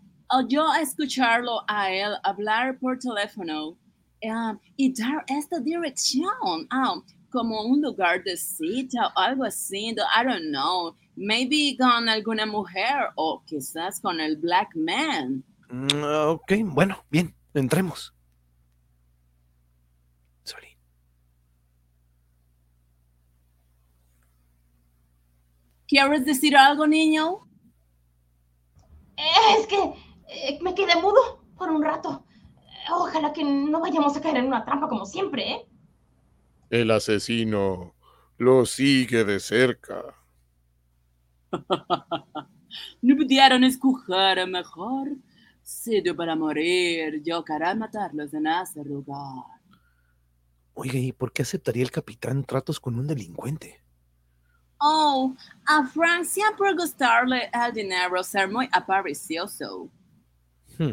yo 0.48 0.74
escucharlo 0.76 1.64
a 1.68 1.92
él 1.92 2.14
hablar 2.24 2.78
por 2.80 3.00
teléfono 3.00 3.78
um, 4.24 4.60
y 4.76 4.94
dar 4.94 5.24
esta 5.28 5.60
dirección, 5.60 6.68
um, 6.72 7.04
como 7.30 7.64
un 7.64 7.82
lugar 7.82 8.24
de 8.24 8.36
cita 8.38 9.12
o 9.16 9.20
algo 9.20 9.44
así, 9.44 9.90
I 9.90 10.24
don't 10.24 10.50
know, 10.50 10.96
maybe 11.16 11.76
con 11.78 12.10
alguna 12.10 12.46
mujer 12.46 13.10
o 13.16 13.44
quizás 13.46 14.00
con 14.00 14.20
el 14.20 14.38
black 14.38 14.76
man. 14.76 15.44
Mm, 15.70 16.04
ok, 16.30 16.52
bueno, 16.66 17.04
bien, 17.10 17.36
entremos. 17.54 18.14
Sorry. 20.44 20.78
¿Quieres 25.88 26.26
decir 26.26 26.56
algo, 26.56 26.88
niño? 26.88 27.48
Es 29.18 29.68
que 29.68 30.07
eh, 30.30 30.60
me 30.62 30.76
quedé 30.76 30.96
mudo 31.02 31.44
por 31.58 31.70
un 31.70 31.84
rato. 31.84 32.26
Ojalá 32.92 33.34
que 33.34 33.44
no 33.44 33.80
vayamos 33.80 34.16
a 34.16 34.22
caer 34.22 34.38
en 34.38 34.48
una 34.48 34.64
trampa 34.64 34.88
como 34.88 35.06
siempre, 35.06 35.52
¿eh? 35.52 35.68
El 36.70 36.92
asesino 36.92 37.96
lo 38.38 38.66
sigue 38.66 39.24
de 39.24 39.40
cerca. 39.40 40.04
No 43.02 43.16
pudieron 43.16 43.64
escoger 43.64 44.46
mejor 44.48 45.10
sitio 45.64 46.16
para 46.16 46.36
morir. 46.36 47.22
Yo 47.24 47.44
quería 47.44 47.74
matarlos 47.74 48.34
en 48.34 48.48
ese 48.48 48.84
lugar. 48.84 49.46
Oiga, 50.74 51.00
¿y 51.00 51.12
por 51.12 51.32
qué 51.32 51.42
aceptaría 51.42 51.84
el 51.84 51.92
capitán 51.92 52.44
tratos 52.44 52.80
con 52.80 53.00
un 53.00 53.08
delincuente? 53.08 53.82
Oh, 54.80 55.34
a 55.66 55.88
Frank 55.88 56.26
siempre 56.26 56.74
gustarle 56.76 57.50
el 57.52 57.74
dinero, 57.74 58.22
ser 58.24 58.48
muy 58.48 58.70
avaricioso. 58.72 59.90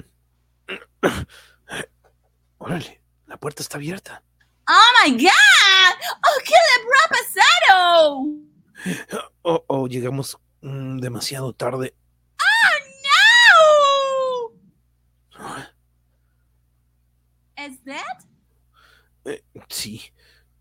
Órale, 2.59 3.03
la 3.27 3.37
puerta 3.37 3.63
está 3.63 3.77
abierta. 3.77 4.23
Oh 4.69 4.93
my 5.05 5.13
God! 5.13 5.95
Oh, 6.11 6.41
¿qué 6.45 6.55
le 6.55 6.73
habrá 6.83 7.09
pasado? 7.11 8.27
Oh, 9.43 9.65
oh, 9.67 9.87
llegamos 9.87 10.39
mm, 10.63 10.99
demasiado 10.99 11.53
tarde. 11.53 11.95
No! 15.39 15.55
Is 17.59 17.85
that? 17.85 18.25
Eh, 19.27 19.45
sí, 19.69 20.03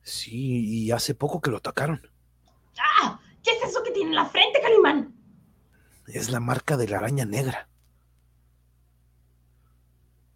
sí, 0.01 0.85
y 0.85 0.91
hace 0.91 1.15
poco 1.15 1.41
que 1.41 1.51
lo 1.51 1.57
atacaron. 1.57 2.01
¡Ah! 2.77 3.19
¿Qué 3.43 3.51
es 3.51 3.69
eso 3.69 3.83
que 3.83 3.91
tiene 3.91 4.09
en 4.09 4.15
la 4.15 4.25
frente, 4.25 4.61
Calimán? 4.61 5.15
Es 6.07 6.29
la 6.29 6.39
marca 6.39 6.75
de 6.77 6.87
la 6.87 6.97
araña 6.97 7.25
negra. 7.25 7.69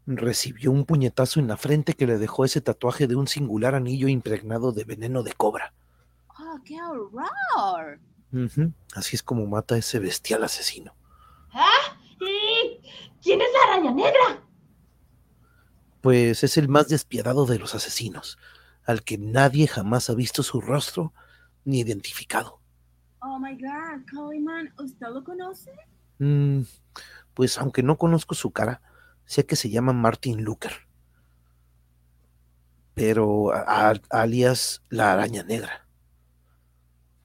Recibió 0.07 0.71
un 0.71 0.85
puñetazo 0.85 1.41
en 1.41 1.49
la 1.49 1.57
frente 1.57 1.93
que 1.93 2.07
le 2.07 2.17
dejó 2.17 2.45
ese 2.45 2.61
tatuaje 2.61 3.07
de 3.07 3.15
un 3.15 3.27
singular 3.27 3.75
anillo 3.75 4.07
impregnado 4.07 4.71
de 4.71 4.85
veneno 4.85 5.21
de 5.21 5.33
cobra. 5.33 5.73
Oh, 6.29 6.59
qué 6.63 6.77
horror. 6.81 7.99
Así 8.95 9.17
es 9.17 9.23
como 9.23 9.45
mata 9.47 9.75
a 9.75 9.79
ese 9.79 9.99
bestial 9.99 10.45
asesino. 10.45 10.95
¿Ah? 11.51 11.99
¿Y 12.21 12.79
quién 13.21 13.41
es 13.41 13.47
la 13.51 13.73
araña 13.73 13.91
negra? 13.91 14.43
Pues 15.99 16.41
es 16.43 16.57
el 16.57 16.69
más 16.69 16.87
despiadado 16.87 17.45
de 17.45 17.59
los 17.59 17.75
asesinos, 17.75 18.37
al 18.85 19.03
que 19.03 19.17
nadie 19.17 19.67
jamás 19.67 20.09
ha 20.09 20.15
visto 20.15 20.41
su 20.41 20.61
rostro 20.61 21.13
ni 21.65 21.81
identificado. 21.81 22.61
Oh 23.19 23.39
my 23.39 23.57
God, 23.57 24.05
Coleman, 24.09 24.73
¿usted 24.79 25.07
lo 25.07 25.21
conoce? 25.21 25.71
Mm, 26.19 26.61
pues 27.33 27.57
aunque 27.57 27.83
no 27.83 27.97
conozco 27.97 28.35
su 28.35 28.51
cara, 28.51 28.81
sé 29.27 29.45
que 29.45 29.55
se 29.55 29.69
llama 29.69 29.93
Martin 29.93 30.43
Luther. 30.43 30.87
Pero 32.95 33.53
a- 33.53 33.91
a- 33.91 34.01
alias 34.09 34.81
la 34.89 35.13
araña 35.13 35.43
negra. 35.43 35.85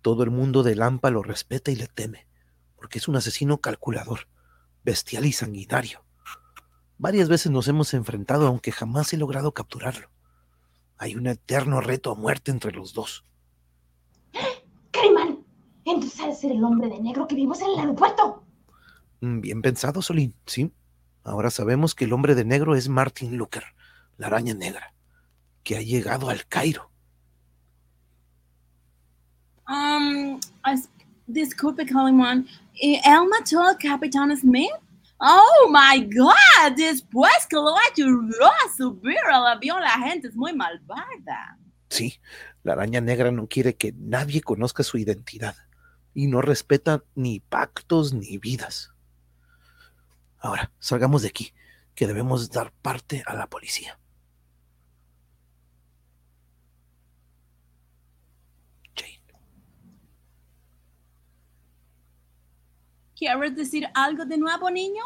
Todo 0.03 0.22
el 0.24 0.30
mundo 0.30 0.62
de 0.62 0.74
Lampa 0.76 1.11
lo 1.11 1.22
respeta 1.22 1.70
y 1.70 1.76
le 1.76 1.86
teme, 1.86 2.26
porque 2.76 2.98
es 2.98 3.09
un 3.09 3.16
asesino 3.16 3.59
calculador, 3.59 4.28
bestial 4.84 5.24
y 5.24 5.32
sanguinario. 5.32 6.05
Varias 6.98 7.28
veces 7.28 7.50
nos 7.50 7.68
hemos 7.68 7.94
enfrentado, 7.94 8.46
aunque 8.46 8.70
jamás 8.72 9.12
he 9.12 9.16
logrado 9.16 9.53
capturarlo. 9.55 10.11
Hay 10.98 11.16
un 11.16 11.26
eterno 11.26 11.80
reto 11.80 12.11
a 12.12 12.14
muerte 12.14 12.50
entre 12.50 12.72
los 12.72 12.92
dos. 12.92 13.24
Calimán. 14.90 15.44
Entonces 15.84 16.38
ser 16.38 16.53
el 16.53 16.62
hombre 16.62 16.88
de 16.88 17.00
negro 17.00 17.26
que 17.26 17.34
vimos 17.34 17.61
en 17.61 17.70
el 17.70 17.78
aeropuerto. 17.80 18.44
Mm, 19.20 19.40
Bien 19.40 19.62
pensado, 19.62 20.03
Solín, 20.03 20.34
sí. 20.46 20.70
Ahora 21.25 21.51
sabemos 21.51 21.95
que 21.95 22.05
el 22.05 22.12
hombre 22.12 22.35
de 22.35 22.45
negro 22.45 22.75
es 22.75 22.89
Martin 22.89 23.37
Luther, 23.37 23.64
la 24.18 24.27
araña 24.27 24.55
negra, 24.55 24.93
que 25.62 25.77
ha 25.77 25.81
llegado 25.81 26.31
al 26.31 26.47
Cairo. 26.47 26.91
Um, 29.68 30.41
disculpe, 31.27 31.87
Coleman, 31.87 32.47
¿y 32.75 32.97
él 32.97 33.29
mató 33.31 33.62
al 33.62 33.79
Capitán 33.79 34.37
Smith? 34.37 34.73
Oh 35.18 35.70
my 35.70 36.05
God, 36.12 36.77
después 36.77 37.47
que 37.49 37.55
lo 37.55 37.77
ayudó 37.93 38.47
a 38.47 38.77
subir 38.77 39.18
al 39.33 39.47
avión, 39.47 39.81
la 39.81 39.93
gente 39.93 40.29
es 40.29 40.35
muy 40.35 40.53
malvada. 40.53 41.57
Sí, 41.89 42.18
la 42.64 42.73
araña 42.73 43.01
negra 43.01 43.31
no 43.31 43.47
quiere 43.47 43.77
que 43.77 43.95
nadie 43.97 44.41
conozca 44.41 44.83
su 44.83 44.99
identidad 44.99 45.55
y 46.12 46.27
no 46.27 46.43
respeta 46.43 47.05
ni 47.14 47.39
pactos 47.39 48.12
ni 48.12 48.37
vidas. 48.39 48.93
Ahora, 50.43 50.72
salgamos 50.80 51.22
de 51.22 51.28
aquí, 51.28 51.55
que 51.95 52.09
debemos 52.09 52.51
dar 52.51 52.72
parte 52.82 53.22
a 53.26 53.34
la 53.34 53.47
policía. 53.47 53.97
Jane. 58.97 59.20
¿Quieres 63.16 63.55
decir 63.55 63.86
algo 63.95 64.24
de 64.24 64.36
nuevo, 64.36 64.68
niño? 64.68 65.05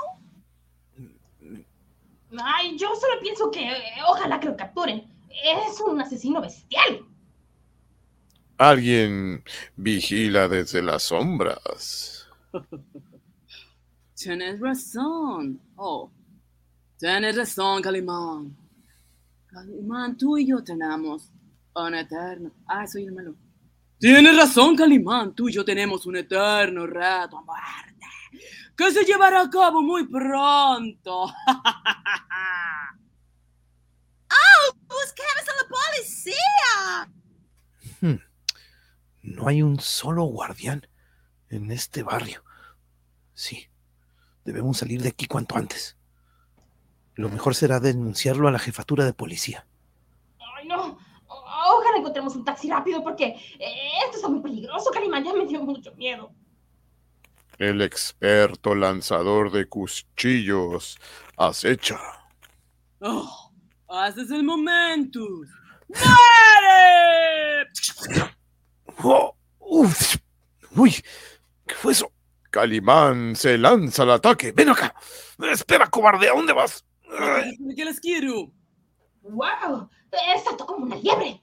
Ay, 2.43 2.79
yo 2.79 2.95
solo 2.97 3.21
pienso 3.21 3.51
que 3.51 3.71
eh, 3.71 3.83
ojalá 4.09 4.41
que 4.41 4.49
lo 4.49 4.57
capturen. 4.57 5.07
Es 5.29 5.79
un 5.83 6.01
asesino 6.01 6.41
bestial. 6.41 7.05
Alguien 8.57 9.45
vigila 9.77 10.49
desde 10.49 10.81
las 10.81 11.03
sombras. 11.03 12.27
Tienes 14.17 14.59
razón. 14.59 15.61
Oh, 15.77 16.11
tienes 16.99 17.37
razón, 17.37 17.83
Calimán. 17.83 18.57
Calimán, 19.47 20.17
tú 20.17 20.39
y 20.39 20.47
yo 20.47 20.65
tenemos 20.65 21.31
un 21.75 21.95
eterno. 21.95 22.51
Ah, 22.67 22.87
soy 22.87 23.05
el 23.05 23.13
malo. 23.13 23.35
Tienes 23.99 24.35
razón, 24.35 24.75
Calimán. 24.75 25.35
Tú 25.35 25.51
y 25.51 25.53
yo 25.53 25.65
tenemos 25.65 26.07
un 26.07 26.17
eterno 26.17 26.87
rato 26.87 27.37
a 27.37 27.43
muerte. 27.43 28.07
Que 28.75 28.91
se 28.91 29.05
llevará 29.05 29.43
a 29.43 29.51
cabo 29.51 29.83
muy 29.83 30.07
pronto. 30.09 31.25
¡Oh! 31.27 31.33
¡Busquemos 34.87 35.47
a 35.47 35.53
la 35.63 35.69
policía! 35.69 37.13
No 39.23 39.49
hay 39.49 39.61
un 39.61 39.81
solo 39.81 40.25
guardián 40.25 40.87
en 41.49 41.71
este 41.71 42.03
barrio. 42.03 42.45
Sí, 43.35 43.69
debemos 44.47 44.79
salir 44.79 45.03
de 45.03 45.09
aquí 45.09 45.27
cuanto 45.27 45.57
antes. 45.57 45.97
Lo 47.15 47.29
mejor 47.29 47.55
será 47.55 47.81
denunciarlo 47.81 48.49
a 48.49 48.53
la 48.53 48.59
jefatura 48.59 49.05
de 49.05 49.13
policía. 49.13 49.67
Ay, 50.57 50.67
no. 50.69 50.99
Ojalá 51.27 51.99
encontremos 51.99 52.37
un 52.37 52.45
taxi 52.45 52.71
rápido 52.71 53.03
porque 53.03 53.27
eh, 53.59 53.91
esto 54.05 54.17
está 54.17 54.29
muy 54.29 54.41
peligroso, 54.41 54.91
Calimán. 54.91 55.25
Ya 55.25 55.35
me 55.35 55.47
dio 55.47 55.63
mucho 55.63 55.93
miedo. 55.97 56.31
El 57.59 57.83
experto 57.83 58.75
lanzador 58.75 59.51
de 59.51 59.67
cuchillos 59.67 60.99
acecha. 61.37 61.99
Oh, 63.01 63.53
¡Este 64.09 64.23
es 64.23 64.31
el 64.31 64.45
momento! 64.45 65.21
¡Muere! 65.89 67.69
¡Oh! 69.03 69.35
¡Uf! 69.59 70.17
¡Uy! 70.77 70.95
¿Qué 71.67 71.75
fue 71.75 71.93
eso? 71.93 72.13
Calimán 72.57 73.37
se 73.37 73.59
lanza 73.59 74.05
al 74.05 74.13
ataque. 74.13 74.51
¡Ven 74.51 74.71
acá! 74.71 74.95
¡Espera, 75.53 75.91
cobarde! 75.91 76.31
¿A 76.31 76.33
dónde 76.33 76.55
vas? 76.55 76.87
¿Qué 77.77 77.85
les 77.85 78.01
quiero? 78.01 78.51
¡Wow! 79.21 79.91
Saltó 80.43 80.65
como 80.65 80.87
una 80.87 80.97
liebre. 80.97 81.43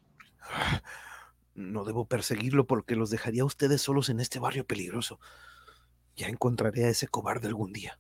No 1.54 1.84
debo 1.84 2.08
perseguirlo 2.08 2.66
porque 2.66 2.96
los 2.96 3.12
dejaría 3.12 3.44
a 3.44 3.46
ustedes 3.46 3.80
solos 3.80 4.10
en 4.10 4.22
este 4.22 4.40
barrio 4.40 4.66
peligroso. 4.66 5.20
Ya 6.16 6.30
encontraré 6.30 6.86
a 6.86 6.90
ese 6.90 7.08
cobarde 7.08 7.48
algún 7.48 7.74
día. 7.74 8.00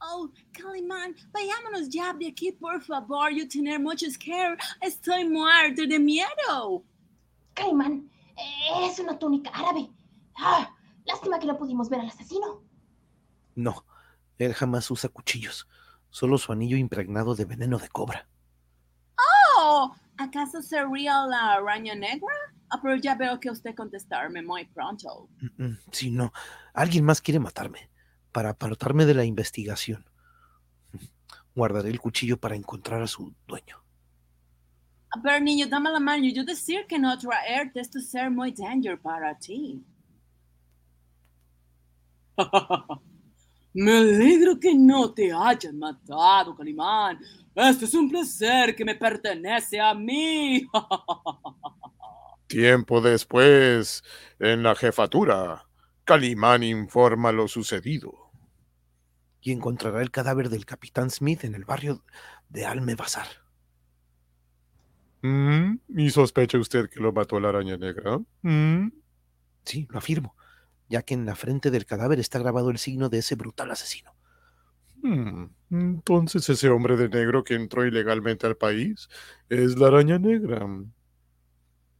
Oh, 0.00 0.30
Calimán, 0.52 1.14
vayámonos 1.30 1.90
ya 1.90 2.14
de 2.14 2.28
aquí, 2.28 2.52
por 2.52 2.80
favor. 2.80 3.34
Yo 3.34 3.46
tener 3.46 3.78
mucho 3.78 4.10
scare. 4.10 4.56
Estoy 4.80 5.28
muerto 5.28 5.82
de 5.86 5.98
miedo. 5.98 6.86
Caimán, 7.58 8.08
es 8.84 9.00
una 9.00 9.18
túnica 9.18 9.50
árabe. 9.50 9.90
Ah, 10.36 10.72
lástima 11.04 11.40
que 11.40 11.46
no 11.46 11.58
pudimos 11.58 11.88
ver 11.88 12.00
al 12.00 12.06
asesino. 12.06 12.62
No, 13.56 13.84
él 14.38 14.54
jamás 14.54 14.88
usa 14.92 15.10
cuchillos, 15.10 15.66
solo 16.08 16.38
su 16.38 16.52
anillo 16.52 16.76
impregnado 16.76 17.34
de 17.34 17.44
veneno 17.44 17.78
de 17.78 17.88
cobra. 17.88 18.28
Oh, 19.58 19.92
¿acaso 20.16 20.62
sería 20.62 21.26
la 21.26 21.54
araña 21.54 21.96
negra? 21.96 22.32
Ah, 22.70 22.78
pero 22.80 22.94
ya 22.94 23.16
veo 23.16 23.40
que 23.40 23.50
usted 23.50 23.74
contestarme 23.74 24.40
muy 24.40 24.66
pronto. 24.66 25.28
Sí, 25.90 26.12
no, 26.12 26.32
alguien 26.74 27.04
más 27.04 27.20
quiere 27.20 27.40
matarme, 27.40 27.90
para 28.30 28.50
apartarme 28.50 29.04
de 29.04 29.14
la 29.14 29.24
investigación. 29.24 30.08
Guardaré 31.56 31.90
el 31.90 31.98
cuchillo 31.98 32.38
para 32.38 32.54
encontrar 32.54 33.02
a 33.02 33.08
su 33.08 33.34
dueño. 33.48 33.82
Pero 35.22 35.40
niño, 35.40 35.66
dame 35.66 35.90
la 35.90 36.00
mano. 36.00 36.24
Yo 36.26 36.44
decir 36.44 36.86
que 36.86 36.98
no 36.98 37.16
traerte 37.18 37.80
esto 37.80 38.00
ser 38.00 38.30
muy 38.30 38.52
danger 38.52 39.00
para 39.00 39.38
ti. 39.38 39.82
Me 43.74 43.98
alegro 43.98 44.58
que 44.58 44.74
no 44.74 45.12
te 45.12 45.32
hayan 45.32 45.78
matado, 45.78 46.56
Calimán. 46.56 47.18
Este 47.54 47.84
es 47.84 47.94
un 47.94 48.08
placer 48.08 48.74
que 48.74 48.84
me 48.84 48.94
pertenece 48.94 49.80
a 49.80 49.94
mí. 49.94 50.66
Tiempo 52.46 53.00
después, 53.00 54.02
en 54.38 54.62
la 54.62 54.74
jefatura, 54.74 55.66
Calimán 56.04 56.62
informa 56.62 57.30
lo 57.30 57.46
sucedido. 57.46 58.30
Y 59.40 59.52
encontrará 59.52 60.02
el 60.02 60.10
cadáver 60.10 60.48
del 60.48 60.64
capitán 60.64 61.10
Smith 61.10 61.44
en 61.44 61.54
el 61.54 61.64
barrio 61.64 62.02
de 62.48 62.64
Alme 62.64 62.94
Bazar. 62.94 63.47
Mm, 65.22 65.78
¿Y 65.96 66.10
sospecha 66.10 66.58
usted 66.58 66.88
que 66.90 67.00
lo 67.00 67.12
mató 67.12 67.38
la 67.40 67.48
araña 67.50 67.76
negra? 67.76 68.18
Mm, 68.42 68.88
Sí, 69.64 69.86
lo 69.90 69.98
afirmo, 69.98 70.34
ya 70.88 71.02
que 71.02 71.14
en 71.14 71.26
la 71.26 71.36
frente 71.36 71.70
del 71.70 71.86
cadáver 71.86 72.18
está 72.20 72.38
grabado 72.40 72.70
el 72.70 72.78
signo 72.78 73.08
de 73.08 73.18
ese 73.18 73.34
brutal 73.36 73.70
asesino. 73.70 74.16
mm, 75.02 75.44
Entonces 75.70 76.48
ese 76.48 76.68
hombre 76.70 76.96
de 76.96 77.08
negro 77.08 77.44
que 77.44 77.54
entró 77.54 77.84
ilegalmente 77.86 78.46
al 78.46 78.56
país 78.56 79.08
es 79.48 79.78
la 79.78 79.88
araña 79.88 80.18
negra. 80.18 80.66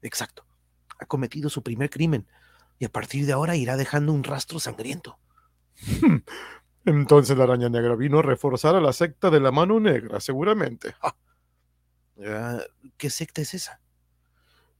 Exacto. 0.03 0.45
Ha 0.99 1.07
cometido 1.07 1.49
su 1.51 1.63
primer 1.63 1.89
crimen 1.91 2.27
y 2.81 2.85
a 2.85 2.89
partir 2.89 3.27
de 3.27 3.33
ahora 3.33 3.55
irá 3.57 3.77
dejando 3.77 4.13
un 4.13 4.25
rastro 4.25 4.59
sangriento. 4.59 5.19
Entonces 6.85 7.37
la 7.37 7.45
araña 7.45 7.69
negra 7.69 7.95
vino 7.97 8.19
a 8.19 8.23
reforzar 8.23 8.75
a 8.77 8.81
la 8.81 8.93
secta 8.93 9.31
de 9.31 9.41
la 9.41 9.53
mano 9.53 9.79
negra, 9.81 10.21
seguramente. 10.21 10.95
Ja. 11.03 11.15
Ah, 12.25 12.61
¿Qué 12.97 13.11
secta 13.11 13.41
es 13.43 13.55
esa? 13.55 13.81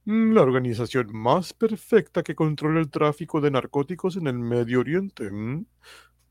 Mm, 0.05 0.33
La 0.33 0.41
organización 0.41 1.07
más 1.13 1.53
perfecta 1.53 2.21
que 2.23 2.35
controla 2.35 2.79
el 2.81 2.89
tráfico 2.89 3.39
de 3.41 3.51
narcóticos 3.51 4.17
en 4.17 4.27
el 4.27 4.37
Medio 4.39 4.81
Oriente. 4.81 5.31
mm. 5.31 5.65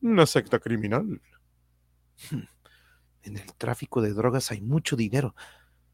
Una 0.03 0.27
secta 0.27 0.59
criminal. 0.61 1.21
En 3.23 3.37
el 3.37 3.55
tráfico 3.55 4.03
de 4.03 4.13
drogas 4.13 4.51
hay 4.51 4.61
mucho 4.61 4.97
dinero 4.97 5.37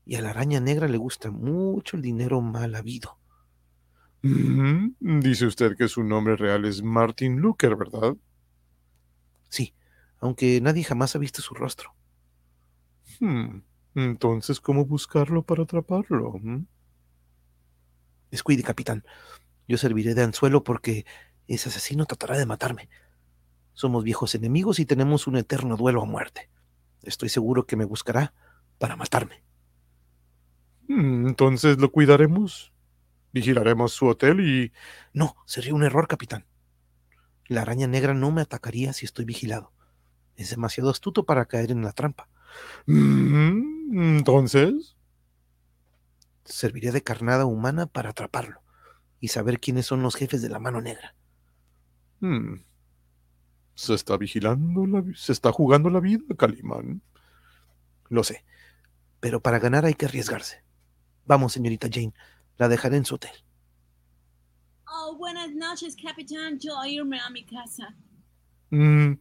y 0.07 0.17
a 0.17 0.23
la 0.23 0.31
araña 0.31 0.61
negra 0.61 0.89
le 0.89 0.97
gusta 0.99 1.31
mucho 1.31 1.97
el 1.97 2.03
dinero 2.03 2.41
mal 2.41 2.75
habido. 2.75 3.19
Mm, 4.23 5.21
Dice 5.21 5.47
usted 5.47 5.77
que 5.77 5.87
su 5.89 6.03
nombre 6.03 6.35
real 6.37 6.65
es 6.65 6.83
Martin 6.83 7.37
Luker, 7.41 7.77
¿verdad? 7.77 8.17
Sí, 9.49 9.75
aunque 10.19 10.61
nadie 10.61 10.85
jamás 10.85 11.17
ha 11.17 11.19
visto 11.19 11.41
su 11.41 11.55
rostro. 11.55 11.95
Hmm, 13.21 13.63
Entonces, 13.95 14.61
¿cómo 14.61 14.85
buscarlo 14.85 15.43
para 15.43 15.63
atraparlo? 15.65 16.33
mm? 16.41 16.67
Descuide, 18.31 18.63
capitán. 18.63 19.05
Yo 19.69 19.79
serviré 19.79 20.15
de 20.15 20.23
anzuelo 20.23 20.65
porque 20.65 21.07
ese 21.47 21.69
asesino 21.69 22.07
tratará 22.07 22.37
de 22.37 22.47
matarme. 22.47 22.89
Somos 23.73 24.05
viejos 24.05 24.35
enemigos 24.35 24.79
y 24.79 24.87
tenemos 24.87 25.27
un 25.27 25.37
eterno 25.37 25.77
duelo 25.77 26.03
a 26.03 26.07
muerte. 26.07 26.51
Estoy 27.03 27.29
seguro 27.29 27.67
que 27.67 27.77
me 27.77 27.85
buscará 27.85 28.35
para 28.79 28.97
matarme. 28.97 29.45
Mm, 30.89 31.29
Entonces 31.29 31.79
lo 31.79 31.91
cuidaremos. 31.91 32.73
Vigilaremos 33.33 33.93
su 33.93 34.07
hotel 34.07 34.41
y... 34.41 34.73
No, 35.13 35.37
sería 35.45 35.75
un 35.75 35.83
error, 35.83 36.07
capitán. 36.07 36.47
La 37.47 37.63
araña 37.63 37.87
negra 37.87 38.15
no 38.15 38.31
me 38.31 38.43
atacaría 38.43 38.93
si 38.93 39.07
estoy 39.07 39.25
vigilado. 39.25 39.73
Es 40.37 40.51
demasiado 40.51 40.91
astuto 40.91 41.25
para 41.25 41.47
caer 41.47 41.71
en 41.71 41.83
la 41.83 41.93
trampa. 41.93 42.29
Mm, 42.87 44.17
Entonces... 44.19 44.97
Serviré 46.47 46.91
de 46.91 47.03
carnada 47.03 47.45
humana 47.45 47.85
para 47.85 48.09
atraparlo 48.09 48.63
y 49.21 49.29
saber 49.29 49.61
quiénes 49.61 49.87
son 49.87 50.03
los 50.03 50.15
jefes 50.17 50.41
de 50.43 50.49
la 50.49 50.59
mano 50.59 50.81
negra. 50.81 51.15
hmm, 52.21 52.65
Se 53.77 53.95
está 53.95 54.17
vigilando, 54.17 54.85
la 54.87 55.05
se 55.15 55.31
está 55.33 55.53
jugando 55.53 55.89
la 55.91 56.01
vida, 56.01 56.25
Calimán. 56.37 57.03
Lo 58.09 58.25
sé, 58.25 58.45
pero 59.21 59.43
para 59.43 59.59
ganar 59.61 59.85
hay 59.87 59.95
que 59.95 60.07
arriesgarse. 60.07 60.65
Vamos, 61.27 61.53
señorita 61.55 61.89
Jane, 61.93 62.15
la 62.59 62.69
dejaré 62.69 62.99
en 62.99 63.07
su 63.07 63.17
hotel. 63.17 63.33
Oh, 64.89 65.17
buenas 65.19 65.53
noches, 65.53 65.95
capitán. 65.95 66.59
Yo 66.59 66.83
irme 66.87 67.21
a 67.21 67.29
mi 67.29 67.45
casa. 67.45 67.95
Mm, 68.71 69.15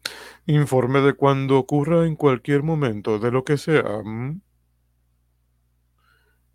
Informe 0.48 1.02
de 1.02 1.14
cuando 1.14 1.58
ocurra 1.60 2.06
en 2.06 2.16
cualquier 2.16 2.64
momento, 2.64 3.20
de 3.20 3.32
lo 3.32 3.44
que 3.44 3.58
sea. 3.58 3.84
mm. 4.04 4.41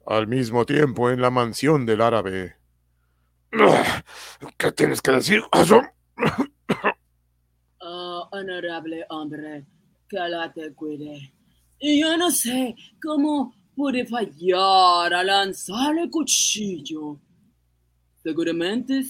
Al 0.06 0.26
mismo 0.26 0.64
tiempo, 0.66 1.10
en 1.10 1.20
la 1.20 1.30
mansión 1.30 1.86
del 1.86 2.00
árabe. 2.00 2.56
¿Qué 4.58 4.72
tienes 4.72 5.02
que 5.02 5.12
decir? 5.12 5.42
Oh, 7.80 8.28
honorable 8.32 9.04
hombre, 9.08 9.64
que 10.08 10.18
la 10.18 10.52
te 10.52 10.74
cuide. 10.74 11.32
Y 11.78 12.00
yo 12.00 12.16
no 12.16 12.30
sé 12.30 12.74
cómo 13.00 13.54
pude 13.76 14.04
fallar 14.04 15.14
a 15.14 15.22
lanzar 15.22 15.96
el 15.96 16.10
cuchillo. 16.10 17.18
Seguramente 18.22 19.04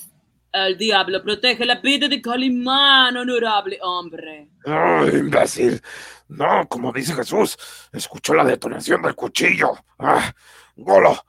el 0.53 0.79
diablo 0.79 1.23
protege 1.23 1.65
la 1.65 1.77
vida 1.77 2.09
de 2.09 2.21
Calimán, 2.21 3.17
honorable 3.17 3.79
hombre. 3.83 4.51
¡Oh, 4.65 5.05
imbécil! 5.07 5.81
No, 6.29 6.69
como 6.69 6.93
dice 6.93 7.15
Jesús, 7.15 7.57
escuchó 7.93 8.35
la 8.35 8.45
detonación 8.45 9.03
del 9.03 9.15
cuchillo. 9.15 9.73
Ah, 9.99 10.33
Golo, 10.77 11.25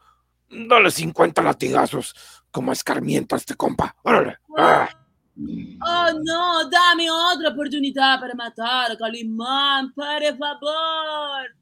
dale 0.50 0.92
50 0.92 1.42
latigazos 1.42 2.16
como 2.52 2.72
escarmiento 2.72 3.36
a 3.36 3.38
este 3.38 3.56
compa. 3.56 3.96
¡Órale! 4.04 4.38
Ah. 4.58 4.90
Oh 5.42 6.12
no, 6.22 6.70
dame 6.70 7.10
otra 7.10 7.50
oportunidad 7.50 8.20
para 8.20 8.34
matar 8.36 8.92
a 8.92 8.98
Calimán, 8.98 9.94
por 9.94 10.22
favor. 10.38 11.56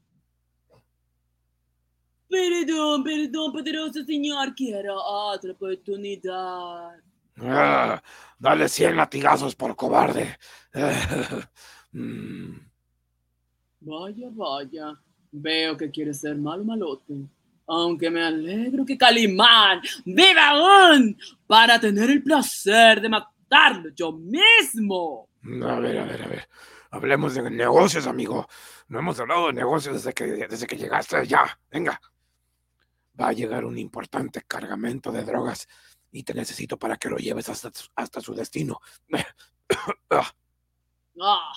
Perdón, 2.28 3.04
perdón, 3.04 3.52
poderoso 3.52 4.04
señor, 4.04 4.54
quiero 4.54 4.96
otra 5.00 5.52
oportunidad. 5.52 7.07
Ah, 7.40 8.02
dale 8.38 8.68
100 8.68 8.96
latigazos 8.96 9.54
por 9.54 9.76
cobarde. 9.76 10.38
Mm. 11.90 12.54
Vaya, 13.80 14.28
vaya, 14.32 15.00
veo 15.32 15.74
que 15.74 15.90
quiere 15.90 16.12
ser 16.12 16.36
malo 16.36 16.62
malote. 16.64 17.14
Aunque 17.66 18.10
me 18.10 18.22
alegro 18.22 18.84
que 18.84 18.98
Calimán 18.98 19.80
viva 20.04 20.48
aún 20.50 21.16
para 21.46 21.80
tener 21.80 22.10
el 22.10 22.22
placer 22.22 23.00
de 23.00 23.08
matarlo 23.08 23.88
yo 23.96 24.12
mismo. 24.12 25.30
A 25.44 25.80
ver, 25.80 25.98
a 25.98 26.04
ver, 26.04 26.22
a 26.22 26.26
ver. 26.28 26.48
Hablemos 26.90 27.34
de 27.34 27.50
negocios, 27.50 28.06
amigo. 28.06 28.46
No 28.88 28.98
hemos 28.98 29.18
hablado 29.20 29.48
de 29.48 29.52
negocios 29.54 29.94
desde 29.94 30.12
que, 30.12 30.46
desde 30.46 30.66
que 30.66 30.76
llegaste 30.76 31.26
ya. 31.26 31.58
Venga. 31.70 32.00
Va 33.20 33.28
a 33.28 33.32
llegar 33.32 33.64
un 33.64 33.76
importante 33.78 34.42
cargamento 34.46 35.10
de 35.10 35.24
drogas 35.24 35.68
y 36.10 36.22
te 36.22 36.34
necesito 36.34 36.78
para 36.78 36.96
que 36.96 37.08
lo 37.08 37.16
lleves 37.16 37.48
hasta, 37.48 37.70
hasta 37.96 38.20
su 38.20 38.34
destino. 38.34 38.80
Ah, 41.20 41.52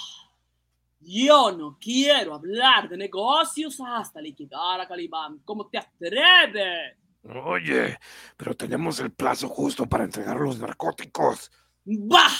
yo 0.99 1.51
no 1.51 1.77
quiero 1.79 2.33
hablar 2.33 2.89
de 2.89 2.97
negocios 2.97 3.79
hasta 3.85 4.19
liquidar 4.19 4.81
a 4.81 4.87
Calimán. 4.87 5.39
¿Cómo 5.45 5.67
te 5.67 5.77
atreves? 5.77 6.97
Oye, 7.23 7.99
pero 8.35 8.55
tenemos 8.55 8.99
el 8.99 9.11
plazo 9.11 9.47
justo 9.49 9.87
para 9.87 10.03
entregar 10.03 10.39
los 10.39 10.59
narcóticos. 10.59 11.51
¡Bah! 11.85 12.31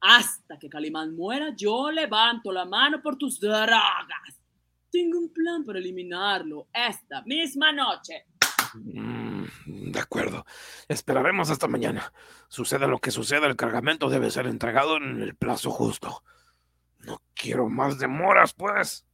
Hasta 0.00 0.58
que 0.58 0.68
Calimán 0.68 1.14
muera, 1.14 1.52
yo 1.56 1.90
levanto 1.90 2.52
la 2.52 2.64
mano 2.64 3.02
por 3.02 3.16
tus 3.16 3.38
drogas. 3.38 4.40
Tengo 4.90 5.18
un 5.18 5.32
plan 5.32 5.64
para 5.64 5.78
eliminarlo 5.78 6.68
esta 6.72 7.22
misma 7.22 7.72
noche. 7.72 8.26
Mm, 8.74 9.44
de 9.92 10.00
acuerdo. 10.00 10.44
Esperaremos 10.88 11.50
hasta 11.50 11.68
mañana. 11.68 12.12
Suceda 12.48 12.86
lo 12.86 12.98
que 12.98 13.10
suceda, 13.10 13.46
el 13.46 13.56
cargamento 13.56 14.08
debe 14.08 14.30
ser 14.30 14.46
entregado 14.46 14.96
en 14.96 15.22
el 15.22 15.34
plazo 15.34 15.70
justo. 15.70 16.22
No 16.98 17.22
quiero 17.34 17.68
más 17.68 17.98
demoras, 17.98 18.52
pues. 18.52 19.06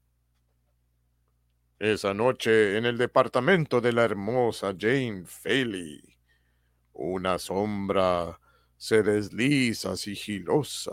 Esa 1.78 2.14
noche 2.14 2.78
en 2.78 2.86
el 2.86 2.96
departamento 2.96 3.80
de 3.80 3.92
la 3.92 4.04
hermosa 4.04 4.74
Jane 4.78 5.24
Faley, 5.26 6.16
una 6.94 7.38
sombra 7.38 8.40
se 8.78 9.02
desliza 9.02 9.96
sigilosa. 9.96 10.92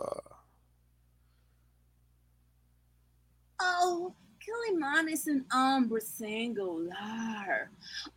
Oh, 3.60 4.16
Calimán 4.46 5.10
es 5.10 5.28
un 5.28 5.46
hombre 5.52 6.02
singular. 6.02 7.70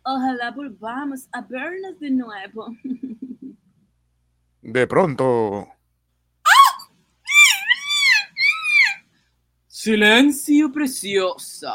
Ojalá 0.03 0.51
volvamos 0.51 1.27
a 1.31 1.41
vernos 1.41 1.99
de 1.99 2.11
nuevo. 2.11 2.67
De 4.61 4.85
pronto, 4.87 5.67
Silencio 9.87 10.69
preciosa. 10.69 11.71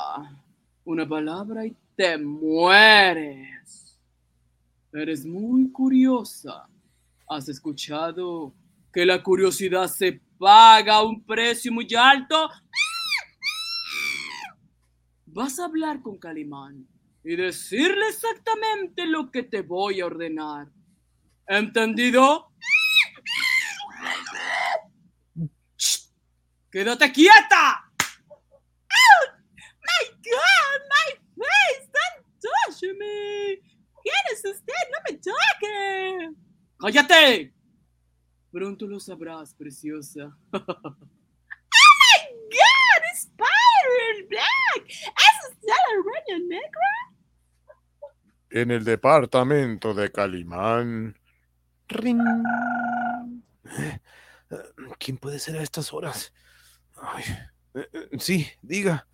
Una 0.84 1.08
palabra 1.08 1.64
y 1.64 1.74
te 1.96 2.18
mueres. 2.18 3.96
Eres 4.92 5.24
muy 5.24 5.70
curiosa. 5.72 6.68
¿Has 7.26 7.48
escuchado 7.48 8.52
que 8.92 9.06
la 9.06 9.22
curiosidad 9.22 9.86
se 9.86 10.20
paga 10.36 10.96
a 10.96 11.02
un 11.04 11.24
precio 11.24 11.72
muy 11.72 11.88
alto? 11.94 12.50
Vas 15.34 15.58
a 15.58 15.64
hablar 15.64 16.02
con 16.02 16.18
Calimán 16.18 16.86
y 17.24 17.36
decirle 17.36 18.06
exactamente 18.10 19.06
lo 19.06 19.30
que 19.30 19.42
te 19.42 19.62
voy 19.62 20.00
a 20.00 20.06
ordenar. 20.06 20.68
¿Entendido? 21.46 22.52
Shh. 25.78 26.10
¡Quédate 26.70 27.10
quieta! 27.12 27.90
My 29.80 30.04
God, 30.22 30.80
my 30.90 31.08
face, 31.38 31.88
don't 31.90 32.26
touch 32.38 32.82
me. 32.98 33.58
¿Quién 34.02 34.24
es 34.32 34.44
usted? 34.44 34.84
No 34.92 34.98
me 35.08 35.16
toque. 35.16 36.36
¡Cállate! 36.78 37.54
Pronto 38.50 38.86
lo 38.86 39.00
sabrás, 39.00 39.54
preciosa. 39.54 40.36
My 40.52 42.18
God, 42.50 43.02
Spider 43.14 44.28
Black. 45.00 45.14
¿Es 45.16 45.50
usted 45.50 45.68
la 45.68 45.74
araña 45.74 46.46
negra? 46.48 47.12
en 48.52 48.70
el 48.70 48.84
departamento 48.84 49.94
de 49.94 50.12
Calimán, 50.12 51.18
Ring. 51.88 52.20
¿Quién 54.98 55.16
puede 55.16 55.38
ser 55.38 55.56
a 55.56 55.62
estas 55.62 55.92
horas? 55.92 56.32
Ay, 56.96 57.24
eh, 57.74 57.88
eh, 57.92 58.08
sí, 58.18 58.46
diga. 58.60 59.06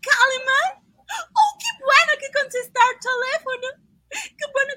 Calimán. 0.00 0.68
Oh, 1.34 1.58
qué 1.58 1.70
bueno 1.82 2.12
que 2.20 2.30
contestar 2.32 2.90
teléfono. 3.02 3.68
Qué 4.10 4.46
bueno 4.52 4.72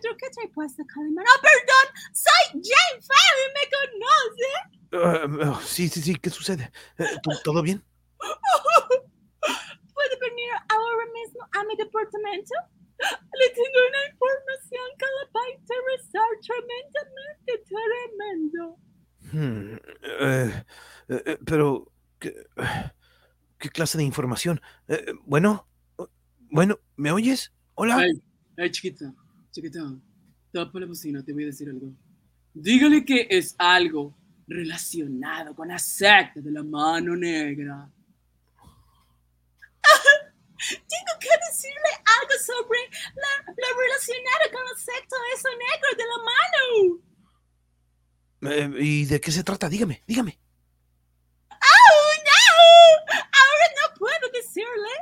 encuentro. 0.00 0.16
¿Qué 0.18 0.30
te 0.30 0.46
he 0.46 0.48
puesto, 0.52 0.82
Calimán? 0.86 1.24
Oh, 1.26 1.40
perdón. 1.40 1.86
Soy 2.12 2.60
Jane 2.62 3.00
Farley. 3.02 3.48
¿Me 3.56 3.64
conoce? 3.76 4.50
Ah, 4.92 5.54
ah, 5.54 5.60
sí, 5.64 5.88
sí, 5.88 6.00
sí, 6.02 6.14
¿qué 6.16 6.30
sucede? 6.30 6.70
Eh, 6.98 7.04
¿to- 7.22 7.40
¿Todo 7.44 7.62
bien? 7.62 7.82
¿Puede 9.94 10.16
venir 10.20 10.50
ahora 10.68 11.06
mismo 11.12 11.40
a 11.52 11.64
mi 11.64 11.76
departamento? 11.76 12.54
Le 12.98 13.48
tengo 13.50 13.78
una 13.88 14.02
información 14.10 14.86
que 14.98 15.06
le 15.06 15.24
va 15.32 15.40
a 15.40 15.50
interesar 15.58 16.28
tremendamente, 16.46 17.50
tremendo. 17.68 18.76
Hmm, 19.32 19.76
eh, 20.02 21.38
pero, 21.46 21.92
¿qué, 22.18 22.34
qué 23.58 23.68
clase 23.70 23.96
de 23.98 24.04
información? 24.04 24.60
Eh, 24.88 25.12
bueno, 25.24 25.66
bueno, 26.50 26.78
¿me 26.96 27.12
oyes? 27.12 27.52
Hola. 27.74 27.98
Hey, 28.00 28.20
hey, 28.58 28.70
chiquita, 28.70 29.14
chiquita, 29.50 29.80
tapa 30.52 30.80
la 30.80 30.86
bocina, 30.86 31.24
te 31.24 31.32
voy 31.32 31.44
a 31.44 31.46
decir 31.46 31.68
algo. 31.68 31.92
Dígale 32.52 33.04
que 33.04 33.26
es 33.30 33.54
algo 33.58 34.16
relacionado 34.46 35.54
con 35.54 35.68
la 35.68 35.78
secta 35.78 36.40
de 36.40 36.50
la 36.50 36.62
mano 36.62 37.14
negra. 37.16 37.88
Tengo 40.58 41.12
que 41.20 41.28
decirle 41.48 41.90
algo 42.04 42.34
sobre 42.44 42.80
la, 43.14 43.30
la 43.46 43.68
relacionada 43.78 44.50
con 44.52 44.64
la 44.64 44.74
secta 44.76 45.16
eso 45.34 45.48
negro 45.50 45.88
de 45.96 46.04
la 46.10 46.18
mano. 46.30 47.10
Eh, 48.42 48.70
¿Y 48.82 49.04
de 49.04 49.20
qué 49.20 49.30
se 49.30 49.44
trata? 49.44 49.68
Dígame, 49.68 50.02
dígame. 50.06 50.40
¡Oh, 51.50 52.12
no! 52.24 52.39
Ahora 53.10 53.66
no 53.80 53.86
puedo 53.98 54.28
decirle. 54.32 54.92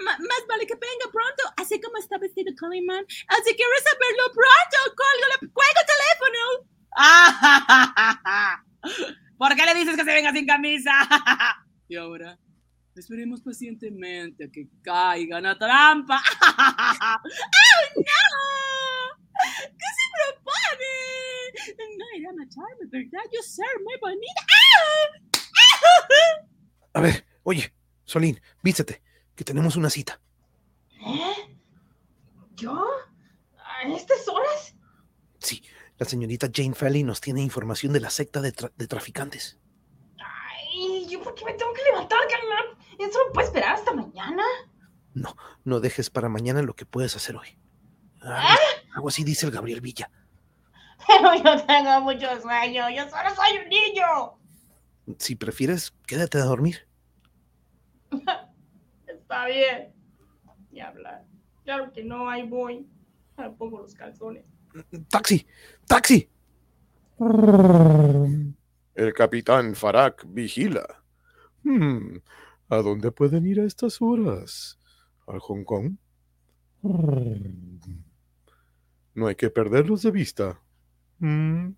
M- 0.00 0.18
más 0.28 0.42
vale 0.48 0.66
que 0.66 0.74
venga 0.74 1.10
pronto, 1.12 1.42
así 1.56 1.80
como 1.80 1.96
está 1.98 2.18
vestido 2.18 2.52
Calimán. 2.56 3.04
Así 3.28 3.54
quiero 3.54 3.72
saberlo 3.82 4.32
pronto. 4.32 4.76
Cuelgo, 4.96 5.26
cuelgo 5.52 5.80
teléfono. 5.94 6.40
¿Por 9.38 9.54
qué 9.56 9.64
le 9.66 9.74
dices 9.74 9.96
que 9.96 10.04
se 10.04 10.14
venga 10.14 10.32
sin 10.32 10.46
camisa? 10.46 10.92
y 11.88 11.96
ahora, 11.96 12.38
esperemos 12.94 13.40
pacientemente 13.42 14.44
a 14.44 14.48
que 14.50 14.68
caiga 14.82 15.38
en 15.38 15.44
la 15.44 15.58
trampa. 15.58 16.22
¡Oh, 16.42 17.18
no! 17.96 18.04
¿Qué 19.52 19.88
se 19.96 20.04
propone? 20.14 20.94
No 21.98 22.04
irá 22.18 22.30
a 22.30 22.34
matarme, 22.34 22.84
¿verdad? 22.86 23.24
Yo 23.32 23.42
ser 23.42 23.66
muy 23.82 23.96
bonita. 24.00 24.42
¡Ah! 24.48 25.08
A 26.94 27.00
ver, 27.00 27.26
oye, 27.42 27.74
Solín, 28.04 28.40
vístete, 28.62 29.02
que 29.34 29.44
tenemos 29.44 29.76
una 29.76 29.90
cita. 29.90 30.20
¿Eh? 30.90 31.56
¿Yo? 32.56 32.84
¿A 33.58 33.88
estas 33.88 34.26
horas? 34.28 34.74
Sí, 35.38 35.62
la 35.98 36.06
señorita 36.06 36.48
Jane 36.52 36.74
Falley 36.74 37.02
nos 37.02 37.20
tiene 37.20 37.42
información 37.42 37.92
de 37.92 38.00
la 38.00 38.10
secta 38.10 38.40
de, 38.40 38.52
tra- 38.54 38.72
de 38.76 38.86
traficantes. 38.86 39.58
Ay, 40.18 41.06
¿yo 41.08 41.22
por 41.22 41.34
qué 41.34 41.44
me 41.44 41.52
tengo 41.54 41.72
que 41.72 41.82
levantar, 41.82 42.18
Calimán? 42.28 42.78
¿Eso 42.98 43.18
no 43.26 43.32
puede 43.32 43.46
esperar 43.48 43.74
hasta 43.74 43.92
mañana? 43.92 44.42
No 45.64 45.80
dejes 45.80 46.10
para 46.10 46.28
mañana 46.28 46.62
lo 46.62 46.74
que 46.74 46.86
puedes 46.86 47.14
hacer 47.16 47.36
hoy. 47.36 47.58
Algo, 48.20 48.48
algo 48.94 49.08
así 49.08 49.24
dice 49.24 49.46
el 49.46 49.52
Gabriel 49.52 49.80
Villa. 49.80 50.10
Pero 51.06 51.34
yo 51.34 51.64
tengo 51.66 52.00
mucho 52.00 52.40
sueño. 52.40 52.88
Yo 52.90 53.08
solo 53.08 53.34
soy 53.34 53.58
un 53.58 53.68
niño. 53.68 54.38
Si 55.18 55.36
prefieres, 55.36 55.92
quédate 56.06 56.38
a 56.38 56.44
dormir. 56.44 56.83
Está 59.06 59.46
bien. 59.46 59.92
Ni 60.70 60.80
hablar. 60.80 61.24
Claro 61.64 61.92
que 61.92 62.04
no, 62.04 62.28
ahí 62.28 62.46
voy. 62.46 62.86
Me 63.36 63.50
pongo 63.50 63.80
los 63.80 63.94
calzones. 63.94 64.46
¡Taxi! 65.08 65.46
¡Taxi! 65.86 66.28
el 68.94 69.12
capitán 69.14 69.74
Farak 69.74 70.24
vigila. 70.28 71.02
Hmm, 71.62 72.18
¿A 72.68 72.76
dónde 72.78 73.12
pueden 73.12 73.46
ir 73.46 73.60
a 73.60 73.64
estas 73.64 74.02
horas? 74.02 74.78
¿Al 75.26 75.38
Hong 75.38 75.64
Kong? 75.64 75.96
No 79.14 79.26
hay 79.26 79.34
que 79.36 79.50
perderlos 79.50 80.02
de 80.02 80.10
vista. 80.10 80.60
Hmm. 81.18 81.70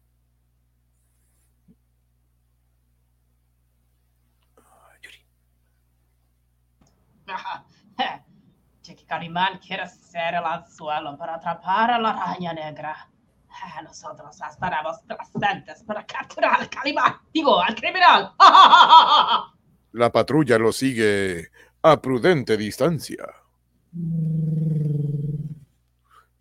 Calimán 9.07 9.59
quiere 9.59 9.89
ser 9.89 10.35
el 10.35 10.45
anzuelo 10.45 11.17
para 11.17 11.37
atrapar 11.37 11.93
a 11.93 11.99
la 11.99 12.11
araña 12.11 12.53
negra. 12.53 13.09
Ah, 13.49 13.81
Nosotros 13.83 14.39
estaremos 14.51 14.97
presentes 15.07 15.83
para 15.85 16.05
capturar 16.05 16.61
al 16.61 16.69
Calimán. 16.69 17.17
Digo, 17.33 17.61
al 17.61 17.75
criminal. 17.75 18.33
La 19.93 20.13
patrulla 20.13 20.59
lo 20.59 20.73
sigue 20.73 21.51
a 21.83 22.01
prudente 22.03 22.57
distancia. 22.57 23.25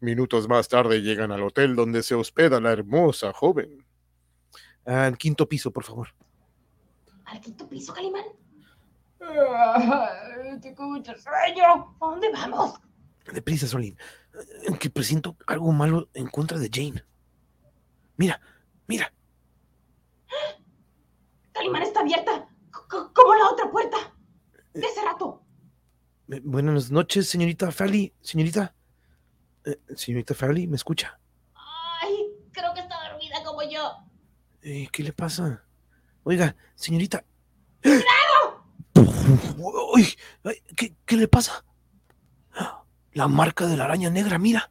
Minutos 0.02 0.48
más 0.50 0.68
tarde 0.68 1.02
llegan 1.02 1.32
al 1.32 1.44
hotel 1.44 1.76
donde 1.76 2.04
se 2.04 2.16
hospeda 2.16 2.60
la 2.60 2.72
hermosa 2.74 3.32
joven. 3.32 3.86
Al 4.86 5.18
quinto 5.18 5.48
piso, 5.48 5.72
por 5.72 5.84
favor. 5.84 6.10
¿Al 7.26 7.40
quinto 7.40 7.68
piso, 7.70 7.94
Calimán? 7.94 8.26
Tengo 10.61 10.84
mucho 10.89 11.11
sueño. 11.18 11.64
¿A 11.99 12.06
dónde 12.06 12.31
vamos? 12.31 12.80
Deprisa, 13.34 13.68
Solín. 13.68 13.97
Eh, 14.68 14.77
Que 14.80 14.89
presiento 14.89 15.35
algo 15.47 15.72
malo 15.72 16.10
en 16.14 16.27
contra 16.27 16.57
de 16.60 16.69
Jane. 16.72 17.03
Mira, 18.18 18.39
mira. 18.88 19.11
Calimán 21.53 21.84
está 21.84 22.02
abierta, 22.02 22.47
co- 22.72 23.11
como 23.14 23.34
la 23.35 23.49
otra 23.49 23.69
puerta. 23.72 23.97
De 24.73 24.85
hace 24.85 25.02
rato. 25.03 25.41
Eh, 26.30 26.41
buenas 26.43 26.91
noches, 26.91 27.30
señorita 27.30 27.72
Fally. 27.72 28.14
Señorita. 28.22 28.73
Eh, 29.65 29.80
señorita 29.95 30.34
Fally, 30.35 30.68
¿me 30.68 30.76
escucha? 30.76 31.19
Ay, 32.02 32.27
creo 32.52 32.73
que 32.73 32.81
está 32.81 33.10
dormida 33.10 33.43
como 33.43 33.64
yo. 33.64 33.97
Eh, 34.61 34.88
¿Qué 34.91 35.03
le 35.03 35.14
pasa? 35.14 35.64
Oiga, 36.23 36.56
señorita. 36.76 37.23
Uy, 38.95 40.15
¿qué, 40.76 40.93
¿Qué 41.05 41.17
le 41.17 41.27
pasa? 41.27 41.65
La 43.13 43.27
marca 43.27 43.65
de 43.65 43.77
la 43.77 43.85
araña 43.85 44.09
negra, 44.09 44.38
mira. 44.38 44.69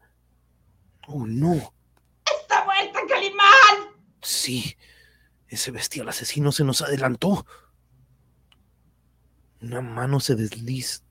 Oh, 1.07 1.27
no. 1.27 1.55
¡Está 1.55 2.65
muerta, 2.65 3.01
Calimán! 3.09 3.95
Sí, 4.21 4.77
ese 5.49 5.71
bestial 5.71 6.09
asesino 6.09 6.53
se 6.53 6.65
nos 6.65 6.83
adelantó. 6.83 7.47
Una 9.63 9.81
mano 9.81 10.21
se 10.21 10.35
desliza. 10.35 11.03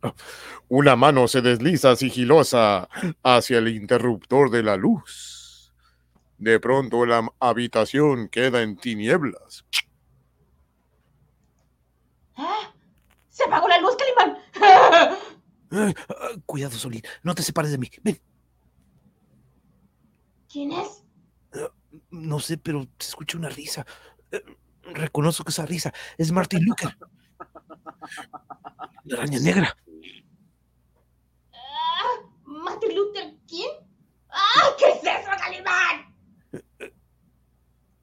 Una 0.68 0.96
mano 0.96 1.28
se 1.28 1.42
desliza 1.42 1.96
sigilosa 1.96 2.88
hacia 3.24 3.58
el 3.58 3.70
interruptor 3.70 4.52
de 4.52 4.62
la 4.62 4.76
luz. 4.76 5.74
De 6.38 6.60
pronto 6.60 7.06
la 7.06 7.28
habitación 7.40 8.28
queda 8.30 8.62
en 8.62 8.78
tinieblas. 8.78 9.66
¿Ah? 12.36 12.74
¡Se 13.34 13.44
apagó 13.44 13.68
la 13.68 13.80
luz, 13.80 13.96
Calimán! 13.98 14.38
Ay, 15.72 15.92
ay, 16.08 16.44
cuidado, 16.46 16.78
Solín. 16.78 17.02
No 17.24 17.34
te 17.34 17.42
separes 17.42 17.72
de 17.72 17.80
mí. 17.80 17.90
Ven. 18.04 18.22
¿Quién 20.48 20.72
es? 20.72 21.04
No 22.12 22.40
sé, 22.40 22.60
pero 22.60 22.84
se 23.00 23.10
escucha 23.10 23.40
una 23.40 23.50
risa. 23.50 23.84
Eh, 24.32 24.44
Reconozco 24.84 25.44
que 25.44 25.50
esa 25.50 25.66
risa 25.66 25.92
es 26.16 26.32
Martin 26.32 26.64
Luther. 26.64 26.96
La 29.06 29.18
araña 29.18 29.40
negra. 29.40 29.76
Ah, 31.54 32.20
¿Martin 32.44 32.96
Luther 32.96 33.34
quién? 33.48 33.72
¡Ah! 34.30 34.76
¿Qué 34.78 34.92
es 34.92 34.98
eso, 35.04 35.32
Calimán? 35.40 36.14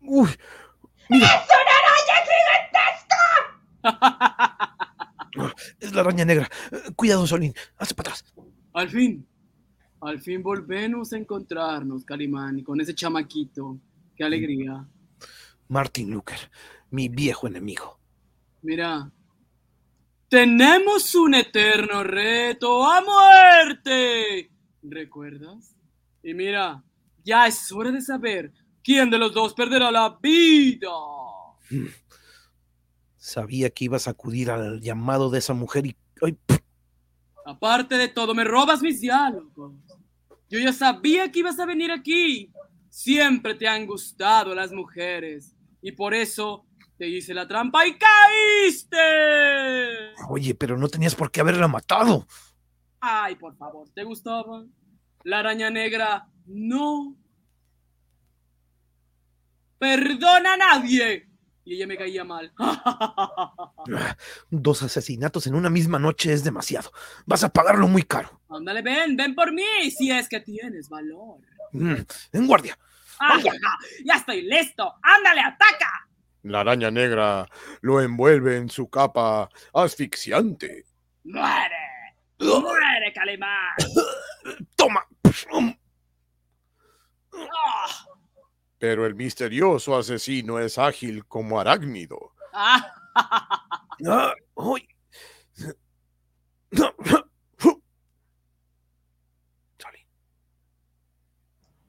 Uy, 0.01 0.29
mira, 1.09 1.27
¡Es 1.27 1.47
una 1.47 1.75
araña 1.79 2.17
gigantesca! 3.85 4.70
es 5.79 5.93
la 5.93 6.01
araña 6.01 6.25
negra. 6.25 6.49
Cuidado, 6.97 7.27
Solín. 7.27 7.55
Hace 7.77 7.95
para 7.95 8.11
atrás. 8.11 8.25
Al 8.73 8.89
fin, 8.89 9.27
al 10.01 10.21
fin 10.21 10.43
volvemos 10.43 11.13
a 11.13 11.19
encontrarnos, 11.19 12.05
Calimán, 12.05 12.63
con 12.63 12.81
ese 12.81 12.95
chamaquito. 12.95 13.79
Qué 14.17 14.25
alegría. 14.25 14.87
Martin 15.69 16.11
Luther, 16.11 16.51
mi 16.91 17.09
viejo 17.09 17.47
enemigo. 17.47 17.99
Mira, 18.63 19.11
tenemos 20.29 21.15
un 21.15 21.35
eterno 21.35 22.05
reto 22.05 22.85
a 22.85 23.01
muerte. 23.01 24.51
¿Recuerdas? 24.83 25.75
Y 26.23 26.35
mira, 26.35 26.83
ya 27.25 27.47
es 27.47 27.71
hora 27.73 27.91
de 27.91 28.01
saber 28.01 28.53
quién 28.83 29.11
de 29.11 29.19
los 29.19 29.35
dos 29.35 29.55
perderá 29.55 29.91
la 29.91 30.19
vida. 30.21 30.91
Sabía 33.21 33.69
que 33.69 33.85
ibas 33.85 34.09
a 34.09 34.13
acudir 34.13 34.51
al 34.51 34.81
llamado 34.81 35.29
de 35.29 35.41
esa 35.41 35.53
mujer 35.53 35.85
y. 35.85 35.95
ay, 36.23 36.39
Aparte 37.45 37.97
de 37.97 38.09
todo, 38.09 38.35
me 38.35 38.45
robas 38.45 38.81
mis 38.81 38.99
diálogos. 39.03 39.75
Yo 40.49 40.59
ya 40.59 40.73
sabía 40.73 41.31
que 41.31 41.41
ibas 41.41 41.59
a 41.61 41.67
venir 41.67 41.93
aquí. 41.93 42.51
Siempre 42.89 43.55
te 43.55 43.69
han 43.69 43.87
gustado 43.87 44.55
las 44.55 44.73
mujeres. 44.73 45.55
Y 45.83 45.93
por 45.93 46.15
eso 46.15 46.65
te 46.97 47.09
hice 47.09 47.35
la 47.35 47.47
trampa 47.47 47.87
y 47.87 47.99
caíste. 47.99 48.97
Oye, 50.31 50.55
pero 50.55 50.79
no 50.79 50.89
tenías 50.89 51.15
por 51.15 51.31
qué 51.31 51.43
haberla 51.43 51.69
matado. 51.69 52.27
Ay, 53.01 53.35
por 53.37 53.55
favor, 53.57 53.87
¿te 53.91 54.03
gustaba? 54.03 54.65
La 55.25 55.41
araña 55.41 55.69
negra 55.69 56.27
no 56.47 57.17
perdona 59.79 60.55
a 60.55 60.57
nadie. 60.57 61.30
Y 61.65 61.75
ella 61.75 61.87
me 61.87 61.97
caía 61.97 62.25
mal. 62.25 62.53
Dos 64.51 64.83
asesinatos 64.83 65.47
en 65.47 65.55
una 65.55 65.71
misma 65.71 65.99
noche 65.99 66.33
es 66.33 66.43
demasiado. 66.43 66.91
Vas 67.27 67.45
a 67.45 67.51
pagarlo 67.51 67.87
muy 67.89 68.03
caro. 68.03 68.41
Ándale, 68.49 68.83
ven, 68.83 69.17
ven 69.17 69.35
por 69.35 69.53
mí, 69.53 69.91
si 69.91 70.11
es 70.11 70.29
que 70.29 70.41
tienes 70.41 70.89
valor. 70.89 71.39
Mm, 71.73 71.95
En 72.33 72.47
guardia. 72.47 72.79
Ah, 73.21 73.39
ya, 73.45 73.53
ya 74.05 74.15
estoy 74.15 74.43
listo. 74.43 74.95
Ándale, 75.03 75.43
ataca. 75.43 76.09
La 76.43 76.61
araña 76.61 76.91
negra 76.91 77.47
lo 77.83 78.01
envuelve 78.01 78.57
en 78.57 78.71
su 78.71 78.89
capa 78.89 79.51
asfixiante. 79.75 80.87
Muere. 81.25 82.17
Muere, 82.39 83.13
Calimán. 83.15 83.75
Toma. 84.77 85.07
Ah, 87.33 87.87
Pero 88.81 89.05
el 89.05 89.15
misterioso 89.15 89.95
asesino 89.95 90.59
es 90.59 90.79
ágil 90.79 91.27
como 91.27 91.61
arácnido. 91.61 92.33
ah, 92.55 92.91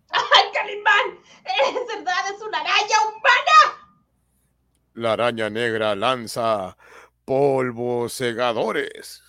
¡Ay, 0.10 0.44
Calimán! 0.54 1.20
¡Es 1.46 1.88
verdad! 1.88 2.36
¡Es 2.36 2.42
una 2.42 2.60
araña 2.60 2.98
humana! 3.08 3.98
La 4.96 5.14
araña 5.14 5.50
negra 5.50 5.96
lanza 5.96 6.76
polvos 7.24 8.12
segadores. 8.12 9.24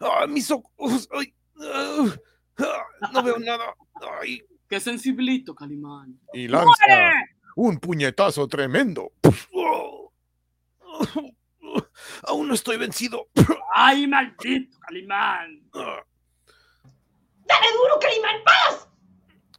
Ah, 0.00 0.26
mis 0.26 0.50
ojos. 0.50 1.08
ay, 1.12 1.32
ah, 1.60 2.16
ah, 2.58 3.10
no 3.12 3.22
veo 3.22 3.38
nada. 3.38 3.76
Ay, 4.20 4.42
qué 4.72 4.80
sensiblito, 4.80 5.54
Calimán. 5.54 6.18
y 6.32 6.48
lanza 6.48 6.72
¡Muere! 6.88 7.12
un 7.56 7.78
puñetazo 7.78 8.48
tremendo. 8.48 9.12
oh. 9.52 10.10
Aún 12.22 12.48
no 12.48 12.54
estoy 12.54 12.78
vencido. 12.78 13.28
Ay, 13.74 14.06
maldito, 14.06 14.78
Calimán. 14.80 15.68
¡Dale 15.74 17.66
duro, 17.76 17.98
Calimán! 18.00 18.36
¡Vamos! 18.46 18.88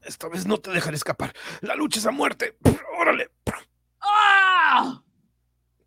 Esta 0.02 0.28
vez 0.30 0.48
no 0.48 0.58
te 0.58 0.72
dejaré 0.72 0.96
escapar. 0.96 1.32
La 1.62 1.76
lucha 1.76 2.00
es 2.00 2.08
a 2.08 2.12
muerte. 2.12 2.58
Órale. 3.00 3.30
¡Ah! 4.02 5.00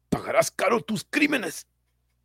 Pagarás 0.09 0.53
caro 0.53 0.83
tus 0.83 1.05
crímenes. 1.05 1.67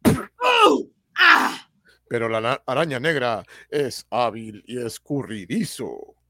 ¡Uh! 0.06 0.88
¡Ah! 1.16 1.68
Pero 2.08 2.30
la 2.30 2.62
araña 2.68 3.00
negra 3.00 3.44
es 3.72 4.06
hábil 4.12 4.64
y 4.68 4.80
escurridizo. 4.86 6.21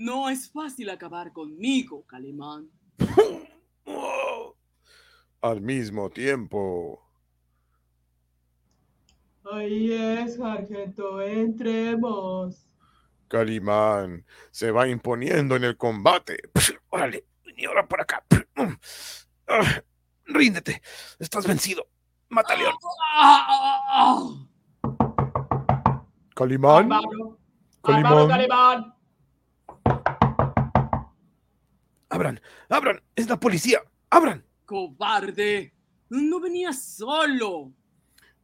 No 0.00 0.30
es 0.30 0.50
fácil 0.50 0.88
acabar 0.88 1.30
conmigo, 1.30 2.06
Calimán. 2.06 2.70
Al 5.42 5.60
mismo 5.60 6.08
tiempo, 6.08 7.06
Ahí 9.52 9.92
es, 9.92 10.36
sargento, 10.36 11.20
entremos. 11.20 12.66
Calimán 13.28 14.24
se 14.50 14.70
va 14.70 14.88
imponiendo 14.88 15.56
en 15.56 15.64
el 15.64 15.76
combate. 15.76 16.38
Órale. 16.88 17.26
Y 17.54 17.66
ahora 17.66 17.86
por 17.86 18.00
acá. 18.00 18.24
Ah, 18.56 18.78
Ríndete. 20.24 20.80
Estás 21.18 21.46
vencido. 21.46 21.86
Mata 22.30 22.56
León. 22.56 22.72
¡Ah! 23.16 24.46
Calimán, 26.34 26.88
Bárbaro. 26.88 27.38
Calimán. 27.82 28.12
Bárbaro, 28.12 28.28
Calimán. 28.28 28.99
Abran. 32.10 32.40
Abran. 32.68 33.00
Es 33.14 33.28
la 33.28 33.38
policía. 33.38 33.82
Abran. 34.10 34.44
¡Cobarde! 34.66 35.72
No 36.08 36.40
venía 36.40 36.72
solo. 36.72 37.72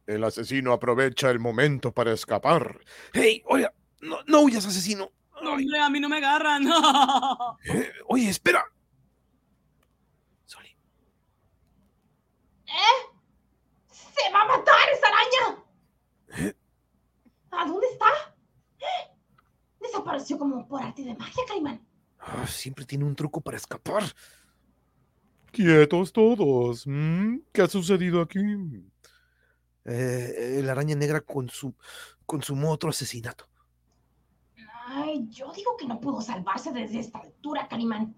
el 0.07 0.23
asesino 0.23 0.71
aprovecha 0.71 1.29
el 1.29 1.39
momento 1.39 1.91
para 1.91 2.13
escapar. 2.13 2.79
Hey, 3.13 3.43
oiga. 3.45 3.73
No, 3.99 4.19
no 4.25 4.41
huyas, 4.41 4.65
asesino. 4.65 5.11
Hombre, 5.33 5.79
a 5.79 5.89
mí 5.89 5.99
no 5.99 6.07
me 6.07 6.17
agarran. 6.17 6.63
eh, 7.65 7.91
oye, 8.07 8.29
espera. 8.29 8.63
Solín. 10.45 10.71
¿Eh? 12.67 12.97
¡Se 13.91 14.31
va 14.31 14.43
a 14.43 14.47
matar 14.47 14.89
esa 14.93 15.07
araña! 15.07 16.55
¿A 17.51 17.65
dónde 17.65 17.87
está? 17.87 18.07
¿Eh? 18.79 19.11
Desapareció 19.81 20.37
como 20.37 20.65
por 20.67 20.81
arte 20.81 21.03
de 21.03 21.15
magia, 21.15 21.43
Calimán. 21.47 21.85
Ah, 22.29 22.45
siempre 22.47 22.85
tiene 22.85 23.05
un 23.05 23.15
truco 23.15 23.41
para 23.41 23.57
escapar. 23.57 24.03
Quietos 25.51 26.11
todos. 26.11 26.85
¿Qué 27.53 27.61
ha 27.61 27.67
sucedido 27.67 28.21
aquí? 28.21 28.39
Eh, 29.85 30.61
la 30.63 30.73
araña 30.73 30.95
negra 30.95 31.25
consum- 31.25 31.75
consumó 32.25 32.71
otro 32.71 32.89
asesinato. 32.89 33.47
Ay, 34.89 35.27
yo 35.29 35.51
digo 35.53 35.77
que 35.77 35.87
no 35.87 35.99
pudo 35.99 36.21
salvarse 36.21 36.71
desde 36.71 36.99
esta 36.99 37.19
altura, 37.19 37.67
Calimán. 37.67 38.15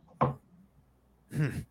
Hmm. 1.31 1.65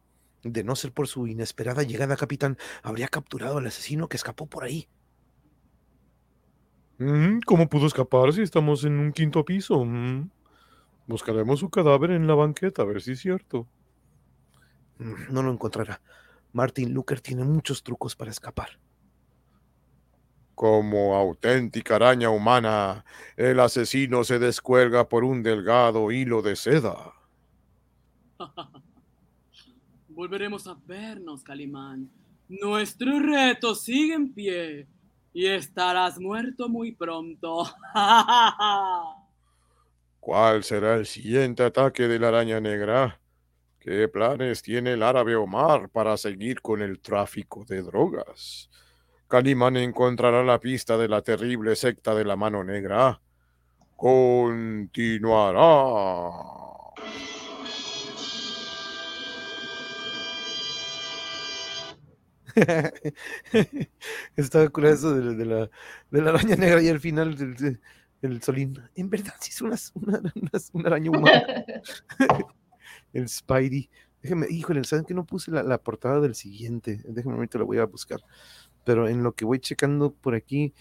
De 0.45 0.63
no 0.63 0.77
ser 0.77 0.93
por 0.93 1.09
su 1.09 1.27
inesperada 1.27 1.83
llegada, 1.83 2.17
capitán, 2.17 2.57
habría 2.83 3.09
capturado 3.09 3.59
al 3.59 3.67
asesino 3.67 4.09
que 4.09 4.17
escapó 4.17 4.47
por 4.47 4.63
ahí. 4.65 4.89
Mm, 6.99 7.41
¿Cómo 7.45 7.69
pudo 7.69 7.87
escapar 7.87 8.33
si 8.33 8.43
estamos 8.43 8.85
en 8.85 8.99
un 8.99 9.13
quinto 9.13 9.45
piso? 9.45 9.85
Mm. 9.85 10.31
Buscaremos 11.09 11.61
su 11.61 11.71
cadáver 11.71 12.11
en 12.11 12.27
la 12.27 12.35
banqueta, 12.35 12.83
a 12.83 12.85
ver 12.85 13.01
si 13.01 13.13
es 13.13 13.21
cierto. 13.21 13.67
Mm, 14.99 15.33
No 15.33 15.43
lo 15.43 15.51
encontrará. 15.51 16.01
Martin 16.53 16.93
Luther 16.93 17.21
tiene 17.23 17.45
muchos 17.45 17.83
trucos 17.83 18.15
para 18.15 18.31
escapar. 18.31 18.79
Como 20.55 21.17
auténtica 21.17 21.97
araña 21.97 22.29
humana, 22.31 23.05
el 23.37 23.59
asesino 23.61 24.23
se 24.23 24.39
descuelga 24.39 25.09
por 25.09 25.25
un 25.25 25.43
delgado 25.43 26.11
hilo 26.11 26.43
de 26.43 26.57
seda. 26.57 27.15
Volveremos 30.09 30.67
a 30.67 30.75
vernos, 30.87 31.43
Calimán. 31.43 32.11
Nuestro 32.49 33.19
reto 33.19 33.75
sigue 33.75 34.15
en 34.15 34.35
pie 34.35 34.87
y 35.33 35.47
estarás 35.47 36.19
muerto 36.19 36.69
muy 36.69 36.93
pronto. 36.93 37.65
¿Cuál 40.21 40.65
será 40.65 40.95
el 40.97 41.07
siguiente 41.07 41.63
ataque 41.63 42.09
de 42.09 42.19
la 42.19 42.29
araña 42.29 42.61
negra? 42.61 43.21
¿Qué 43.79 44.09
planes 44.09 44.63
tiene 44.63 44.93
el 44.93 45.03
árabe 45.03 45.37
Omar 45.37 45.89
para 45.89 46.17
seguir 46.17 46.61
con 46.61 46.83
el 46.83 47.01
tráfico 47.01 47.65
de 47.65 47.83
drogas? 47.83 48.71
¿Calimán 49.29 49.77
encontrará 49.77 50.43
la 50.45 50.61
pista 50.61 50.99
de 50.99 51.09
la 51.09 51.23
terrible 51.23 51.77
secta 51.77 52.15
de 52.15 52.25
la 52.25 52.37
mano 52.37 52.65
negra? 52.65 53.21
Continuará. 53.97 55.63
Estaba 64.37 64.69
curado 64.69 64.95
eso 64.95 65.15
de, 65.15 65.35
de 65.37 65.45
la, 65.45 65.71
de 66.11 66.23
la 66.23 66.31
araña 66.31 66.57
negra 66.57 66.83
y 66.83 66.89
al 66.89 67.01
final 67.01 67.37
el 68.23 68.43
solín. 68.43 68.79
En 68.95 69.11
verdad, 69.11 69.35
sí 69.41 69.51
es 69.51 69.61
una, 69.63 69.77
una, 69.95 70.19
una- 70.35 70.51
una 70.73 70.89
araña 70.89 71.11
humana. 71.11 71.65
el 73.13 73.29
Spidey. 73.29 73.89
Déjeme, 74.23 74.47
híjole, 74.51 74.83
¿saben 74.85 75.05
que 75.05 75.15
no 75.15 75.25
puse 75.25 75.51
la, 75.51 75.63
la 75.63 75.79
portada 75.79 76.21
del 76.21 76.35
siguiente? 76.35 77.01
Déjenme, 77.09 77.37
ahorita 77.37 77.59
la 77.59 77.65
voy 77.65 77.79
a 77.79 77.85
buscar. 77.87 78.21
Pero 78.85 79.09
en 79.09 79.23
lo 79.23 79.33
que 79.33 79.45
voy 79.45 79.61
checando 79.61 80.13
por 80.13 80.35
aquí, 80.35 80.75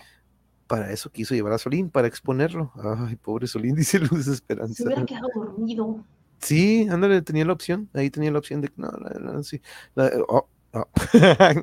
para 0.66 0.92
eso 0.92 1.12
quiso 1.12 1.36
llevar 1.36 1.54
a 1.54 1.58
Solín, 1.58 1.90
para 1.90 2.08
exponerlo. 2.08 2.72
Ay, 2.76 3.16
pobre 3.18 3.46
Solín, 3.48 3.76
dice 3.76 4.00
Luz 4.00 4.26
Se 4.26 4.32
Esperanza. 4.34 4.84
hubiera 4.86 5.06
quedado 5.06 5.28
dormido. 5.36 6.04
Sí, 6.40 6.88
ándale, 6.90 7.22
tenía 7.22 7.46
la 7.46 7.54
opción. 7.54 7.90
Ahí 7.94 8.10
tenía 8.10 8.32
la 8.32 8.40
opción 8.40 8.62
de 8.62 8.70
que 8.70 8.76
no, 8.78 8.90
la, 8.92 9.20
la- 9.34 9.44
sí. 9.44 9.62
La, 9.96 10.12
oh, 10.28 10.48
oh, 10.74 10.88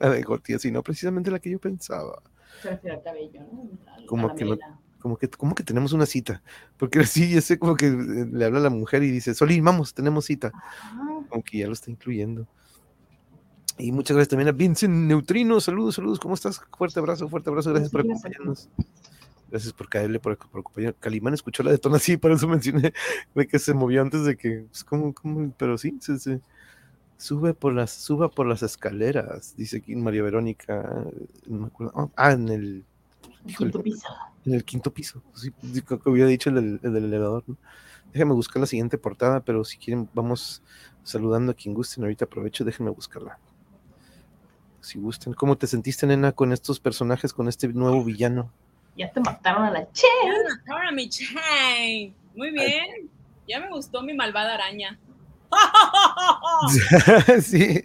la 0.00 0.10
de 0.10 0.22
Gotti, 0.22 0.58
sí, 0.58 0.70
no 0.70 0.82
precisamente 0.82 1.30
la 1.30 1.38
que 1.38 1.50
yo 1.50 1.58
pensaba. 1.60 2.22
Se 2.62 2.78
cabello, 3.02 3.40
¿no? 3.52 3.68
La- 3.84 4.06
Como 4.06 4.28
la 4.28 4.34
que 4.34 4.44
no-. 4.44 4.58
Como 5.04 5.18
que, 5.18 5.28
como 5.28 5.54
que 5.54 5.62
tenemos 5.62 5.92
una 5.92 6.06
cita. 6.06 6.42
Porque 6.78 6.98
así, 7.00 7.28
ya 7.34 7.42
sé, 7.42 7.58
como 7.58 7.76
que 7.76 7.88
eh, 7.88 8.26
le 8.32 8.44
habla 8.46 8.58
a 8.60 8.62
la 8.62 8.70
mujer 8.70 9.02
y 9.02 9.10
dice, 9.10 9.34
Solín, 9.34 9.62
vamos, 9.62 9.92
tenemos 9.92 10.24
cita. 10.24 10.50
Ah, 10.54 11.20
Como 11.28 11.44
que 11.44 11.58
ya 11.58 11.66
lo 11.66 11.74
está 11.74 11.90
incluyendo. 11.90 12.46
Y 13.76 13.92
muchas 13.92 14.16
gracias 14.16 14.30
también 14.30 14.48
a 14.48 14.52
Vincent 14.52 14.94
Neutrino. 14.94 15.60
Saludos, 15.60 15.96
saludos. 15.96 16.18
¿Cómo 16.20 16.32
estás? 16.34 16.58
Fuerte 16.78 17.00
abrazo, 17.00 17.28
fuerte 17.28 17.50
abrazo. 17.50 17.70
Gracias 17.70 17.90
por 17.92 18.02
Sí, 18.02 18.08
acompañarnos. 18.10 18.68
Gracias 19.50 19.72
por 19.74 19.88
caerle, 19.90 20.20
por, 20.20 20.38
por 20.38 20.60
acompañar. 20.60 20.94
Calimán 20.98 21.34
escuchó 21.34 21.62
la 21.62 21.70
detonación, 21.72 22.18
por 22.18 22.32
eso 22.32 22.48
mencioné 22.48 22.94
de 23.34 23.46
que 23.46 23.58
se 23.58 23.74
movió 23.74 24.00
antes 24.00 24.24
de 24.24 24.36
que. 24.38 24.64
Pues, 24.70 24.84
¿cómo, 24.84 25.12
cómo? 25.12 25.52
Pero 25.58 25.76
sí, 25.76 25.98
se, 26.00 26.18
se- 26.18 26.40
sube 27.18 27.52
por 27.52 27.74
las, 27.74 27.90
suba 27.92 28.28
por 28.30 28.46
las 28.46 28.62
escaleras, 28.62 29.54
dice 29.56 29.76
aquí 29.78 29.94
María 29.96 30.22
Verónica. 30.22 31.04
no 31.46 31.58
me 31.58 31.66
acuerdo. 31.66 31.92
Ah, 31.94 32.08
Ah, 32.16 32.32
en 32.32 32.48
el, 32.48 32.84
híjole, 33.46 33.72
piso. 33.80 34.08
En 34.46 34.54
el 34.54 34.64
quinto 34.64 34.92
piso. 34.92 35.22
Sí, 35.34 35.50
creo 35.84 35.98
que 36.00 36.10
había 36.10 36.26
dicho 36.26 36.50
el 36.50 36.54
del, 36.56 36.80
el 36.82 36.92
del 36.92 37.04
elevador. 37.04 37.44
¿no? 37.46 37.56
Déjenme 38.12 38.34
buscar 38.34 38.60
la 38.60 38.66
siguiente 38.66 38.98
portada, 38.98 39.40
pero 39.40 39.64
si 39.64 39.78
quieren, 39.78 40.08
vamos 40.14 40.62
saludando 41.02 41.52
a 41.52 41.54
quien 41.54 41.74
gusten. 41.74 42.04
Ahorita 42.04 42.24
aprovecho, 42.26 42.64
déjenme 42.64 42.90
buscarla. 42.90 43.38
Si 44.80 44.98
gusten. 44.98 45.32
¿Cómo 45.34 45.56
te 45.56 45.66
sentiste, 45.66 46.06
nena, 46.06 46.32
con 46.32 46.52
estos 46.52 46.78
personajes, 46.78 47.32
con 47.32 47.48
este 47.48 47.68
nuevo 47.68 48.04
villano? 48.04 48.52
Ya 48.96 49.10
te 49.10 49.20
mataron 49.20 49.64
a 49.64 49.70
la 49.70 49.90
Che. 49.92 50.06
Ahora 50.70 50.92
mi 50.92 51.08
chain. 51.08 52.14
Muy 52.36 52.50
bien. 52.52 53.08
Ya 53.48 53.60
me 53.60 53.68
gustó 53.70 54.02
mi 54.02 54.14
malvada 54.14 54.54
araña. 54.54 54.98
sí. 57.42 57.82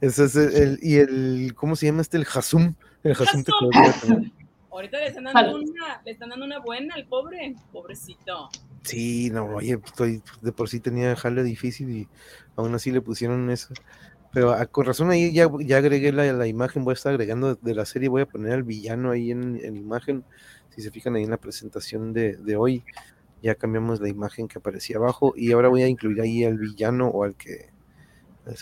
Ese 0.00 0.24
es 0.24 0.36
el, 0.36 0.54
el- 0.54 0.78
y 0.82 0.96
el, 0.96 1.52
¿cómo 1.54 1.76
se 1.76 1.86
llama 1.86 2.02
este? 2.02 2.16
El 2.16 2.26
Hasum. 2.32 2.74
El 3.02 3.12
Hasum 3.12 3.42
te 3.44 3.52
bien 3.70 3.92
también. 4.00 4.32
Ahorita 4.80 4.98
le 4.98 5.06
están 5.08 5.24
dando 5.24 5.56
una, 5.56 6.00
le 6.06 6.10
están 6.10 6.30
dando 6.30 6.46
una 6.46 6.58
buena 6.58 6.94
al 6.94 7.06
pobre, 7.06 7.54
pobrecito. 7.70 8.48
Sí, 8.82 9.28
no, 9.30 9.44
oye, 9.44 9.78
estoy, 9.84 10.22
de 10.40 10.52
por 10.52 10.70
sí 10.70 10.80
tenía 10.80 11.14
jale 11.14 11.42
difícil 11.42 11.90
y 11.90 12.08
aún 12.56 12.74
así 12.74 12.90
le 12.90 13.02
pusieron 13.02 13.50
eso. 13.50 13.74
Pero 14.32 14.52
ah, 14.52 14.64
con 14.64 14.86
razón 14.86 15.10
ahí 15.10 15.34
ya, 15.34 15.48
ya 15.60 15.76
agregué 15.76 16.12
la, 16.12 16.32
la 16.32 16.46
imagen, 16.46 16.82
voy 16.82 16.92
a 16.92 16.94
estar 16.94 17.12
agregando 17.12 17.56
de 17.56 17.74
la 17.74 17.84
serie, 17.84 18.08
voy 18.08 18.22
a 18.22 18.26
poner 18.26 18.52
al 18.52 18.62
villano 18.62 19.10
ahí 19.10 19.30
en, 19.32 19.62
en 19.62 19.76
imagen. 19.76 20.24
Si 20.70 20.80
se 20.80 20.90
fijan 20.90 21.14
ahí 21.16 21.24
en 21.24 21.30
la 21.30 21.36
presentación 21.36 22.14
de, 22.14 22.36
de 22.36 22.56
hoy, 22.56 22.82
ya 23.42 23.54
cambiamos 23.56 24.00
la 24.00 24.08
imagen 24.08 24.48
que 24.48 24.58
aparecía 24.58 24.96
abajo 24.96 25.34
y 25.36 25.52
ahora 25.52 25.68
voy 25.68 25.82
a 25.82 25.88
incluir 25.88 26.22
ahí 26.22 26.44
al 26.44 26.56
villano 26.58 27.08
o 27.08 27.24
al 27.24 27.34
que, 27.36 27.70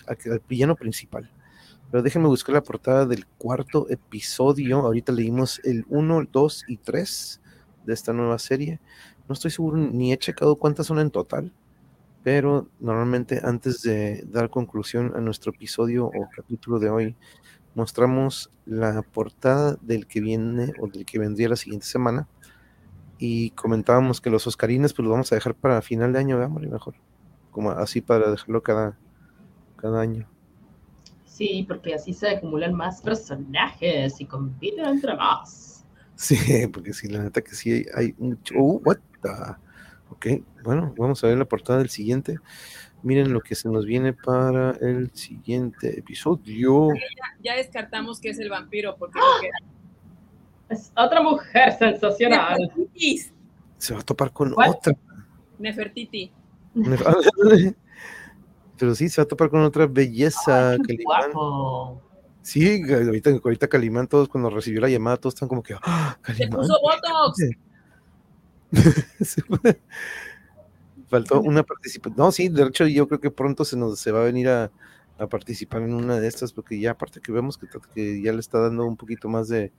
al, 0.07 0.17
que- 0.19 0.31
al 0.31 0.43
villano 0.49 0.77
principal. 0.77 1.31
Pero 1.91 2.03
déjenme 2.03 2.29
buscar 2.29 2.55
la 2.55 2.63
portada 2.63 3.07
del 3.07 3.27
cuarto 3.27 3.89
episodio. 3.89 4.81
Ahorita 4.81 5.13
leímos 5.13 5.61
el 5.65 5.85
1, 5.89 6.25
2 6.31 6.65
y 6.69 6.77
3 6.77 7.41
de 7.87 7.95
esta 7.95 8.13
nueva 8.13 8.39
serie. 8.39 8.81
No 9.29 9.33
estoy 9.33 9.51
seguro 9.51 9.77
ni 9.77 10.13
he 10.13 10.19
checado 10.19 10.57
cuántas 10.57 10.87
son 10.87 10.99
en 10.99 11.11
total, 11.11 11.53
pero 12.23 12.69
normalmente 12.81 13.41
antes 13.43 13.83
de 13.83 14.25
dar 14.31 14.51
conclusión 14.51 15.13
a 15.17 15.21
nuestro 15.21 15.53
episodio 15.53 16.07
o 16.07 16.29
capítulo 16.35 16.79
de 16.79 16.91
hoy, 16.91 17.17
mostramos 17.75 18.51
la 18.67 19.03
portada 19.03 19.77
del 19.81 20.07
que 20.07 20.21
viene 20.21 20.73
o 20.81 20.89
del 20.89 21.07
que 21.07 21.19
vendría 21.19 21.49
la 21.49 21.57
siguiente 21.57 21.87
semana 21.87 22.29
y 23.19 23.51
comentábamos 23.51 24.21
que 24.21 24.31
los 24.31 24.47
Oscarines 24.47 24.93
pues 24.95 25.05
los 25.05 25.13
vamos 25.13 25.33
a 25.33 25.35
dejar 25.35 25.55
para 25.55 25.83
final 25.83 26.13
de 26.13 26.21
año, 26.21 26.37
¿verdad, 26.37 26.51
Mari? 26.51 26.69
Mejor, 26.69 26.95
como 27.51 27.71
así 27.71 28.01
para 28.01 28.31
dejarlo 28.31 28.63
cada, 28.63 28.97
cada 29.77 30.01
año. 30.01 30.29
Sí, 31.39 31.65
porque 31.69 31.95
así 31.95 32.13
se 32.13 32.29
acumulan 32.31 32.75
más 32.75 33.01
personajes 33.01 34.21
y 34.21 34.25
compiten 34.25 34.85
entre 34.87 35.15
más. 35.15 35.85
Sí, 36.17 36.35
porque 36.73 36.93
sí, 36.93 37.07
la 37.09 37.23
neta 37.23 37.41
que 37.43 37.55
sí 37.55 37.71
hay, 37.71 37.87
hay 37.95 38.15
mucho. 38.19 38.55
Oh, 38.59 38.81
what 38.85 38.97
the- 39.23 39.55
Ok, 40.11 40.27
bueno, 40.65 40.93
vamos 40.99 41.23
a 41.23 41.29
ver 41.29 41.39
la 41.39 41.45
portada 41.45 41.79
del 41.79 41.91
siguiente. 41.91 42.39
Miren 43.05 43.33
lo 43.33 43.41
que 43.41 43.55
se 43.55 43.69
nos 43.69 43.85
viene 43.87 44.15
para 44.15 44.73
el 44.81 45.13
siguiente 45.13 45.97
episodio. 46.01 46.89
Ya 47.41 47.55
descartamos 47.55 48.19
que 48.19 48.31
es 48.31 48.39
el 48.41 48.49
vampiro, 48.51 48.97
porque 48.99 49.21
que- 49.41 49.51
Es 50.75 50.91
otra 50.97 51.23
mujer 51.23 51.73
sensacional. 51.79 52.59
Nefertitis. 52.59 53.33
Se 53.77 53.95
va 53.95 54.01
a 54.01 54.03
topar 54.03 54.33
con 54.33 54.53
¿Cuál? 54.55 54.71
otra. 54.71 54.97
Nefertiti. 55.59 56.33
Pero 58.79 58.95
sí, 58.95 59.09
se 59.09 59.21
va 59.21 59.25
a 59.25 59.29
topar 59.29 59.51
con 59.51 59.61
otra 59.63 59.87
belleza. 59.87 60.71
Ay, 60.71 60.79
qué 60.87 60.97
Calimán. 60.99 61.33
guapo. 61.33 62.03
Sí, 62.43 62.83
ahorita, 62.91 63.31
ahorita 63.45 63.69
Calimán, 63.69 64.07
todos 64.09 64.29
cuando 64.29 64.49
recibió 64.51 64.81
la 64.81 64.89
llamada, 64.89 65.17
todos 65.19 65.35
están 65.35 65.49
como 65.49 65.63
que. 65.63 65.75
¡Ah, 65.83 66.19
Se 66.27 66.49
Calimán! 66.49 66.61
puso 66.61 66.75
Botox. 66.83 67.37
Se. 67.37 67.59
Faltó 71.09 71.41
una 71.41 71.63
participación. 71.63 72.17
No, 72.19 72.33
sí, 72.33 72.49
de 72.49 72.65
hecho, 72.65 72.87
yo 72.87 73.09
creo 73.09 73.21
que 73.21 73.31
pronto 73.31 73.65
se 73.65 73.77
nos 73.77 73.99
se 73.99 74.13
va 74.13 74.21
a 74.21 74.25
venir 74.25 74.49
a, 74.49 74.71
a 75.19 75.27
participar 75.27 75.83
en 75.83 75.95
una 75.95 76.21
de 76.21 76.29
estas, 76.29 76.53
porque 76.53 76.79
ya 76.79 76.91
aparte 76.93 77.21
que 77.21 77.33
vemos 77.33 77.57
que, 77.57 77.67
que 77.95 78.21
ya 78.23 78.33
le 78.33 78.41
está 78.41 78.59
dando 78.61 78.85
un 78.85 78.97
poquito 78.97 79.29
más 79.29 79.49
de 79.49 79.73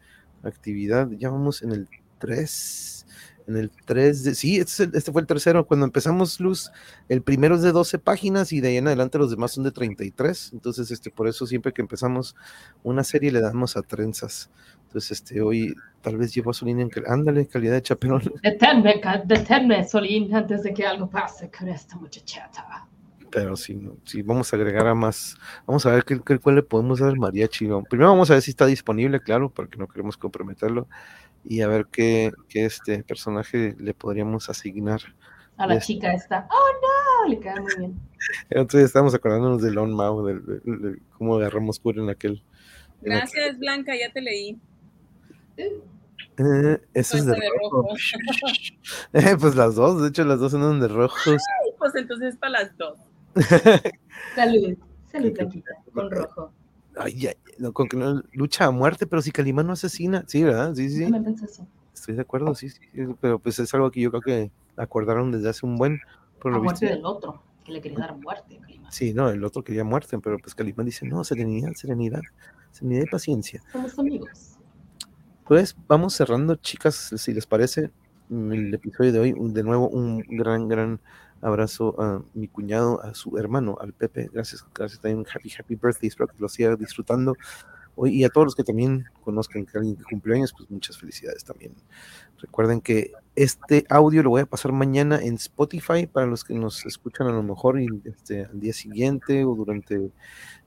actividad. 0.43 1.07
Ya 1.11 1.29
vamos 1.29 1.61
en 1.61 1.71
el 1.71 1.87
3. 2.19 3.05
En 3.49 3.57
el 3.57 3.71
3 3.85 4.23
de. 4.23 4.35
Sí, 4.35 4.57
este, 4.59 4.89
este 4.93 5.11
fue 5.11 5.21
el 5.21 5.27
tercero. 5.27 5.65
Cuando 5.65 5.85
empezamos 5.87 6.39
Luz, 6.39 6.71
el 7.07 7.23
primero 7.23 7.55
es 7.55 7.63
de 7.63 7.71
12 7.71 7.97
páginas 7.97 8.53
y 8.53 8.61
de 8.61 8.67
ahí 8.67 8.77
en 8.77 8.85
adelante 8.85 9.17
los 9.17 9.31
demás 9.31 9.51
son 9.53 9.63
de 9.63 9.71
33. 9.71 10.51
Entonces, 10.53 10.91
este, 10.91 11.09
por 11.09 11.27
eso 11.27 11.47
siempre 11.47 11.73
que 11.73 11.81
empezamos 11.81 12.35
una 12.83 13.03
serie 13.03 13.31
le 13.31 13.41
damos 13.41 13.75
a 13.75 13.81
trenzas. 13.81 14.51
Entonces, 14.85 15.11
este, 15.11 15.41
hoy 15.41 15.73
tal 16.01 16.17
vez 16.17 16.31
llevo 16.33 16.51
a 16.51 16.53
su 16.53 16.63
línea 16.65 16.85
en. 16.85 16.91
Ándale, 17.07 17.47
calidad 17.47 17.73
de 17.73 17.81
chaperón. 17.81 18.21
Deténme, 18.43 19.01
deténme, 19.25 19.83
Solín, 19.87 20.31
antes 20.35 20.61
de 20.61 20.71
que 20.71 20.85
algo 20.85 21.09
pase 21.09 21.49
con 21.49 21.69
esta 21.69 21.95
muchachata. 21.97 22.85
Pero 23.31 23.55
sí, 23.55 23.79
sí, 24.05 24.23
vamos 24.23 24.51
a 24.51 24.55
agregar 24.55 24.87
a 24.87 24.95
más. 24.95 25.35
Vamos 25.67 25.85
a 25.85 25.91
ver 25.91 26.03
qué, 26.03 26.19
qué- 26.25 26.39
cuál 26.39 26.55
le 26.55 26.63
podemos 26.63 26.99
dar 26.99 27.09
al 27.09 27.17
mariachi. 27.17 27.67
Primero 27.89 28.09
vamos 28.09 28.29
a 28.29 28.33
ver 28.33 28.41
si 28.41 28.51
está 28.51 28.65
disponible, 28.65 29.19
claro, 29.19 29.51
porque 29.51 29.77
no 29.77 29.87
queremos 29.87 30.17
comprometerlo. 30.17 30.87
Y 31.45 31.61
a 31.61 31.67
ver 31.67 31.87
qué, 31.91 32.31
qué 32.47 32.65
este 32.65 33.03
personaje 33.03 33.75
le 33.79 33.93
podríamos 33.93 34.49
asignar 34.49 35.01
A 35.57 35.65
la 35.67 35.79
chica 35.79 36.13
esta. 36.13 36.47
Oh, 36.51 37.25
no, 37.25 37.29
le 37.29 37.39
queda 37.39 37.55
muy 37.61 37.75
bien. 37.77 37.99
Día 38.69 38.81
estábamos 38.85 39.13
acordándonos 39.15 39.61
de 39.61 39.71
Lon 39.71 39.93
Mao, 39.93 40.25
del- 40.25 41.01
cómo 41.17 41.35
agarramos 41.35 41.79
cura 41.79 42.01
en 42.03 42.09
aquel. 42.09 42.43
en 43.01 43.13
aquel- 43.13 43.19
Gracias, 43.31 43.57
Blanca, 43.59 43.93
ya 43.97 44.11
te 44.11 44.21
leí. 44.21 44.59
Eh, 45.57 46.81
eso 46.93 47.17
es 47.17 47.25
de 47.25 47.33
de 47.33 47.41
rojo. 47.61 47.81
rojo. 47.83 47.93
Eh, 49.13 49.35
pues 49.39 49.55
las 49.55 49.75
dos, 49.75 50.01
de 50.01 50.09
hecho 50.09 50.23
las 50.23 50.39
dos 50.39 50.51
son 50.51 50.79
de 50.79 50.87
rojos. 50.87 51.41
Pues 51.77 51.95
entonces 51.95 52.35
para 52.37 52.63
las 52.63 52.77
dos. 52.77 52.97
Salud. 54.35 54.77
Salud, 55.11 55.33
Blanquita. 55.33 55.71
Con 55.93 56.11
rojo. 56.11 56.53
Ay, 56.99 57.27
ay, 57.27 57.35
no, 57.57 57.71
con 57.71 57.87
que 57.87 57.95
no 57.95 58.21
lucha 58.33 58.65
a 58.65 58.71
muerte, 58.71 59.07
pero 59.07 59.21
si 59.21 59.31
Calimán 59.31 59.67
no 59.67 59.73
asesina, 59.73 60.25
sí, 60.27 60.43
¿verdad? 60.43 60.75
Sí, 60.75 60.89
sí, 60.89 61.03
eso. 61.03 61.65
estoy 61.93 62.15
de 62.15 62.21
acuerdo, 62.21 62.53
sí, 62.55 62.69
sí, 62.69 62.81
sí, 62.93 63.01
pero 63.21 63.39
pues 63.39 63.57
es 63.59 63.73
algo 63.73 63.89
que 63.89 64.01
yo 64.01 64.11
creo 64.11 64.21
que 64.21 64.51
acordaron 64.75 65.31
desde 65.31 65.47
hace 65.47 65.65
un 65.65 65.77
buen, 65.77 66.01
por 66.41 66.51
lo 66.51 66.61
muerte 66.61 66.87
del 66.87 67.05
otro, 67.05 67.41
que 67.63 67.71
le 67.71 67.81
quería 67.81 67.99
dar 67.99 68.17
muerte 68.17 68.57
Calimán. 68.61 68.91
Sí, 68.91 69.13
no, 69.13 69.29
el 69.29 69.41
otro 69.45 69.63
quería 69.63 69.85
muerte, 69.85 70.19
pero 70.19 70.37
pues 70.39 70.53
Calimán 70.53 70.87
dice, 70.87 71.05
no, 71.07 71.23
serenidad, 71.23 71.71
serenidad, 71.73 72.21
serenidad 72.71 73.03
y 73.03 73.09
paciencia. 73.09 73.63
Somos 73.71 73.97
amigos. 73.97 74.57
Pues 75.45 75.75
vamos 75.87 76.13
cerrando, 76.13 76.55
chicas, 76.55 77.13
si 77.15 77.33
les 77.33 77.45
parece, 77.45 77.91
el 78.29 78.73
episodio 78.73 79.13
de 79.13 79.19
hoy. 79.19 79.35
De 79.37 79.63
nuevo, 79.63 79.87
un 79.87 80.19
gran, 80.19 80.67
gran 80.67 80.99
abrazo 81.41 81.95
a 82.01 82.21
mi 82.33 82.47
cuñado, 82.47 83.01
a 83.01 83.13
su 83.13 83.37
hermano, 83.37 83.77
al 83.79 83.93
Pepe. 83.93 84.29
Gracias, 84.31 84.65
gracias 84.73 85.01
también. 85.01 85.25
Happy, 85.33 85.51
happy 85.57 85.75
birthday. 85.75 86.07
Espero 86.07 86.27
que 86.27 86.39
lo 86.39 86.49
siga 86.49 86.75
disfrutando. 86.75 87.35
Y 88.07 88.23
a 88.23 88.29
todos 88.29 88.45
los 88.45 88.55
que 88.55 88.63
también 88.63 89.05
conozcan 89.23 89.65
que 89.65 89.77
alguien 89.77 89.95
que 89.95 90.03
cumple 90.03 90.35
años, 90.35 90.53
pues 90.55 90.69
muchas 90.69 90.97
felicidades 90.97 91.43
también. 91.43 91.73
Recuerden 92.37 92.79
que 92.81 93.11
este 93.35 93.85
audio 93.89 94.23
lo 94.23 94.29
voy 94.29 94.41
a 94.41 94.45
pasar 94.45 94.71
mañana 94.71 95.19
en 95.21 95.35
Spotify 95.35 96.07
para 96.07 96.25
los 96.25 96.43
que 96.43 96.53
nos 96.53 96.85
escuchan 96.85 97.27
a 97.27 97.31
lo 97.31 97.43
mejor 97.43 97.79
y, 97.79 97.87
este, 98.05 98.45
al 98.45 98.59
día 98.59 98.73
siguiente 98.73 99.43
o 99.43 99.55
durante 99.55 100.11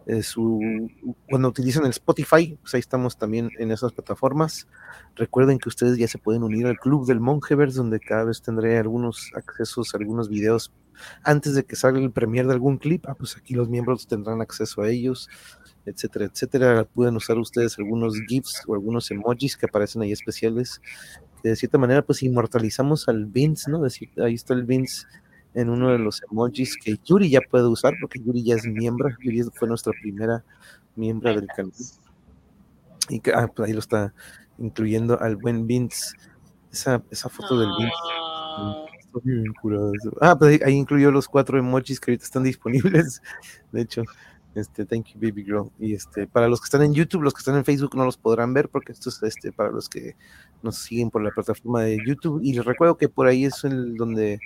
eh, 0.07 0.23
su 0.23 0.91
cuando 1.29 1.49
utilizan 1.49 1.85
el 1.85 1.91
Spotify, 1.91 2.59
pues 2.61 2.75
ahí 2.75 2.81
estamos 2.81 3.17
también 3.17 3.51
en 3.59 3.71
esas 3.71 3.93
plataformas. 3.93 4.67
Recuerden 5.15 5.59
que 5.59 5.69
ustedes 5.69 5.97
ya 5.97 6.09
se 6.09 6.19
pueden 6.19 6.43
unir 6.43 6.67
al 6.67 6.79
club 6.79 7.07
del 7.07 7.21
Mongeverse, 7.21 7.77
donde 7.77 8.01
cada 8.01 8.25
vez 8.25 8.43
tendré 8.43 8.79
algunos 8.79 9.31
accesos 9.35 9.95
algunos 9.95 10.29
videos 10.29 10.73
antes 11.23 11.55
de 11.55 11.65
que 11.65 11.77
salga 11.77 12.01
el 12.01 12.11
premier 12.11 12.47
de 12.47 12.55
algún 12.55 12.79
clip. 12.79 13.07
Ah, 13.09 13.15
pues 13.15 13.37
aquí 13.37 13.55
los 13.55 13.69
miembros 13.69 14.07
tendrán 14.07 14.41
acceso 14.41 14.83
a 14.83 14.89
ellos, 14.91 15.29
etcétera, 15.87 16.27
etcétera. 16.27 16.85
Pueden 16.85 17.17
usar 17.17 17.39
ustedes 17.39 17.79
algunos 17.79 18.15
GIFs 18.29 18.63
o 18.67 18.75
algunos 18.75 19.11
emojis 19.11 19.57
que 19.57 19.67
aparecen 19.67 20.03
ahí 20.03 20.13
especiales. 20.13 20.81
Que 21.43 21.51
de 21.51 21.57
cierta 21.57 21.79
manera, 21.79 22.03
pues 22.03 22.23
inmortalizamos 22.23 23.09
al 23.09 23.27
Vince, 23.27 23.71
¿no? 23.71 23.83
Decir, 23.83 24.11
ahí 24.23 24.35
está 24.35 24.55
el 24.55 24.65
Vince 24.65 25.07
en 25.55 25.69
uno 25.69 25.91
de 25.91 25.99
los 25.99 26.23
emojis 26.31 26.77
que 26.77 26.99
Yuri 27.05 27.29
ya 27.31 27.41
puede 27.41 27.67
usar, 27.67 27.95
porque 28.01 28.21
Yuri 28.21 28.43
ya 28.43 28.55
es 28.55 28.67
miembro. 28.67 29.09
Yuri 29.21 29.43
fue 29.55 29.69
nuestra 29.69 29.93
primera 30.01 30.45
miembro 30.97 31.35
del 31.35 31.47
canal. 31.49 31.73
Y 33.09 33.21
que, 33.21 33.33
ah, 33.33 33.49
pues 33.55 33.69
ahí 33.69 33.73
lo 33.73 33.81
está 33.81 34.15
incluyendo 34.59 35.21
al 35.21 35.37
buen 35.37 35.67
Vince. 35.67 36.15
Esa, 36.71 37.03
esa 37.11 37.29
foto 37.29 37.59
del 37.59 37.69
Vince. 37.79 37.93
Ah. 38.59 38.87
Ah, 40.21 40.39
pues 40.39 40.53
ahí, 40.53 40.61
ahí 40.65 40.75
incluyó 40.75 41.11
los 41.11 41.29
cuatro 41.29 41.59
emojis 41.59 42.01
que 42.01 42.13
ahorita 42.13 42.25
están 42.25 42.45
disponibles. 42.45 43.21
De 43.73 43.83
hecho, 43.83 44.03
este, 44.55 44.85
thank 44.85 45.07
you, 45.09 45.21
baby 45.21 45.45
girl. 45.45 45.71
Y 45.79 45.95
este, 45.95 46.27
para 46.27 46.49
los 46.49 46.61
que 46.61 46.65
están 46.65 46.83
en 46.83 46.95
YouTube, 46.95 47.23
los 47.23 47.33
que 47.33 47.41
están 47.41 47.57
en 47.57 47.65
Facebook 47.65 47.97
no 47.97 48.05
los 48.05 48.17
podrán 48.17 48.53
ver, 48.53 48.69
porque 48.69 48.93
esto 48.93 49.09
es 49.09 49.23
este, 49.23 49.53
para 49.53 49.71
los 49.71 49.89
que 49.89 50.17
nos 50.63 50.77
siguen 50.77 51.11
por 51.11 51.23
la 51.23 51.31
plataforma 51.31 51.83
de 51.83 51.99
YouTube. 52.07 52.41
Y 52.43 52.53
les 52.53 52.65
recuerdo 52.65 52.97
que 52.97 53.09
por 53.09 53.27
ahí 53.27 53.45
es 53.45 53.65
el 53.65 53.97
donde 53.97 54.41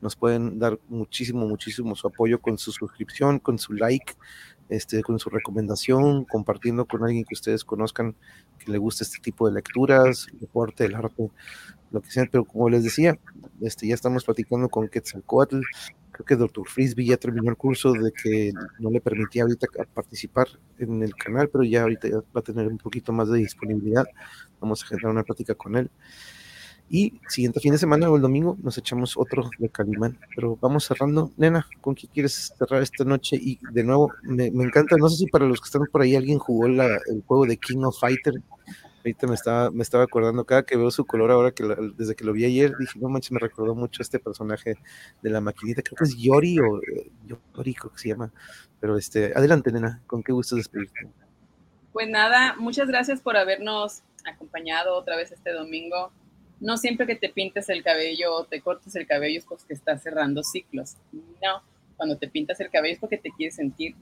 nos 0.00 0.14
pueden 0.14 0.58
dar 0.58 0.78
muchísimo, 0.88 1.46
muchísimo 1.46 1.94
su 1.94 2.06
apoyo 2.06 2.40
con 2.40 2.58
su 2.58 2.70
suscripción, 2.70 3.38
con 3.38 3.58
su 3.58 3.72
like, 3.72 4.14
este, 4.68 5.02
con 5.02 5.18
su 5.18 5.30
recomendación, 5.30 6.24
compartiendo 6.24 6.84
con 6.84 7.02
alguien 7.04 7.24
que 7.24 7.34
ustedes 7.34 7.64
conozcan 7.64 8.14
que 8.58 8.70
le 8.70 8.78
guste 8.78 9.04
este 9.04 9.18
tipo 9.20 9.48
de 9.48 9.54
lecturas, 9.54 10.26
el 10.32 10.40
deporte, 10.40 10.84
el 10.84 10.94
arte, 10.94 11.30
lo 11.90 12.02
que 12.02 12.10
sea. 12.10 12.26
Pero 12.30 12.44
como 12.44 12.68
les 12.68 12.84
decía, 12.84 13.18
este, 13.60 13.86
ya 13.86 13.94
estamos 13.94 14.24
platicando 14.24 14.68
con 14.68 14.88
Quetzalcoatl. 14.88 15.60
Creo 16.16 16.24
que 16.24 16.36
Dr. 16.36 16.66
Frisbee 16.66 17.04
ya 17.04 17.18
terminó 17.18 17.50
el 17.50 17.58
curso 17.58 17.92
de 17.92 18.10
que 18.10 18.50
no 18.78 18.90
le 18.90 19.02
permitía 19.02 19.42
ahorita 19.42 19.66
participar 19.92 20.48
en 20.78 21.02
el 21.02 21.14
canal, 21.14 21.50
pero 21.50 21.62
ya 21.62 21.82
ahorita 21.82 22.08
ya 22.08 22.16
va 22.34 22.40
a 22.40 22.42
tener 22.42 22.66
un 22.68 22.78
poquito 22.78 23.12
más 23.12 23.28
de 23.28 23.38
disponibilidad. 23.38 24.06
Vamos 24.58 24.82
a 24.82 24.86
generar 24.86 25.10
una 25.10 25.24
plática 25.24 25.54
con 25.54 25.76
él. 25.76 25.90
Y 26.88 27.20
siguiente 27.28 27.60
fin 27.60 27.72
de 27.72 27.78
semana 27.78 28.08
o 28.08 28.16
el 28.16 28.22
domingo 28.22 28.56
nos 28.62 28.78
echamos 28.78 29.16
otro 29.16 29.50
de 29.58 29.68
Calimán. 29.68 30.18
Pero 30.34 30.56
vamos 30.58 30.84
cerrando. 30.84 31.32
Nena, 31.36 31.66
¿con 31.82 31.94
qué 31.94 32.06
quieres 32.06 32.54
cerrar 32.56 32.80
esta 32.82 33.04
noche? 33.04 33.36
Y 33.38 33.58
de 33.72 33.82
nuevo, 33.84 34.12
me, 34.22 34.50
me 34.52 34.64
encanta, 34.64 34.96
no 34.96 35.08
sé 35.10 35.16
si 35.16 35.26
para 35.26 35.46
los 35.46 35.60
que 35.60 35.66
están 35.66 35.82
por 35.92 36.00
ahí 36.00 36.14
alguien 36.16 36.38
jugó 36.38 36.66
la- 36.68 36.98
el 37.08 37.22
juego 37.26 37.44
de 37.44 37.56
King 37.58 37.82
of 37.84 37.98
Fighter. 38.00 38.34
Ahorita 39.06 39.28
me 39.28 39.34
estaba, 39.36 39.70
me 39.70 39.84
estaba 39.84 40.02
acordando, 40.02 40.44
cada 40.44 40.64
que 40.64 40.76
veo 40.76 40.90
su 40.90 41.04
color 41.04 41.30
ahora 41.30 41.52
que 41.52 41.62
desde 41.94 42.16
que 42.16 42.24
lo 42.24 42.32
vi 42.32 42.44
ayer, 42.44 42.72
dije, 42.76 42.98
no 42.98 43.08
manches, 43.08 43.30
me 43.30 43.38
recordó 43.38 43.72
mucho 43.72 44.02
este 44.02 44.18
personaje 44.18 44.74
de 45.22 45.30
la 45.30 45.40
maquinita, 45.40 45.80
creo 45.80 45.96
que 45.96 46.02
es 46.02 46.16
Yori 46.16 46.58
o 46.58 46.78
eh, 46.78 47.12
Yori 47.24 47.74
creo 47.74 47.92
que 47.92 47.98
se 48.00 48.08
llama. 48.08 48.32
Pero 48.80 48.98
este, 48.98 49.32
adelante, 49.36 49.70
nena, 49.70 50.02
¿con 50.08 50.24
qué 50.24 50.32
gustas 50.32 50.56
despedirte? 50.56 51.06
Pues 51.92 52.08
nada, 52.08 52.56
muchas 52.58 52.88
gracias 52.88 53.20
por 53.20 53.36
habernos 53.36 54.02
acompañado 54.24 54.96
otra 54.96 55.14
vez 55.14 55.30
este 55.30 55.52
domingo. 55.52 56.10
No 56.58 56.76
siempre 56.76 57.06
que 57.06 57.14
te 57.14 57.28
pintes 57.28 57.68
el 57.68 57.84
cabello 57.84 58.34
o 58.34 58.44
te 58.44 58.60
cortes 58.60 58.96
el 58.96 59.06
cabello 59.06 59.38
es 59.38 59.44
porque 59.44 59.72
estás 59.72 60.02
cerrando 60.02 60.42
ciclos. 60.42 60.96
No, 61.12 61.62
cuando 61.96 62.18
te 62.18 62.26
pintas 62.26 62.58
el 62.58 62.70
cabello 62.70 62.94
es 62.94 62.98
porque 63.00 63.18
te 63.18 63.30
quieres 63.30 63.54
sentir, 63.54 63.94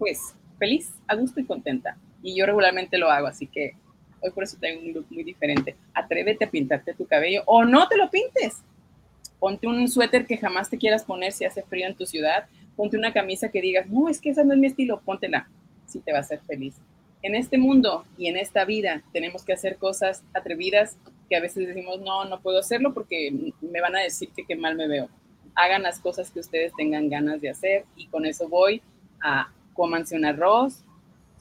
pues, 0.00 0.34
feliz, 0.58 0.92
a 1.06 1.14
gusto 1.14 1.38
y 1.38 1.44
contenta. 1.44 1.96
Y 2.24 2.36
yo 2.36 2.44
regularmente 2.44 2.98
lo 2.98 3.08
hago, 3.08 3.28
así 3.28 3.46
que 3.46 3.76
hoy 4.20 4.30
por 4.30 4.44
eso 4.44 4.56
tengo 4.60 4.80
un 4.80 4.92
look 4.92 5.06
muy 5.10 5.24
diferente. 5.24 5.76
Atrévete 5.94 6.44
a 6.44 6.50
pintarte 6.50 6.94
tu 6.94 7.06
cabello 7.06 7.42
o 7.46 7.64
no 7.64 7.88
te 7.88 7.96
lo 7.96 8.10
pintes. 8.10 8.62
Ponte 9.38 9.66
un 9.66 9.86
suéter 9.88 10.26
que 10.26 10.36
jamás 10.36 10.68
te 10.68 10.78
quieras 10.78 11.04
poner 11.04 11.32
si 11.32 11.44
hace 11.44 11.62
frío 11.62 11.86
en 11.86 11.94
tu 11.94 12.06
ciudad. 12.06 12.46
Ponte 12.76 12.96
una 12.96 13.12
camisa 13.12 13.50
que 13.50 13.60
digas, 13.60 13.88
no, 13.88 14.08
es 14.08 14.20
que 14.20 14.30
esa 14.30 14.44
no 14.44 14.54
es 14.54 14.58
mi 14.58 14.66
estilo, 14.66 15.00
póntela, 15.00 15.48
si 15.86 16.00
te 16.00 16.12
va 16.12 16.18
a 16.18 16.22
hacer 16.22 16.40
feliz. 16.46 16.74
En 17.22 17.34
este 17.34 17.58
mundo 17.58 18.04
y 18.16 18.28
en 18.28 18.36
esta 18.36 18.64
vida 18.64 19.02
tenemos 19.12 19.44
que 19.44 19.52
hacer 19.52 19.76
cosas 19.76 20.22
atrevidas 20.34 20.96
que 21.28 21.36
a 21.36 21.40
veces 21.40 21.66
decimos, 21.66 22.00
no, 22.00 22.24
no 22.24 22.40
puedo 22.40 22.58
hacerlo 22.58 22.94
porque 22.94 23.52
me 23.60 23.80
van 23.80 23.96
a 23.96 24.00
decir 24.00 24.30
que 24.34 24.44
qué 24.44 24.56
mal 24.56 24.76
me 24.76 24.88
veo. 24.88 25.08
Hagan 25.54 25.82
las 25.82 25.98
cosas 26.00 26.30
que 26.30 26.40
ustedes 26.40 26.72
tengan 26.76 27.08
ganas 27.08 27.40
de 27.40 27.50
hacer 27.50 27.84
y 27.96 28.06
con 28.06 28.24
eso 28.24 28.48
voy 28.48 28.80
a 29.20 29.52
comanse 29.74 30.16
un 30.16 30.24
arroz, 30.24 30.84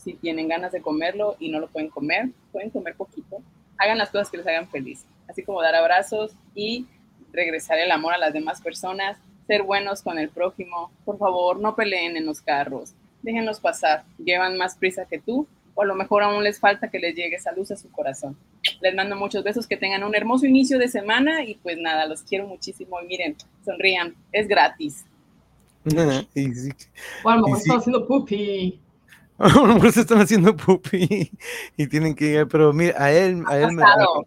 si 0.08 0.14
tienen 0.14 0.48
ganas 0.48 0.72
de 0.72 0.82
comerlo 0.82 1.36
y 1.38 1.50
no 1.50 1.60
lo 1.60 1.68
pueden 1.68 1.90
comer, 1.90 2.30
pueden 2.54 2.70
comer 2.70 2.96
poquito. 2.96 3.42
Hagan 3.78 3.98
las 3.98 4.10
cosas 4.10 4.30
que 4.30 4.38
les 4.38 4.48
hagan 4.48 4.70
feliz, 4.70 5.06
así 5.28 5.44
como 5.44 5.62
dar 5.62 5.76
abrazos 5.76 6.32
y 6.56 6.86
regresar 7.34 7.78
el 7.78 7.92
amor 7.92 8.14
a 8.14 8.18
las 8.18 8.32
demás 8.32 8.62
personas, 8.62 9.18
ser 9.48 9.64
buenos 9.64 10.02
con 10.02 10.18
el 10.18 10.30
prójimo. 10.30 10.92
Por 11.04 11.18
favor, 11.18 11.60
no 11.60 11.76
peleen 11.76 12.16
en 12.16 12.26
los 12.26 12.40
carros, 12.40 12.94
déjenlos 13.22 13.60
pasar, 13.60 14.06
llevan 14.18 14.58
más 14.58 14.78
prisa 14.78 15.06
que 15.06 15.20
tú 15.20 15.46
o 15.76 15.82
a 15.82 15.86
lo 15.86 15.94
mejor 15.94 16.24
aún 16.24 16.42
les 16.42 16.58
falta 16.58 16.90
que 16.90 17.00
les 17.00 17.14
llegue 17.14 17.36
esa 17.36 17.52
luz 17.52 17.70
a 17.72 17.76
su 17.76 17.92
corazón. 17.92 18.38
Les 18.82 18.96
mando 18.96 19.18
muchos 19.18 19.44
besos, 19.44 19.68
que 19.68 19.76
tengan 19.76 20.06
un 20.06 20.16
hermoso 20.16 20.46
inicio 20.46 20.80
de 20.80 20.88
semana 20.88 21.44
y 21.44 21.56
pues 21.56 21.78
nada, 21.78 22.08
los 22.08 22.24
quiero 22.24 22.48
muchísimo 22.48 23.00
y 23.02 23.08
miren, 23.08 23.36
sonrían, 23.66 24.16
es 24.32 24.48
gratis. 24.48 25.06
y 26.34 26.54
sí, 26.54 26.72
O 27.24 27.30
a 27.30 27.36
lo 27.36 27.42
mejor 27.42 27.58
Y 27.58 27.62
sí. 27.62 27.62
estaba 27.62 27.80
haciendo 27.80 28.08
pupi. 28.08 28.80
A 29.38 29.50
lo 29.50 29.66
mejor 29.66 29.92
se 29.92 30.02
están 30.02 30.20
haciendo 30.20 30.56
pupi 30.56 31.32
y 31.78 31.88
tienen 31.88 32.16
que 32.16 32.26
llegar, 32.26 32.48
pero 32.48 32.74
mira, 32.74 32.96
a 33.02 33.12
él, 33.12 33.44
a 33.48 33.58
él 33.58 33.72
me. 33.74 33.82
pasado. 33.84 34.26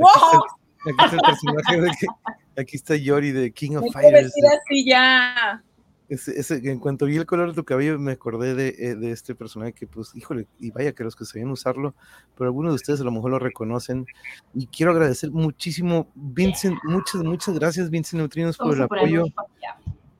Aquí 0.00 0.06
está, 0.14 0.36
el- 0.36 0.92
aquí 0.92 1.04
está 1.04 1.16
el 1.16 1.22
personaje 1.22 1.80
de 1.80 1.90
que- 1.98 2.60
aquí 2.62 2.76
está 2.76 2.96
Yori 2.96 3.32
de 3.32 3.52
King 3.52 3.76
of 3.76 3.84
Fighters. 3.92 4.32
así 4.66 4.84
ya. 4.86 5.62
Ese- 6.08 6.38
ese- 6.40 6.56
en 6.70 6.78
cuanto 6.78 7.04
vi 7.04 7.16
el 7.16 7.26
color 7.26 7.48
de 7.50 7.54
tu 7.54 7.64
cabello, 7.64 7.98
me 7.98 8.12
acordé 8.12 8.54
de, 8.54 8.68
eh, 8.78 8.94
de 8.94 9.10
este 9.10 9.34
personaje 9.34 9.74
que, 9.74 9.86
pues, 9.86 10.12
híjole, 10.14 10.46
y 10.58 10.70
vaya 10.70 10.92
que 10.92 11.04
los 11.04 11.14
que 11.14 11.26
sabían 11.26 11.50
usarlo, 11.50 11.94
pero 12.34 12.48
algunos 12.48 12.72
de 12.72 12.76
ustedes 12.76 13.00
a 13.02 13.04
lo 13.04 13.10
mejor 13.10 13.32
lo 13.32 13.38
reconocen. 13.38 14.06
Y 14.54 14.68
quiero 14.68 14.92
agradecer 14.92 15.30
muchísimo, 15.30 16.08
Vincent, 16.14 16.78
muchas, 16.84 17.22
muchas 17.22 17.54
gracias, 17.58 17.90
Vincent 17.90 18.18
Neutrinos, 18.20 18.56
por 18.56 18.74
el 18.74 18.82
apoyo. 18.82 19.24
yeah. 19.60 19.76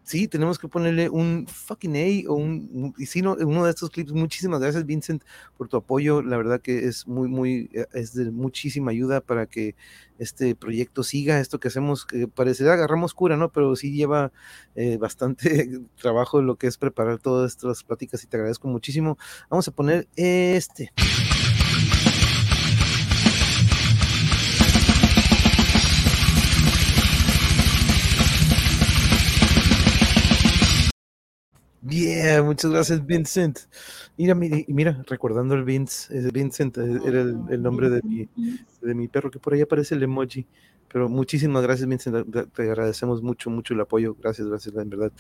Sí, 0.09 0.27
tenemos 0.27 0.59
que 0.59 0.69
ponerle 0.69 1.11
un 1.11 1.47
fucking 1.47 1.95
A 1.95 2.31
o 2.31 2.35
un, 2.35 2.95
y 2.97 3.05
si 3.05 3.21
no, 3.21 3.37
uno 3.39 3.67
de 3.67 3.71
estos 3.71 3.91
clips. 3.91 4.13
Muchísimas 4.13 4.59
gracias, 4.59 4.87
Vincent, 4.87 5.23
por 5.59 5.69
tu 5.69 5.77
apoyo. 5.77 6.23
La 6.23 6.39
verdad 6.39 6.63
que 6.63 6.87
es 6.87 7.07
muy, 7.07 7.29
muy, 7.29 7.69
eh, 7.75 7.85
es 7.93 8.15
de 8.15 8.31
muchísima 8.31 8.91
ayuda 8.91 9.21
para 9.21 9.45
que 9.45 9.75
este 10.19 10.55
proyecto 10.55 11.03
siga. 11.03 11.41
Esto 11.41 11.61
que 11.61 11.69
hacemos, 11.69 12.07
que 12.07 12.27
parecerá 12.27 12.73
agarramos 12.73 13.13
cura, 13.13 13.37
¿no? 13.37 13.51
Pero 13.53 13.77
sí 13.77 13.93
lleva 13.93 14.33
eh, 14.77 14.97
bastante 14.97 15.79
trabajo 16.01 16.41
lo 16.41 16.57
que 16.57 16.69
es 16.69 16.79
preparar 16.79 17.19
todas 17.19 17.53
estas 17.53 17.85
pláticas 17.85 18.25
y 18.25 18.29
te 18.29 18.39
agradezco 18.39 18.67
muchísimo. 18.67 19.19
Vamos 19.51 19.69
a 19.69 19.73
poner 19.73 20.09
este. 20.17 20.91
Yeah, 31.87 32.43
muchas 32.43 32.71
gracias, 32.71 33.05
Vincent. 33.07 33.61
Mira, 34.17 34.35
mi- 34.35 34.65
mira, 34.69 35.03
recordando 35.07 35.55
el 35.55 35.65
Vince, 35.65 36.31
Vincent 36.33 36.77
eh, 36.79 36.99
era 37.05 37.21
el, 37.21 37.63
nombre 37.63 37.89
de 37.89 38.01
mi, 38.03 38.29
de 38.83 38.95
mi 38.95 39.09
perro, 39.09 39.31
que 39.31 39.39
por 39.39 39.55
ahí 39.55 39.61
aparece 39.61 39.95
el 39.95 40.03
emoji. 40.03 40.47
Pero 40.91 41.09
muchísimas 41.09 41.63
gracias, 41.63 41.89
Vincent. 41.89 42.27
Te- 42.55 42.63
agradecemos 42.63 43.23
mucho, 43.23 43.51
mucho 43.51 43.75
el 43.75 43.81
apoyo. 43.81 44.17
Gracias, 44.19 44.49
gracias, 44.49 44.75
en 44.75 44.89
verdad. 44.91 45.13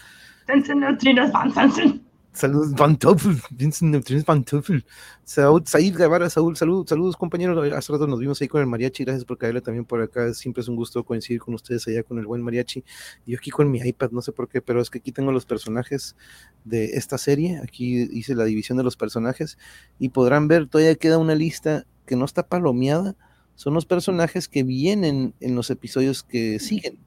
Sensen. 1.52 2.07
Saludos, 2.32 2.72
Van 2.72 2.96
Toffel, 2.96 3.40
Vincent 3.50 4.24
Van 4.24 4.44
Toffel. 4.44 4.84
Saúl, 5.24 5.66
Said 5.66 5.96
Guevara, 5.96 6.30
Saúl, 6.30 6.56
salud, 6.56 6.86
saludos 6.86 7.16
compañeros. 7.16 7.72
Hace 7.72 7.92
rato 7.92 8.06
nos 8.06 8.20
vimos 8.20 8.40
ahí 8.40 8.48
con 8.48 8.60
el 8.60 8.66
mariachi. 8.66 9.04
Gracias 9.04 9.24
por 9.24 9.38
caerle 9.38 9.60
también 9.60 9.84
por 9.84 10.00
acá. 10.00 10.32
Siempre 10.34 10.60
es 10.60 10.68
un 10.68 10.76
gusto 10.76 11.02
coincidir 11.04 11.40
con 11.40 11.54
ustedes 11.54 11.88
allá 11.88 12.02
con 12.02 12.18
el 12.18 12.26
buen 12.26 12.42
mariachi. 12.42 12.84
Yo 13.26 13.36
aquí 13.38 13.50
con 13.50 13.70
mi 13.70 13.80
iPad, 13.80 14.10
no 14.12 14.22
sé 14.22 14.32
por 14.32 14.48
qué, 14.48 14.62
pero 14.62 14.80
es 14.80 14.88
que 14.88 14.98
aquí 14.98 15.10
tengo 15.10 15.32
los 15.32 15.46
personajes 15.46 16.16
de 16.64 16.96
esta 16.96 17.18
serie. 17.18 17.60
Aquí 17.62 18.08
hice 18.12 18.34
la 18.34 18.44
división 18.44 18.78
de 18.78 18.84
los 18.84 18.96
personajes 18.96 19.58
y 19.98 20.10
podrán 20.10 20.46
ver, 20.46 20.68
todavía 20.68 20.94
queda 20.94 21.18
una 21.18 21.34
lista 21.34 21.86
que 22.06 22.14
no 22.14 22.24
está 22.24 22.46
palomeada. 22.46 23.16
Son 23.56 23.74
los 23.74 23.86
personajes 23.86 24.46
que 24.46 24.62
vienen 24.62 25.34
en 25.40 25.56
los 25.56 25.70
episodios 25.70 26.22
que 26.22 26.60
siguen. 26.60 26.98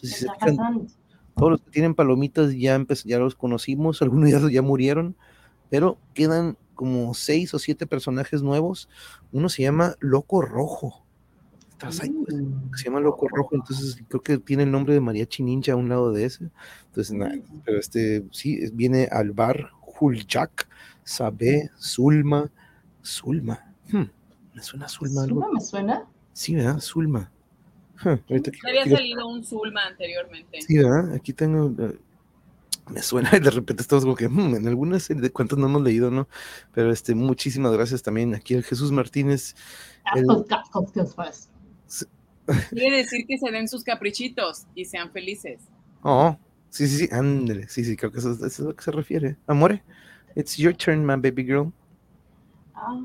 ¿Qué 0.00 0.06
Entonces, 0.06 0.18
si 0.18 0.24
se 0.24 0.32
fijan? 0.32 0.88
Todos 1.38 1.52
los 1.52 1.62
que 1.62 1.70
tienen 1.70 1.94
palomitas 1.94 2.54
ya, 2.54 2.84
ya 3.04 3.18
los 3.18 3.34
conocimos, 3.34 4.02
algunos 4.02 4.30
ya, 4.30 4.40
ya 4.50 4.62
murieron, 4.62 5.16
pero 5.70 5.98
quedan 6.14 6.58
como 6.74 7.14
seis 7.14 7.54
o 7.54 7.58
siete 7.58 7.86
personajes 7.86 8.42
nuevos. 8.42 8.88
Uno 9.32 9.48
se 9.48 9.62
llama 9.62 9.96
Loco 10.00 10.42
Rojo. 10.42 11.04
¿Estás 11.70 12.00
ahí, 12.00 12.10
pues? 12.10 12.36
Mm. 12.36 12.74
Se 12.74 12.84
llama 12.84 13.00
Loco 13.00 13.28
Rojo, 13.28 13.54
entonces 13.54 14.02
creo 14.08 14.22
que 14.22 14.38
tiene 14.38 14.64
el 14.64 14.70
nombre 14.70 14.94
de 14.94 15.00
Mariachi 15.00 15.42
Ninja 15.42 15.72
a 15.72 15.76
un 15.76 15.88
lado 15.88 16.12
de 16.12 16.24
ese. 16.24 16.50
Entonces, 16.86 17.16
pero 17.64 17.78
este, 17.78 18.24
sí, 18.32 18.60
viene 18.72 19.08
Alvar, 19.10 19.70
Juljak, 19.80 20.68
Sabé, 21.04 21.70
Zulma, 21.80 22.50
Zulma. 23.04 23.74
Hmm, 23.90 24.10
¿Me 24.54 24.62
suena 24.62 24.88
Zulma 24.88 25.22
algo? 25.22 25.40
¿Zulma 25.40 25.52
me 25.52 25.60
suena? 25.60 26.06
Sí, 26.32 26.54
¿verdad? 26.54 26.80
Zulma. 26.80 27.30
Huh, 28.04 28.18
ahorita 28.28 28.50
había 28.68 28.84
que- 28.84 28.90
salido 28.90 29.26
un 29.28 29.44
Zulma 29.44 29.86
anteriormente. 29.86 30.60
Sí, 30.62 30.78
¿verdad? 30.78 31.14
Aquí 31.14 31.32
tengo. 31.32 31.74
eh, 31.82 31.98
me 32.90 33.02
suena 33.02 33.30
y 33.36 33.40
de 33.40 33.50
repente 33.50 33.82
estamos 33.82 34.04
como 34.04 34.16
que 34.16 34.28
"Hmm, 34.28 34.54
en 34.56 34.66
algunas 34.66 35.02
serie 35.02 35.20
de 35.22 35.30
cuentos 35.30 35.58
no 35.58 35.66
hemos 35.66 35.82
leído, 35.82 36.10
¿no? 36.10 36.26
Pero 36.72 36.90
este, 36.90 37.14
muchísimas 37.14 37.72
gracias 37.72 38.02
también 38.02 38.34
aquí 38.34 38.54
al 38.54 38.62
Jesús 38.64 38.92
Martínez. 38.92 39.54
El-. 40.14 40.26
Quiere 42.70 42.96
decir 42.98 43.26
que 43.26 43.36
se 43.36 43.50
den 43.50 43.68
sus 43.68 43.84
caprichitos 43.84 44.66
y 44.74 44.84
sean 44.86 45.10
felices. 45.12 45.60
Oh, 46.02 46.36
sí, 46.70 46.86
sí, 46.88 46.96
sí, 47.06 47.08
ándale. 47.12 47.68
Sí, 47.68 47.84
sí, 47.84 47.94
creo 47.96 48.10
que 48.10 48.20
eso, 48.20 48.32
eso 48.32 48.46
es 48.46 48.60
a 48.60 48.62
lo 48.62 48.74
que 48.76 48.82
se 48.84 48.90
refiere. 48.90 49.36
Amore, 49.46 49.82
it's 50.34 50.56
your 50.56 50.74
turn, 50.74 51.04
my 51.04 51.16
baby 51.16 51.44
girl. 51.44 51.72
Ah, 52.74 52.96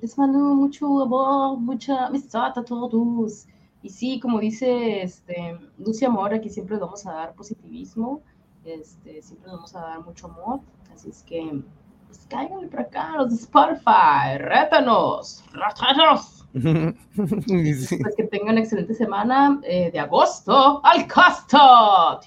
les 0.00 0.16
mando 0.16 0.38
mucho 0.38 0.86
amor, 1.02 1.58
mucha 1.58 2.06
amistad 2.06 2.56
a 2.56 2.64
todos. 2.64 3.46
Y 3.82 3.90
sí, 3.90 4.20
como 4.20 4.40
dice 4.40 5.02
este, 5.02 5.58
Lucia 5.78 6.10
Mora, 6.10 6.40
que 6.40 6.48
siempre 6.48 6.76
vamos 6.76 7.06
a 7.06 7.12
dar 7.12 7.34
positivismo, 7.34 8.22
este, 8.64 9.22
siempre 9.22 9.50
vamos 9.50 9.74
a 9.76 9.80
dar 9.80 10.04
mucho 10.04 10.26
amor. 10.26 10.60
Así 10.92 11.10
es 11.10 11.22
que, 11.22 11.62
pues 12.06 12.26
cáiganle 12.28 12.68
para 12.68 12.82
acá 12.84 13.14
los 13.16 13.30
de 13.30 13.36
Spotify, 13.36 14.38
rétanos, 14.38 15.44
rétanos. 15.52 16.36
sí. 16.54 17.98
Pues 18.02 18.16
que 18.16 18.24
tengan 18.24 18.52
una 18.52 18.60
excelente 18.60 18.94
semana 18.94 19.60
eh, 19.62 19.90
de 19.90 19.98
agosto 19.98 20.80
al 20.84 21.06
costo. 21.06 22.20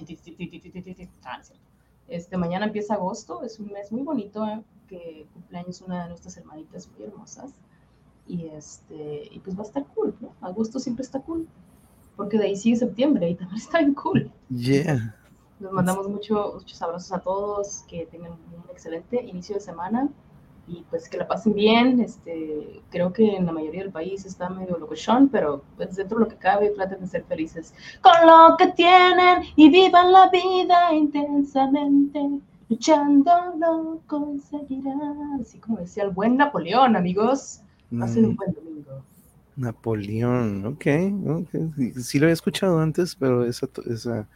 Este, 2.08 2.38
mañana 2.38 2.66
empieza 2.66 2.96
agosto, 2.96 3.44
es 3.44 3.60
un 3.60 3.72
mes 3.72 3.92
muy 3.92 4.04
bonito, 4.04 4.46
eh, 4.46 4.64
que 4.88 5.28
cumpleaños 5.34 5.82
una 5.82 6.04
de 6.04 6.10
nuestras 6.10 6.38
hermanitas 6.38 6.90
muy 6.90 7.08
hermosas. 7.08 7.54
Y, 8.30 8.46
este, 8.48 9.28
y 9.32 9.40
pues 9.40 9.58
va 9.58 9.64
a 9.64 9.66
estar 9.66 9.86
cool, 9.96 10.16
¿no? 10.22 10.34
Agosto 10.40 10.80
siempre 10.80 11.04
está 11.04 11.20
cool, 11.20 11.48
porque 12.16 12.38
de 12.38 12.46
ahí 12.46 12.56
sigue 12.56 12.78
septiembre 12.78 13.30
y 13.30 13.36
también 13.36 13.58
está 13.62 13.80
bien 13.80 13.94
cool. 13.96 14.32
Yeah. 14.50 15.16
Nos 15.60 15.74
mandamos 15.74 16.08
mucho, 16.08 16.54
muchos 16.56 16.82
abrazos 16.82 17.12
a 17.12 17.20
todos, 17.20 17.84
que 17.90 18.06
tengan 18.06 18.32
un 18.32 18.70
excelente 18.70 19.22
inicio 19.26 19.56
de 19.56 19.62
semana 19.62 20.10
y 20.70 20.86
pues 20.90 21.10
que 21.10 21.18
la 21.18 21.28
pasen 21.28 21.54
bien. 21.54 22.00
Este, 22.00 22.82
creo 22.90 23.12
que 23.12 23.36
en 23.36 23.46
la 23.46 23.52
mayoría 23.52 23.82
del 23.82 23.92
país 23.92 24.26
está 24.26 24.50
medio 24.50 24.78
locochón, 24.78 25.30
pero 25.30 25.64
pues 25.76 25.96
dentro 25.96 26.20
de 26.20 26.26
lo 26.26 26.30
que 26.30 26.38
cabe 26.38 26.70
traten 26.70 27.02
de 27.02 27.08
ser 27.08 27.24
felices 27.26 27.74
con 28.02 28.14
lo 28.26 28.56
que 28.58 28.68
tienen 28.74 29.44
y 29.56 29.70
vivan 29.70 30.12
la 30.12 30.30
vida 30.30 30.94
intensamente. 30.94 32.40
Luchando 32.70 33.32
lo 33.58 34.02
conseguirán. 34.06 35.40
Así 35.42 35.58
como 35.58 35.80
decía 35.80 36.04
el 36.04 36.12
buen 36.12 36.38
Napoleón, 36.38 36.96
amigos. 36.96 37.62
Un 37.92 38.00
Mm, 38.00 38.36
buen 38.36 38.54
domingo. 38.54 39.06
Napoleón, 39.56 40.66
ok, 40.66 40.86
ok. 41.28 41.50
Sí, 41.76 41.94
sí 42.04 42.20
lo 42.20 42.26
había 42.26 42.34
escuchado 42.34 42.80
antes, 42.80 43.16
pero 43.16 43.44
esa, 43.44 43.68
esa, 43.88 44.30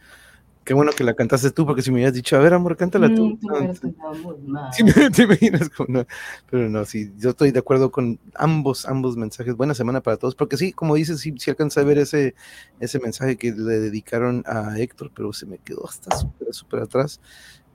qué 0.64 0.74
bueno 0.74 0.92
que 0.92 1.04
la 1.04 1.14
cantaste 1.14 1.50
tú, 1.50 1.64
porque 1.66 1.80
si 1.82 1.90
me 1.90 1.96
hubieras 1.96 2.14
dicho, 2.14 2.36
a 2.36 2.40
ver, 2.40 2.52
amor, 2.52 2.76
cántala 2.76 3.08
tú. 3.14 3.28
Mm, 3.28 3.38
tú 3.40 3.46
me 3.46 3.52
No, 3.52 3.58
hubieras 3.58 3.80
tú- 3.80 3.88
cantado 3.94 4.14
muy 4.16 4.36
mal. 4.52 4.72
Sí, 4.72 4.82
me- 5.08 5.10
te 5.10 5.22
imaginas 5.22 5.70
como 5.70 5.98
no, 6.00 6.06
pero 6.50 6.68
no, 6.68 6.84
sí, 6.84 7.12
yo 7.16 7.30
estoy 7.30 7.52
de 7.52 7.60
acuerdo 7.60 7.90
con 7.90 8.20
ambos, 8.34 8.86
ambos 8.86 9.16
mensajes. 9.16 9.54
Buena 9.56 9.74
semana 9.74 10.02
para 10.02 10.16
todos, 10.18 10.34
porque 10.34 10.56
sí, 10.58 10.72
como 10.72 10.94
dices, 10.96 11.20
sí, 11.20 11.34
sí 11.38 11.50
alcancé 11.50 11.80
a 11.80 11.84
ver 11.84 11.98
ese, 11.98 12.34
ese 12.80 12.98
mensaje 13.00 13.36
que 13.38 13.52
le 13.52 13.78
dedicaron 13.80 14.42
a 14.46 14.78
Héctor, 14.78 15.10
pero 15.14 15.32
se 15.32 15.46
me 15.46 15.58
quedó 15.58 15.88
hasta 15.88 16.14
súper, 16.16 16.48
súper 16.52 16.80
atrás. 16.82 17.20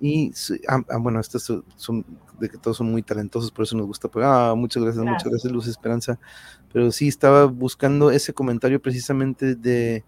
Y 0.01 0.31
ah, 0.67 0.81
ah, 0.89 0.97
bueno, 0.97 1.19
estos 1.19 1.51
son, 1.75 2.05
de 2.39 2.49
que 2.49 2.57
todos 2.57 2.77
son 2.77 2.91
muy 2.91 3.03
talentosos, 3.03 3.51
por 3.51 3.63
eso 3.63 3.75
nos 3.75 3.85
gusta. 3.87 4.07
pues, 4.07 4.25
ah, 4.27 4.53
muchas 4.55 4.83
gracias, 4.83 5.03
muchas 5.03 5.29
Gracias. 5.29 5.51
Luz 5.51 5.67
Esperanza. 5.67 6.19
Pero 6.71 6.91
sí, 6.91 7.07
estaba 7.07 7.45
buscando 7.45 8.11
ese 8.11 8.33
comentario 8.33 8.81
precisamente 8.81 9.55
de, 9.55 10.03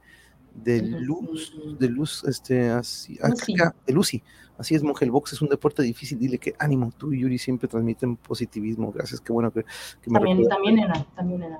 de 0.55 0.81
Luz, 0.81 1.53
de 1.79 1.89
Luz, 1.89 2.23
este, 2.25 2.69
así, 2.69 3.17
ah, 3.21 3.29
Lucy. 3.29 3.53
acá, 3.53 3.75
de 3.85 3.93
Lucy. 3.93 4.23
Así 4.57 4.75
es, 4.75 4.83
monje, 4.83 5.05
el 5.05 5.11
box 5.11 5.33
es 5.33 5.41
un 5.41 5.49
deporte 5.49 5.81
difícil. 5.81 6.19
Dile 6.19 6.37
que 6.37 6.53
ánimo, 6.59 6.91
tú 6.95 7.11
y 7.13 7.21
Yuri 7.21 7.39
siempre 7.39 7.67
transmiten 7.67 8.15
positivismo. 8.15 8.91
Gracias, 8.91 9.19
qué 9.19 9.33
bueno 9.33 9.51
que, 9.51 9.63
que 9.63 10.09
me 10.11 10.19
También, 10.19 10.37
recuerdas. 10.37 10.57
también 10.57 10.79
era, 10.79 11.05
también 11.15 11.43
era. 11.43 11.59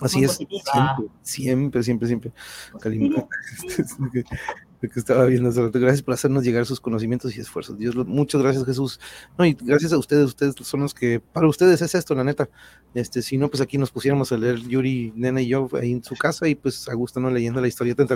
Así 0.00 0.18
muy 0.18 0.26
es, 0.26 0.32
positiva. 0.32 0.98
siempre, 1.22 1.82
siempre, 1.82 2.06
siempre, 2.06 2.32
que 4.80 5.00
estaba 5.00 5.24
viendo. 5.24 5.50
Gracias 5.72 6.02
por 6.02 6.14
hacernos 6.14 6.44
llegar 6.44 6.64
sus 6.64 6.80
conocimientos 6.80 7.36
y 7.36 7.40
esfuerzos. 7.40 7.78
Dios, 7.78 7.96
muchas 7.96 8.40
gracias, 8.40 8.64
Jesús. 8.64 9.00
No, 9.36 9.44
y 9.44 9.56
gracias 9.60 9.92
a 9.92 9.98
ustedes, 9.98 10.26
ustedes 10.26 10.54
son 10.62 10.80
los 10.80 10.94
que, 10.94 11.18
para 11.18 11.48
ustedes 11.48 11.82
es 11.82 11.94
esto, 11.94 12.14
la 12.14 12.22
neta. 12.22 12.48
Este, 12.94 13.22
si 13.22 13.36
no, 13.36 13.48
pues 13.48 13.60
aquí 13.60 13.76
nos 13.76 13.90
pusiéramos 13.90 14.30
a 14.30 14.38
leer 14.38 14.60
Yuri, 14.60 15.12
Nena 15.16 15.42
y 15.42 15.48
yo 15.48 15.68
ahí 15.74 15.92
en 15.92 16.04
su 16.04 16.14
casa 16.14 16.46
y 16.46 16.54
pues 16.54 16.88
a 16.88 16.94
gusto 16.94 17.18
no 17.18 17.30
leyendo 17.30 17.60
la 17.60 17.66
historieta. 17.66 18.06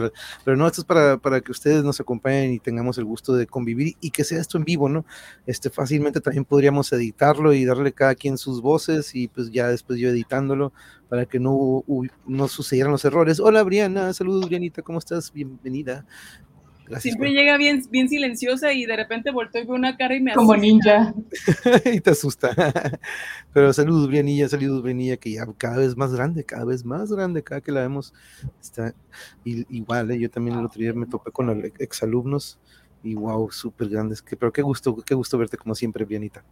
Pero 0.44 0.56
no, 0.56 0.66
esto 0.66 0.82
es 0.82 0.84
para, 0.84 1.18
para 1.18 1.40
que 1.40 1.50
ustedes 1.50 1.82
nos 1.82 2.00
acompañen 2.00 2.52
y 2.52 2.60
tengamos 2.60 2.96
el 2.98 3.04
gusto 3.04 3.34
de 3.34 3.46
convivir 3.46 3.96
y 4.00 4.10
que 4.10 4.22
sea 4.22 4.40
esto 4.40 4.56
en 4.56 4.64
vivo, 4.64 4.88
¿no? 4.88 5.04
Este, 5.46 5.68
fácilmente 5.68 6.20
también 6.20 6.44
podríamos 6.44 6.92
editarlo 6.92 7.52
y 7.52 7.64
darle 7.64 7.92
cada 7.92 8.14
quien 8.14 8.38
sus 8.38 8.62
voces 8.62 9.14
y 9.14 9.28
pues 9.28 9.50
ya 9.50 9.68
después 9.68 9.98
yo 9.98 10.08
editándolo 10.08 10.72
para 11.08 11.26
que 11.26 11.38
no, 11.38 11.84
no 12.26 12.48
sucedieran 12.48 12.92
los 12.92 13.04
errores. 13.04 13.38
Hola, 13.38 13.62
Briana, 13.62 14.12
saludos, 14.14 14.46
Brianita, 14.46 14.80
¿cómo 14.80 14.98
estás? 14.98 15.30
Bienvenida. 15.32 16.06
Gracias. 16.92 17.14
Siempre 17.14 17.30
llega 17.32 17.56
bien, 17.56 17.82
bien 17.90 18.08
silenciosa 18.08 18.72
y 18.74 18.84
de 18.84 18.96
repente 18.96 19.30
volteo 19.30 19.62
y 19.62 19.66
veo 19.66 19.74
una 19.74 19.96
cara 19.96 20.14
y 20.14 20.20
me 20.20 20.34
Como 20.34 20.52
asusta. 20.52 20.66
ninja. 20.66 21.14
y 21.92 22.00
te 22.00 22.10
asusta. 22.10 22.50
Pero 23.54 23.72
saludos, 23.72 24.08
Brianilla, 24.08 24.48
saludos, 24.48 24.82
Brianilla, 24.82 25.16
que 25.16 25.32
ya 25.32 25.46
cada 25.56 25.78
vez 25.78 25.96
más 25.96 26.12
grande, 26.14 26.44
cada 26.44 26.64
vez 26.66 26.84
más 26.84 27.10
grande, 27.10 27.42
cada 27.42 27.60
que 27.62 27.72
la 27.72 27.80
vemos 27.80 28.12
está 28.60 28.94
y- 29.44 29.66
igual. 29.74 30.10
¿eh? 30.10 30.18
Yo 30.18 30.30
también 30.30 30.58
el 30.58 30.66
otro 30.66 30.80
día 30.80 30.92
me 30.92 31.06
topé 31.06 31.30
con 31.32 31.46
los 31.46 31.56
exalumnos 31.78 32.58
y 33.02 33.14
wow, 33.14 33.50
súper 33.50 33.88
grandes. 33.88 34.20
Que, 34.22 34.36
pero 34.36 34.52
qué 34.52 34.62
gusto, 34.62 34.94
qué 34.96 35.14
gusto 35.14 35.38
verte 35.38 35.56
como 35.56 35.74
siempre, 35.74 36.04
Brianita. 36.04 36.44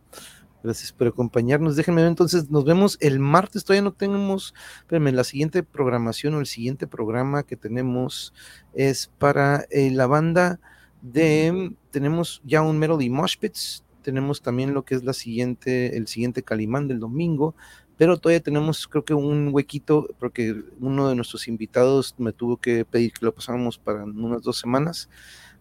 Gracias 0.63 0.93
por 0.93 1.07
acompañarnos. 1.07 1.77
Déjenme 1.77 2.03
ver, 2.03 2.09
entonces 2.11 2.51
nos 2.51 2.65
vemos 2.65 2.99
el 3.01 3.19
martes. 3.19 3.65
Todavía 3.65 3.83
no 3.83 3.93
tenemos, 3.93 4.55
espérenme, 4.81 5.13
la 5.13 5.25
siguiente 5.25 5.63
programación 5.63 6.35
o 6.35 6.41
el 6.41 6.47
siguiente 6.47 6.87
programa 6.87 7.45
que 7.45 7.57
tenemos 7.57 8.35
es 8.75 9.11
para 9.19 9.65
eh, 9.71 9.91
la 9.91 10.07
banda 10.07 10.61
de, 11.03 11.75
tenemos 11.91 12.43
ya 12.45 12.63
un 12.63 12.79
Melody 12.79 13.09
Mosh 13.09 13.37
Pits, 13.39 13.85
tenemos 14.03 14.43
también 14.43 14.75
lo 14.75 14.85
que 14.85 14.95
es 14.95 15.05
la 15.05 15.13
siguiente, 15.13 15.97
el 15.97 16.07
siguiente 16.07 16.43
Calimán 16.43 16.89
del 16.89 17.01
domingo, 17.01 17.55
pero 17.97 18.19
todavía 18.19 18.41
tenemos 18.41 18.87
creo 18.89 19.05
que 19.05 19.15
un 19.15 19.51
huequito, 19.53 20.09
porque 20.19 20.63
uno 20.79 21.09
de 21.09 21.15
nuestros 21.15 21.49
invitados 21.49 22.15
me 22.19 22.33
tuvo 22.33 22.57
que 22.57 22.85
pedir 22.85 23.13
que 23.13 23.25
lo 23.25 23.35
pasáramos 23.35 23.79
para 23.79 24.05
unas 24.05 24.43
dos 24.43 24.59
semanas, 24.59 25.09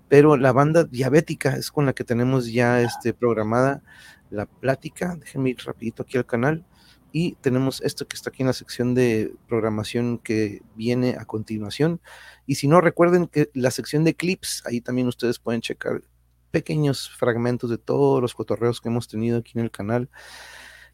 pero 0.10 0.36
la 0.36 0.52
banda 0.52 0.84
diabética 0.84 1.56
es 1.56 1.72
con 1.72 1.86
la 1.86 1.94
que 1.94 2.04
tenemos 2.04 2.52
ya 2.52 2.82
este, 2.82 3.14
programada 3.14 3.82
la 4.30 4.46
plática, 4.46 5.16
déjenme 5.20 5.52
ir 5.52 5.58
rapidito 5.66 6.04
aquí 6.04 6.18
al 6.18 6.26
canal, 6.26 6.66
y 7.12 7.36
tenemos 7.42 7.82
esto 7.82 8.08
que 8.08 8.16
está 8.16 8.30
aquí 8.30 8.44
en 8.44 8.48
la 8.48 8.54
sección 8.54 8.94
de 8.94 9.34
programación 9.48 10.20
que 10.20 10.62
viene 10.76 11.16
a 11.18 11.26
continuación. 11.26 12.02
Y 12.46 12.56
si 12.56 12.68
no, 12.68 12.82
recuerden 12.82 13.28
que 13.28 13.50
la 13.54 13.72
sección 13.72 14.04
de 14.04 14.16
clips, 14.16 14.64
ahí 14.66 14.82
también 14.82 15.08
ustedes 15.08 15.40
pueden 15.40 15.62
checar 15.62 16.04
pequeños 16.52 17.10
fragmentos 17.10 17.70
de 17.70 17.78
todos 17.78 18.22
los 18.22 18.36
cotorreos 18.36 18.82
que 18.82 18.90
hemos 18.90 19.08
tenido 19.08 19.40
aquí 19.40 19.54
en 19.56 19.64
el 19.64 19.72
canal. 19.72 20.10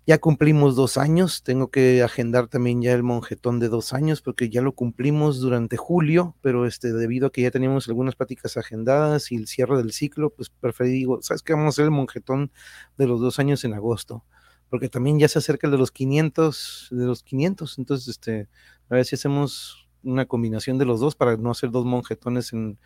Ya 0.08 0.20
cumplimos 0.20 0.76
dos 0.76 0.98
años, 0.98 1.42
tengo 1.42 1.72
que 1.72 2.04
agendar 2.04 2.48
también 2.48 2.80
ya 2.80 2.94
el 2.94 3.02
monjetón 3.02 3.60
de 3.60 3.70
dos 3.70 3.92
años 3.92 4.22
porque 4.22 4.50
ya 4.52 4.62
lo 4.62 4.74
cumplimos 4.74 5.40
durante 5.40 5.78
julio, 5.78 6.36
pero 6.42 6.68
este, 6.68 6.94
debido 6.94 7.28
a 7.28 7.32
que 7.32 7.42
ya 7.42 7.50
teníamos 7.50 7.88
algunas 7.88 8.16
pláticas 8.16 8.56
agendadas 8.56 9.32
y 9.32 9.36
el 9.36 9.48
cierre 9.48 9.78
del 9.78 9.94
ciclo, 9.94 10.30
pues 10.30 10.52
preferí, 10.52 10.92
digo, 10.92 11.24
¿sabes 11.24 11.42
qué? 11.42 11.54
Vamos 11.54 11.66
a 11.66 11.70
hacer 11.70 11.86
el 11.86 11.92
monjetón 11.92 12.52
de 13.00 13.08
los 13.08 13.20
dos 13.20 13.40
años 13.40 13.64
en 13.64 13.74
agosto, 13.74 14.24
porque 14.70 14.90
también 14.90 15.18
ya 15.18 15.28
se 15.28 15.40
acerca 15.40 15.66
el 15.66 15.72
de 15.72 15.80
los 15.80 15.92
500, 15.92 16.90
de 16.92 17.06
los 17.06 17.24
500, 17.24 17.80
entonces, 17.80 18.08
este, 18.08 18.48
a 18.90 18.96
ver 18.96 19.06
si 19.06 19.16
hacemos 19.16 19.88
una 20.04 20.28
combinación 20.28 20.78
de 20.78 20.86
los 20.86 21.00
dos 21.00 21.16
para 21.16 21.36
no 21.36 21.50
hacer 21.50 21.72
dos 21.72 21.84
monjetones 21.84 22.54
en, 22.54 22.78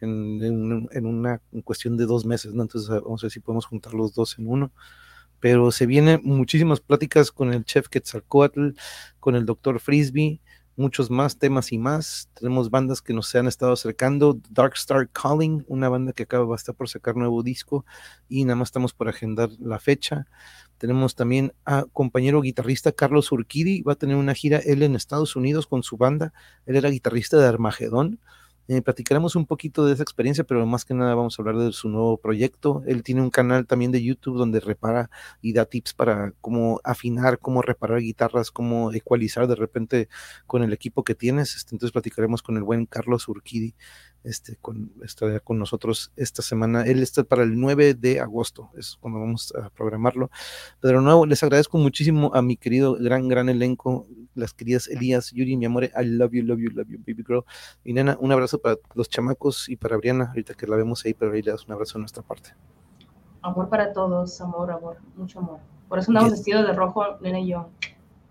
en, 0.00 0.42
en, 0.42 0.88
en 0.90 1.06
una 1.06 1.40
cuestión 1.62 1.96
de 1.96 2.06
dos 2.06 2.24
meses, 2.26 2.52
¿no? 2.52 2.62
Entonces, 2.62 2.90
vamos 2.90 3.22
a 3.22 3.26
ver 3.26 3.30
si 3.30 3.38
podemos 3.38 3.64
juntar 3.66 3.94
los 3.94 4.12
dos 4.12 4.36
en 4.40 4.48
uno 4.48 4.72
pero 5.44 5.70
se 5.72 5.84
vienen 5.84 6.22
muchísimas 6.24 6.80
pláticas 6.80 7.30
con 7.30 7.52
el 7.52 7.66
chef 7.66 7.88
Quetzalcoatl, 7.88 8.70
con 9.20 9.34
el 9.34 9.44
doctor 9.44 9.78
Frisbee, 9.78 10.40
muchos 10.74 11.10
más 11.10 11.38
temas 11.38 11.70
y 11.70 11.76
más. 11.76 12.30
Tenemos 12.32 12.70
bandas 12.70 13.02
que 13.02 13.12
nos 13.12 13.34
han 13.34 13.46
estado 13.46 13.74
acercando. 13.74 14.40
Dark 14.48 14.72
Star 14.76 15.06
Calling, 15.10 15.62
una 15.68 15.90
banda 15.90 16.14
que 16.14 16.22
acaba 16.22 16.46
de 16.46 16.54
estar 16.54 16.74
por 16.74 16.88
sacar 16.88 17.16
nuevo 17.16 17.42
disco 17.42 17.84
y 18.26 18.46
nada 18.46 18.56
más 18.56 18.68
estamos 18.68 18.94
por 18.94 19.06
agendar 19.10 19.50
la 19.58 19.78
fecha. 19.78 20.26
Tenemos 20.78 21.14
también 21.14 21.52
a 21.66 21.84
compañero 21.92 22.40
guitarrista 22.40 22.92
Carlos 22.92 23.30
Urquidi, 23.30 23.82
va 23.82 23.92
a 23.92 23.96
tener 23.96 24.16
una 24.16 24.32
gira 24.32 24.60
él 24.60 24.82
en 24.82 24.96
Estados 24.96 25.36
Unidos 25.36 25.66
con 25.66 25.82
su 25.82 25.98
banda. 25.98 26.32
Él 26.64 26.76
era 26.76 26.88
guitarrista 26.88 27.36
de 27.36 27.48
Armagedón 27.48 28.18
eh, 28.68 28.82
platicaremos 28.82 29.36
un 29.36 29.46
poquito 29.46 29.84
de 29.84 29.94
esa 29.94 30.02
experiencia, 30.02 30.44
pero 30.44 30.64
más 30.66 30.84
que 30.84 30.94
nada 30.94 31.14
vamos 31.14 31.38
a 31.38 31.42
hablar 31.42 31.56
de 31.56 31.72
su 31.72 31.88
nuevo 31.88 32.16
proyecto. 32.16 32.82
Él 32.86 33.02
tiene 33.02 33.20
un 33.20 33.30
canal 33.30 33.66
también 33.66 33.92
de 33.92 34.02
YouTube 34.02 34.38
donde 34.38 34.60
repara 34.60 35.10
y 35.42 35.52
da 35.52 35.66
tips 35.66 35.94
para 35.94 36.32
cómo 36.40 36.80
afinar, 36.84 37.38
cómo 37.38 37.62
reparar 37.62 38.00
guitarras, 38.00 38.50
cómo 38.50 38.92
ecualizar 38.92 39.46
de 39.46 39.56
repente 39.56 40.08
con 40.46 40.62
el 40.62 40.72
equipo 40.72 41.04
que 41.04 41.14
tienes. 41.14 41.56
Este, 41.56 41.74
entonces 41.74 41.92
platicaremos 41.92 42.42
con 42.42 42.56
el 42.56 42.62
buen 42.62 42.86
Carlos 42.86 43.28
Urquidi 43.28 43.74
este, 44.24 44.56
con, 44.56 44.92
estará 45.04 45.38
con 45.40 45.58
nosotros 45.58 46.10
esta 46.16 46.42
semana. 46.42 46.82
Él 46.84 47.02
está 47.02 47.24
para 47.24 47.42
el 47.42 47.60
9 47.60 47.94
de 47.94 48.20
agosto, 48.20 48.70
es 48.76 48.96
cuando 49.00 49.20
vamos 49.20 49.52
a 49.54 49.68
programarlo. 49.70 50.30
Pero 50.80 50.98
de 50.98 51.04
nuevo, 51.04 51.26
les 51.26 51.42
agradezco 51.42 51.78
muchísimo 51.78 52.32
a 52.34 52.42
mi 52.42 52.56
querido 52.56 52.94
gran, 52.94 53.28
gran 53.28 53.48
elenco, 53.48 54.08
las 54.34 54.52
queridas 54.54 54.88
Elías, 54.88 55.30
Yuri, 55.32 55.56
mi 55.56 55.66
amor, 55.66 55.84
I 55.84 55.90
love 56.04 56.32
you, 56.32 56.42
love 56.42 56.58
you, 56.58 56.70
love 56.70 56.88
you, 56.88 56.98
baby 56.98 57.22
girl. 57.26 57.44
Y 57.84 57.92
nena, 57.92 58.16
un 58.20 58.32
abrazo 58.32 58.58
para 58.58 58.76
los 58.94 59.08
chamacos 59.08 59.68
y 59.68 59.76
para 59.76 59.96
Briana, 59.96 60.26
ahorita 60.28 60.54
que 60.54 60.66
la 60.66 60.76
vemos 60.76 61.04
ahí, 61.04 61.14
pero 61.14 61.32
ahí 61.32 61.42
le 61.42 61.50
das 61.52 61.66
un 61.66 61.72
abrazo 61.72 61.94
de 61.94 62.00
nuestra 62.00 62.22
parte. 62.22 62.50
Amor 63.42 63.68
para 63.68 63.92
todos, 63.92 64.40
amor, 64.40 64.70
amor, 64.70 64.96
mucho 65.16 65.38
amor. 65.38 65.58
Por 65.88 65.98
eso 65.98 66.10
andamos 66.10 66.30
Yes. 66.30 66.38
vestidos 66.40 66.66
de 66.66 66.72
rojo, 66.72 67.04
nena 67.20 67.40
y 67.40 67.48
yo. 67.48 67.68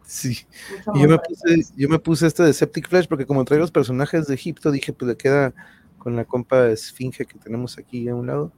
Sí. 0.05 0.38
Mucho 0.71 0.91
Y 0.95 0.99
yo 0.99 1.05
amor 1.05 1.09
me, 1.09 1.17
puse, 1.19 1.73
yo 1.77 1.89
me 1.89 1.99
puse 1.99 2.27
este 2.27 2.43
de 2.43 2.53
Septic 2.53 2.89
Flesh 2.89 3.07
porque 3.07 3.25
como 3.25 3.45
trae 3.45 3.59
los 3.59 3.71
personajes 3.71 4.27
de 4.27 4.34
Egipto, 4.34 4.71
dije, 4.71 4.91
pues 4.91 5.07
le 5.09 5.17
queda 5.17 5.53
con 5.97 6.15
la 6.15 6.25
compa 6.25 6.67
esfinge 6.67 7.25
que 7.25 7.39
tenemos 7.39 7.77
aquí 7.77 8.09
a 8.09 8.15
un 8.15 8.27
lado 8.27 8.51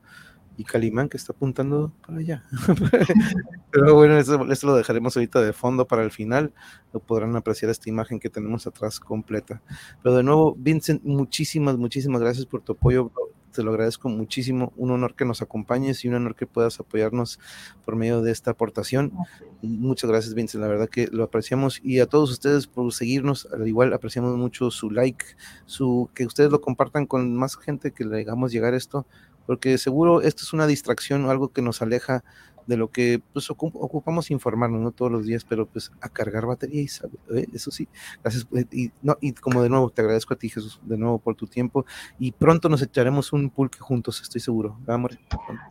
y 0.57 0.64
Calimán 0.64 1.10
que 1.10 1.18
está 1.18 1.34
apuntando 1.34 1.91
para 2.06 2.19
allá. 2.19 2.44
Pero 3.72 3.95
bueno, 3.95 4.18
eso, 4.18 4.38
lo 4.44 4.76
dejaremos 4.76 5.15
ahorita 5.18 5.41
de 5.41 5.53
fondo 5.53 5.86
para 5.86 6.03
el 6.03 6.11
final. 6.11 6.53
Lo 6.94 6.99
podrán 6.99 7.36
apreciar 7.36 7.72
esta 7.72 7.90
imagen 7.90 8.19
que 8.19 8.30
tenemos 8.30 8.68
atrás 8.68 8.99
completa. 8.99 9.61
Pero 10.02 10.15
de 10.15 10.23
nuevo, 10.23 10.56
Vincent, 10.57 11.03
muchísimas, 11.03 11.77
muchísimas 11.77 12.22
gracias 12.22 12.45
por 12.45 12.61
tu 12.61 12.73
apoyo. 12.73 13.11
Te 13.52 13.64
lo 13.64 13.72
agradezco 13.72 14.10
muchísimo. 14.10 14.73
Un 14.76 14.91
honor 14.91 15.15
que 15.15 15.26
nos 15.26 15.41
acompañes 15.41 16.03
y 16.03 16.10
un 16.10 16.15
honor 16.15 16.36
que 16.36 16.45
puedas 16.45 16.80
apoyarnos 16.80 17.40
por 17.84 17.95
medio 17.95 18.22
de 18.22 18.32
esta 18.32 18.52
aportación. 18.52 19.14
Muchas 19.61 20.10
gracias, 20.10 20.34
Vincent. 20.34 20.61
La 20.61 20.68
verdad 20.68 20.90
que 20.90 21.07
lo 21.07 21.23
apreciamos. 21.23 21.80
Y 21.84 21.99
a 21.99 22.06
todos 22.06 22.32
ustedes 22.32 22.68
por 22.68 22.94
seguirnos. 22.94 23.48
Al 23.53 23.68
igual, 23.68 23.94
apreciamos 23.94 24.38
mucho 24.38 24.72
su 24.72 24.91
like, 24.91 25.26
su 25.65 26.10
que 26.14 26.26
ustedes 26.26 26.52
lo 26.52 26.61
compartan 26.61 27.06
con 27.06 27.36
más 27.36 27.57
gente 27.57 27.91
que 27.91 28.06
le 28.06 28.22
hagamos 28.22 28.52
llegar 28.52 28.73
esto. 28.73 29.06
Porque 29.45 29.77
seguro 29.77 30.22
esto 30.22 30.43
es 30.43 30.53
una 30.53 30.67
distracción 30.67 31.26
o 31.26 31.31
algo 31.31 31.49
que 31.49 31.61
nos 31.61 31.81
aleja 31.81 32.23
de 32.67 32.77
lo 32.77 32.89
que 32.89 33.22
pues 33.31 33.47
ocu- 33.51 33.69
ocupamos 33.76 34.31
informarnos 34.31 34.81
no 34.81 34.91
todos 34.91 35.11
los 35.11 35.26
días, 35.26 35.45
pero 35.47 35.67
pues 35.67 35.91
a 36.01 36.09
cargar 36.09 36.47
batería 36.47 36.81
y 36.81 36.85
¿eh? 37.35 37.45
eso 37.53 37.69
sí, 37.69 37.88
gracias 38.23 38.47
eh, 38.55 38.65
y, 38.72 38.91
no, 39.03 39.17
y 39.22 39.34
como 39.34 39.61
de 39.61 39.69
nuevo 39.69 39.91
te 39.91 40.01
agradezco 40.01 40.34
a 40.34 40.38
ti 40.38 40.49
Jesús 40.49 40.80
de 40.81 40.97
nuevo 40.97 41.19
por 41.19 41.35
tu 41.35 41.45
tiempo 41.45 41.85
y 42.17 42.31
pronto 42.31 42.67
nos 42.67 42.81
echaremos 42.81 43.34
un 43.34 43.51
pulque 43.51 43.77
juntos, 43.77 44.19
estoy 44.19 44.41
seguro, 44.41 44.77
¿verdad, 44.80 44.95
amor? 44.95 45.19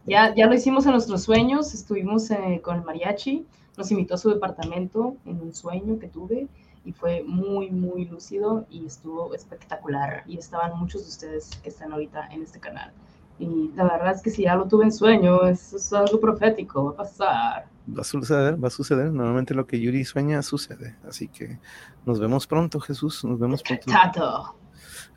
Ya, 0.06 0.32
ya 0.36 0.46
lo 0.46 0.54
hicimos 0.54 0.86
en 0.86 0.92
nuestros 0.92 1.24
sueños, 1.24 1.74
estuvimos 1.74 2.30
eh, 2.30 2.60
con 2.62 2.76
el 2.76 2.84
mariachi, 2.84 3.44
nos 3.76 3.90
invitó 3.90 4.14
a 4.14 4.18
su 4.18 4.30
departamento 4.30 5.16
en 5.24 5.40
un 5.40 5.52
sueño 5.52 5.98
que 5.98 6.06
tuve 6.06 6.46
y 6.84 6.92
fue 6.92 7.24
muy, 7.24 7.70
muy 7.70 8.04
lúcido 8.04 8.66
y 8.70 8.86
estuvo 8.86 9.34
espectacular. 9.34 10.22
Y 10.28 10.38
estaban 10.38 10.78
muchos 10.78 11.02
de 11.02 11.08
ustedes 11.08 11.50
que 11.62 11.70
están 11.70 11.92
ahorita 11.92 12.28
en 12.30 12.42
este 12.42 12.60
canal. 12.60 12.92
Y 13.38 13.70
la 13.74 13.84
verdad 13.84 14.14
es 14.14 14.22
que 14.22 14.30
si 14.30 14.42
ya 14.42 14.54
lo 14.54 14.66
tuve 14.66 14.84
en 14.84 14.92
sueño, 14.92 15.46
eso 15.46 15.76
es 15.76 15.92
algo 15.92 16.20
profético, 16.20 16.84
va 16.84 16.92
a 16.92 16.96
pasar. 16.96 17.66
Va 17.86 18.00
a 18.00 18.04
suceder, 18.04 18.62
va 18.62 18.68
a 18.68 18.70
suceder, 18.70 19.12
normalmente 19.12 19.54
lo 19.54 19.66
que 19.66 19.80
Yuri 19.80 20.04
sueña 20.04 20.40
sucede, 20.42 20.96
así 21.06 21.28
que 21.28 21.58
nos 22.06 22.20
vemos 22.20 22.46
pronto 22.46 22.80
Jesús, 22.80 23.24
nos 23.24 23.38
vemos 23.38 23.62
pronto. 23.62 23.90
Tato. 23.90 24.56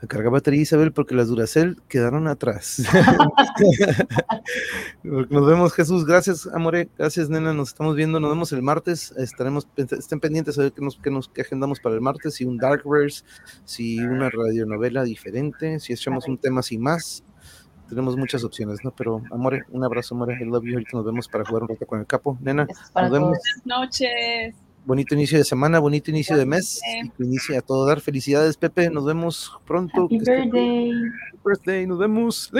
A 0.02 0.06
cargar 0.06 0.31
batería 0.31 0.61
Isabel 0.61 0.91
porque 0.91 1.15
las 1.15 1.27
Duracell 1.27 1.81
quedaron 1.88 2.27
atrás. 2.27 2.84
Nos 5.03 5.48
vemos, 5.48 5.73
Jesús. 5.73 6.06
Gracias, 6.06 6.48
Amore. 6.53 6.89
Gracias, 6.98 7.30
nena. 7.30 7.52
Nos 7.52 7.69
estamos 7.69 7.95
viendo. 7.95 8.19
Nos 8.19 8.30
vemos 8.30 8.52
el 8.52 8.61
martes. 8.61 9.11
Estaremos, 9.18 9.68
estén 9.76 10.19
pendientes 10.19 10.60
a 10.60 10.64
ver 10.64 10.73
qué 10.73 10.84
nos, 10.84 10.99
qué 10.99 11.10
nos 11.10 11.30
qué 11.30 11.41
agendamos 11.41 11.80
para 11.80 11.95
el 11.95 12.02
martes. 12.02 12.35
Si 12.35 12.45
un 12.45 12.57
Darkverse, 12.57 13.23
si 13.65 13.99
una 13.99 14.30
radionovela 14.30 15.03
diferente, 15.03 15.80
si 15.80 15.94
echamos 15.94 16.27
un 16.27 16.38
tema 16.38 16.61
sin 16.61 16.81
más. 16.81 17.23
Tenemos 17.89 18.18
muchas 18.18 18.43
opciones, 18.43 18.80
¿no? 18.84 18.91
Pero, 18.91 19.22
Amore, 19.31 19.64
un 19.72 19.84
abrazo, 19.84 20.14
Amore. 20.15 20.38
I 20.41 20.45
love 20.45 20.64
you. 20.65 20.73
Ahorita 20.73 20.91
nos 20.93 21.05
vemos 21.05 21.27
para 21.27 21.45
jugar 21.45 21.64
un 21.64 21.69
rato 21.69 21.85
con 21.85 21.99
el 21.99 22.05
capo. 22.05 22.38
Nena, 22.41 22.68
nos 22.95 23.11
vemos. 23.11 23.30
Buenas 23.30 23.61
noches. 23.65 24.55
Bonito 24.85 25.15
inicio 25.15 25.38
de 25.38 25.43
semana, 25.43 25.80
bonito 25.80 26.11
inicio 26.11 26.38
de 26.38 26.45
mes. 26.45 26.77
Igualmente. 26.81 27.14
Y 27.14 27.18
que 27.18 27.23
inicie 27.30 27.57
a 27.57 27.61
todo 27.61 27.85
dar. 27.85 27.99
Felicidades, 28.01 28.55
Pepe. 28.57 28.89
Nos 28.89 29.05
vemos 29.05 29.51
pronto. 29.65 30.05
Happy 30.05 30.18
Que 30.19 30.23
esté- 30.23 30.41
birthday. 30.43 30.91
birthday. 31.43 31.88
Nos 31.88 31.99
vemos. 31.99 32.51